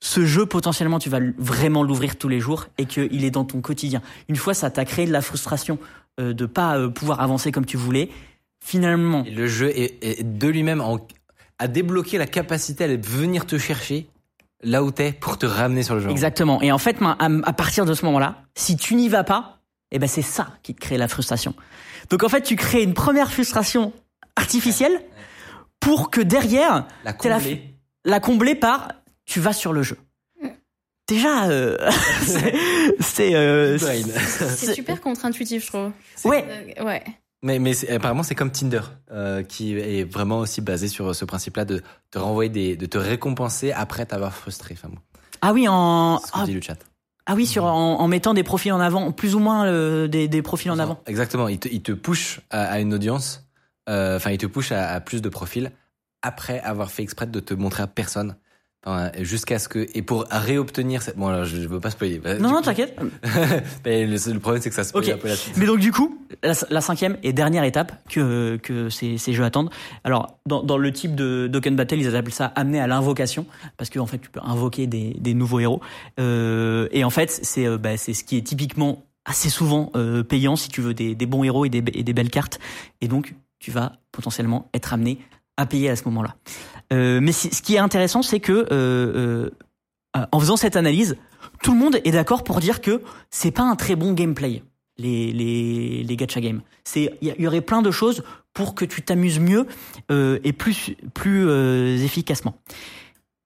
ce 0.02 0.26
jeu 0.26 0.46
potentiellement 0.46 1.00
tu 1.00 1.10
vas 1.10 1.20
vraiment 1.38 1.84
l'ouvrir 1.84 2.16
tous 2.18 2.28
les 2.28 2.40
jours 2.40 2.68
et 2.78 2.86
qu'il 2.86 3.24
est 3.24 3.32
dans 3.32 3.46
ton 3.46 3.62
quotidien. 3.62 4.02
Une 4.28 4.36
fois 4.36 4.54
ça 4.54 4.70
t'a 4.72 4.84
créé 4.84 5.06
de 5.06 5.12
la 5.12 5.22
frustration 5.22 5.78
euh, 6.20 6.34
de 6.34 6.46
pas 6.46 6.78
euh, 6.78 6.90
pouvoir 6.90 7.22
avancer 7.22 7.52
comme 7.52 7.66
tu 7.66 7.78
voulais, 7.78 8.10
finalement 8.64 9.24
Et 9.26 9.32
le 9.32 9.48
jeu 9.48 9.70
est, 9.70 10.04
est 10.04 10.24
de 10.24 10.48
lui-même 10.48 10.84
a 11.60 11.68
débloqué 11.68 12.18
la 12.18 12.26
capacité 12.26 12.84
à 12.84 12.88
venir 12.88 13.46
te 13.46 13.58
chercher 13.60 14.08
là 14.64 14.84
où 14.84 14.92
t'es 14.92 15.12
pour 15.12 15.38
te 15.38 15.46
ramener 15.46 15.84
sur 15.84 15.96
le 15.96 16.02
jeu. 16.02 16.10
exactement. 16.10 16.62
Et 16.62 16.72
en 16.72 16.80
fait 16.80 16.98
à, 17.02 17.30
à 17.44 17.54
partir 17.54 17.86
de 17.86 17.94
ce 17.94 18.04
moment-là, 18.06 18.44
si 18.56 18.78
tu 18.78 18.96
n'y 18.96 19.10
vas 19.10 19.24
pas, 19.24 19.60
eh 19.92 20.00
ben 20.00 20.08
c'est 20.08 20.22
ça 20.24 20.48
qui 20.64 20.74
te 20.74 20.82
crée 20.82 20.98
la 20.98 21.08
frustration. 21.08 21.54
Donc 22.10 22.24
en 22.24 22.30
fait 22.30 22.42
tu 22.42 22.56
crées 22.56 22.82
une 22.82 22.96
première 22.96 23.32
frustration 23.32 23.94
artificielle 24.36 25.02
pour 25.80 26.10
que 26.12 26.22
derrière 26.22 26.88
La 27.04 27.14
t'aies 27.14 27.30
la, 27.30 27.36
combler. 27.40 27.76
la 28.06 28.20
combler 28.20 28.56
par 28.56 28.90
tu 29.26 29.40
vas 29.40 29.54
sur 29.54 29.74
le 29.74 29.84
jeu. 29.84 29.98
Déjà, 31.08 31.50
euh, 31.50 31.78
c'est- 33.02 33.36
euh. 33.36 33.78
C'est 33.78 34.74
super 34.74 35.02
contre-intuitif, 35.02 35.64
je 35.66 35.68
trouve. 35.68 35.92
ouais. 36.26 36.46
Euh, 36.80 36.86
ouais. 36.86 37.04
Mais, 37.44 37.58
mais 37.60 37.74
apparemment, 37.90 38.22
c'est 38.24 38.36
comme 38.36 38.52
Tinder, 38.52 38.82
euh, 39.12 39.42
qui 39.44 39.76
est 39.78 40.04
vraiment 40.04 40.38
aussi 40.40 40.62
basé 40.62 40.88
sur 40.88 41.14
ce 41.16 41.26
principe-là 41.26 41.66
de 41.66 41.82
te 42.12 42.20
renvoyer 42.20 42.50
des, 42.52 42.76
de 42.78 42.86
te 42.86 43.00
récompenser 43.00 43.72
après 43.72 44.06
t'avoir 44.06 44.34
frustré. 44.36 44.76
Enfin, 44.78 44.90
bon, 44.90 45.00
Ah 45.42 45.52
oui, 45.52 45.68
en 45.68 46.20
c'est 46.20 46.28
ce 46.28 46.32
que 46.34 46.38
ah, 46.40 46.46
dit 46.46 46.54
le 46.54 46.62
chat. 46.62 46.78
ah 47.26 47.34
oui 47.34 47.48
sur 47.48 47.66
en, 47.66 48.00
en 48.00 48.08
mettant 48.08 48.36
des 48.36 48.44
profils 48.44 48.72
en 48.72 48.80
avant, 48.80 49.12
plus 49.12 49.34
ou 49.34 49.40
moins 49.40 49.66
euh, 49.66 50.08
des, 50.08 50.28
des 50.28 50.42
profils 50.44 50.70
en 50.70 50.78
avant. 50.78 51.02
Exactement. 51.08 51.48
Il 51.48 51.58
te, 51.58 51.68
il 51.68 51.82
te 51.82 51.92
push 51.94 52.42
à, 52.52 52.62
à 52.72 52.80
une 52.80 52.94
audience. 52.94 53.44
Euh, 53.90 54.16
Enfin, 54.18 54.32
il 54.32 54.38
te 54.38 54.46
push 54.46 54.72
à, 54.72 54.90
à 54.92 55.00
plus 55.02 55.22
de 55.22 55.30
profils 55.30 55.72
après 56.22 56.60
avoir 56.60 56.92
fait 56.92 57.04
exprès 57.04 57.26
de 57.28 57.40
te 57.40 57.54
montrer 57.54 57.84
à 57.84 57.88
personne. 57.88 58.36
Enfin, 58.84 59.12
Jusqu'à 59.20 59.60
ce 59.60 59.70
que 59.70 59.86
et 59.94 60.02
pour 60.02 60.26
réobtenir 60.32 61.04
cette 61.04 61.16
bon 61.16 61.28
alors 61.28 61.46
je, 61.46 61.62
je 61.62 61.68
veux 61.68 61.80
pas 61.80 61.92
spoiler 61.92 62.18
Bah, 62.18 62.40
Non 62.40 62.50
non 62.50 62.58
coup- 62.58 62.64
t'inquiète. 62.64 62.98
mais 63.86 64.08
le, 64.08 64.18
le 64.34 64.40
problème 64.40 64.60
c'est 64.62 64.70
que 64.70 64.76
ça 64.76 64.84
spoil 64.84 65.08
un 65.12 65.18
peu 65.18 65.28
la 65.28 65.36
suite 65.36 65.56
Mais 65.58 65.68
donc 65.68 65.78
du 65.80 65.92
coup, 65.92 66.20
la, 66.42 66.54
la 66.72 66.82
cinquième 66.82 67.16
et 67.22 67.32
dernière 67.32 67.64
étape 67.64 67.92
que 68.10 68.58
que 68.58 68.90
ces, 68.90 69.20
ces 69.20 69.34
jeux 69.34 69.44
attendent. 69.44 69.70
Alors 70.04 70.40
dans, 70.48 70.64
dans 70.64 70.78
le 70.80 70.92
type 70.92 71.14
de 71.14 71.46
Dokkan 71.48 71.74
Battle, 71.74 72.00
ils 72.00 72.16
appellent 72.16 72.34
ça 72.34 72.48
amener 72.56 72.80
à 72.80 72.88
l'invocation 72.88 73.46
parce 73.78 73.92
que 73.92 74.00
en 74.00 74.08
fait 74.08 74.18
tu 74.18 74.32
peux 74.32 74.40
invoquer 74.44 74.88
des, 74.88 75.14
des 75.20 75.36
nouveaux 75.36 75.60
héros. 75.60 75.82
Euh, 76.20 76.88
et 76.92 77.04
en 77.04 77.12
fait 77.12 77.30
c'est 77.30 77.68
euh, 77.68 77.78
bah, 77.78 77.98
c'est 77.98 78.14
ce 78.16 78.24
qui 78.24 78.36
est 78.38 78.42
typiquement 78.42 79.04
assez 79.26 79.50
souvent 79.50 79.92
euh, 79.96 80.24
payant 80.24 80.56
si 80.56 80.70
tu 80.70 80.82
veux 80.82 80.96
des, 80.96 81.14
des 81.14 81.26
bons 81.28 81.44
héros 81.44 81.66
et 81.66 81.70
des, 81.70 81.84
et 81.94 82.04
des 82.04 82.14
belles 82.14 82.32
cartes. 82.32 82.60
Et 83.02 83.08
donc 83.08 83.36
tu 83.62 83.72
vas 83.72 83.94
potentiellement 84.12 84.70
être 84.74 84.92
amené 84.92 85.20
à 85.56 85.66
payer 85.66 85.90
à 85.90 85.96
ce 85.96 86.04
moment-là. 86.06 86.36
Euh, 86.92 87.20
mais 87.22 87.32
ce 87.32 87.62
qui 87.62 87.76
est 87.76 87.80
intéressant, 87.80 88.24
c'est 88.24 88.40
que 88.40 88.68
euh, 88.72 89.50
euh, 90.16 90.26
en 90.32 90.40
faisant 90.40 90.58
cette 90.58 90.76
analyse, 90.76 91.16
tout 91.64 91.72
le 91.72 91.78
monde 91.78 91.98
est 92.04 92.12
d'accord 92.12 92.44
pour 92.44 92.60
dire 92.60 92.82
que 92.82 93.02
c'est 93.30 93.52
pas 93.52 93.64
un 93.64 93.76
très 93.76 93.96
bon 93.96 94.14
gameplay 94.14 94.64
les 94.98 95.32
les 95.32 96.04
les 96.04 96.18
gacha 96.18 96.42
games. 96.42 96.62
Il 96.96 97.10
y, 97.22 97.48
aurait 97.48 97.62
plein 97.62 97.82
de 97.82 97.92
choses 97.92 98.24
pour 98.54 98.76
que 98.76 98.84
tu 98.84 99.02
t'amuses 99.02 99.40
mieux 99.40 99.66
et 100.10 100.54
plus 100.54 100.96
plus 101.14 101.50
efficacement. 102.04 102.56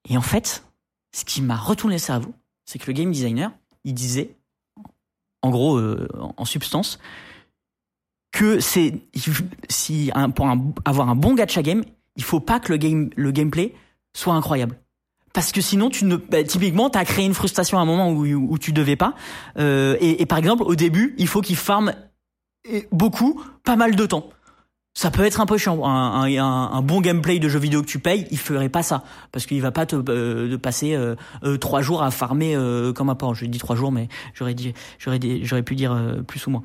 Et 0.08 0.18
en 0.18 0.22
fait, 0.22 0.64
ce 1.12 1.24
qui 1.24 1.40
m'a 1.40 1.56
retourné 1.56 1.96
le 1.96 2.00
cerveau, 2.00 2.34
c'est 2.64 2.78
que 2.78 2.86
le 2.88 2.92
game 2.92 3.10
designer, 3.10 3.52
il 3.84 3.94
disait 3.94 4.36
en 5.40 5.50
gros 5.50 5.80
en 6.36 6.44
substance 6.44 6.98
que 8.36 8.60
c'est 8.60 8.94
si 9.68 10.10
pour 10.34 10.46
avoir 10.84 11.08
un 11.08 11.14
bon 11.16 11.34
gacha 11.34 11.62
game, 11.62 11.82
il 12.16 12.22
faut 12.22 12.40
pas 12.40 12.60
que 12.60 12.70
le 12.72 12.78
game 12.78 13.08
le 13.16 13.30
gameplay 13.30 13.74
soit 14.14 14.34
incroyable. 14.34 14.76
Parce 15.32 15.52
que 15.52 15.60
sinon, 15.60 15.90
tu 15.90 16.04
ne, 16.06 16.16
bah, 16.16 16.42
typiquement, 16.44 16.88
t'as 16.88 17.04
créé 17.04 17.26
une 17.26 17.34
frustration 17.34 17.78
à 17.78 17.82
un 17.82 17.84
moment 17.84 18.10
où, 18.10 18.24
où 18.26 18.58
tu 18.58 18.72
devais 18.72 18.96
pas. 18.96 19.14
Euh, 19.58 19.96
et, 20.00 20.22
et 20.22 20.26
par 20.26 20.38
exemple, 20.38 20.62
au 20.62 20.74
début, 20.74 21.14
il 21.18 21.28
faut 21.28 21.40
qu'il 21.42 21.56
farme 21.56 21.92
beaucoup, 22.90 23.42
pas 23.64 23.76
mal 23.76 23.96
de 23.96 24.06
temps. 24.06 24.30
Ça 24.94 25.10
peut 25.10 25.24
être 25.24 25.40
un 25.42 25.46
peu 25.46 25.58
chiant. 25.58 25.84
Un, 25.84 26.22
un, 26.24 26.70
un- 26.72 26.82
bon 26.82 27.02
gameplay 27.02 27.38
de 27.38 27.50
jeu 27.50 27.58
vidéo 27.58 27.82
que 27.82 27.86
tu 27.86 27.98
payes, 27.98 28.26
il 28.30 28.38
ferait 28.38 28.70
pas 28.70 28.82
ça 28.82 29.04
parce 29.30 29.44
qu'il 29.44 29.60
va 29.60 29.70
pas 29.72 29.84
te 29.84 29.96
euh, 29.96 30.48
de 30.48 30.56
passer 30.56 30.94
euh, 30.94 31.16
euh, 31.44 31.58
trois 31.58 31.82
jours 31.82 32.02
à 32.02 32.10
farmer 32.10 32.56
euh, 32.56 32.94
comme 32.94 33.10
un 33.10 33.14
porc. 33.14 33.34
Je 33.34 33.44
dis 33.44 33.58
trois 33.58 33.76
jours, 33.76 33.92
mais 33.92 34.08
j'aurais 34.32 34.54
dit 34.54 34.72
j'aurais 34.98 35.20
j'aurais 35.42 35.62
pu 35.62 35.74
dire 35.74 35.92
euh, 35.92 36.22
plus 36.22 36.46
ou 36.46 36.50
moins. 36.50 36.62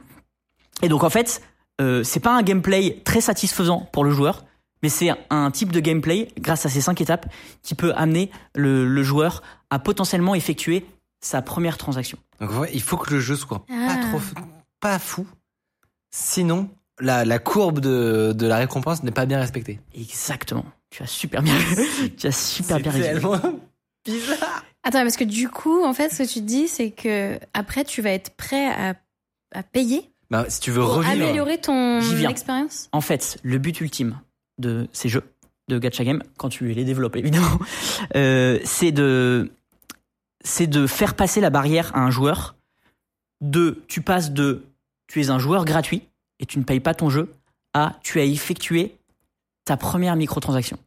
Et 0.82 0.88
donc 0.88 1.04
en 1.04 1.10
fait, 1.10 1.42
euh, 1.82 2.04
c'est 2.04 2.20
pas 2.22 2.32
un 2.38 2.44
gameplay 2.44 3.02
très 3.04 3.20
satisfaisant 3.22 3.90
pour 3.92 4.04
le 4.06 4.12
joueur, 4.12 4.46
mais 4.84 4.90
c'est 4.90 5.10
un 5.30 5.52
type 5.52 5.72
de 5.72 5.80
gameplay 5.80 6.30
grâce 6.40 6.66
à 6.66 6.70
ces 6.70 6.80
cinq 6.82 7.02
étapes 7.02 7.26
qui 7.64 7.76
peut 7.76 7.94
amener 7.96 8.32
le, 8.56 8.88
le 8.88 9.04
joueur 9.04 9.42
à 9.70 9.80
potentiellement 9.80 10.36
effectuer 10.36 10.86
sa 11.24 11.42
première 11.42 11.78
transaction. 11.78 12.18
Donc 12.40 12.52
ouais, 12.60 12.70
il 12.74 12.82
faut 12.82 12.98
que 12.98 13.14
le 13.14 13.20
jeu 13.20 13.36
soit 13.36 13.60
pas 13.68 13.74
Ah. 13.90 13.98
trop 14.10 14.20
fou- 14.20 14.36
pas 14.80 14.98
fou. 15.00 15.28
Sinon, 16.14 16.70
la, 17.00 17.26
la 17.26 17.40
courbe 17.40 17.80
de, 17.80 18.34
de 18.36 18.48
la 18.48 18.58
récompense 18.58 19.04
n'est 19.04 19.12
pas 19.12 19.26
bien 19.26 19.40
respectée. 19.40 19.80
Exactement. 19.96 20.66
Tu 20.90 21.04
as 21.04 21.08
super 21.08 21.42
bien, 21.42 21.54
tu 22.18 22.28
as 22.28 22.32
super 22.32 22.80
bien 22.80 22.92
résumé. 22.92 23.20
bizarre. 24.06 24.64
Attends, 24.84 25.04
parce 25.04 25.16
que 25.16 25.24
du 25.24 25.48
coup, 25.48 25.84
en 25.86 25.94
fait, 25.94 26.10
ce 26.10 26.24
que 26.24 26.28
tu 26.28 26.40
te 26.40 26.46
dis, 26.46 26.68
c'est 26.68 26.90
que 26.92 27.40
après, 27.54 27.84
tu 27.86 28.02
vas 28.02 28.10
être 28.10 28.32
prêt 28.36 28.68
à, 28.68 28.96
à 29.54 29.64
payer 29.64 30.11
Bah, 30.32 30.46
si 30.48 30.62
tu 30.62 30.72
veux 30.72 30.82
pour 30.82 30.96
revivre, 30.96 31.12
améliorer 31.12 31.60
ton 31.60 32.00
expérience. 32.00 32.88
En 32.94 33.02
fait, 33.02 33.38
le 33.44 33.58
but 33.58 33.80
ultime 33.82 34.18
de 34.58 34.88
ces 34.94 35.10
jeux 35.10 35.24
de 35.68 35.78
gacha 35.78 36.06
game, 36.06 36.24
quand 36.38 36.50
tu 36.50 36.74
les 36.74 36.86
développes 36.86 37.18
évidemment, 37.18 37.60
euh, 38.16 38.58
c'est 38.64 38.94
de 38.94 39.52
c'est 40.44 40.68
de 40.68 40.88
faire 40.88 41.16
passer 41.16 41.42
la 41.42 41.50
barrière 41.50 41.96
à 41.96 42.00
un 42.00 42.12
joueur. 42.12 42.56
De 43.42 43.84
tu 43.88 44.02
passes 44.02 44.32
de 44.32 44.64
tu 45.08 45.22
es 45.22 45.30
un 45.30 45.40
joueur 45.40 45.66
gratuit 45.66 46.04
et 46.40 46.46
tu 46.46 46.60
ne 46.60 46.64
payes 46.64 46.80
pas 46.80 46.94
ton 46.94 47.10
jeu 47.10 47.34
à 47.74 48.00
tu 48.02 48.20
as 48.20 48.24
effectué 48.24 48.96
ta 49.66 49.76
première 49.76 50.16
microtransaction. 50.16 50.78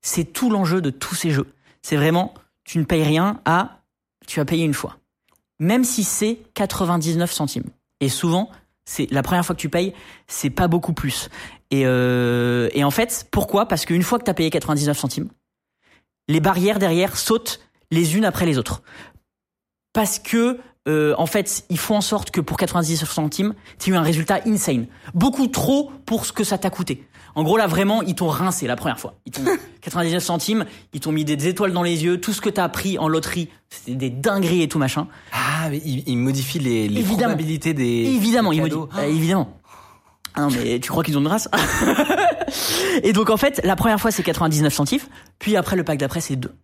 C'est 0.00 0.24
tout 0.24 0.48
l'enjeu 0.48 0.80
de 0.80 0.90
tous 0.90 1.14
ces 1.14 1.30
jeux. 1.30 1.52
C'est 1.82 1.96
vraiment 1.96 2.32
tu 2.64 2.78
ne 2.78 2.84
payes 2.84 3.02
rien 3.02 3.40
à 3.44 3.80
tu 4.26 4.40
as 4.40 4.46
payé 4.46 4.64
une 4.64 4.74
fois. 4.74 4.96
Même 5.58 5.84
si 5.84 6.02
c'est 6.02 6.38
99 6.54 7.30
centimes. 7.30 7.70
Et 8.00 8.08
souvent, 8.08 8.50
c'est 8.86 9.10
la 9.10 9.22
première 9.22 9.44
fois 9.44 9.54
que 9.54 9.60
tu 9.60 9.68
payes, 9.68 9.92
c'est 10.26 10.50
pas 10.50 10.68
beaucoup 10.68 10.92
plus. 10.94 11.28
Et, 11.70 11.82
euh, 11.84 12.68
en 12.80 12.90
fait, 12.90 13.26
pourquoi? 13.30 13.66
Parce 13.66 13.84
qu'une 13.84 14.02
fois 14.02 14.18
que 14.18 14.24
tu 14.24 14.30
as 14.30 14.34
payé 14.34 14.48
99 14.48 14.96
centimes, 14.96 15.28
les 16.28 16.40
barrières 16.40 16.78
derrière 16.78 17.16
sautent 17.16 17.60
les 17.90 18.16
unes 18.16 18.24
après 18.24 18.46
les 18.46 18.58
autres. 18.58 18.82
Parce 19.92 20.18
que, 20.18 20.58
euh, 20.88 21.14
en 21.18 21.26
fait, 21.26 21.64
ils 21.68 21.78
font 21.78 21.96
en 21.96 22.00
sorte 22.00 22.30
que 22.30 22.40
pour 22.40 22.56
99 22.56 23.10
centimes, 23.10 23.54
tu 23.78 23.90
aies 23.90 23.94
eu 23.94 23.96
un 23.96 24.02
résultat 24.02 24.40
insane. 24.46 24.86
Beaucoup 25.14 25.48
trop 25.48 25.90
pour 26.06 26.24
ce 26.24 26.32
que 26.32 26.44
ça 26.44 26.58
t'a 26.58 26.70
coûté. 26.70 27.06
En 27.36 27.44
gros, 27.44 27.56
là, 27.56 27.66
vraiment, 27.68 28.02
ils 28.02 28.14
t'ont 28.16 28.28
rincé 28.28 28.66
la 28.66 28.74
première 28.76 28.98
fois. 28.98 29.14
Ils 29.26 29.32
t'ont 29.32 29.44
99 29.82 30.22
centimes, 30.24 30.64
ils 30.92 31.00
t'ont 31.00 31.12
mis 31.12 31.24
des 31.24 31.46
étoiles 31.46 31.72
dans 31.72 31.82
les 31.84 32.02
yeux, 32.02 32.20
tout 32.20 32.32
ce 32.32 32.40
que 32.40 32.50
t'as 32.50 32.68
pris 32.68 32.98
en 32.98 33.06
loterie, 33.08 33.48
c'était 33.70 33.94
des 33.94 34.10
dingueries 34.10 34.62
et 34.62 34.68
tout 34.68 34.78
machin. 34.78 35.06
Ah, 35.32 35.68
mais 35.70 35.80
il, 35.84 36.02
il 36.08 36.16
modifie 36.16 36.58
les, 36.58 36.88
les 36.88 36.98
Évidemment. 37.00 37.18
probabilités 37.34 37.74
des. 37.74 37.84
Évidemment, 37.84 38.50
des 38.50 38.56
il 38.56 38.62
me 38.62 38.68
dit. 38.68 38.70
cadeaux. 38.74 38.88
Euh, 38.98 39.02
évidemment. 39.08 39.56
Ah 40.34 40.40
non, 40.42 40.48
mais 40.50 40.80
tu 40.80 40.90
crois 40.90 41.02
qu'ils 41.04 41.16
ont 41.16 41.20
une 41.20 41.28
race 41.28 41.48
Et 43.02 43.12
donc, 43.12 43.30
en 43.30 43.36
fait, 43.36 43.60
la 43.64 43.76
première 43.76 44.00
fois, 44.00 44.10
c'est 44.10 44.22
99 44.22 44.72
centimes. 44.72 45.00
Puis 45.38 45.56
après, 45.56 45.76
le 45.76 45.84
pack 45.84 45.98
d'après, 45.98 46.20
c'est 46.20 46.36
2. 46.36 46.54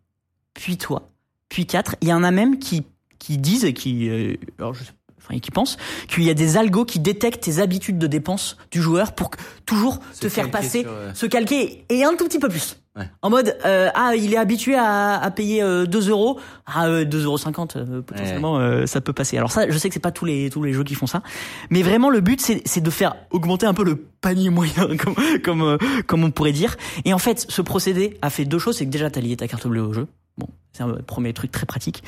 Puis 0.55 0.77
toi. 0.79 1.09
Puis 1.49 1.67
4. 1.67 1.97
Il 2.03 2.09
y 2.09 2.13
en 2.13 2.23
a 2.25 2.31
même 2.31 2.59
qui, 2.59 2.85
qui 3.19 3.39
disent, 3.39 3.65
et 3.65 3.73
qui, 3.75 4.09
euh, 4.09 4.35
alors 4.59 4.75
je 4.75 4.85
sais- 4.85 4.91
enfin, 5.29 5.39
qui 5.39 5.51
pensent, 5.51 5.77
qu'il 6.09 6.25
y 6.25 6.31
a 6.31 6.35
des 6.35 6.57
algos 6.57 6.85
qui 6.85 6.99
détectent 6.99 7.43
tes 7.45 7.59
habitudes 7.61 7.99
de 7.99 8.07
dépenses 8.07 8.57
du 8.71 8.81
joueur 8.83 9.13
pour 9.13 9.31
que- 9.31 9.39
toujours 9.67 9.99
Se 10.13 10.21
te 10.21 10.29
faire 10.29 10.51
passer, 10.51 10.83
sur, 10.83 10.91
euh, 10.91 11.15
se 11.15 11.27
calquer 11.27 11.85
et 11.89 12.05
un 12.05 12.15
tout 12.17 12.25
petit 12.27 12.39
peu 12.39 12.49
plus. 12.49 12.77
Ouais. 12.95 13.09
En 13.23 13.31
mode, 13.31 13.57
euh, 13.65 13.89
ah, 13.95 14.15
il 14.15 14.35
est 14.35 14.37
habitué 14.37 14.75
à, 14.75 15.19
à 15.19 15.31
payer 15.31 15.63
euh, 15.63 15.87
2 15.87 16.11
euros. 16.11 16.39
Ah, 16.67 16.89
euh, 16.89 17.05
2,50 17.07 17.77
euros, 17.79 17.87
euh, 17.91 18.03
potentiellement, 18.03 18.59
euh, 18.59 18.85
ça 18.85 19.01
peut 19.01 19.15
passer. 19.15 19.39
Alors 19.39 19.51
ça, 19.51 19.71
je 19.71 19.79
sais 19.79 19.89
que 19.89 19.95
c'est 19.95 19.99
pas 20.01 20.11
tous 20.11 20.27
les, 20.27 20.51
tous 20.51 20.63
les 20.63 20.75
jeux 20.75 20.85
qui 20.85 20.95
font 20.95 21.07
ça. 21.07 21.23
Mais 21.71 21.83
vraiment, 21.83 22.11
le 22.11 22.21
but, 22.21 22.39
c'est, 22.43 22.81
de 22.83 22.91
faire 22.91 23.15
augmenter 23.31 23.65
un 23.65 23.73
peu 23.73 23.83
le 23.85 23.97
panier 23.97 24.51
moyen, 24.51 24.95
comme, 24.99 25.15
comme, 25.43 25.79
comme 26.07 26.25
on 26.25 26.31
pourrait 26.31 26.53
dire. 26.53 26.77
Et 27.07 27.15
en 27.15 27.19
fait, 27.19 27.47
ce 27.49 27.63
procédé 27.63 28.19
a 28.21 28.29
fait 28.29 28.45
deux 28.45 28.59
choses. 28.59 28.77
C'est 28.77 28.85
que 28.85 28.91
déjà, 28.91 29.09
t'as 29.09 29.23
lié 29.23 29.39
ta 29.39 29.49
carte 29.49 29.67
bleue 29.67 29.83
au 29.83 29.95
jeu. 29.95 30.07
Bon, 30.37 30.49
c'est 30.75 30.83
un 30.83 30.93
premier 31.07 31.33
truc 31.33 31.51
très 31.51 31.65
pratique. 31.65 32.03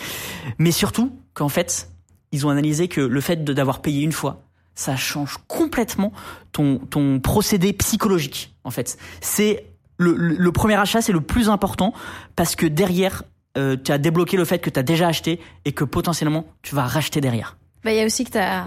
Mais 0.58 0.70
surtout, 0.70 1.12
qu'en 1.32 1.48
fait, 1.48 1.88
ils 2.34 2.46
ont 2.46 2.50
analysé 2.50 2.88
que 2.88 3.00
le 3.00 3.20
fait 3.20 3.44
d'avoir 3.44 3.80
payé 3.80 4.02
une 4.02 4.12
fois, 4.12 4.42
ça 4.74 4.96
change 4.96 5.38
complètement 5.46 6.12
ton, 6.52 6.78
ton 6.78 7.20
procédé 7.20 7.72
psychologique, 7.72 8.54
en 8.64 8.70
fait. 8.70 8.98
C'est 9.20 9.64
le, 9.98 10.14
le, 10.16 10.34
le 10.36 10.52
premier 10.52 10.74
achat, 10.74 11.00
c'est 11.00 11.12
le 11.12 11.20
plus 11.20 11.48
important 11.48 11.92
parce 12.36 12.56
que 12.56 12.66
derrière, 12.66 13.22
euh, 13.56 13.76
tu 13.82 13.92
as 13.92 13.98
débloqué 13.98 14.36
le 14.36 14.44
fait 14.44 14.58
que 14.58 14.70
tu 14.70 14.78
as 14.80 14.82
déjà 14.82 15.06
acheté 15.06 15.38
et 15.64 15.72
que 15.72 15.84
potentiellement, 15.84 16.44
tu 16.62 16.74
vas 16.74 16.84
racheter 16.86 17.20
derrière. 17.20 17.56
Bah, 17.84 17.92
il 17.92 17.98
y 17.98 18.00
a 18.00 18.06
aussi 18.06 18.24
que 18.24 18.30
t'as 18.30 18.64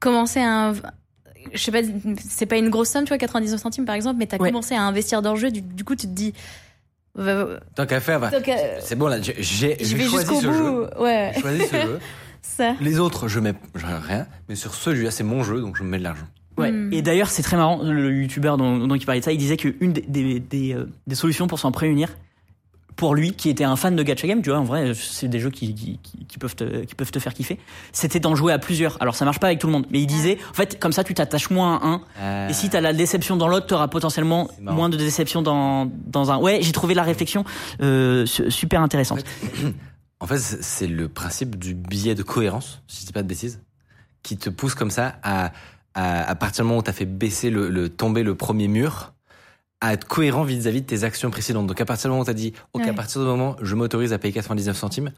commencé 0.00 0.40
à, 0.40 0.72
je 1.52 1.58
sais 1.62 1.70
pas, 1.72 1.80
c'est 2.26 2.46
pas 2.46 2.56
une 2.56 2.70
grosse 2.70 2.88
somme, 2.88 3.04
tu 3.04 3.08
vois, 3.08 3.18
99 3.18 3.60
centimes 3.60 3.84
par 3.84 3.94
exemple, 3.94 4.16
mais 4.18 4.26
t'as 4.26 4.38
Ouais. 4.38 4.48
commencé 4.48 4.74
à 4.74 4.82
investir 4.82 5.20
dans 5.20 5.34
le 5.34 5.38
jeu, 5.38 5.50
du, 5.50 5.60
du 5.60 5.84
coup, 5.84 5.94
tu 5.96 6.06
te 6.06 6.12
dis, 6.12 6.32
Tant 7.74 7.86
qu'à 7.86 8.00
faire, 8.00 8.20
bah, 8.20 8.30
c'est 8.80 8.94
bon 8.94 9.06
là, 9.06 9.18
j'ai, 9.20 9.34
choisi 9.82 10.26
ce 10.26 10.26
bout, 10.26 10.40
jeu. 10.42 10.88
ouais, 11.00 11.32
J'ai 11.34 11.40
choisi 11.40 11.66
ce 11.66 11.76
jeu. 11.76 11.98
ça. 12.56 12.74
Les 12.80 12.98
autres, 12.98 13.28
je 13.28 13.40
mets 13.40 13.54
je 13.74 13.84
rien. 13.86 14.26
Mais 14.48 14.54
sur 14.56 14.74
ceux, 14.74 14.92
celui-là, 14.92 15.10
c'est 15.10 15.24
mon 15.24 15.42
jeu, 15.42 15.60
donc 15.60 15.76
je 15.76 15.82
mets 15.82 15.98
de 15.98 16.04
l'argent. 16.04 16.26
Ouais. 16.56 16.70
Hmm. 16.72 16.92
Et 16.92 17.02
d'ailleurs, 17.02 17.28
c'est 17.28 17.42
très 17.42 17.56
marrant, 17.56 17.82
le 17.82 18.12
youtubeur 18.22 18.56
dont, 18.56 18.78
dont 18.86 18.94
il 18.94 19.04
parlait 19.04 19.20
de 19.20 19.24
ça, 19.24 19.32
il 19.32 19.38
disait 19.38 19.56
qu'une 19.58 19.92
des, 19.92 20.00
des, 20.08 20.40
des, 20.40 20.74
euh, 20.74 20.88
des 21.06 21.14
solutions 21.14 21.46
pour 21.48 21.58
s'en 21.58 21.70
prémunir, 21.72 22.08
pour 22.96 23.14
lui, 23.14 23.32
qui 23.32 23.50
était 23.50 23.64
un 23.64 23.76
fan 23.76 23.94
de 23.94 24.02
gacha 24.02 24.26
game, 24.26 24.40
tu 24.40 24.48
vois, 24.48 24.58
en 24.58 24.64
vrai, 24.64 24.92
c'est 24.94 25.28
des 25.28 25.38
jeux 25.38 25.50
qui, 25.50 25.74
qui, 25.74 25.98
qui- 26.02 26.24
qui 26.24 26.38
peuvent 26.38 26.56
te, 26.56 26.84
qui 26.86 26.94
peuvent 26.94 27.10
te 27.10 27.18
faire 27.18 27.34
kiffer, 27.34 27.58
c'était 27.92 28.20
d'en 28.20 28.34
jouer 28.34 28.54
à 28.54 28.58
plusieurs. 28.58 28.96
Alors, 29.02 29.14
ça 29.14 29.26
marche 29.26 29.38
pas 29.38 29.48
avec 29.48 29.58
tout 29.58 29.66
le 29.66 29.74
monde, 29.74 29.84
mais 29.90 30.00
il 30.00 30.06
disait, 30.06 30.38
en 30.50 30.54
fait, 30.54 30.80
comme 30.80 30.92
ça, 30.92 31.04
tu 31.04 31.12
t'attaches 31.12 31.50
moins 31.50 31.76
à 31.76 31.86
un, 31.86 32.00
Euh, 32.20 32.48
Et 32.48 32.54
si 32.54 32.70
t'as 32.70 32.80
la 32.80 32.94
déception 32.94 33.36
dans 33.36 33.48
l'autre, 33.48 33.66
t'auras 33.66 33.88
potentiellement 33.88 34.48
moins 34.58 34.88
de 34.88 34.96
déception 34.96 35.42
dans, 35.42 35.90
dans 36.06 36.30
un. 36.30 36.38
Ouais, 36.38 36.60
j'ai 36.62 36.72
trouvé 36.72 36.94
la 36.94 37.02
réflexion 37.02 37.44
euh, 37.82 38.24
su- 38.24 38.50
super 38.50 38.80
intéressante. 38.80 39.18
En 39.42 39.46
fait, 39.46 39.74
c'est 40.36 40.62
c'est 40.62 40.86
le 40.86 41.08
principe 41.08 41.56
du 41.56 41.74
billet 41.74 42.14
de 42.14 42.22
cohérence, 42.22 42.82
si 42.86 43.02
je 43.02 43.06
dis 43.06 43.12
pas 43.12 43.22
de 43.22 43.28
bêtises, 43.28 43.60
qui 44.22 44.36
te 44.36 44.50
pousse 44.50 44.74
comme 44.74 44.90
ça 44.90 45.18
à, 45.22 45.52
à, 45.94 46.28
à 46.28 46.34
partir 46.34 46.64
du 46.64 46.68
moment 46.68 46.80
où 46.80 46.82
tu 46.82 46.90
as 46.90 46.94
fait 46.94 47.04
baisser 47.04 47.50
le, 47.50 47.68
le 47.68 47.88
tomber 47.88 48.22
le 48.22 48.34
premier 48.34 48.68
mur, 48.68 49.14
à 49.80 49.92
être 49.92 50.06
cohérent 50.06 50.42
vis-à-vis 50.42 50.80
de 50.82 50.86
tes 50.86 51.04
actions 51.04 51.30
précédentes. 51.30 51.66
Donc 51.66 51.80
à 51.80 51.84
partir 51.84 52.08
du 52.08 52.12
moment 52.12 52.22
où 52.22 52.24
tu 52.24 52.30
as 52.30 52.34
dit, 52.34 52.52
ok, 52.72 52.86
à 52.86 52.94
partir 52.94 53.20
du 53.20 53.26
moment 53.26 53.56
je 53.60 53.74
m'autorise 53.74 54.12
à 54.12 54.18
payer 54.18 54.32
99 54.32 54.76
centimes, 54.76 55.12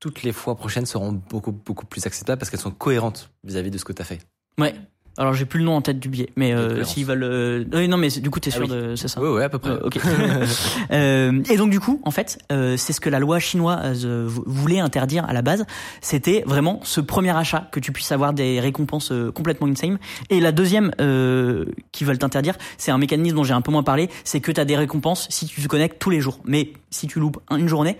toutes 0.00 0.22
les 0.22 0.32
fois 0.32 0.56
prochaines 0.56 0.86
seront 0.86 1.12
beaucoup 1.12 1.52
beaucoup 1.52 1.86
plus 1.86 2.06
acceptables 2.06 2.38
parce 2.38 2.50
qu'elles 2.50 2.60
sont 2.60 2.70
cohérentes 2.70 3.30
vis-à-vis 3.44 3.70
de 3.70 3.78
ce 3.78 3.84
que 3.84 3.92
tu 3.92 4.02
as 4.02 4.04
fait. 4.04 4.20
Ouais. 4.58 4.74
Alors 5.18 5.34
j'ai 5.34 5.44
plus 5.44 5.58
le 5.58 5.64
nom 5.66 5.74
en 5.76 5.82
tête 5.82 5.98
du 6.00 6.08
billet, 6.08 6.30
mais 6.36 6.52
euh, 6.54 6.82
s'ils 6.84 7.04
veulent. 7.04 7.24
euh, 7.24 7.64
euh, 7.74 7.86
non, 7.86 7.96
mais 7.98 8.08
du 8.08 8.30
coup 8.30 8.40
t'es 8.40 8.50
Ah 8.52 8.56
sûr 8.56 8.62
oui. 8.62 8.68
de 8.68 8.96
c'est 8.96 9.08
ça? 9.08 9.20
Ouais, 9.20 9.28
ouais, 9.28 9.44
à 9.44 9.48
peu 9.50 9.58
près. 9.58 9.70
Euh, 9.70 9.80
ok. 9.84 9.98
Euh, 10.92 11.42
et 11.50 11.56
donc 11.56 11.70
du 11.70 11.78
coup, 11.80 12.00
en 12.04 12.10
fait, 12.10 12.38
euh, 12.50 12.76
c'est 12.76 12.92
ce 12.92 13.00
que 13.00 13.08
la 13.10 13.18
loi 13.18 13.38
chinoise 13.38 14.06
vou- 14.06 14.42
voulait 14.46 14.80
interdire 14.80 15.24
à 15.26 15.32
la 15.32 15.42
base. 15.42 15.64
C'était 16.00 16.42
vraiment 16.46 16.80
ce 16.82 17.00
premier 17.00 17.36
achat 17.36 17.68
que 17.70 17.80
tu 17.80 17.92
puisses 17.92 18.12
avoir 18.12 18.32
des 18.32 18.60
récompenses 18.60 19.12
euh, 19.12 19.30
complètement 19.30 19.66
insane. 19.68 19.98
Et 20.30 20.40
la 20.40 20.52
deuxième 20.52 20.90
euh, 21.00 21.66
qu'ils 21.92 22.06
veulent 22.06 22.18
t'interdire, 22.18 22.54
c'est 22.78 22.90
un 22.90 22.98
mécanisme 22.98 23.36
dont 23.36 23.44
j'ai 23.44 23.54
un 23.54 23.60
peu 23.60 23.70
moins 23.72 23.82
parlé, 23.82 24.08
c'est 24.24 24.40
que 24.40 24.50
tu 24.52 24.60
as 24.60 24.64
des 24.64 24.76
récompenses 24.76 25.26
si 25.30 25.46
tu 25.46 25.60
te 25.62 25.66
connectes 25.68 25.98
tous 26.00 26.10
les 26.10 26.20
jours. 26.20 26.40
Mais 26.44 26.72
si 26.90 27.06
tu 27.06 27.20
loupes 27.20 27.38
un- 27.48 27.56
une 27.56 27.68
journée, 27.68 27.98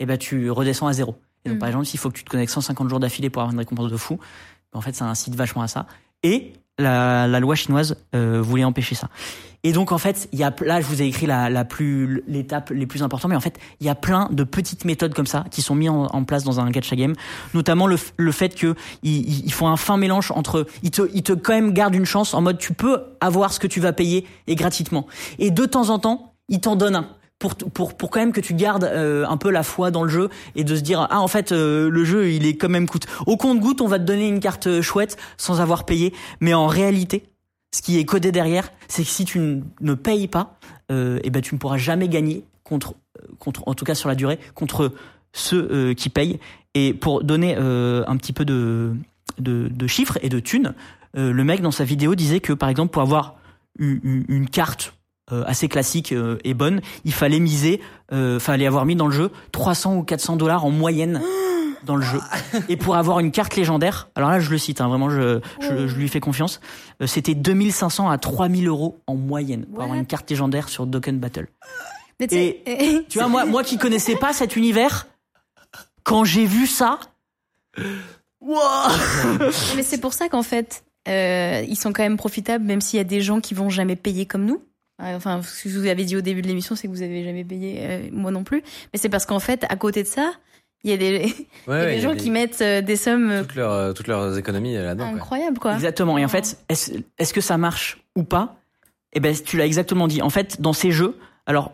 eh 0.00 0.06
ben 0.06 0.18
tu 0.18 0.50
redescends 0.50 0.86
à 0.88 0.92
zéro. 0.92 1.16
Et 1.44 1.50
donc 1.50 1.56
Mm. 1.56 1.60
par 1.60 1.68
exemple, 1.68 1.86
s'il 1.86 2.00
faut 2.00 2.10
que 2.10 2.16
tu 2.18 2.24
te 2.24 2.30
connectes 2.30 2.52
150 2.52 2.88
jours 2.88 3.00
d'affilée 3.00 3.30
pour 3.30 3.42
avoir 3.42 3.52
une 3.52 3.58
récompense 3.58 3.90
de 3.90 3.96
fou, 3.96 4.18
en 4.72 4.80
fait, 4.80 4.94
ça 4.94 5.04
incite 5.04 5.34
vachement 5.36 5.62
à 5.62 5.68
ça. 5.68 5.86
Et 6.24 6.52
la, 6.78 7.28
la 7.28 7.38
loi 7.38 7.54
chinoise 7.54 7.96
euh, 8.16 8.40
voulait 8.42 8.64
empêcher 8.64 8.96
ça. 8.96 9.08
Et 9.62 9.72
donc 9.72 9.92
en 9.92 9.98
fait, 9.98 10.28
il 10.32 10.38
y 10.38 10.44
a 10.44 10.54
là 10.60 10.80
je 10.82 10.86
vous 10.86 11.00
ai 11.00 11.06
écrit 11.06 11.26
la, 11.26 11.48
la 11.48 11.64
plus 11.64 12.22
l'étape 12.26 12.70
les 12.70 12.86
plus 12.86 13.02
importantes, 13.02 13.30
mais 13.30 13.36
en 13.36 13.40
fait 13.40 13.58
il 13.80 13.86
y 13.86 13.88
a 13.88 13.94
plein 13.94 14.28
de 14.30 14.44
petites 14.44 14.84
méthodes 14.84 15.14
comme 15.14 15.26
ça 15.26 15.44
qui 15.50 15.62
sont 15.62 15.74
mises 15.74 15.88
en, 15.88 16.24
place 16.24 16.44
dans 16.44 16.60
un 16.60 16.70
gacha 16.70 16.96
game, 16.96 17.14
notamment 17.54 17.86
le, 17.86 17.96
le 18.18 18.32
fait 18.32 18.54
que 18.54 18.74
ils, 19.02 19.46
ils 19.46 19.52
font 19.52 19.68
un 19.68 19.78
fin 19.78 19.96
mélange 19.96 20.32
entre 20.32 20.66
ils 20.82 20.90
te 20.90 21.08
ils 21.14 21.22
te 21.22 21.32
quand 21.32 21.54
même 21.54 21.72
gardent 21.72 21.94
une 21.94 22.04
chance 22.04 22.34
en 22.34 22.42
mode 22.42 22.58
tu 22.58 22.74
peux 22.74 23.00
avoir 23.20 23.54
ce 23.54 23.58
que 23.60 23.66
tu 23.66 23.80
vas 23.80 23.94
payer 23.94 24.26
et 24.46 24.54
gratuitement, 24.54 25.06
et 25.38 25.50
de 25.50 25.64
temps 25.64 25.88
en 25.88 25.98
temps 25.98 26.34
ils 26.50 26.60
t'en 26.60 26.76
donnent 26.76 26.96
un 26.96 27.08
pour, 27.38 27.54
pour, 27.56 27.96
pour 27.96 28.10
quand 28.10 28.20
même 28.20 28.32
que 28.32 28.40
tu 28.40 28.54
gardes 28.54 28.84
euh, 28.84 29.26
un 29.28 29.36
peu 29.36 29.50
la 29.50 29.62
foi 29.62 29.90
dans 29.90 30.02
le 30.02 30.08
jeu 30.08 30.28
et 30.54 30.64
de 30.64 30.74
se 30.76 30.80
dire 30.80 31.06
ah 31.10 31.20
en 31.20 31.28
fait 31.28 31.52
euh, 31.52 31.90
le 31.90 32.04
jeu 32.04 32.30
il 32.30 32.46
est 32.46 32.56
quand 32.56 32.68
même 32.68 32.88
coûte. 32.88 33.06
Au 33.26 33.36
compte 33.36 33.60
goutte 33.60 33.80
on 33.80 33.86
va 33.88 33.98
te 33.98 34.04
donner 34.04 34.28
une 34.28 34.40
carte 34.40 34.66
euh, 34.66 34.82
chouette 34.82 35.16
sans 35.36 35.60
avoir 35.60 35.84
payé. 35.84 36.14
Mais 36.40 36.54
en 36.54 36.66
réalité 36.66 37.24
ce 37.74 37.82
qui 37.82 37.98
est 37.98 38.04
codé 38.04 38.32
derrière 38.32 38.70
c'est 38.88 39.02
que 39.02 39.08
si 39.08 39.24
tu 39.24 39.62
ne 39.80 39.94
payes 39.94 40.28
pas 40.28 40.58
euh, 40.90 41.18
et 41.24 41.30
ben 41.30 41.42
tu 41.42 41.54
ne 41.54 41.58
pourras 41.58 41.76
jamais 41.76 42.08
gagner 42.08 42.44
contre 42.62 42.94
euh, 43.20 43.26
contre 43.38 43.62
en 43.66 43.74
tout 43.74 43.84
cas 43.84 43.94
sur 43.94 44.08
la 44.08 44.14
durée 44.14 44.38
contre 44.54 44.92
ceux 45.32 45.68
euh, 45.70 45.94
qui 45.94 46.08
payent. 46.08 46.38
Et 46.74 46.94
pour 46.94 47.22
donner 47.22 47.54
un 47.56 48.16
petit 48.16 48.32
peu 48.32 48.44
de, 48.44 48.94
de 49.38 49.68
de 49.68 49.86
chiffres 49.86 50.18
et 50.22 50.28
de 50.28 50.40
thunes 50.40 50.74
le 51.14 51.44
mec 51.44 51.60
dans 51.60 51.70
sa 51.70 51.84
vidéo 51.84 52.16
disait 52.16 52.40
que 52.40 52.52
par 52.52 52.68
exemple 52.68 52.90
pour 52.92 53.02
avoir 53.02 53.36
u- 53.78 54.00
u- 54.02 54.24
une 54.28 54.48
carte 54.48 54.94
assez 55.30 55.68
classique 55.68 56.12
euh, 56.12 56.38
et 56.44 56.54
bonne, 56.54 56.80
il 57.04 57.12
fallait 57.14 57.40
miser, 57.40 57.80
euh, 58.12 58.38
fallait 58.38 58.66
avoir 58.66 58.84
mis 58.84 58.94
dans 58.96 59.06
le 59.06 59.12
jeu 59.12 59.30
300 59.52 59.96
ou 59.96 60.02
400 60.02 60.36
dollars 60.36 60.64
en 60.64 60.70
moyenne 60.70 61.20
dans 61.84 61.96
le 61.96 62.02
jeu. 62.02 62.20
Et 62.68 62.76
pour 62.76 62.96
avoir 62.96 63.20
une 63.20 63.30
carte 63.30 63.56
légendaire, 63.56 64.08
alors 64.14 64.30
là 64.30 64.40
je 64.40 64.50
le 64.50 64.58
cite, 64.58 64.80
hein, 64.80 64.88
vraiment 64.88 65.10
je, 65.10 65.40
je, 65.60 65.86
je 65.86 65.96
lui 65.96 66.08
fais 66.08 66.20
confiance, 66.20 66.60
euh, 67.02 67.06
c'était 67.06 67.34
2500 67.34 68.08
à 68.10 68.18
3000 68.18 68.68
euros 68.68 68.98
en 69.06 69.14
moyenne 69.16 69.66
pour 69.66 69.82
avoir 69.82 69.98
une 69.98 70.06
carte 70.06 70.28
légendaire 70.30 70.68
sur 70.68 70.86
Dokkan 70.86 71.14
Battle. 71.14 71.48
Mais 72.20 72.28
tu 72.28 72.34
sais- 72.36 73.04
Tu 73.08 73.18
vois, 73.18 73.28
moi, 73.28 73.44
moi 73.44 73.64
qui 73.64 73.76
connaissais 73.76 74.16
pas 74.16 74.32
cet 74.32 74.56
univers, 74.56 75.06
quand 76.04 76.24
j'ai 76.24 76.46
vu 76.46 76.66
ça, 76.66 76.98
Wouah 78.40 78.88
Mais 79.76 79.82
c'est 79.82 79.98
pour 80.00 80.12
ça 80.12 80.28
qu'en 80.28 80.42
fait, 80.42 80.84
euh, 81.08 81.64
ils 81.68 81.76
sont 81.76 81.92
quand 81.92 82.02
même 82.02 82.16
profitables, 82.16 82.64
même 82.64 82.80
s'il 82.80 82.98
y 82.98 83.00
a 83.00 83.04
des 83.04 83.20
gens 83.20 83.40
qui 83.40 83.54
vont 83.54 83.70
jamais 83.70 83.96
payer 83.96 84.26
comme 84.26 84.44
nous. 84.44 84.62
Enfin, 85.02 85.42
ce 85.42 85.64
que 85.64 85.68
je 85.70 85.78
vous 85.78 85.86
avez 85.86 86.04
dit 86.04 86.16
au 86.16 86.20
début 86.20 86.40
de 86.42 86.46
l'émission, 86.46 86.76
c'est 86.76 86.86
que 86.88 86.92
vous 86.92 87.02
avez 87.02 87.24
jamais 87.24 87.44
payé, 87.44 87.78
euh, 87.80 88.08
moi 88.12 88.30
non 88.30 88.44
plus. 88.44 88.62
Mais 88.92 88.98
c'est 88.98 89.08
parce 89.08 89.26
qu'en 89.26 89.40
fait, 89.40 89.64
à 89.68 89.76
côté 89.76 90.02
de 90.02 90.08
ça, 90.08 90.32
il 90.84 90.90
y 90.90 90.92
a 90.92 90.96
des, 90.96 91.06
il 91.10 91.12
y 91.16 91.20
a 91.20 91.22
Ouais, 91.22 91.34
des 91.80 91.84
ouais, 91.86 91.92
il 91.92 91.96
y 91.96 91.98
a 91.98 92.02
gens 92.08 92.12
des- 92.14 92.20
qui 92.20 92.30
mettent 92.30 92.60
euh, 92.60 92.80
des 92.80 92.96
sommes 92.96 93.30
euh, 93.30 93.42
toutes 93.42 93.56
leurs, 93.56 93.72
euh, 93.72 93.92
toutes 93.92 94.06
leurs 94.06 94.38
économies 94.38 94.74
là-dedans. 94.74 95.06
quoi. 95.08 95.14
incroyables, 95.16 95.58
quoi. 95.58 95.74
Exactement. 95.74 96.16
Et 96.18 96.24
en 96.24 96.28
fait, 96.28 96.58
est-ce 96.68 96.92
est-ce 97.18 97.34
que 97.34 97.40
ça 97.40 97.58
marche 97.58 97.98
ou 98.14 98.22
pas? 98.22 98.56
Eh 99.12 99.20
ben, 99.20 99.34
tu 99.34 99.56
l'as 99.56 99.66
exactement 99.66 100.06
dit. 100.08 100.22
En 100.22 100.30
fait, 100.30 100.60
dans 100.60 100.72
ces 100.72 100.90
jeux, 100.92 101.16
alors 101.46 101.72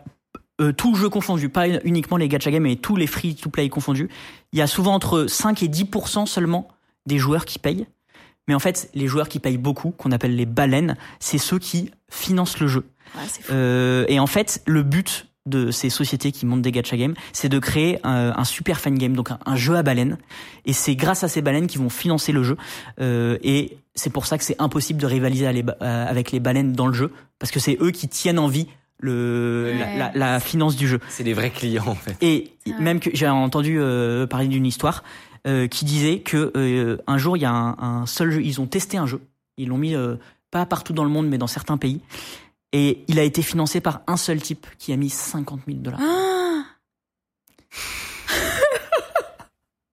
euh, 0.59 0.71
tout 0.71 0.95
jeu 0.95 1.09
confondu, 1.09 1.49
pas 1.49 1.67
uniquement 1.83 2.17
les 2.17 2.27
gacha 2.27 2.51
games, 2.51 2.63
mais 2.63 2.75
tous 2.75 2.95
les 2.95 3.07
free 3.07 3.35
to 3.35 3.49
play 3.49 3.67
confondus, 3.69 4.09
il 4.53 4.59
y 4.59 4.61
a 4.61 4.67
souvent 4.67 4.93
entre 4.93 5.25
5 5.27 5.61
et 5.63 5.67
10 5.67 5.85
seulement 6.25 6.67
des 7.07 7.17
joueurs 7.17 7.45
qui 7.45 7.57
payent. 7.59 7.85
Mais 8.47 8.53
en 8.55 8.59
fait, 8.59 8.89
les 8.93 9.07
joueurs 9.07 9.29
qui 9.29 9.39
payent 9.39 9.57
beaucoup, 9.57 9.91
qu'on 9.91 10.11
appelle 10.11 10.35
les 10.35 10.45
baleines, 10.45 10.95
c'est 11.19 11.37
ceux 11.37 11.57
qui 11.59 11.91
financent 12.09 12.59
le 12.59 12.67
jeu. 12.67 12.83
Ouais, 13.15 13.21
c'est 13.27 13.41
fou. 13.43 13.51
Euh, 13.53 14.05
et 14.07 14.19
en 14.19 14.27
fait, 14.27 14.61
le 14.65 14.83
but 14.83 15.27
de 15.47 15.71
ces 15.71 15.89
sociétés 15.89 16.31
qui 16.31 16.45
montent 16.45 16.61
des 16.61 16.71
gacha 16.71 16.95
games, 16.95 17.15
c'est 17.33 17.49
de 17.49 17.57
créer 17.59 17.99
un, 18.05 18.33
un 18.37 18.43
super 18.43 18.79
fan 18.79 18.95
game, 18.97 19.13
donc 19.15 19.31
un, 19.31 19.39
un 19.45 19.55
jeu 19.55 19.75
à 19.75 19.81
baleines. 19.83 20.17
Et 20.65 20.73
c'est 20.73 20.95
grâce 20.95 21.23
à 21.23 21.27
ces 21.27 21.41
baleines 21.41 21.65
qu'ils 21.67 21.81
vont 21.81 21.89
financer 21.89 22.31
le 22.31 22.43
jeu. 22.43 22.57
Euh, 22.99 23.37
et 23.43 23.77
c'est 23.95 24.11
pour 24.11 24.27
ça 24.27 24.37
que 24.37 24.43
c'est 24.43 24.61
impossible 24.61 25.01
de 25.01 25.07
rivaliser 25.07 25.47
euh, 25.47 26.07
avec 26.07 26.31
les 26.31 26.39
baleines 26.39 26.73
dans 26.73 26.85
le 26.87 26.93
jeu, 26.93 27.11
parce 27.39 27.51
que 27.51 27.59
c'est 27.59 27.77
eux 27.81 27.89
qui 27.91 28.07
tiennent 28.07 28.37
en 28.39 28.47
vie 28.47 28.67
le, 28.99 29.73
la, 29.79 29.85
Ouais. 29.85 29.97
la- 29.97 30.11
la 30.13 30.39
finance 30.39 30.75
du 30.75 30.87
jeu. 30.87 30.99
C'est 31.09 31.23
les 31.23 31.33
vrais 31.33 31.49
clients 31.49 31.87
en 31.87 31.95
fait. 31.95 32.15
Et 32.21 32.53
Ah. 32.67 32.79
même 32.79 32.99
que 32.99 33.09
j'ai 33.13 33.27
entendu 33.27 33.77
euh, 33.79 34.27
parler 34.27 34.47
d'une 34.47 34.67
histoire 34.67 35.03
euh, 35.47 35.67
qui 35.67 35.85
disait 35.85 36.19
que 36.19 36.51
euh, 36.55 36.97
un 37.07 37.17
jour 37.17 37.35
il 37.35 37.41
y 37.41 37.45
a 37.45 37.51
un, 37.51 37.75
un 37.79 38.05
seul 38.05 38.29
jeu, 38.29 38.43
ils 38.43 38.61
ont 38.61 38.67
testé 38.67 38.97
un 38.97 39.07
jeu, 39.07 39.19
ils 39.57 39.69
l'ont 39.69 39.79
mis 39.79 39.95
euh, 39.95 40.17
pas 40.51 40.67
partout 40.67 40.93
dans 40.93 41.03
le 41.03 41.09
monde 41.09 41.27
mais 41.27 41.39
dans 41.39 41.47
certains 41.47 41.77
pays, 41.77 41.99
et 42.73 43.03
il 43.07 43.19
a 43.19 43.23
été 43.23 43.41
financé 43.41 43.81
par 43.81 44.01
un 44.07 44.17
seul 44.17 44.41
type 44.41 44.65
qui 44.77 44.93
a 44.93 44.97
mis 44.97 45.09
50 45.09 45.61
000 45.67 45.79
dollars. 45.79 45.99
Ah 46.01 46.63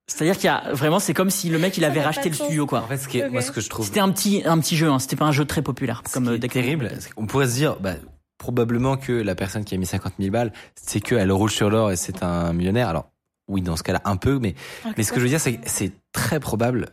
C'est-à-dire 0.07 0.35
qu'il 0.35 0.45
y 0.45 0.49
a 0.49 0.73
vraiment, 0.73 0.99
c'est 0.99 1.13
comme 1.13 1.29
si 1.29 1.49
le 1.49 1.59
mec 1.59 1.77
il 1.77 1.85
avait 1.85 1.99
n'a 1.99 2.05
racheté 2.07 2.29
le 2.29 2.35
studio 2.35 2.65
quoi. 2.65 2.81
En 2.81 2.87
fait, 2.87 2.97
ce 2.97 3.07
qui 3.07 3.19
est- 3.19 3.29
moi, 3.29 3.41
ce 3.41 3.51
que 3.51 3.61
je 3.61 3.69
trouve 3.69 3.85
C'était 3.85 3.99
un 4.01 4.11
petit 4.11 4.41
un 4.45 4.59
petit 4.59 4.75
jeu, 4.75 4.89
hein, 4.89 4.99
c'était 4.99 5.15
pas 5.15 5.25
un 5.25 5.31
jeu 5.31 5.45
très 5.45 5.61
populaire 5.61 6.01
Ce 6.07 6.13
comme 6.13 6.25
qui 6.25 6.29
euh, 6.31 6.35
est 6.35 6.47
terrible, 6.49 6.91
qu'on 7.15 7.25
pourrait 7.25 7.47
se 7.47 7.53
dire, 7.53 7.77
bah, 7.79 7.93
probablement 8.37 8.97
que 8.97 9.13
la 9.13 9.35
personne 9.35 9.63
qui 9.63 9.75
a 9.75 9.77
mis 9.77 9.85
50 9.85 10.13
000 10.19 10.31
balles, 10.31 10.51
c'est 10.75 10.99
qu'elle 10.99 11.31
roule 11.31 11.51
sur 11.51 11.69
l'or 11.69 11.91
et 11.91 11.95
c'est 11.95 12.23
un 12.23 12.51
millionnaire. 12.53 12.89
Alors, 12.89 13.11
oui, 13.47 13.61
dans 13.61 13.75
ce 13.77 13.83
cas-là, 13.83 14.01
un 14.05 14.17
peu, 14.17 14.39
mais, 14.39 14.55
mais 14.97 15.03
ce 15.03 15.11
que 15.11 15.19
je 15.19 15.23
veux 15.23 15.29
dire, 15.29 15.39
c'est 15.39 15.55
que 15.57 15.69
c'est 15.69 15.91
très 16.11 16.39
probable 16.39 16.89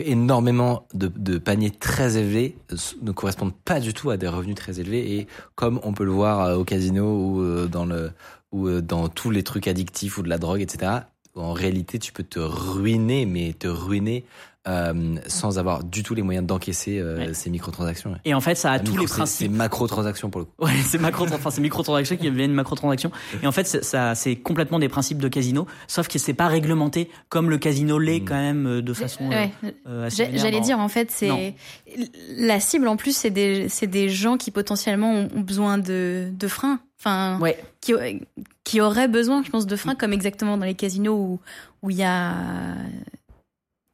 énormément 0.00 0.86
de, 0.94 1.38
paniers 1.38 1.70
très 1.70 2.16
élevés 2.16 2.56
euh, 2.72 2.76
ne 3.02 3.12
correspondent 3.12 3.54
pas 3.54 3.80
du 3.80 3.94
tout 3.94 4.10
à 4.10 4.16
des 4.16 4.28
revenus 4.28 4.56
très 4.56 4.80
élevés 4.80 5.18
et 5.18 5.26
comme 5.54 5.80
on 5.82 5.92
peut 5.92 6.04
le 6.04 6.10
voir 6.10 6.40
euh, 6.40 6.56
au 6.56 6.64
casino 6.64 7.04
ou 7.04 7.40
euh, 7.40 7.66
dans 7.66 7.84
le 7.84 8.12
ou 8.50 8.80
dans 8.80 9.08
tous 9.08 9.30
les 9.30 9.42
trucs 9.42 9.68
addictifs 9.68 10.16
ou 10.16 10.22
de 10.22 10.30
la 10.30 10.38
drogue, 10.38 10.62
etc. 10.62 11.00
En 11.34 11.52
réalité, 11.52 11.98
tu 11.98 12.14
peux 12.14 12.22
te 12.22 12.38
ruiner, 12.38 13.26
mais 13.26 13.52
te 13.52 13.68
ruiner 13.68 14.24
euh, 14.66 15.16
sans 15.28 15.58
avoir 15.58 15.84
du 15.84 16.02
tout 16.02 16.14
les 16.14 16.22
moyens 16.22 16.46
d'encaisser 16.46 16.98
euh, 16.98 17.16
Ouais. 17.18 17.34
ces 17.34 17.48
microtransactions. 17.48 18.10
ouais. 18.10 18.18
Et 18.24 18.34
en 18.34 18.40
fait, 18.40 18.54
ça 18.54 18.72
a 18.72 18.78
tous 18.80 18.90
micro- 18.92 19.00
les 19.02 19.06
principes. 19.06 19.50
C'est 19.50 19.56
macro-transactions 19.56 20.28
pour 20.30 20.40
le 20.40 20.44
coup. 20.46 20.52
Ouais, 20.64 20.72
c'est 20.84 20.98
macro, 20.98 21.24
enfin 21.26 21.50
c'est 21.50 21.60
microtransactions 21.60 22.16
qui 22.16 22.30
deviennent 22.30 22.52
macrotransactions. 22.52 23.10
Et 23.42 23.46
en 23.46 23.52
fait, 23.52 23.66
c'est- 23.66 23.82
ça, 23.84 24.14
c'est 24.14 24.36
complètement 24.36 24.78
des 24.78 24.88
principes 24.88 25.18
de 25.18 25.28
casino, 25.28 25.66
sauf 25.86 26.08
que 26.08 26.18
c'est 26.18 26.34
pas 26.34 26.48
réglementé 26.48 27.08
comme 27.28 27.48
le 27.50 27.58
casino 27.58 27.98
l'est 27.98 28.20
Mm. 28.20 28.24
quand 28.24 28.34
même 28.34 28.66
euh, 28.66 28.82
de 28.82 28.92
façon. 28.92 29.28
Ouais. 29.28 29.50
euh, 29.86 30.10
J'allais 30.10 30.60
dire, 30.60 30.78
en 30.80 30.88
fait, 30.88 31.10
c'est 31.10 31.54
la 32.36 32.60
cible. 32.60 32.88
En 32.88 32.96
plus, 32.96 33.16
c'est 33.16 33.30
des, 33.30 33.68
c'est 33.68 33.86
des 33.86 34.08
gens 34.08 34.36
qui 34.36 34.50
potentiellement 34.50 35.12
ont 35.12 35.28
ont 35.36 35.40
besoin 35.40 35.78
de, 35.78 36.28
de 36.32 36.48
freins. 36.48 36.80
Enfin, 36.98 37.38
Ouais. 37.40 37.56
qui, 37.80 37.92
qui 38.64 38.80
auraient 38.80 39.06
besoin, 39.08 39.42
je 39.44 39.50
pense, 39.50 39.66
de 39.66 39.76
freins, 39.76 39.94
comme 39.94 40.12
exactement 40.12 40.56
dans 40.58 40.64
les 40.66 40.74
casinos 40.74 41.14
où 41.14 41.40
où 41.82 41.90
il 41.90 41.96
y 41.96 42.02
a. 42.02 42.34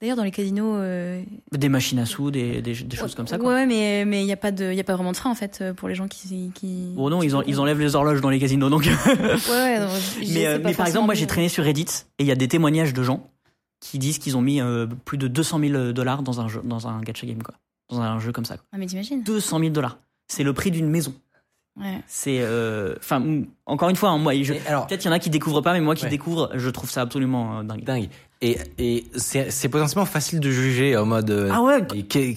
D'ailleurs, 0.05 0.19
dans 0.19 0.23
les 0.23 0.31
casinos. 0.31 0.77
euh, 0.77 1.23
Des 1.53 1.71
machines 1.71 1.99
à 1.99 2.05
sous, 2.05 2.31
des, 2.31 2.61
des, 2.61 2.75
des 2.75 2.97
choses 2.97 3.15
comme 3.15 3.27
ça. 3.27 3.39
Quoi. 3.39 3.49
Ouais, 3.49 3.55
ouais, 3.55 3.67
mais 3.67 4.05
mais 4.05 4.23
il 4.23 4.27
y 4.27 4.33
a 4.33 4.37
pas 4.37 4.53
de, 4.53 4.71
il 4.71 4.77
y 4.77 4.81
a 4.81 4.85
pas 4.85 4.95
vraiment 4.97 5.13
de 5.13 5.17
frein 5.17 5.31
en 5.31 5.35
fait 5.35 5.65
pour 5.77 5.89
les 5.89 5.95
gens 5.95 6.09
qui 6.09 6.51
qui. 6.55 6.93
Bon 6.95 7.09
non, 7.09 7.23
ils, 7.23 7.35
en- 7.35 7.41
ils 7.43 7.59
enlèvent 7.59 7.81
les 7.81 7.95
horloges 7.97 8.21
dans 8.21 8.29
les 8.29 8.39
casinos, 8.39 8.69
donc. 8.69 8.83
Ouais, 8.83 8.91
ouais. 9.51 9.79
non, 9.81 9.89
mais 10.21 10.47
euh, 10.47 10.59
mais 10.63 10.75
par 10.75 10.87
exemple, 10.87 11.07
moi 11.07 11.15
j'ai 11.15 11.27
traîné 11.27 11.49
sur 11.49 11.65
Reddit 11.65 11.87
et 12.19 12.25
il 12.25 12.27
y 12.27 12.31
a 12.33 12.35
des 12.37 12.49
témoignages 12.49 12.93
de 12.93 13.03
gens 13.03 13.31
qui 13.81 13.99
disent 13.99 14.19
qu'ils 14.19 14.37
ont 14.37 14.43
mis 14.43 14.61
euh, 14.61 14.87
plus 15.07 15.17
de 15.19 15.27
200 15.27 15.59
000 15.61 15.93
dollars 15.93 16.23
dans 16.23 16.41
un 16.43 16.49
jeu, 16.49 16.61
dans 16.65 16.87
un 16.87 17.01
gacha 17.01 17.27
game 17.27 17.43
quoi, 17.43 17.55
dans 17.91 18.01
un 18.03 18.19
jeu 18.19 18.31
comme 18.33 18.45
ça. 18.45 18.57
Quoi. 18.59 18.67
Ah, 18.73 18.77
mais 18.79 18.87
t'imagines 18.87 19.23
200 19.23 19.59
000 19.59 19.71
dollars, 19.71 19.99
c'est 20.29 20.43
le 20.43 20.53
prix 20.53 20.71
d'une 20.71 20.89
maison. 20.91 21.15
Ouais. 21.81 22.01
C'est, 22.07 22.39
euh, 22.41 22.95
enfin, 23.01 23.21
encore 23.67 23.89
une 23.89 23.97
fois, 23.97 24.11
hein, 24.11 24.19
moi, 24.19 24.33
je, 24.45 24.55
Et 24.55 24.61
alors, 24.69 24.87
peut-être 24.87 25.03
il 25.05 25.09
y 25.09 25.11
en 25.11 25.13
a 25.13 25.19
qui 25.19 25.29
découvrent 25.29 25.61
pas, 25.61 25.73
mais 25.73 25.81
moi 25.81 25.97
qui 25.97 26.05
Ouais. 26.05 26.09
découvre, 26.11 26.51
je 26.55 26.71
trouve 26.71 26.89
ça 26.89 27.01
absolument 27.01 27.59
euh, 27.59 27.63
dingue. 27.65 27.83
dingue. 27.83 28.09
Et, 28.41 28.59
et 28.79 29.07
c'est 29.17 29.69
potentiellement 29.69 30.07
facile 30.07 30.41
de 30.41 30.51
juger 30.51 30.97
en 30.97 31.07
mode. 31.07 31.31
euh, 31.31 31.51
Ah 31.53 31.63
ouais. 31.63 31.87
et 31.95 32.37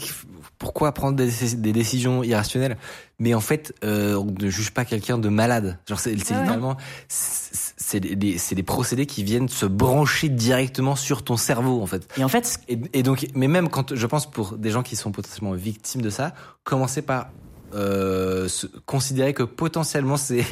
pourquoi 0.58 0.92
prendre 0.94 1.16
des, 1.18 1.30
des 1.56 1.72
décisions 1.74 2.24
irrationnelles? 2.24 2.78
Mais 3.20 3.34
en 3.34 3.40
fait, 3.42 3.74
euh, 3.84 4.16
on 4.16 4.26
ne 4.26 4.50
juge 4.50 4.72
pas 4.72 4.86
quelqu'un 4.86 5.18
de 5.18 5.30
malade. 5.30 5.80
Genre, 5.88 6.00
c'est 6.00 6.10
Ouais, 6.12 6.16
ouais. 6.16 6.20
littéralement, 6.20 6.78
c'est 7.10 8.00
des, 8.00 8.16
des- 8.16 8.64
procédés 8.64 9.06
qui 9.06 9.24
viennent 9.24 9.50
se 9.50 9.66
brancher 9.66 10.30
directement 10.30 10.96
sur 10.96 11.24
ton 11.24 11.38
cerveau, 11.38 11.82
en 11.82 11.88
fait. 11.88 12.08
Et 12.18 12.24
en 12.24 12.28
fait, 12.30 12.60
Et, 12.68 12.80
et 12.94 13.04
donc, 13.04 13.28
mais 13.34 13.48
même 13.48 13.70
quand 13.70 13.96
je 13.96 14.08
pense 14.08 14.30
pour 14.30 14.58
des 14.58 14.70
gens 14.72 14.84
qui 14.84 14.96
sont 14.96 15.12
potentiellement 15.12 15.54
victimes 15.54 16.02
de 16.02 16.10
ça, 16.10 16.34
commencer 16.64 17.02
par 17.02 17.30
euh, 17.74 18.48
se 18.48 18.66
considérer 18.86 19.34
que 19.34 19.44
potentiellement 19.44 20.18
c'est 20.18 20.46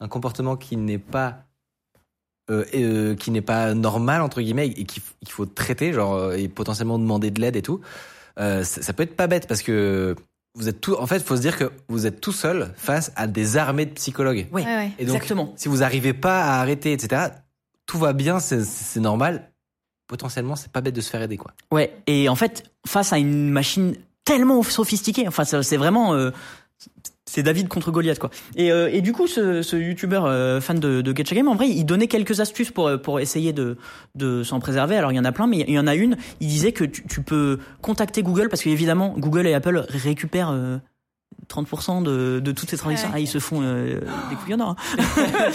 un 0.00 0.08
comportement 0.08 0.56
qui 0.56 0.76
n'est 0.76 0.98
pas 0.98 1.44
euh, 2.50 2.64
et, 2.72 2.82
euh, 2.82 3.14
qui 3.14 3.30
n'est 3.30 3.42
pas 3.42 3.74
normal 3.74 4.22
entre 4.22 4.40
guillemets 4.40 4.68
et 4.68 4.84
qu'il 4.84 5.02
faut 5.28 5.46
traiter, 5.46 5.92
genre 5.92 6.14
euh, 6.14 6.36
et 6.36 6.48
potentiellement 6.48 6.98
demander 6.98 7.30
de 7.30 7.40
l'aide 7.40 7.56
et 7.56 7.62
tout. 7.62 7.80
Euh, 8.40 8.64
ça, 8.64 8.82
ça 8.82 8.92
peut 8.92 9.02
être 9.02 9.16
pas 9.16 9.26
bête 9.26 9.46
parce 9.48 9.62
que 9.62 10.14
vous 10.54 10.68
êtes 10.68 10.80
tout. 10.80 10.94
En 10.98 11.06
fait, 11.06 11.20
faut 11.20 11.36
se 11.36 11.40
dire 11.40 11.56
que 11.58 11.70
vous 11.88 12.06
êtes 12.06 12.20
tout 12.20 12.32
seul 12.32 12.72
face 12.76 13.12
à 13.16 13.26
des 13.26 13.56
armées 13.56 13.86
de 13.86 13.92
psychologues. 13.92 14.46
ouais, 14.52 14.64
Ouais. 14.64 14.90
Et 14.98 15.04
donc, 15.04 15.16
exactement. 15.16 15.52
si 15.56 15.68
vous 15.68 15.82
arrivez 15.82 16.12
pas 16.14 16.42
à 16.44 16.60
arrêter, 16.60 16.92
etc., 16.92 17.22
tout 17.86 17.98
va 17.98 18.12
bien, 18.12 18.38
c'est- 18.40 19.00
normal. 19.00 19.50
Potentiellement, 20.08 20.56
c'est 20.56 20.72
pas 20.72 20.80
bête 20.80 20.94
de 20.94 21.00
se 21.02 21.10
faire 21.10 21.20
aider, 21.22 21.36
quoi. 21.36 21.52
Ouais, 21.70 21.94
et 22.06 22.28
en 22.30 22.34
fait, 22.34 22.70
face 22.86 23.12
à 23.12 23.18
une 23.18 23.50
machine 23.50 23.94
tellement 24.24 24.62
sophistiquée, 24.62 25.28
enfin, 25.28 25.44
c'est 25.44 25.76
vraiment, 25.76 26.14
euh, 26.14 26.30
c'est 27.28 27.42
David 27.42 27.68
contre 27.68 27.90
Goliath 27.90 28.18
quoi. 28.18 28.30
Et, 28.56 28.72
euh, 28.72 28.88
et 28.92 29.00
du 29.02 29.12
coup, 29.12 29.26
ce, 29.26 29.62
ce 29.62 29.76
youtubeur 29.76 30.24
euh, 30.26 30.60
fan 30.60 30.80
de, 30.80 31.02
de 31.02 31.12
Gacha 31.12 31.34
Game, 31.34 31.48
en 31.48 31.54
vrai, 31.54 31.68
il 31.68 31.84
donnait 31.84 32.06
quelques 32.06 32.40
astuces 32.40 32.70
pour 32.70 32.88
euh, 32.88 32.96
pour 32.96 33.20
essayer 33.20 33.52
de 33.52 33.76
de 34.14 34.42
s'en 34.42 34.60
préserver. 34.60 34.96
Alors 34.96 35.12
il 35.12 35.16
y 35.16 35.20
en 35.20 35.24
a 35.24 35.32
plein, 35.32 35.46
mais 35.46 35.64
il 35.68 35.74
y 35.74 35.78
en 35.78 35.86
a 35.86 35.94
une. 35.94 36.16
Il 36.40 36.48
disait 36.48 36.72
que 36.72 36.84
tu, 36.84 37.06
tu 37.06 37.22
peux 37.22 37.58
contacter 37.82 38.22
Google 38.22 38.48
parce 38.48 38.62
qu'évidemment 38.62 39.14
Google 39.18 39.46
et 39.46 39.54
Apple 39.54 39.84
récupèrent 39.88 40.50
euh, 40.50 40.78
30% 41.48 42.02
de, 42.02 42.40
de 42.40 42.52
toutes 42.52 42.68
ces 42.68 42.76
transactions. 42.76 43.08
Ouais. 43.08 43.14
Ah, 43.16 43.20
ils 43.20 43.26
se 43.26 43.38
font 43.38 43.60
euh, 43.62 44.00
des 44.28 44.36
couilles 44.36 44.54
en 44.54 44.60
or. 44.60 44.76
hein. 44.98 44.98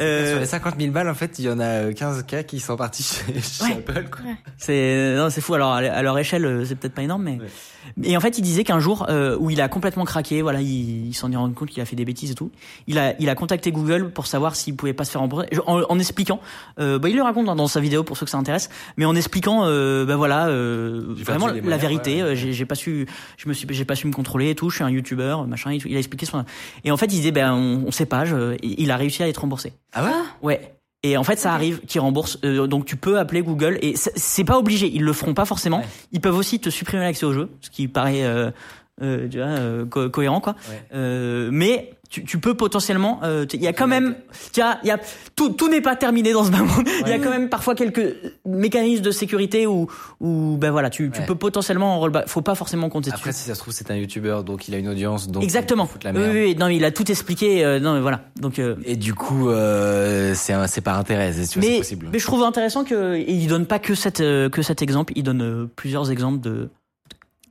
Euh, 0.00 0.30
Sur 0.32 0.40
les 0.40 0.46
50 0.46 0.74
000 0.80 0.92
balles, 0.92 1.08
en 1.08 1.14
fait, 1.14 1.38
il 1.38 1.44
y 1.44 1.50
en 1.50 1.60
a 1.60 1.92
15 1.92 2.24
cas 2.24 2.42
qui 2.42 2.60
sont 2.60 2.76
partis 2.76 3.02
chez, 3.02 3.40
chez 3.40 3.64
Ouais. 3.64 3.72
Apple. 3.72 4.08
Quoi. 4.10 4.20
C'est 4.56 5.14
non, 5.16 5.28
c'est 5.30 5.40
fou. 5.40 5.54
Alors 5.54 5.72
à 5.72 6.02
leur 6.02 6.18
échelle, 6.18 6.44
euh, 6.46 6.64
c'est 6.64 6.74
peut-être 6.74 6.94
pas 6.94 7.02
énorme, 7.02 7.22
mais 7.22 7.38
Ouais. 7.38 7.46
et 8.10 8.16
en 8.16 8.20
fait, 8.20 8.38
il 8.38 8.42
disait 8.42 8.64
qu'un 8.64 8.78
jour 8.80 9.06
euh, 9.08 9.36
où 9.38 9.50
il 9.50 9.60
a 9.60 9.68
complètement 9.68 10.04
craqué, 10.04 10.40
voilà, 10.42 10.60
il, 10.62 11.08
il 11.08 11.14
s'en 11.14 11.30
est 11.30 11.36
rendu 11.36 11.54
compte 11.54 11.68
qu'il 11.68 11.82
a 11.82 11.84
fait 11.84 11.96
des 11.96 12.04
bêtises 12.04 12.30
et 12.30 12.34
tout. 12.34 12.50
Il 12.86 12.98
a 12.98 13.14
il 13.20 13.28
a 13.28 13.34
contacté 13.34 13.72
Google 13.72 14.10
pour 14.10 14.26
savoir 14.26 14.56
s'il 14.56 14.74
pouvait 14.76 14.94
pas 14.94 15.04
se 15.04 15.10
faire 15.10 15.20
rembourser, 15.20 15.48
en, 15.66 15.82
en 15.88 15.98
expliquant. 15.98 16.40
Euh, 16.78 16.98
bah, 16.98 17.08
il 17.08 17.16
le 17.16 17.22
raconte 17.22 17.46
dans, 17.46 17.56
dans 17.56 17.68
sa 17.68 17.80
vidéo 17.80 18.04
pour 18.04 18.16
ceux 18.16 18.24
que 18.26 18.30
ça 18.30 18.38
intéresse, 18.38 18.70
mais 18.96 19.04
en 19.04 19.14
expliquant, 19.14 19.62
euh, 19.64 20.04
bah 20.06 20.16
voilà, 20.16 20.46
euh, 20.48 21.02
vraiment 21.08 21.46
la 21.48 21.60
moyens, 21.60 21.80
vérité. 21.80 22.14
ouais, 22.16 22.22
ouais. 22.22 22.28
euh, 22.30 22.34
J'ai 22.34 22.52
j'ai 22.52 22.64
pas 22.66 22.74
su, 22.74 23.06
je 23.36 23.48
me 23.48 23.54
suis, 23.54 23.66
j'ai 23.70 23.84
pas 23.84 23.96
su 23.96 24.06
me 24.06 24.12
contrôler 24.12 24.50
et 24.50 24.54
tout. 24.54 24.70
Je 24.74 24.78
suis 24.78 24.84
un 24.84 24.90
youtubeur, 24.90 25.46
machin. 25.46 25.72
Il 25.72 25.94
a 25.96 25.98
expliqué 25.98 26.26
son. 26.26 26.44
Et 26.84 26.90
en 26.90 26.96
fait, 26.96 27.06
il 27.06 27.10
disait, 27.16 27.30
ben 27.30 27.52
on, 27.52 27.84
on 27.86 27.90
sait 27.90 28.06
pas. 28.06 28.24
Je, 28.24 28.56
il 28.62 28.90
a 28.90 28.96
réussi 28.96 29.22
à 29.22 29.28
être 29.28 29.38
remboursé. 29.38 29.72
Ah 29.92 30.04
ouais? 30.04 30.10
Ouais. 30.42 30.74
Et 31.04 31.16
en 31.16 31.22
fait, 31.24 31.38
ça 31.38 31.52
arrive 31.52 31.80
qu'ils 31.86 32.00
remboursent. 32.00 32.38
euh, 32.44 32.66
donc, 32.66 32.86
tu 32.86 32.96
peux 32.96 33.18
appeler 33.18 33.42
Google 33.42 33.78
et 33.82 33.94
c'est- 33.96 34.44
pas 34.44 34.58
obligé. 34.58 34.90
Ils 34.92 35.02
le 35.04 35.12
feront 35.12 35.34
pas 35.34 35.44
forcément. 35.44 35.78
Ouais. 35.78 35.86
Ils 36.12 36.20
peuvent 36.20 36.36
aussi 36.36 36.58
te 36.60 36.70
supprimer 36.70 37.02
l'accès 37.04 37.26
au 37.26 37.32
jeu, 37.32 37.50
ce 37.60 37.70
qui 37.70 37.88
paraît 37.88 38.24
euh, 38.24 38.50
euh, 39.02 39.28
tu 39.28 39.36
vois, 39.38 39.46
euh, 39.48 39.84
co- 39.86 40.08
cohérent, 40.10 40.40
quoi. 40.40 40.54
Ouais. 40.70 40.82
Euh, 40.94 41.50
mais 41.52 41.92
tu, 42.10 42.24
tu 42.24 42.38
peux 42.38 42.54
potentiellement. 42.54 43.20
euh, 43.24 43.46
Il 43.52 43.62
y 43.62 43.66
a 43.66 43.72
quand 43.72 43.86
même. 43.86 44.14
Il 44.56 44.88
y 44.88 44.90
a 44.90 45.00
tout. 45.36 45.50
Tout 45.50 45.68
n'est 45.68 45.80
pas 45.80 45.96
terminé 45.96 46.32
dans 46.32 46.44
ce 46.44 46.50
bas 46.50 46.58
monde. 46.62 46.86
Il 47.02 47.08
y 47.08 47.12
a 47.12 47.18
quand 47.18 47.30
même 47.30 47.48
parfois 47.48 47.74
quelques 47.74 48.14
mécanismes 48.46 49.02
de 49.02 49.10
sécurité 49.10 49.66
où, 49.66 49.88
où 50.20 50.56
ben 50.58 50.70
voilà, 50.70 50.90
tu, 50.90 51.10
tu 51.10 51.20
Ouais. 51.20 51.26
peux 51.26 51.34
potentiellement 51.34 51.96
en 51.96 51.98
rollback. 52.00 52.28
Faut 52.28 52.42
pas 52.42 52.54
forcément 52.54 52.88
compter 52.88 53.10
Après, 53.12 53.30
dessus. 53.30 53.42
si 53.42 53.48
ça 53.48 53.54
se 53.54 53.60
trouve, 53.60 53.72
c'est 53.74 53.90
un 53.90 53.96
youtubeur, 53.96 54.44
donc 54.44 54.68
il 54.68 54.74
a 54.74 54.78
une 54.78 54.88
audience. 54.88 55.28
Donc 55.28 55.42
Exactement. 55.42 55.88
il 56.00 56.04
la 56.04 56.10
oui, 56.12 56.18
merde. 56.18 56.32
oui, 56.34 56.42
oui. 56.44 56.56
non, 56.56 56.66
mais 56.68 56.76
il 56.76 56.84
a 56.84 56.90
tout 56.90 57.10
expliqué. 57.10 57.64
euh, 57.64 57.80
non, 57.80 57.94
mais 57.94 58.00
voilà. 58.00 58.22
Donc. 58.40 58.58
euh, 58.58 58.76
Et 58.84 58.96
du 58.96 59.14
coup, 59.14 59.48
euh, 59.50 60.34
c'est 60.34 60.54
c'est 60.68 60.80
par 60.80 60.98
intérêt, 60.98 61.32
c'est 61.32 61.60
possible. 61.78 62.08
mais 62.12 62.18
je 62.18 62.24
trouve 62.26 62.42
intéressant 62.42 62.84
que 62.84 63.18
il 63.18 63.46
donne 63.48 63.66
pas 63.66 63.78
que 63.78 63.94
cette 63.94 64.20
euh, 64.20 64.48
que 64.48 64.62
cet 64.62 64.82
exemple, 64.82 65.12
il 65.16 65.22
donne 65.22 65.68
plusieurs 65.74 66.10
exemples 66.10 66.40
de, 66.40 66.68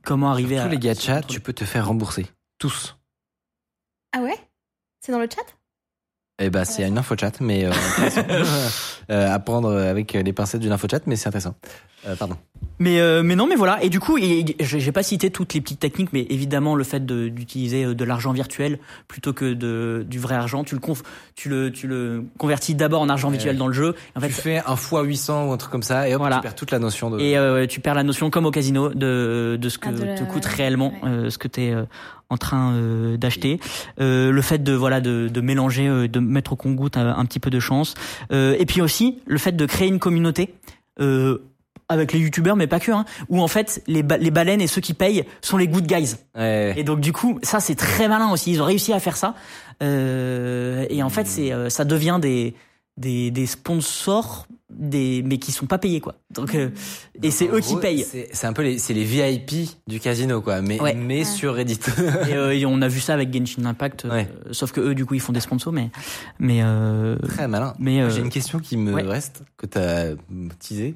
comment 0.04 0.30
arriver 0.30 0.58
à 0.58 0.64
Tous 0.64 0.70
les 0.70 0.78
gachas, 0.78 1.22
tu 1.22 1.40
peux 1.40 1.52
te 1.52 1.64
faire 1.64 1.86
rembourser. 1.86 2.26
Tous. 2.58 2.96
Ah 4.16 4.20
ouais? 4.20 4.36
C'est 5.00 5.12
dans 5.12 5.18
le 5.18 5.26
chat? 5.32 5.42
Eh 6.40 6.50
ben, 6.50 6.64
c'est 6.64 6.86
une 6.86 6.98
info 6.98 7.14
chat, 7.18 7.40
mais 7.40 7.64
euh, 7.64 7.70
intéressant. 7.98 8.20
Euh, 9.10 9.32
à 9.32 9.38
prendre 9.38 9.72
avec 9.72 10.12
les 10.12 10.32
pincettes 10.32 10.60
d'une 10.60 10.72
info 10.72 10.88
chat, 10.90 11.00
mais 11.06 11.14
c'est 11.16 11.28
intéressant. 11.28 11.54
Euh, 12.06 12.16
pardon. 12.16 12.36
Mais 12.80 12.98
euh, 13.00 13.22
mais 13.22 13.36
non 13.36 13.46
mais 13.46 13.54
voilà 13.54 13.82
et 13.84 13.88
du 13.88 14.00
coup 14.00 14.18
j'ai 14.18 14.92
pas 14.92 15.02
cité 15.04 15.30
toutes 15.30 15.54
les 15.54 15.60
petites 15.60 15.78
techniques 15.78 16.12
mais 16.12 16.26
évidemment 16.28 16.74
le 16.74 16.82
fait 16.82 17.06
d'utiliser 17.06 17.84
euh, 17.84 17.94
de 17.94 18.04
l'argent 18.04 18.32
virtuel 18.32 18.78
plutôt 19.06 19.32
que 19.32 19.54
de 19.54 20.04
du 20.06 20.18
vrai 20.18 20.34
argent 20.34 20.64
tu 20.64 20.74
le 20.74 20.80
conf, 20.80 21.02
tu 21.36 21.48
le 21.48 21.70
tu 21.70 21.86
le 21.86 22.24
convertis 22.36 22.74
d'abord 22.74 23.00
en 23.00 23.08
argent 23.08 23.30
virtuel 23.30 23.52
ouais. 23.54 23.58
dans 23.58 23.68
le 23.68 23.72
jeu 23.74 23.94
en 24.16 24.20
fait 24.20 24.26
tu 24.26 24.32
fais 24.34 24.58
un 24.66 24.74
x 24.74 24.90
800 24.92 25.46
ou 25.48 25.52
un 25.52 25.56
truc 25.56 25.70
comme 25.70 25.82
ça, 25.84 26.08
et 26.08 26.14
hop, 26.14 26.20
Voilà. 26.20 26.36
tu 26.36 26.42
perds 26.42 26.54
toute 26.56 26.72
la 26.72 26.78
notion 26.80 27.10
de. 27.10 27.20
et 27.20 27.38
euh, 27.38 27.66
tu 27.66 27.78
perds 27.80 27.94
la 27.94 28.02
notion 28.02 28.28
comme 28.28 28.44
au 28.44 28.50
casino 28.50 28.88
de 28.90 29.56
de 29.60 29.68
ce 29.68 29.78
que 29.78 29.88
Ah, 29.90 29.92
de 29.92 30.04
la- 30.04 30.14
te 30.16 30.24
coûte 30.24 30.44
réellement 30.44 30.92
Ouais. 31.04 31.08
euh, 31.10 31.30
ce 31.30 31.38
que 31.38 31.48
tu 31.48 31.62
es 31.62 31.74
en 32.30 32.36
train 32.36 32.72
euh, 32.74 33.16
d'acheter. 33.16 33.60
Euh, 34.00 34.30
le 34.32 34.42
fait 34.42 34.62
de 34.62 34.72
voilà 34.72 35.00
de, 35.00 35.28
de 35.28 35.40
mélanger 35.40 35.86
euh, 35.88 36.08
de 36.08 36.20
mettre 36.20 36.54
au 36.54 36.56
compte 36.56 36.96
un, 36.96 37.16
un 37.16 37.24
petit 37.26 37.40
peu 37.40 37.50
de 37.50 37.60
chance. 37.60 37.94
Euh, 38.32 38.56
et 38.58 38.66
puis 38.66 38.80
aussi 38.80 39.18
le 39.26 39.38
fait 39.38 39.52
de 39.52 39.66
créer 39.66 39.88
une 39.88 39.98
communauté 39.98 40.54
euh, 41.00 41.38
avec 41.88 42.12
les 42.12 42.18
youtubeurs 42.18 42.56
mais 42.56 42.66
pas 42.66 42.80
que 42.80 42.90
hein, 42.92 43.04
où 43.28 43.42
en 43.42 43.48
fait 43.48 43.82
les, 43.86 44.02
ba- 44.02 44.16
les 44.16 44.30
baleines 44.30 44.62
et 44.62 44.66
ceux 44.66 44.80
qui 44.80 44.94
payent 44.94 45.24
sont 45.42 45.58
les 45.58 45.68
good 45.68 45.86
guys. 45.86 46.16
Ouais. 46.34 46.72
et 46.76 46.82
donc 46.82 47.00
du 47.00 47.12
coup 47.12 47.38
ça 47.42 47.60
c'est 47.60 47.74
très 47.74 48.08
malin 48.08 48.30
aussi. 48.32 48.52
Ils 48.52 48.62
ont 48.62 48.66
réussi 48.66 48.92
à 48.92 49.00
faire 49.00 49.16
ça. 49.16 49.34
Euh, 49.82 50.86
et 50.88 51.02
en 51.02 51.10
fait 51.10 51.26
c'est 51.26 51.52
euh, 51.52 51.68
ça 51.68 51.84
devient 51.84 52.18
des 52.20 52.54
des, 52.96 53.30
des 53.30 53.46
sponsors 53.46 54.46
des 54.70 55.22
mais 55.24 55.38
qui 55.38 55.52
sont 55.52 55.66
pas 55.66 55.76
payés 55.78 56.00
quoi 56.00 56.14
donc 56.30 56.54
euh, 56.54 56.70
et 57.22 57.30
c'est 57.30 57.46
eux 57.48 57.60
qui 57.60 57.76
payent 57.76 58.04
C'est 58.32 58.46
un 58.46 58.52
peu 58.54 58.62
les, 58.62 58.78
c'est 58.78 58.94
les 58.94 59.04
VIP 59.04 59.68
du 59.86 60.00
casino, 60.00 60.40
quoi, 60.40 60.62
mais, 60.62 60.80
Ouais. 60.80 60.94
mais 60.94 61.24
sur 61.24 61.54
Reddit. 61.54 61.78
et, 62.28 62.34
euh, 62.34 62.54
et 62.58 62.64
on 62.66 62.80
a 62.80 62.88
vu 62.88 63.00
ça 63.00 63.12
avec 63.14 63.32
Genshin 63.32 63.66
Impact 63.66 64.06
euh, 64.06 64.24
sauf 64.52 64.72
que 64.72 64.80
eux 64.80 64.94
du 64.94 65.04
coup 65.04 65.14
ils 65.14 65.20
font 65.20 65.32
des 65.32 65.40
sponsors 65.40 65.72
mais 65.72 65.90
mais 66.38 66.60
euh, 66.62 67.16
Très 67.28 67.46
malin. 67.46 67.74
mais 67.78 68.00
euh, 68.00 68.10
J'ai 68.10 68.20
une 68.22 68.30
question 68.30 68.58
qui 68.58 68.76
me 68.78 68.92
ouais. 68.94 69.02
reste, 69.02 69.42
que 69.58 69.66
tu 69.66 69.78
as 69.78 70.14
teasé. 70.58 70.94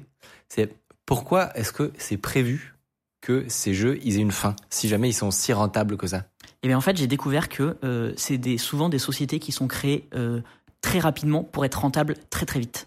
C'est 0.49 0.73
pourquoi 1.05 1.55
est-ce 1.55 1.71
que 1.71 1.91
c'est 1.97 2.17
prévu 2.17 2.75
que 3.21 3.45
ces 3.49 3.73
jeux 3.73 3.99
ils 4.03 4.17
aient 4.17 4.21
une 4.21 4.31
fin, 4.31 4.55
si 4.69 4.87
jamais 4.87 5.09
ils 5.09 5.13
sont 5.13 5.29
si 5.31 5.53
rentables 5.53 5.95
que 5.97 6.07
ça? 6.07 6.25
Et 6.63 6.67
bien 6.67 6.77
en 6.77 6.81
fait, 6.81 6.97
j'ai 6.97 7.07
découvert 7.07 7.49
que 7.49 7.77
euh, 7.83 8.13
c'est 8.17 8.37
des, 8.37 8.57
souvent 8.57 8.89
des 8.89 8.99
sociétés 8.99 9.39
qui 9.39 9.51
sont 9.51 9.67
créées 9.67 10.07
euh, 10.15 10.41
très 10.81 10.99
rapidement 10.99 11.43
pour 11.43 11.63
être 11.65 11.79
rentables 11.81 12.15
très 12.29 12.45
très 12.45 12.59
vite. 12.59 12.85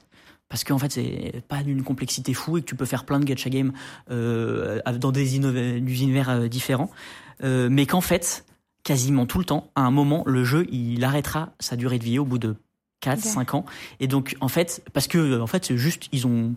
Parce 0.52 0.64
qu'en 0.64 0.76
fait, 0.76 0.92
c'est 0.92 1.42
pas 1.48 1.62
d'une 1.62 1.82
complexité 1.82 2.34
fou 2.34 2.58
et 2.58 2.60
que 2.60 2.66
tu 2.66 2.74
peux 2.76 2.84
faire 2.84 3.04
plein 3.06 3.18
de 3.18 3.24
gacha 3.24 3.48
games 3.48 3.72
euh, 4.10 4.80
dans 5.00 5.10
des, 5.10 5.36
univers 5.36 6.28
euh, 6.28 6.46
différents. 6.46 6.90
Euh, 7.42 7.70
mais 7.70 7.86
qu'en 7.86 8.02
fait, 8.02 8.44
quasiment 8.84 9.24
tout 9.24 9.38
le 9.38 9.46
temps, 9.46 9.70
à 9.76 9.80
un 9.80 9.90
moment, 9.90 10.22
le 10.26 10.44
jeu, 10.44 10.66
il 10.70 11.02
arrêtera 11.04 11.54
sa 11.58 11.74
durée 11.76 11.98
de 11.98 12.04
vie 12.04 12.18
au 12.18 12.26
bout 12.26 12.36
de 12.36 12.56
4, 13.00 13.20
Ok. 13.20 13.24
5 13.24 13.54
ans. 13.54 13.64
Et 13.98 14.08
donc, 14.08 14.36
en 14.42 14.48
fait, 14.48 14.84
parce 14.92 15.06
que, 15.06 15.40
en 15.40 15.46
fait, 15.46 15.64
c'est 15.64 15.78
juste, 15.78 16.08
ils 16.12 16.26
ont, 16.26 16.54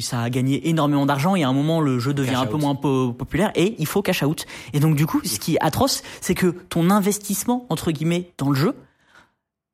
ça 0.00 0.22
a 0.22 0.30
gagné 0.30 0.66
énormément 0.70 1.04
d'argent 1.04 1.36
et 1.36 1.44
à 1.44 1.50
un 1.50 1.52
moment, 1.52 1.82
le 1.82 1.98
jeu 1.98 2.14
devient 2.14 2.30
Cash 2.30 2.38
un 2.40 2.46
peu 2.46 2.56
moins 2.56 2.76
po- 2.76 3.12
populaire 3.12 3.52
et 3.56 3.74
il 3.78 3.86
faut 3.86 4.00
cash 4.00 4.22
out. 4.22 4.46
Et 4.72 4.80
donc, 4.80 4.96
du 4.96 5.04
coup, 5.04 5.20
ce 5.22 5.38
qui 5.38 5.56
est 5.56 5.60
atroce, 5.60 6.02
c'est 6.22 6.34
que 6.34 6.46
ton 6.46 6.88
investissement, 6.88 7.66
entre 7.68 7.92
guillemets, 7.92 8.32
dans 8.38 8.48
le 8.48 8.56
jeu, 8.56 8.74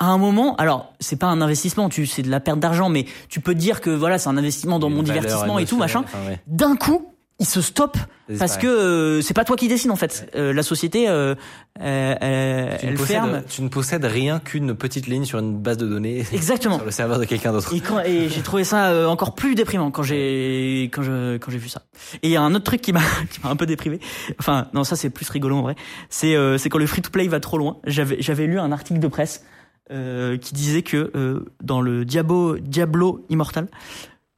à 0.01 0.07
un 0.07 0.19
moment, 0.19 0.57
alors 0.57 0.93
c'est 1.01 1.19
pas 1.19 1.27
un 1.27 1.41
investissement, 1.41 1.89
tu 1.89 2.07
c'est 2.07 2.23
de 2.23 2.31
la 2.31 2.41
perte 2.41 2.59
d'argent, 2.59 2.89
mais 2.89 3.07
tu 3.29 3.41
peux 3.41 3.55
te 3.55 3.59
dire 3.61 3.81
que 3.81 3.91
voilà, 3.91 4.19
c'est 4.19 4.29
un 4.29 4.37
investissement 4.37 4.79
dans 4.79 4.89
Une 4.89 4.97
mon 4.97 5.03
divertissement 5.03 5.59
et 5.59 5.67
tout 5.67 5.77
machin. 5.79 6.01
émotionnelle, 6.01 6.23
enfin, 6.25 6.33
ouais. 6.33 6.41
D'un 6.49 6.77
coup, 6.77 7.11
il 7.41 7.47
se 7.47 7.61
stoppe 7.61 7.97
parce 8.39 8.57
que 8.59 8.67
euh, 8.67 9.21
c'est 9.21 9.35
pas 9.35 9.45
toi 9.45 9.57
qui 9.57 9.67
décide 9.67 9.91
en 9.91 9.97
fait. 9.97 10.31
Euh, 10.37 10.53
la 10.53 10.63
société, 10.63 11.09
euh, 11.09 11.35
euh, 11.81 12.15
elle, 12.21 12.79
tu 12.79 12.87
elle 12.87 12.95
possèdes, 12.95 13.07
ferme. 13.17 13.43
tu 13.49 13.63
ne 13.63 13.69
possèdes 13.69 14.05
rien 14.05 14.39
qu'une 14.39 14.75
petite 14.75 15.07
ligne 15.09 15.25
sur 15.25 15.41
une 15.41 15.59
base 15.59 15.77
de 15.77 15.87
données 15.87 16.25
Exactement. 16.33 16.77
sur 16.77 16.85
le 16.85 16.91
serveur 16.93 17.19
de 17.19 17.25
quelqu'un 17.25 17.53
d'autre. 17.53 17.73
Et, 18.07 18.15
et 18.25 18.29
j'ai 18.29 18.41
trouvé 18.43 18.63
ça 18.65 18.91
euh, 18.91 19.07
encore 19.07 19.35
plus 19.35 19.55
déprimant 19.57 19.91
quand 19.91 20.05
j'ai 20.05 20.85
quand 20.93 21.03
je 21.03 21.37
quand 21.39 21.51
j'ai 21.51 21.59
vu 21.59 21.69
ça. 21.69 21.83
Et 22.23 22.29
il 22.29 22.31
y 22.31 22.37
a 22.37 22.43
un 22.43 22.55
autre 22.55 22.65
truc 22.65 22.81
qui 22.81 22.93
m'a 22.93 23.01
qui 23.31 23.41
m'a 23.43 23.51
un 23.51 23.57
peu 23.57 23.67
déprimé. 23.67 23.99
Enfin 24.39 24.69
non 24.73 24.85
ça 24.85 24.95
c'est 24.97 25.11
plus 25.11 25.29
rigolo 25.29 25.57
en 25.57 25.63
vrai. 25.63 25.75
C'est 26.11 26.37
euh, 26.37 26.57
c'est 26.57 26.69
quand 26.69 26.79
le 26.79 26.87
free 26.87 27.03
to 27.03 27.11
play 27.11 27.27
va 27.27 27.41
trop 27.41 27.59
loin. 27.59 27.79
J'avais 27.85 28.17
j'avais 28.21 28.47
lu 28.47 28.59
un 28.61 28.71
article 28.73 29.01
de 29.01 29.09
presse 29.09 29.45
euh, 29.91 30.37
qui 30.39 30.55
disait 30.55 30.83
que 30.83 31.11
euh, 31.15 31.45
dans 31.63 31.81
le 31.81 32.05
Diablo 32.05 32.59
Diablo 32.59 33.25
Immortal 33.29 33.69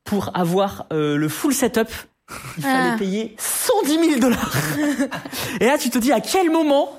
pour 0.04 0.30
avoir 0.36 0.86
euh, 0.92 1.16
le 1.16 1.28
full 1.28 1.54
setup 1.54 1.88
il 2.56 2.62
fallait 2.64 2.90
Ah. 2.94 2.96
payer 2.98 3.36
110 3.38 4.08
000 4.08 4.20
dollars. 4.20 4.52
Et 5.60 5.66
là 5.66 5.78
tu 5.78 5.90
te 5.90 5.98
dis 5.98 6.10
à 6.12 6.20
quel 6.20 6.50
moment 6.50 6.98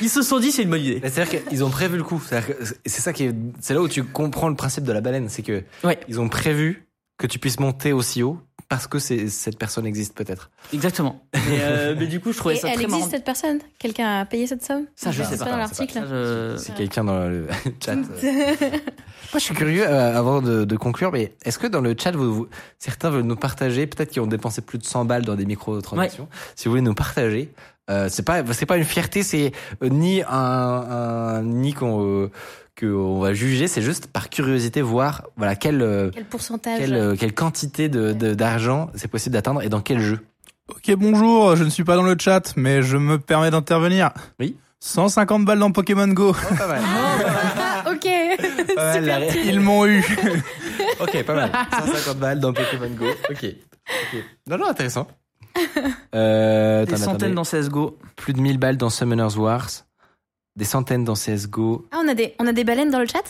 ils 0.00 0.08
se 0.08 0.22
sont 0.22 0.38
dit 0.38 0.52
c'est 0.52 0.62
une 0.62 0.70
bonne 0.70 0.80
idée. 0.80 1.00
C'est-à-dire 1.02 1.44
qu'ils 1.48 1.62
ont 1.62 1.68
prévu 1.70 1.98
le 1.98 2.02
coup. 2.04 2.18
C'est-à-dire 2.26 2.56
que 2.56 2.64
C'est 2.86 3.02
ça 3.02 3.12
qui 3.12 3.24
est, 3.24 3.34
c'est 3.60 3.74
là 3.74 3.82
où 3.82 3.88
tu 3.88 4.02
comprends 4.04 4.48
le 4.48 4.54
principe 4.56 4.84
de 4.84 4.92
la 4.92 5.02
baleine, 5.02 5.28
c'est 5.28 5.42
que 5.42 5.62
Ouais. 5.84 5.98
ils 6.08 6.18
ont 6.18 6.30
prévu 6.30 6.86
que 7.18 7.26
tu 7.26 7.38
puisses 7.38 7.60
monter 7.60 7.92
aussi 7.92 8.22
haut 8.22 8.38
parce 8.68 8.86
que 8.86 8.98
c'est, 8.98 9.28
cette 9.28 9.58
personne 9.58 9.86
existe 9.86 10.14
peut-être. 10.16 10.50
Exactement. 10.72 11.24
Mais, 11.34 11.58
euh, 11.60 11.94
mais 11.98 12.06
du 12.06 12.20
coup 12.20 12.32
je 12.32 12.38
trouvais 12.38 12.56
Et 12.56 12.58
ça 12.58 12.68
elle 12.68 12.74
très 12.74 12.84
existe 12.84 12.98
marrant. 13.00 13.10
cette 13.10 13.24
personne? 13.24 13.58
Quelqu'un 13.78 14.20
a 14.20 14.24
payé 14.24 14.46
cette 14.46 14.64
somme? 14.64 14.86
Ça, 14.96 15.12
je 15.12 15.22
C'est 15.22 15.30
sais 15.30 15.38
pas 15.38 15.44
pas, 15.44 15.50
dans 15.50 15.56
je 15.56 15.60
l'article. 15.62 15.92
Ça, 15.94 16.06
je- 16.06 16.56
C'est 16.58 16.74
quelqu'un 16.74 17.04
dans 17.04 17.28
le 17.28 17.46
chat. 17.84 17.92
euh. 17.92 17.96
Moi, 19.32 19.34
je 19.34 19.38
suis 19.40 19.54
curieux, 19.54 19.86
euh, 19.86 20.16
avant 20.16 20.40
de, 20.42 20.64
de 20.64 20.76
conclure, 20.76 21.10
mais 21.12 21.34
est-ce 21.44 21.58
que 21.58 21.66
dans 21.66 21.80
le 21.80 21.94
chat, 21.98 22.12
vous, 22.12 22.32
vous- 22.34 22.48
certains 22.78 23.10
veulent 23.10 23.22
nous 23.24 23.36
partager, 23.36 23.86
peut-être 23.86 24.10
qu'ils 24.10 24.22
ont 24.22 24.26
dépensé 24.26 24.60
plus 24.62 24.78
de 24.78 24.84
100 24.84 25.04
balles 25.04 25.24
dans 25.24 25.34
des 25.34 25.46
micro-transactions, 25.46 26.28
si 26.54 26.66
vous 26.66 26.72
voulez 26.72 26.82
nous 26.82 26.94
partager, 26.94 27.52
euh, 27.90 28.08
c'est 28.10 28.22
pas, 28.24 28.42
c'est 28.52 28.66
pas 28.66 28.76
une 28.76 28.84
fierté, 28.84 29.22
c'est 29.22 29.52
euh, 29.82 29.88
ni 29.88 30.22
un, 30.22 30.28
un 30.30 31.42
ni 31.42 31.72
qu'on, 31.72 32.02
euh, 32.04 32.30
qu'on 32.78 33.20
va 33.20 33.32
juger, 33.32 33.68
c'est 33.68 33.82
juste 33.82 34.06
par 34.08 34.28
curiosité 34.28 34.82
voir, 34.82 35.22
voilà, 35.36 35.54
quelle, 35.56 35.82
euh, 35.82 36.10
Quel 36.12 36.24
pourcentage 36.24 36.78
quelle, 36.78 36.94
euh, 36.94 37.16
quelle 37.18 37.34
quantité 37.34 37.88
de, 37.88 38.12
de- 38.12 38.34
d'argent 38.34 38.90
c'est 38.94 39.08
possible 39.08 39.34
d'atteindre 39.34 39.62
et 39.62 39.68
dans 39.68 39.80
quel 39.80 40.00
jeu. 40.00 40.20
Ok, 40.68 40.92
bonjour, 40.96 41.54
je 41.56 41.62
ne 41.64 41.70
suis 41.70 41.84
pas 41.84 41.94
dans 41.96 42.02
le 42.02 42.16
chat, 42.18 42.52
mais 42.56 42.82
je 42.82 42.96
me 42.96 43.18
permets 43.18 43.50
d'intervenir. 43.52 44.10
Oui. 44.40 44.56
150 44.80 45.44
balles 45.44 45.58
dans 45.60 45.70
Pokémon 45.70 46.08
Go. 46.08 46.32
pas 46.58 46.66
mal. 46.66 46.82
Ah, 46.84 47.84
ok 47.92 48.08
Pas 48.74 48.84
mal, 48.94 49.04
la 49.04 49.16
ré- 49.18 49.30
Ils 49.46 49.60
m'ont 49.60 49.86
eu. 49.86 50.04
Ok, 51.00 51.22
pas 51.24 51.34
mal. 51.34 51.50
150 51.86 52.18
balles 52.18 52.40
dans 52.40 52.52
Pokémon 52.52 52.90
Go. 52.90 53.06
Ok. 53.30 53.44
Ok. 53.44 54.24
Non, 54.48 54.58
non, 54.58 54.66
intéressant. 54.68 55.06
Euh, 56.14 56.84
Des 56.86 56.96
centaines 56.96 57.34
dans 57.34 57.42
CSGO. 57.44 57.98
Plus 58.16 58.32
de 58.32 58.40
1000 58.40 58.58
balles 58.58 58.76
dans 58.76 58.90
Summoners 58.90 59.36
Wars. 59.36 59.68
des 60.56 60.64
centaines 60.64 61.04
dans 61.04 61.14
CSGO. 61.14 61.86
Ah, 61.92 61.98
on 62.04 62.08
a 62.08 62.14
des, 62.14 62.34
on 62.40 62.46
a 62.46 62.52
des 62.52 62.64
baleines 62.64 62.90
dans 62.90 63.00
le 63.00 63.06
chat? 63.06 63.22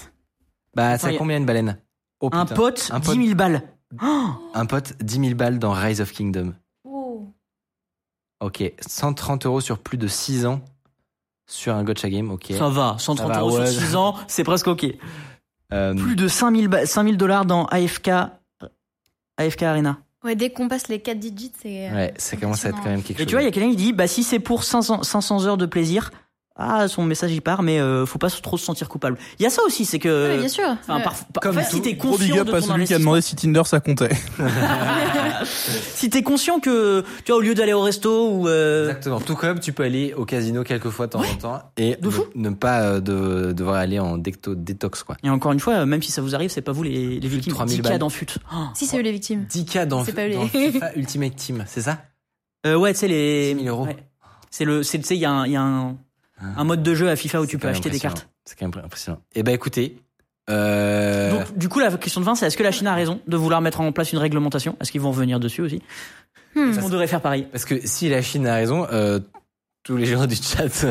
Bah, 0.75 0.97
ça 0.99 1.09
a- 1.09 1.15
combien 1.15 1.37
une 1.39 1.47
baleine? 1.47 1.79
Oh, 2.21 2.29
un 2.33 2.47
pote, 2.47 2.89
Un 2.93 3.01
10 3.01 3.07
pote. 3.09 3.17
000 3.17 3.35
balles. 3.35 3.63
Oh 4.03 4.29
Un 4.55 4.67
pote, 4.67 4.95
10 5.03 5.21
000 5.21 5.35
balles 5.35 5.59
dans 5.59 5.73
Rise 5.73 6.01
of 6.01 6.13
Kingdom. 6.13 6.55
Oh. 6.85 7.27
Ok, 8.41 8.73
130 8.87 9.47
euros 9.47 9.61
sur 9.61 9.79
plus 9.79 9.99
de 9.99 10.07
6 10.09 10.47
ans 10.47 10.61
sur 11.49 11.75
un 11.75 11.85
gotcha 11.85 12.09
game, 12.11 12.31
ok. 12.31 12.53
ça 12.59 12.69
va, 12.69 12.97
130 12.99 13.19
Ça 13.29 13.33
va, 13.35 13.41
euros 13.41 13.59
ouais. 13.59 13.67
sur 13.67 13.81
6 13.81 13.97
ans, 13.97 14.15
c'est 14.29 14.45
presque 14.45 14.67
ok. 14.69 14.87
Euh, 15.73 15.95
Plus 15.95 16.17
de 16.17 16.27
5000 16.29 16.69
ba- 16.69 16.87
5000 16.87 17.17
dollars 17.17 17.45
dans 17.45 17.67
AFK, 17.67 18.11
AFK 19.37 19.63
Arena. 19.63 19.99
Ouais, 20.27 20.35
dès 20.37 20.51
qu'on 20.51 20.69
passe 20.69 20.89
les 20.89 20.99
4 20.99 21.19
digits, 21.19 21.53
c'est. 21.63 21.89
euh, 21.89 21.95
ouais, 21.95 22.15
ça 22.19 22.37
commence 22.37 22.67
à 22.67 22.71
être 22.71 22.79
quand 22.83 22.91
même 22.91 23.03
quelque 23.03 23.17
Et 23.19 23.23
chose. 23.23 23.27
tu 23.27 23.35
vois, 23.35 23.43
il 23.43 23.47
y 23.47 23.49
a 23.49 23.53
quelqu'un 23.53 23.71
qui 23.71 23.77
dit, 23.77 23.93
bah 23.93 24.07
si 24.09 24.23
c'est 24.25 24.41
pour 24.41 24.65
500, 24.65 25.03
500 25.05 25.47
heures 25.47 25.57
de 25.57 25.67
plaisir, 25.67 26.11
ah 26.59 26.89
son 26.89 27.05
message 27.05 27.33
il 27.33 27.41
part, 27.43 27.63
mais 27.63 27.79
euh, 27.81 28.07
faut 28.07 28.19
pas 28.19 28.31
trop 28.31 28.57
se 28.57 28.65
sentir 28.65 28.89
coupable. 28.89 29.19
Il 29.39 29.43
y 29.43 29.47
a 29.47 29.51
ça 29.51 29.63
aussi, 29.67 29.85
c'est 29.85 29.99
que. 29.99 30.29
Ouais, 30.33 30.39
bien 30.39 30.49
sûr. 30.49 30.65
Enfin, 30.69 30.97
Ouais. 30.97 31.03
par- 31.05 31.15
par- 31.33 31.43
Comme 31.43 31.59
en 31.59 31.61
fait, 31.61 31.71
si 31.71 31.83
t'es 31.83 31.95
Gros 31.95 32.17
big 32.17 32.29
conscient 32.31 32.41
up 32.43 32.47
de 32.49 32.55
à 32.55 32.61
ton 32.61 32.67
celui 32.69 32.85
qui 32.87 32.95
a 32.95 32.99
demandé 32.99 33.21
si 33.21 33.37
Tinder 33.37 33.63
ça 33.65 33.81
comptait. 33.81 34.09
si 35.45 36.11
t'es 36.11 36.23
conscient 36.23 36.61
que, 36.61 37.03
tu 37.25 37.33
vois, 37.33 37.37
au 37.37 37.41
lieu 37.41 37.55
d'aller 37.55 37.73
au 37.73 37.81
resto 37.83 38.31
ou 38.31 38.49
euh, 38.49 38.85
Exactement. 38.89 39.21
Tout 39.21 39.37
comme 39.37 39.61
tu 39.61 39.73
peux 39.73 39.83
aller 39.85 40.15
au 40.15 40.25
casino 40.25 40.65
quelques 40.65 40.91
fois 40.91 41.07
de 41.07 41.13
temps 41.13 41.21
en 41.21 41.35
temps 41.37 41.63
et 41.77 41.97
de 41.97 42.11
ne, 42.35 42.51
pas 42.51 42.81
euh, 42.83 43.01
de, 43.01 43.53
devoir 43.53 43.77
aller 43.77 43.99
en 43.99 44.19
decto- 44.19 44.55
détox, 44.55 45.03
quoi. 45.03 45.17
Et 45.23 45.31
encore 45.31 45.53
une 45.53 45.61
fois, 45.61 45.85
même 45.87 46.03
si 46.03 46.13
ça 46.13 46.23
vous 46.23 46.35
arrive, 46.35 46.51
c'est 46.51 46.63
pas 46.63 46.73
vous 46.73 46.83
les, 46.83 47.21
les 47.21 47.29
victimes. 47.29 47.53
3000 47.53 47.77
10 47.77 47.83
balles. 47.83 47.93
cas 47.93 47.99
dans 47.99 48.11
fut. 48.11 48.27
Oh. 48.53 48.57
Si, 48.75 48.87
c'est 48.87 48.99
eux 48.99 49.03
les 49.03 49.13
victimes. 49.13 49.47
10K 49.51 49.87
dans, 49.87 50.05
C'est 50.05 50.13
pas 50.13 50.27
les- 50.27 50.35
dans 50.35 50.47
FIFA 50.49 50.95
Ultimate 50.97 51.37
Team, 51.37 51.65
c'est 51.67 51.83
ça? 51.83 51.99
Euh, 52.67 52.77
ouais, 52.77 52.93
tu 52.93 53.01
sais 53.01 53.09
les. 53.09 53.55
10 53.55 53.65
000 53.65 53.77
euros. 53.77 53.87
ouais. 53.87 53.97
C'est 54.51 54.65
le, 54.65 54.83
c'est, 54.83 54.99
tu 54.99 55.05
sais, 55.05 55.17
il 55.17 55.21
y 55.21 55.25
a 55.27 55.31
un, 55.31 55.45
il 55.47 55.53
y 55.53 55.57
a 55.57 55.63
un, 55.63 55.97
un 56.41 56.65
mode 56.65 56.83
de 56.83 56.95
jeu 56.95 57.09
à 57.09 57.17
FIFA 57.17 57.41
où 57.41 57.45
C'est 57.45 57.51
tu 57.51 57.59
peux 57.59 57.69
acheter 57.69 57.91
des 57.91 57.99
cartes. 58.01 58.29
C'est 58.45 58.59
quand 58.59 58.67
même 58.75 58.85
impressionnant. 58.85 59.21
Eh 59.35 59.43
ben 59.43 59.55
écoutez, 59.55 59.97
euh, 60.51 61.31
Donc, 61.33 61.57
du 61.59 61.69
coup, 61.69 61.81
la 61.81 61.91
question 61.97 62.21
de 62.21 62.27
fin, 62.27 62.35
c'est 62.35 62.47
est-ce 62.47 62.57
que 62.57 62.63
la 62.63 62.73
Chine 62.73 62.87
a 62.87 62.95
raison 62.95 63.21
de 63.27 63.37
vouloir 63.37 63.61
mettre 63.61 63.81
en 63.81 63.91
place 63.93 64.13
une 64.13 64.19
réglementation? 64.19 64.77
Est-ce 64.81 64.93
qu'ils 64.93 65.01
vont 65.01 65.11
revenir 65.11 65.41
dessus 65.41 65.63
aussi? 65.63 65.83
Hmm. 66.55 66.73
On 66.83 66.89
devrait 66.89 67.07
faire 67.09 67.21
pareil? 67.21 67.47
parce 67.51 67.65
que 67.65 67.87
si 67.87 68.09
la 68.09 68.23
Chine 68.23 68.47
a 68.47 68.55
raison, 68.55 68.87
euh, 68.93 69.19
tous 69.83 69.97
les 69.97 70.07
gens 70.07 70.27
du 70.27 70.37
chat 70.37 70.85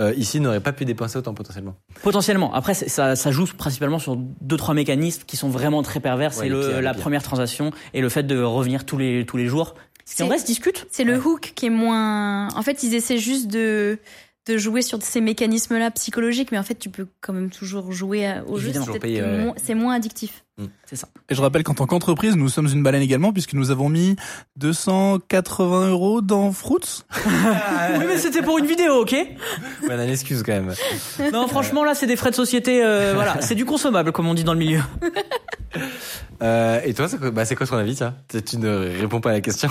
euh, 0.00 0.12
ici 0.16 0.40
n'auraient 0.40 0.60
pas 0.60 0.72
pu 0.72 0.84
dépenser 0.84 1.18
autant 1.18 1.34
potentiellement. 1.34 1.76
Potentiellement. 2.02 2.52
Après, 2.54 2.74
c'est- 2.74 2.88
ça, 2.88 3.14
ça 3.16 3.30
joue 3.30 3.46
principalement 3.46 3.98
sur 3.98 4.16
deux 4.16 4.56
trois 4.56 4.74
mécanismes 4.74 5.22
qui 5.26 5.36
sont 5.36 5.48
vraiment 5.48 5.82
très 5.82 6.00
pervers. 6.00 6.30
Ouais, 6.36 6.44
c'est 6.44 6.48
le, 6.48 6.80
la 6.80 6.94
première 6.94 7.22
transaction 7.22 7.70
et 7.94 8.00
le 8.00 8.08
fait 8.08 8.22
de 8.24 8.40
revenir 8.42 8.84
tous 8.84 8.98
les 8.98 9.24
tous 9.24 9.36
les 9.36 9.46
jours. 9.46 9.74
Ce 10.06 10.16
qui 10.16 10.22
en 10.22 10.26
C'est- 10.26 10.28
vrai 10.30 10.38
se 10.38 10.44
discute. 10.46 10.86
C'est 10.90 11.04
le 11.04 11.18
hook 11.18 11.52
qui 11.54 11.66
est 11.66 11.70
moins. 11.70 12.48
En 12.54 12.62
fait, 12.62 12.82
ils 12.82 12.94
essaient 12.94 13.16
juste 13.18 13.46
de 13.48 13.98
de 14.46 14.58
jouer 14.58 14.82
sur 14.82 15.00
ces 15.02 15.20
mécanismes-là 15.20 15.90
psychologiques, 15.92 16.52
mais 16.52 16.58
en 16.58 16.62
fait, 16.62 16.74
tu 16.74 16.90
peux 16.90 17.06
quand 17.20 17.32
même 17.32 17.50
toujours 17.50 17.92
jouer 17.92 18.26
à- 18.26 18.44
au 18.44 18.58
jeu. 18.58 18.72
C'est 18.74 18.98
que 18.98 19.06
ouais. 19.06 19.38
moins- 19.44 19.54
c'est 19.56 19.74
moins 19.74 19.94
addictif. 19.94 20.44
C'est 20.86 20.94
ça. 20.96 21.08
Et 21.28 21.34
je 21.34 21.40
rappelle 21.40 21.64
qu'en 21.64 21.74
tant 21.74 21.86
qu'entreprise, 21.86 22.36
nous 22.36 22.48
sommes 22.48 22.68
une 22.68 22.82
baleine 22.82 23.02
également 23.02 23.32
puisque 23.32 23.54
nous 23.54 23.70
avons 23.72 23.88
mis 23.88 24.14
280 24.56 25.88
euros 25.88 26.20
dans 26.20 26.52
Fruits. 26.52 27.02
oui, 27.26 28.04
mais 28.06 28.18
c'était 28.18 28.42
pour 28.42 28.58
une 28.58 28.66
vidéo, 28.66 29.00
ok 29.00 29.16
On 29.88 29.90
a 29.90 30.04
une 30.04 30.10
excuse 30.10 30.42
quand 30.44 30.52
même. 30.52 30.72
Non, 31.32 31.48
franchement, 31.48 31.82
là, 31.82 31.94
c'est 31.94 32.06
des 32.06 32.16
frais 32.16 32.30
de 32.30 32.36
société. 32.36 32.84
euh, 32.84 33.12
voilà, 33.16 33.40
c'est 33.40 33.54
du 33.56 33.64
consommable, 33.64 34.12
comme 34.12 34.28
on 34.28 34.34
dit 34.34 34.44
dans 34.44 34.52
le 34.54 34.58
milieu. 34.60 34.80
Euh, 36.42 36.80
et 36.84 36.94
toi, 36.94 37.08
c'est 37.08 37.18
quoi, 37.18 37.30
bah, 37.30 37.44
quoi 37.46 37.66
ton 37.66 37.76
avis, 37.76 37.94
ça? 37.96 38.14
Tu 38.28 38.58
ne 38.58 39.00
réponds 39.00 39.20
pas 39.20 39.30
à 39.30 39.34
la 39.34 39.40
question. 39.40 39.68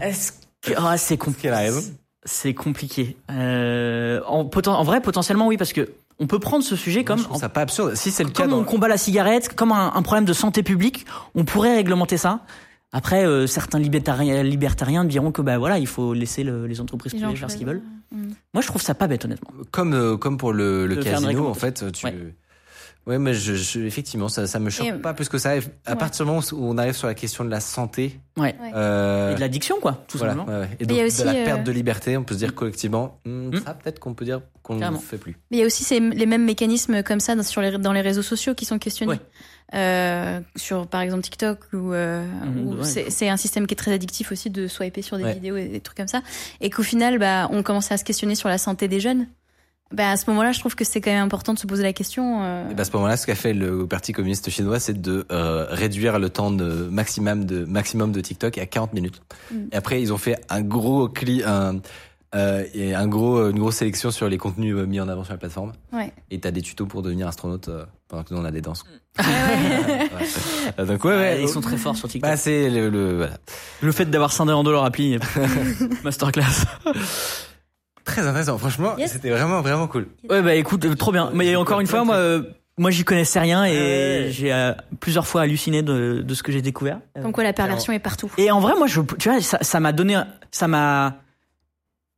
Est-ce 0.00 0.32
que 0.60 0.72
ah, 0.76 0.98
c'est 0.98 1.16
compliqué. 1.16 1.42
qu'elle 1.48 1.54
a 1.54 1.58
raison? 1.58 1.82
C'est 2.24 2.52
compliqué. 2.54 3.16
Euh, 3.30 4.20
en, 4.26 4.44
poten- 4.44 4.74
en 4.74 4.82
vrai, 4.84 5.00
potentiellement, 5.00 5.46
oui, 5.46 5.56
parce 5.56 5.72
que 5.72 5.88
on 6.18 6.26
peut 6.26 6.38
prendre 6.38 6.62
ce 6.62 6.76
sujet 6.76 7.00
Moi, 7.00 7.04
comme 7.06 7.18
je 7.18 7.24
trouve 7.24 7.40
ça 7.40 7.48
pas 7.48 7.62
absurde. 7.62 7.94
Si 7.94 8.10
c'est 8.10 8.24
le 8.24 8.30
cas 8.30 8.42
comme 8.42 8.50
dans... 8.50 8.58
on 8.58 8.64
combat 8.64 8.88
la 8.88 8.98
cigarette, 8.98 9.54
comme 9.54 9.72
un, 9.72 9.92
un 9.94 10.02
problème 10.02 10.26
de 10.26 10.32
santé 10.34 10.62
publique, 10.62 11.06
on 11.34 11.44
pourrait 11.44 11.76
réglementer 11.76 12.18
ça. 12.18 12.40
Après, 12.92 13.24
euh, 13.24 13.46
certains 13.46 13.78
libertariens, 13.78 14.42
libertariens 14.42 15.04
diront 15.04 15.30
que 15.32 15.40
bah 15.42 15.56
voilà, 15.58 15.78
il 15.78 15.86
faut 15.86 16.12
laisser 16.12 16.42
le- 16.42 16.66
les 16.66 16.80
entreprises 16.80 17.12
privées 17.14 17.36
faire 17.36 17.50
ce 17.50 17.56
qu'ils 17.56 17.66
veulent. 17.66 17.82
Mm. 18.12 18.32
Moi, 18.52 18.62
je 18.62 18.66
trouve 18.66 18.82
ça 18.82 18.94
pas 18.94 19.06
bête, 19.06 19.24
honnêtement. 19.24 19.50
comme 19.70 19.94
euh, 19.94 20.16
comme 20.16 20.36
pour 20.36 20.52
le, 20.52 20.86
casino 20.96 21.46
en 21.46 21.54
fait 21.54 21.90
tu 21.92 22.04
Ouais. 22.04 22.14
Ouais 23.06 23.18
mais 23.18 23.34
je, 23.34 23.54
je- 23.54 23.80
effectivement 23.80 24.28
ça 24.28 24.46
ça 24.46 24.58
me 24.58 24.70
choque 24.70 24.86
Et, 24.86 24.92
pas 24.92 25.14
plus 25.14 25.28
que 25.28 25.38
ça 25.38 25.50
à 25.50 25.54
ouais. 25.56 25.62
partir 25.98 26.24
du 26.26 26.30
moment 26.32 26.42
où 26.52 26.64
on 26.64 26.76
arrive 26.78 26.94
sur 26.94 27.06
la 27.06 27.14
question 27.14 27.44
de 27.44 27.50
la 27.50 27.60
santé 27.60 28.18
Ouais. 28.36 28.54
Euh, 28.74 29.32
Et 29.32 29.34
de 29.34 29.40
l'addiction, 29.40 29.76
quoi, 29.80 30.02
tout 30.08 30.16
voilà, 30.16 30.32
simplement. 30.34 30.56
ouais, 30.58 30.64
ouais. 30.64 30.70
et 30.80 30.86
donc 30.86 30.96
il 30.96 30.96
y 30.96 31.00
a 31.00 31.02
de 31.02 31.08
aussi, 31.08 31.24
la 31.24 31.32
euh, 31.32 31.44
perte 31.44 31.64
de 31.64 31.72
liberté 31.72 32.16
on 32.16 32.24
peut 32.24 32.32
se 32.34 32.38
dire 32.38 32.54
collectivement 32.54 33.18
hmm, 33.26 33.48
Hmm. 33.50 33.60
ça 33.64 33.74
peut-être 33.74 33.98
qu'on 33.98 34.14
peut 34.14 34.24
dire 34.24 34.40
qu'on 34.62 34.76
ne 34.76 34.96
fait 34.98 35.18
plus 35.18 35.32
Mais 35.50 35.58
il 35.58 35.60
y 35.60 35.62
a 35.62 35.66
aussi 35.66 35.84
ces, 35.84 36.00
les 36.00 36.26
mêmes 36.26 36.44
mécanismes 36.44 37.02
comme 37.02 37.20
ça 37.20 37.34
dans, 37.34 37.42
sur 37.42 37.60
les, 37.60 37.76
dans 37.78 37.92
les 37.92 38.00
réseaux 38.00 38.22
sociaux 38.22 38.54
qui 38.54 38.64
sont 38.64 38.78
questionnés. 38.78 39.12
Ouais. 39.12 39.20
Euh, 39.74 40.40
sur 40.56 40.86
par 40.88 41.00
exemple 41.00 41.22
TikTok 41.22 41.60
où, 41.74 41.92
euh, 41.92 42.24
où 42.64 42.74
ouais. 42.76 42.84
c'est 42.84 43.08
c'est 43.10 43.28
un 43.28 43.36
système 43.36 43.66
qui 43.68 43.74
est 43.74 43.76
très 43.76 43.92
addictif 43.92 44.32
aussi 44.32 44.50
de 44.50 44.66
swiper 44.66 45.00
sur 45.02 45.16
des 45.16 45.22
Ouais. 45.24 45.34
vidéos 45.34 45.56
et 45.56 45.66
des 45.68 45.80
trucs 45.80 45.96
comme 45.96 46.08
ça 46.08 46.22
et 46.60 46.70
qu'au 46.70 46.82
final 46.82 47.18
bah 47.18 47.46
on 47.52 47.62
commençait 47.62 47.94
à 47.94 47.96
se 47.96 48.02
questionner 48.04 48.34
sur 48.34 48.48
la 48.48 48.58
santé 48.58 48.88
des 48.88 48.98
jeunes 48.98 49.28
bah 49.92 50.10
à 50.10 50.16
ce 50.16 50.28
moment-là 50.30 50.52
je 50.52 50.60
trouve 50.60 50.74
que 50.76 50.84
c'est 50.84 51.00
quand 51.00 51.10
même 51.10 51.24
important 51.24 51.52
de 51.54 51.58
se 51.58 51.66
poser 51.66 51.82
la 51.82 51.92
question 51.92 52.42
euh, 52.42 52.70
et 52.70 52.74
ben, 52.74 52.80
à 52.80 52.84
ce 52.84 52.92
moment-là 52.92 53.16
ce 53.16 53.26
qu'a 53.26 53.34
fait 53.34 53.52
le 53.52 53.86
parti 53.86 54.12
communiste 54.12 54.48
chinois 54.50 54.78
c'est 54.78 55.00
de 55.00 55.26
euh, 55.32 55.66
réduire 55.70 56.18
le 56.18 56.28
temps 56.30 56.50
de 56.52 56.88
maximum 56.90 57.44
de 57.44 57.64
maximum 57.64 58.12
de 58.12 58.20
TikTok 58.20 58.56
à 58.58 58.66
40 58.66 58.92
minutes 58.92 59.20
Mm. 59.52 59.56
et 59.72 59.76
après 59.76 60.00
ils 60.00 60.12
ont 60.12 60.18
fait 60.18 60.36
un 60.48 60.60
gros 60.62 61.08
cli 61.08 61.42
un 61.44 61.80
euh, 62.36 62.64
et 62.72 62.94
un 62.94 63.08
gros 63.08 63.50
une 63.50 63.58
grosse 63.58 63.76
sélection 63.76 64.12
sur 64.12 64.28
les 64.28 64.38
contenus 64.38 64.76
euh, 64.76 64.86
mis 64.86 65.00
en 65.00 65.08
avant 65.08 65.24
sur 65.24 65.32
la 65.32 65.38
plateforme 65.38 65.72
ouais. 65.92 66.12
et 66.30 66.38
t'as 66.38 66.52
des 66.52 66.62
tutos 66.62 66.86
pour 66.86 67.02
devenir 67.02 67.26
astronaute 67.26 67.68
euh, 67.68 67.84
pendant 68.06 68.22
que 68.22 68.32
nous 68.32 68.40
on 68.40 68.44
a 68.44 68.52
des 68.52 68.60
danses 68.60 68.84
Ouais, 69.18 69.24
ouais. 69.24 70.08
Euh, 70.78 70.86
Donc 70.86 71.04
ouais, 71.04 71.16
ouais, 71.16 71.42
ils 71.42 71.48
sont 71.48 71.60
très 71.60 71.76
forts 71.76 71.96
sur 71.96 72.08
TikTok. 72.08 72.30
Bah 72.30 72.36
c'est 72.36 72.70
le, 72.70 72.88
le- 72.90 73.16
voilà. 73.16 73.32
le 73.82 73.90
fait 73.90 74.04
d'avoir 74.06 74.32
scindé 74.32 74.52
en 74.52 74.62
deux 74.62 74.70
leur 74.70 74.84
appli, 74.84 75.18
masterclass. 76.04 76.44
Très 78.04 78.22
intéressant. 78.26 78.58
Franchement, 78.58 78.94
Yes. 78.98 79.12
c'était 79.12 79.30
vraiment 79.30 79.60
vraiment 79.62 79.86
cool. 79.86 80.08
Ouais, 80.28 80.42
bah 80.42 80.54
écoute, 80.54 80.84
euh, 80.84 80.94
trop 80.94 81.12
bien. 81.12 81.30
Mais 81.34 81.54
encore 81.56 81.80
une 81.80 81.86
fois, 81.86 82.04
moi, 82.04 82.16
euh, 82.16 82.42
moi, 82.78 82.90
j'y 82.90 83.04
connaissais 83.04 83.38
rien 83.40 83.64
et 83.64 83.72
Ouais. 83.72 84.28
j'ai 84.30 84.52
euh, 84.52 84.72
plusieurs 85.00 85.26
fois 85.26 85.42
halluciné 85.42 85.82
de, 85.82 86.22
de 86.24 86.34
ce 86.34 86.42
que 86.42 86.50
j'ai 86.52 86.62
découvert. 86.62 87.00
Comme 87.20 87.32
quoi 87.32 87.44
la 87.44 87.52
perversion 87.52 87.92
est 87.92 87.98
partout 87.98 88.30
Et 88.38 88.50
en 88.50 88.60
vrai, 88.60 88.74
moi, 88.76 88.86
je, 88.86 89.00
tu 89.18 89.28
vois, 89.28 89.40
ça, 89.40 89.80
m'a 89.80 89.92
donné, 89.92 90.20
ça 90.50 90.66
m'a 90.68 91.14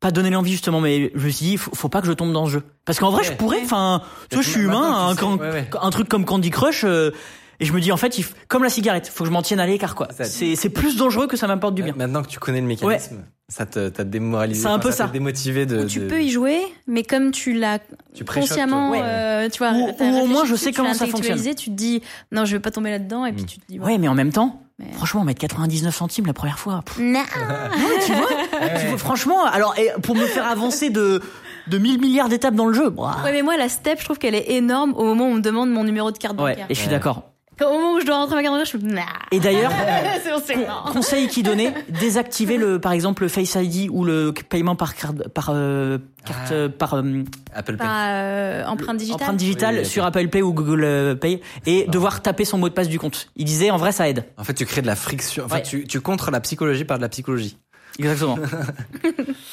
pas 0.01 0.11
donné 0.11 0.31
l'envie 0.31 0.53
justement, 0.53 0.81
mais 0.81 1.13
je 1.15 1.25
me 1.27 1.31
suis 1.31 1.47
dit, 1.47 1.57
faut, 1.57 1.75
faut 1.75 1.89
pas 1.89 2.01
que 2.01 2.07
je 2.09 2.13
tombe 2.13 2.33
dans 2.33 2.47
ce 2.47 2.51
jeu. 2.53 2.63
Parce 2.85 2.99
qu'en 2.99 3.11
vrai, 3.11 3.23
Ouais. 3.23 3.29
je 3.29 3.33
pourrais, 3.35 3.61
enfin, 3.63 4.03
tu 4.31 4.37
vois, 4.37 4.43
je 4.45 4.49
suis 4.51 4.61
humain, 4.63 4.83
tu 4.83 4.95
un, 4.95 5.15
sais, 5.15 5.21
quand- 5.21 5.37
ouais, 5.39 5.51
ouais. 5.51 5.71
un 5.81 5.91
truc 5.91 6.09
comme 6.09 6.25
Candy 6.25 6.51
Crush, 6.51 6.83
euh, 6.85 7.13
et 7.61 7.65
je 7.65 7.73
me 7.73 7.81
dis, 7.81 7.93
en 7.93 7.97
fait, 7.97 8.19
comme 8.49 8.65
la 8.65 8.69
cigarette, 8.69 9.07
faut 9.07 9.23
que 9.23 9.29
je 9.29 9.33
m'en 9.33 9.43
tienne 9.43 9.61
à 9.61 9.67
l'écart, 9.67 9.95
quoi. 9.95 10.09
C'est 10.25 10.69
plus 10.71 10.97
dangereux 10.97 11.29
que 11.29 11.37
ça 11.37 11.47
m'apporte 11.47 11.75
du 11.77 11.83
bien. 11.85 11.95
Maintenant 11.97 12.23
que 12.23 12.29
tu 12.29 12.41
connais 12.41 12.61
le 12.61 12.67
mécanisme, 12.67 13.19
ça 13.53 13.67
te 13.67 13.89
t'a 13.91 14.05
démoralisé. 14.05 14.63
C'est 14.63 14.69
un 14.69 14.79
peu 14.79 14.91
ça. 14.91 15.05
t'a 15.07 15.11
démotivé 15.13 15.67
de. 15.67 15.85
Tu 15.85 16.01
de- 16.01 16.07
peux 16.09 16.23
y 16.23 16.31
jouer 16.31 16.61
mais 16.87 17.03
comme 17.03 17.31
tu 17.31 17.53
l'as 17.53 17.79
consciemment 18.27 18.93
euh, 18.95 19.49
tu 19.49 19.59
vois 19.59 19.73
Ou- 19.73 19.91
au 20.23 20.27
moins, 20.27 20.45
je 20.45 20.55
sais 20.55 20.73
comment 20.73 20.95
ça 20.95 21.05
intellectualisé, 21.05 21.55
tu 21.55 21.71
te 21.71 21.75
dis 21.75 22.03
non 22.33 22.45
je 22.45 22.53
vais 22.57 22.61
pas 22.61 22.71
tomber 22.71 22.91
là-dedans 22.91 23.27
et 23.27 23.33
puis 23.33 23.43
Mm. 23.43 23.47
tu 23.47 23.59
te 23.59 23.67
dis 23.69 23.79
Ouais, 23.79 23.99
mais 23.99 24.09
en 24.09 24.15
même 24.15 24.33
temps, 24.33 24.61
Mais- 24.79 24.93
franchement, 24.93 25.25
mettre 25.25 25.41
99 25.41 25.95
centimes 25.95 26.27
la 26.27 26.33
première 26.33 26.59
fois. 26.59 26.83
pff, 26.85 26.99
non 26.99 27.23
tu 28.07 28.13
vois, 28.13 28.27
tu 28.81 28.87
vois, 28.89 28.99
franchement, 28.99 29.45
alors, 29.45 29.75
et 29.79 29.91
pour 30.03 30.15
me 30.17 30.25
faire 30.27 30.47
avancer 30.47 30.91
de, 30.91 31.21
de 31.69 31.79
1000 31.79 32.01
milliards 32.01 32.29
d'étapes 32.29 32.55
dans 32.55 32.67
le 32.67 32.75
jeu, 32.75 32.91
bah, 32.91 33.17
Ouais, 33.25 33.33
mais 33.33 33.43
moi, 33.43 33.57
la 33.57 33.69
step, 33.69 33.99
je 34.01 34.05
trouve 34.05 34.19
qu'elle 34.19 34.35
est 34.35 34.51
énorme 34.53 34.95
au 34.97 35.05
moment 35.05 35.27
où 35.27 35.33
on 35.33 35.35
me 35.35 35.41
demande 35.41 35.71
mon 35.71 35.85
numéro 35.85 36.11
de 36.11 36.19
carte 36.19 36.35
ouais, 36.41 36.53
bancaire. 36.53 36.67
et 36.69 36.75
je 36.75 36.79
suis 36.79 36.89
Ouais. 36.89 36.95
d'accord. 36.95 37.23
Au 37.63 37.73
moment 37.73 37.95
où 37.95 38.01
je 38.01 38.07
dois 38.07 38.17
rentrer 38.17 38.35
ma 38.37 38.43
carte 38.43 38.55
bancaire, 38.55 38.65
je 38.73 38.79
suis 38.79 38.87
nah. 38.87 39.03
Et 39.31 39.41
d'ailleurs, 39.41 39.73
conseil 40.93 41.29
qui 41.29 41.43
donnait, 41.43 41.73
désactiver 42.01 42.57
le, 42.57 42.79
par 42.81 42.93
exemple, 42.93 43.23
le 43.23 43.29
Face 43.29 43.57
ID 43.61 43.89
ou 43.91 44.05
le 44.05 44.33
paiement 44.49 44.77
par 44.77 44.95
carte, 44.95 45.29
par 45.29 45.51
euh, 45.53 45.99
carte, 46.25 46.41
Ah. 46.51 46.53
euh, 46.55 46.69
par 46.69 46.95
euh, 46.95 47.23
Apple 47.55 47.77
Pay. 47.77 47.87
Pas 47.87 48.09
euh, 48.11 48.65
empreinte 48.67 48.97
digitale. 48.97 49.23
empreinte 49.23 49.37
digitale 49.37 49.75
Oui, 49.77 49.81
oui, 49.83 49.87
sur. 49.87 50.05
Apple 50.05 50.29
Pay 50.29 50.43
ou 50.43 50.53
Google 50.53 51.17
Pay 51.21 51.41
et 51.67 51.87
devoir 51.89 52.23
taper 52.23 52.45
son 52.45 52.59
mot 52.59 52.69
de 52.69 52.75
passe 52.75 52.89
du 52.89 52.99
compte. 52.99 53.29
Il 53.37 53.45
disait, 53.45 53.71
en 53.71 53.77
vrai, 53.77 53.93
ça 53.93 54.09
aide. 54.09 54.25
En 54.37 54.45
fait, 54.45 54.55
tu 54.55 54.67
crées 54.67 54.83
de 54.83 54.87
la 54.87 54.97
friction. 54.97 55.45
Enfin, 55.47 55.57
Ouais. 55.57 55.63
tu, 55.63 55.87
tu 55.87 56.01
contres 56.01 56.31
la 56.31 56.41
psychologie 56.41 56.85
par 56.85 56.97
de 56.99 57.03
la 57.03 57.09
psychologie. 57.09 57.57
Exactement. 57.99 58.39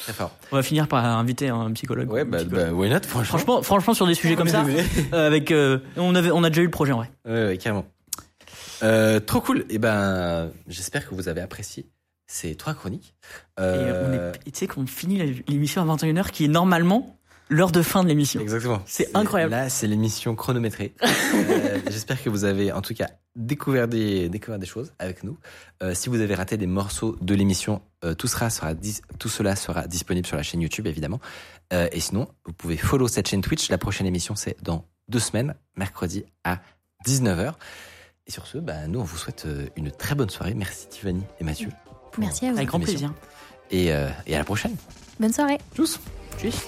Très 0.04 0.14
fort. 0.14 0.32
On 0.52 0.56
va 0.56 0.64
finir 0.64 0.88
par 0.88 1.04
inviter 1.06 1.50
un 1.50 1.72
psychologue. 1.74 2.10
Ouais, 2.12 2.24
bah, 2.24 2.38
psychologue. 2.38 2.68
bah 2.70 2.74
why 2.74 2.90
not, 2.90 3.02
franchement. 3.08 3.38
Franchement, 3.38 3.62
franchement, 3.62 3.94
sur 3.94 4.08
des 4.08 4.14
sujets 4.14 4.36
comme 4.36 4.48
ça, 4.48 4.64
euh, 5.14 5.28
avec, 5.28 5.52
euh, 5.52 5.80
on 5.98 6.16
avait, 6.16 6.32
on 6.32 6.44
a 6.44 6.50
déjà 6.50 6.62
eu 6.62 6.66
le 6.66 6.72
projet, 6.72 6.94
en 6.94 6.98
vrai. 6.98 7.12
Ouais, 7.28 7.46
ouais, 7.48 7.58
carrément. 7.58 7.86
Euh, 8.84 9.20
trop 9.20 9.42
cool. 9.42 9.66
Et 9.70 9.78
ben, 9.78 10.52
j'espère 10.68 11.08
que 11.08 11.16
vous 11.16 11.28
avez 11.28 11.42
apprécié 11.42 11.88
ces 12.28 12.56
trois 12.56 12.74
chroniques. 12.74 13.16
Et 13.58 13.62
Euh, 13.62 14.32
et 14.46 14.52
tu 14.52 14.60
sais 14.60 14.68
qu'on 14.68 14.86
finit 14.86 15.44
l'émission 15.48 15.82
à 15.82 15.96
21h 15.96 16.30
qui 16.32 16.46
est 16.46 16.50
normalement 16.50 17.16
l'heure 17.50 17.72
de 17.72 17.82
fin 17.82 18.04
de 18.04 18.08
l'émission. 18.08 18.40
Exactement. 18.40 18.82
C'est 18.86 19.16
incroyable. 19.16 19.52
Là, 19.52 19.70
c'est 19.70 19.88
l'émission 19.88 20.36
chronométrée. 20.36 20.94
Euh, 21.32 21.80
J'espère 21.90 22.22
que 22.22 22.30
vous 22.30 22.44
avez, 22.44 22.72
en 22.72 22.82
tout 22.82 22.94
cas, 22.94 23.08
découvert 23.36 23.88
des, 23.88 24.30
découvert 24.30 24.60
des 24.60 24.66
choses 24.66 24.92
avec 25.00 25.24
nous. 25.24 25.38
Euh, 25.84 25.94
si 25.94 26.10
vous 26.10 26.20
avez 26.22 26.34
raté 26.36 26.58
des 26.58 26.66
morceaux 26.68 27.16
de 27.22 27.34
l'émission, 27.36 27.82
euh, 28.04 28.14
tout, 28.16 28.28
sera, 28.28 28.50
sera 28.50 28.74
dis- 28.74 29.02
tout 29.20 29.30
cela 29.30 29.56
sera 29.56 29.88
disponible 29.88 30.26
sur 30.28 30.36
la 30.36 30.44
chaîne 30.44 30.60
YouTube, 30.62 30.88
évidemment. 30.88 31.20
Euh, 31.72 31.88
et 31.92 32.00
sinon, 32.00 32.28
vous 32.46 32.54
pouvez 32.54 32.78
follow 32.78 33.08
cette 33.08 33.28
chaîne 33.30 33.42
Twitch. 33.42 33.70
La 33.70 33.78
prochaine 33.78 34.08
émission, 34.08 34.36
c'est 34.36 34.58
dans 34.64 34.86
deux 35.08 35.20
semaines, 35.20 35.54
mercredi 35.76 36.26
à 36.44 36.60
19h. 37.08 37.54
Et 38.30 38.32
sur 38.32 38.46
ce, 38.46 38.60
bah, 38.60 38.86
nous, 38.88 39.00
on 39.00 39.04
vous 39.04 39.18
souhaite 39.18 39.46
euh, 39.48 39.66
une 39.76 39.90
très 39.90 40.14
bonne 40.14 40.30
soirée. 40.30 40.54
Merci 40.54 40.88
Tiffany 40.88 41.24
et 41.40 41.44
Mathieu. 41.44 41.70
Merci 42.20 42.46
à 42.46 42.52
vous. 42.52 42.58
Avec 42.58 42.70
grand 42.70 42.80
plaisir. 42.80 43.12
Et, 43.72 43.92
euh, 43.92 44.08
et 44.28 44.36
à 44.36 44.38
la 44.38 44.44
prochaine. 44.44 44.76
Bonne 45.20 45.34
soirée. 45.34 45.58
Tchuss 45.76 46.00
Tchuss. 46.38 46.68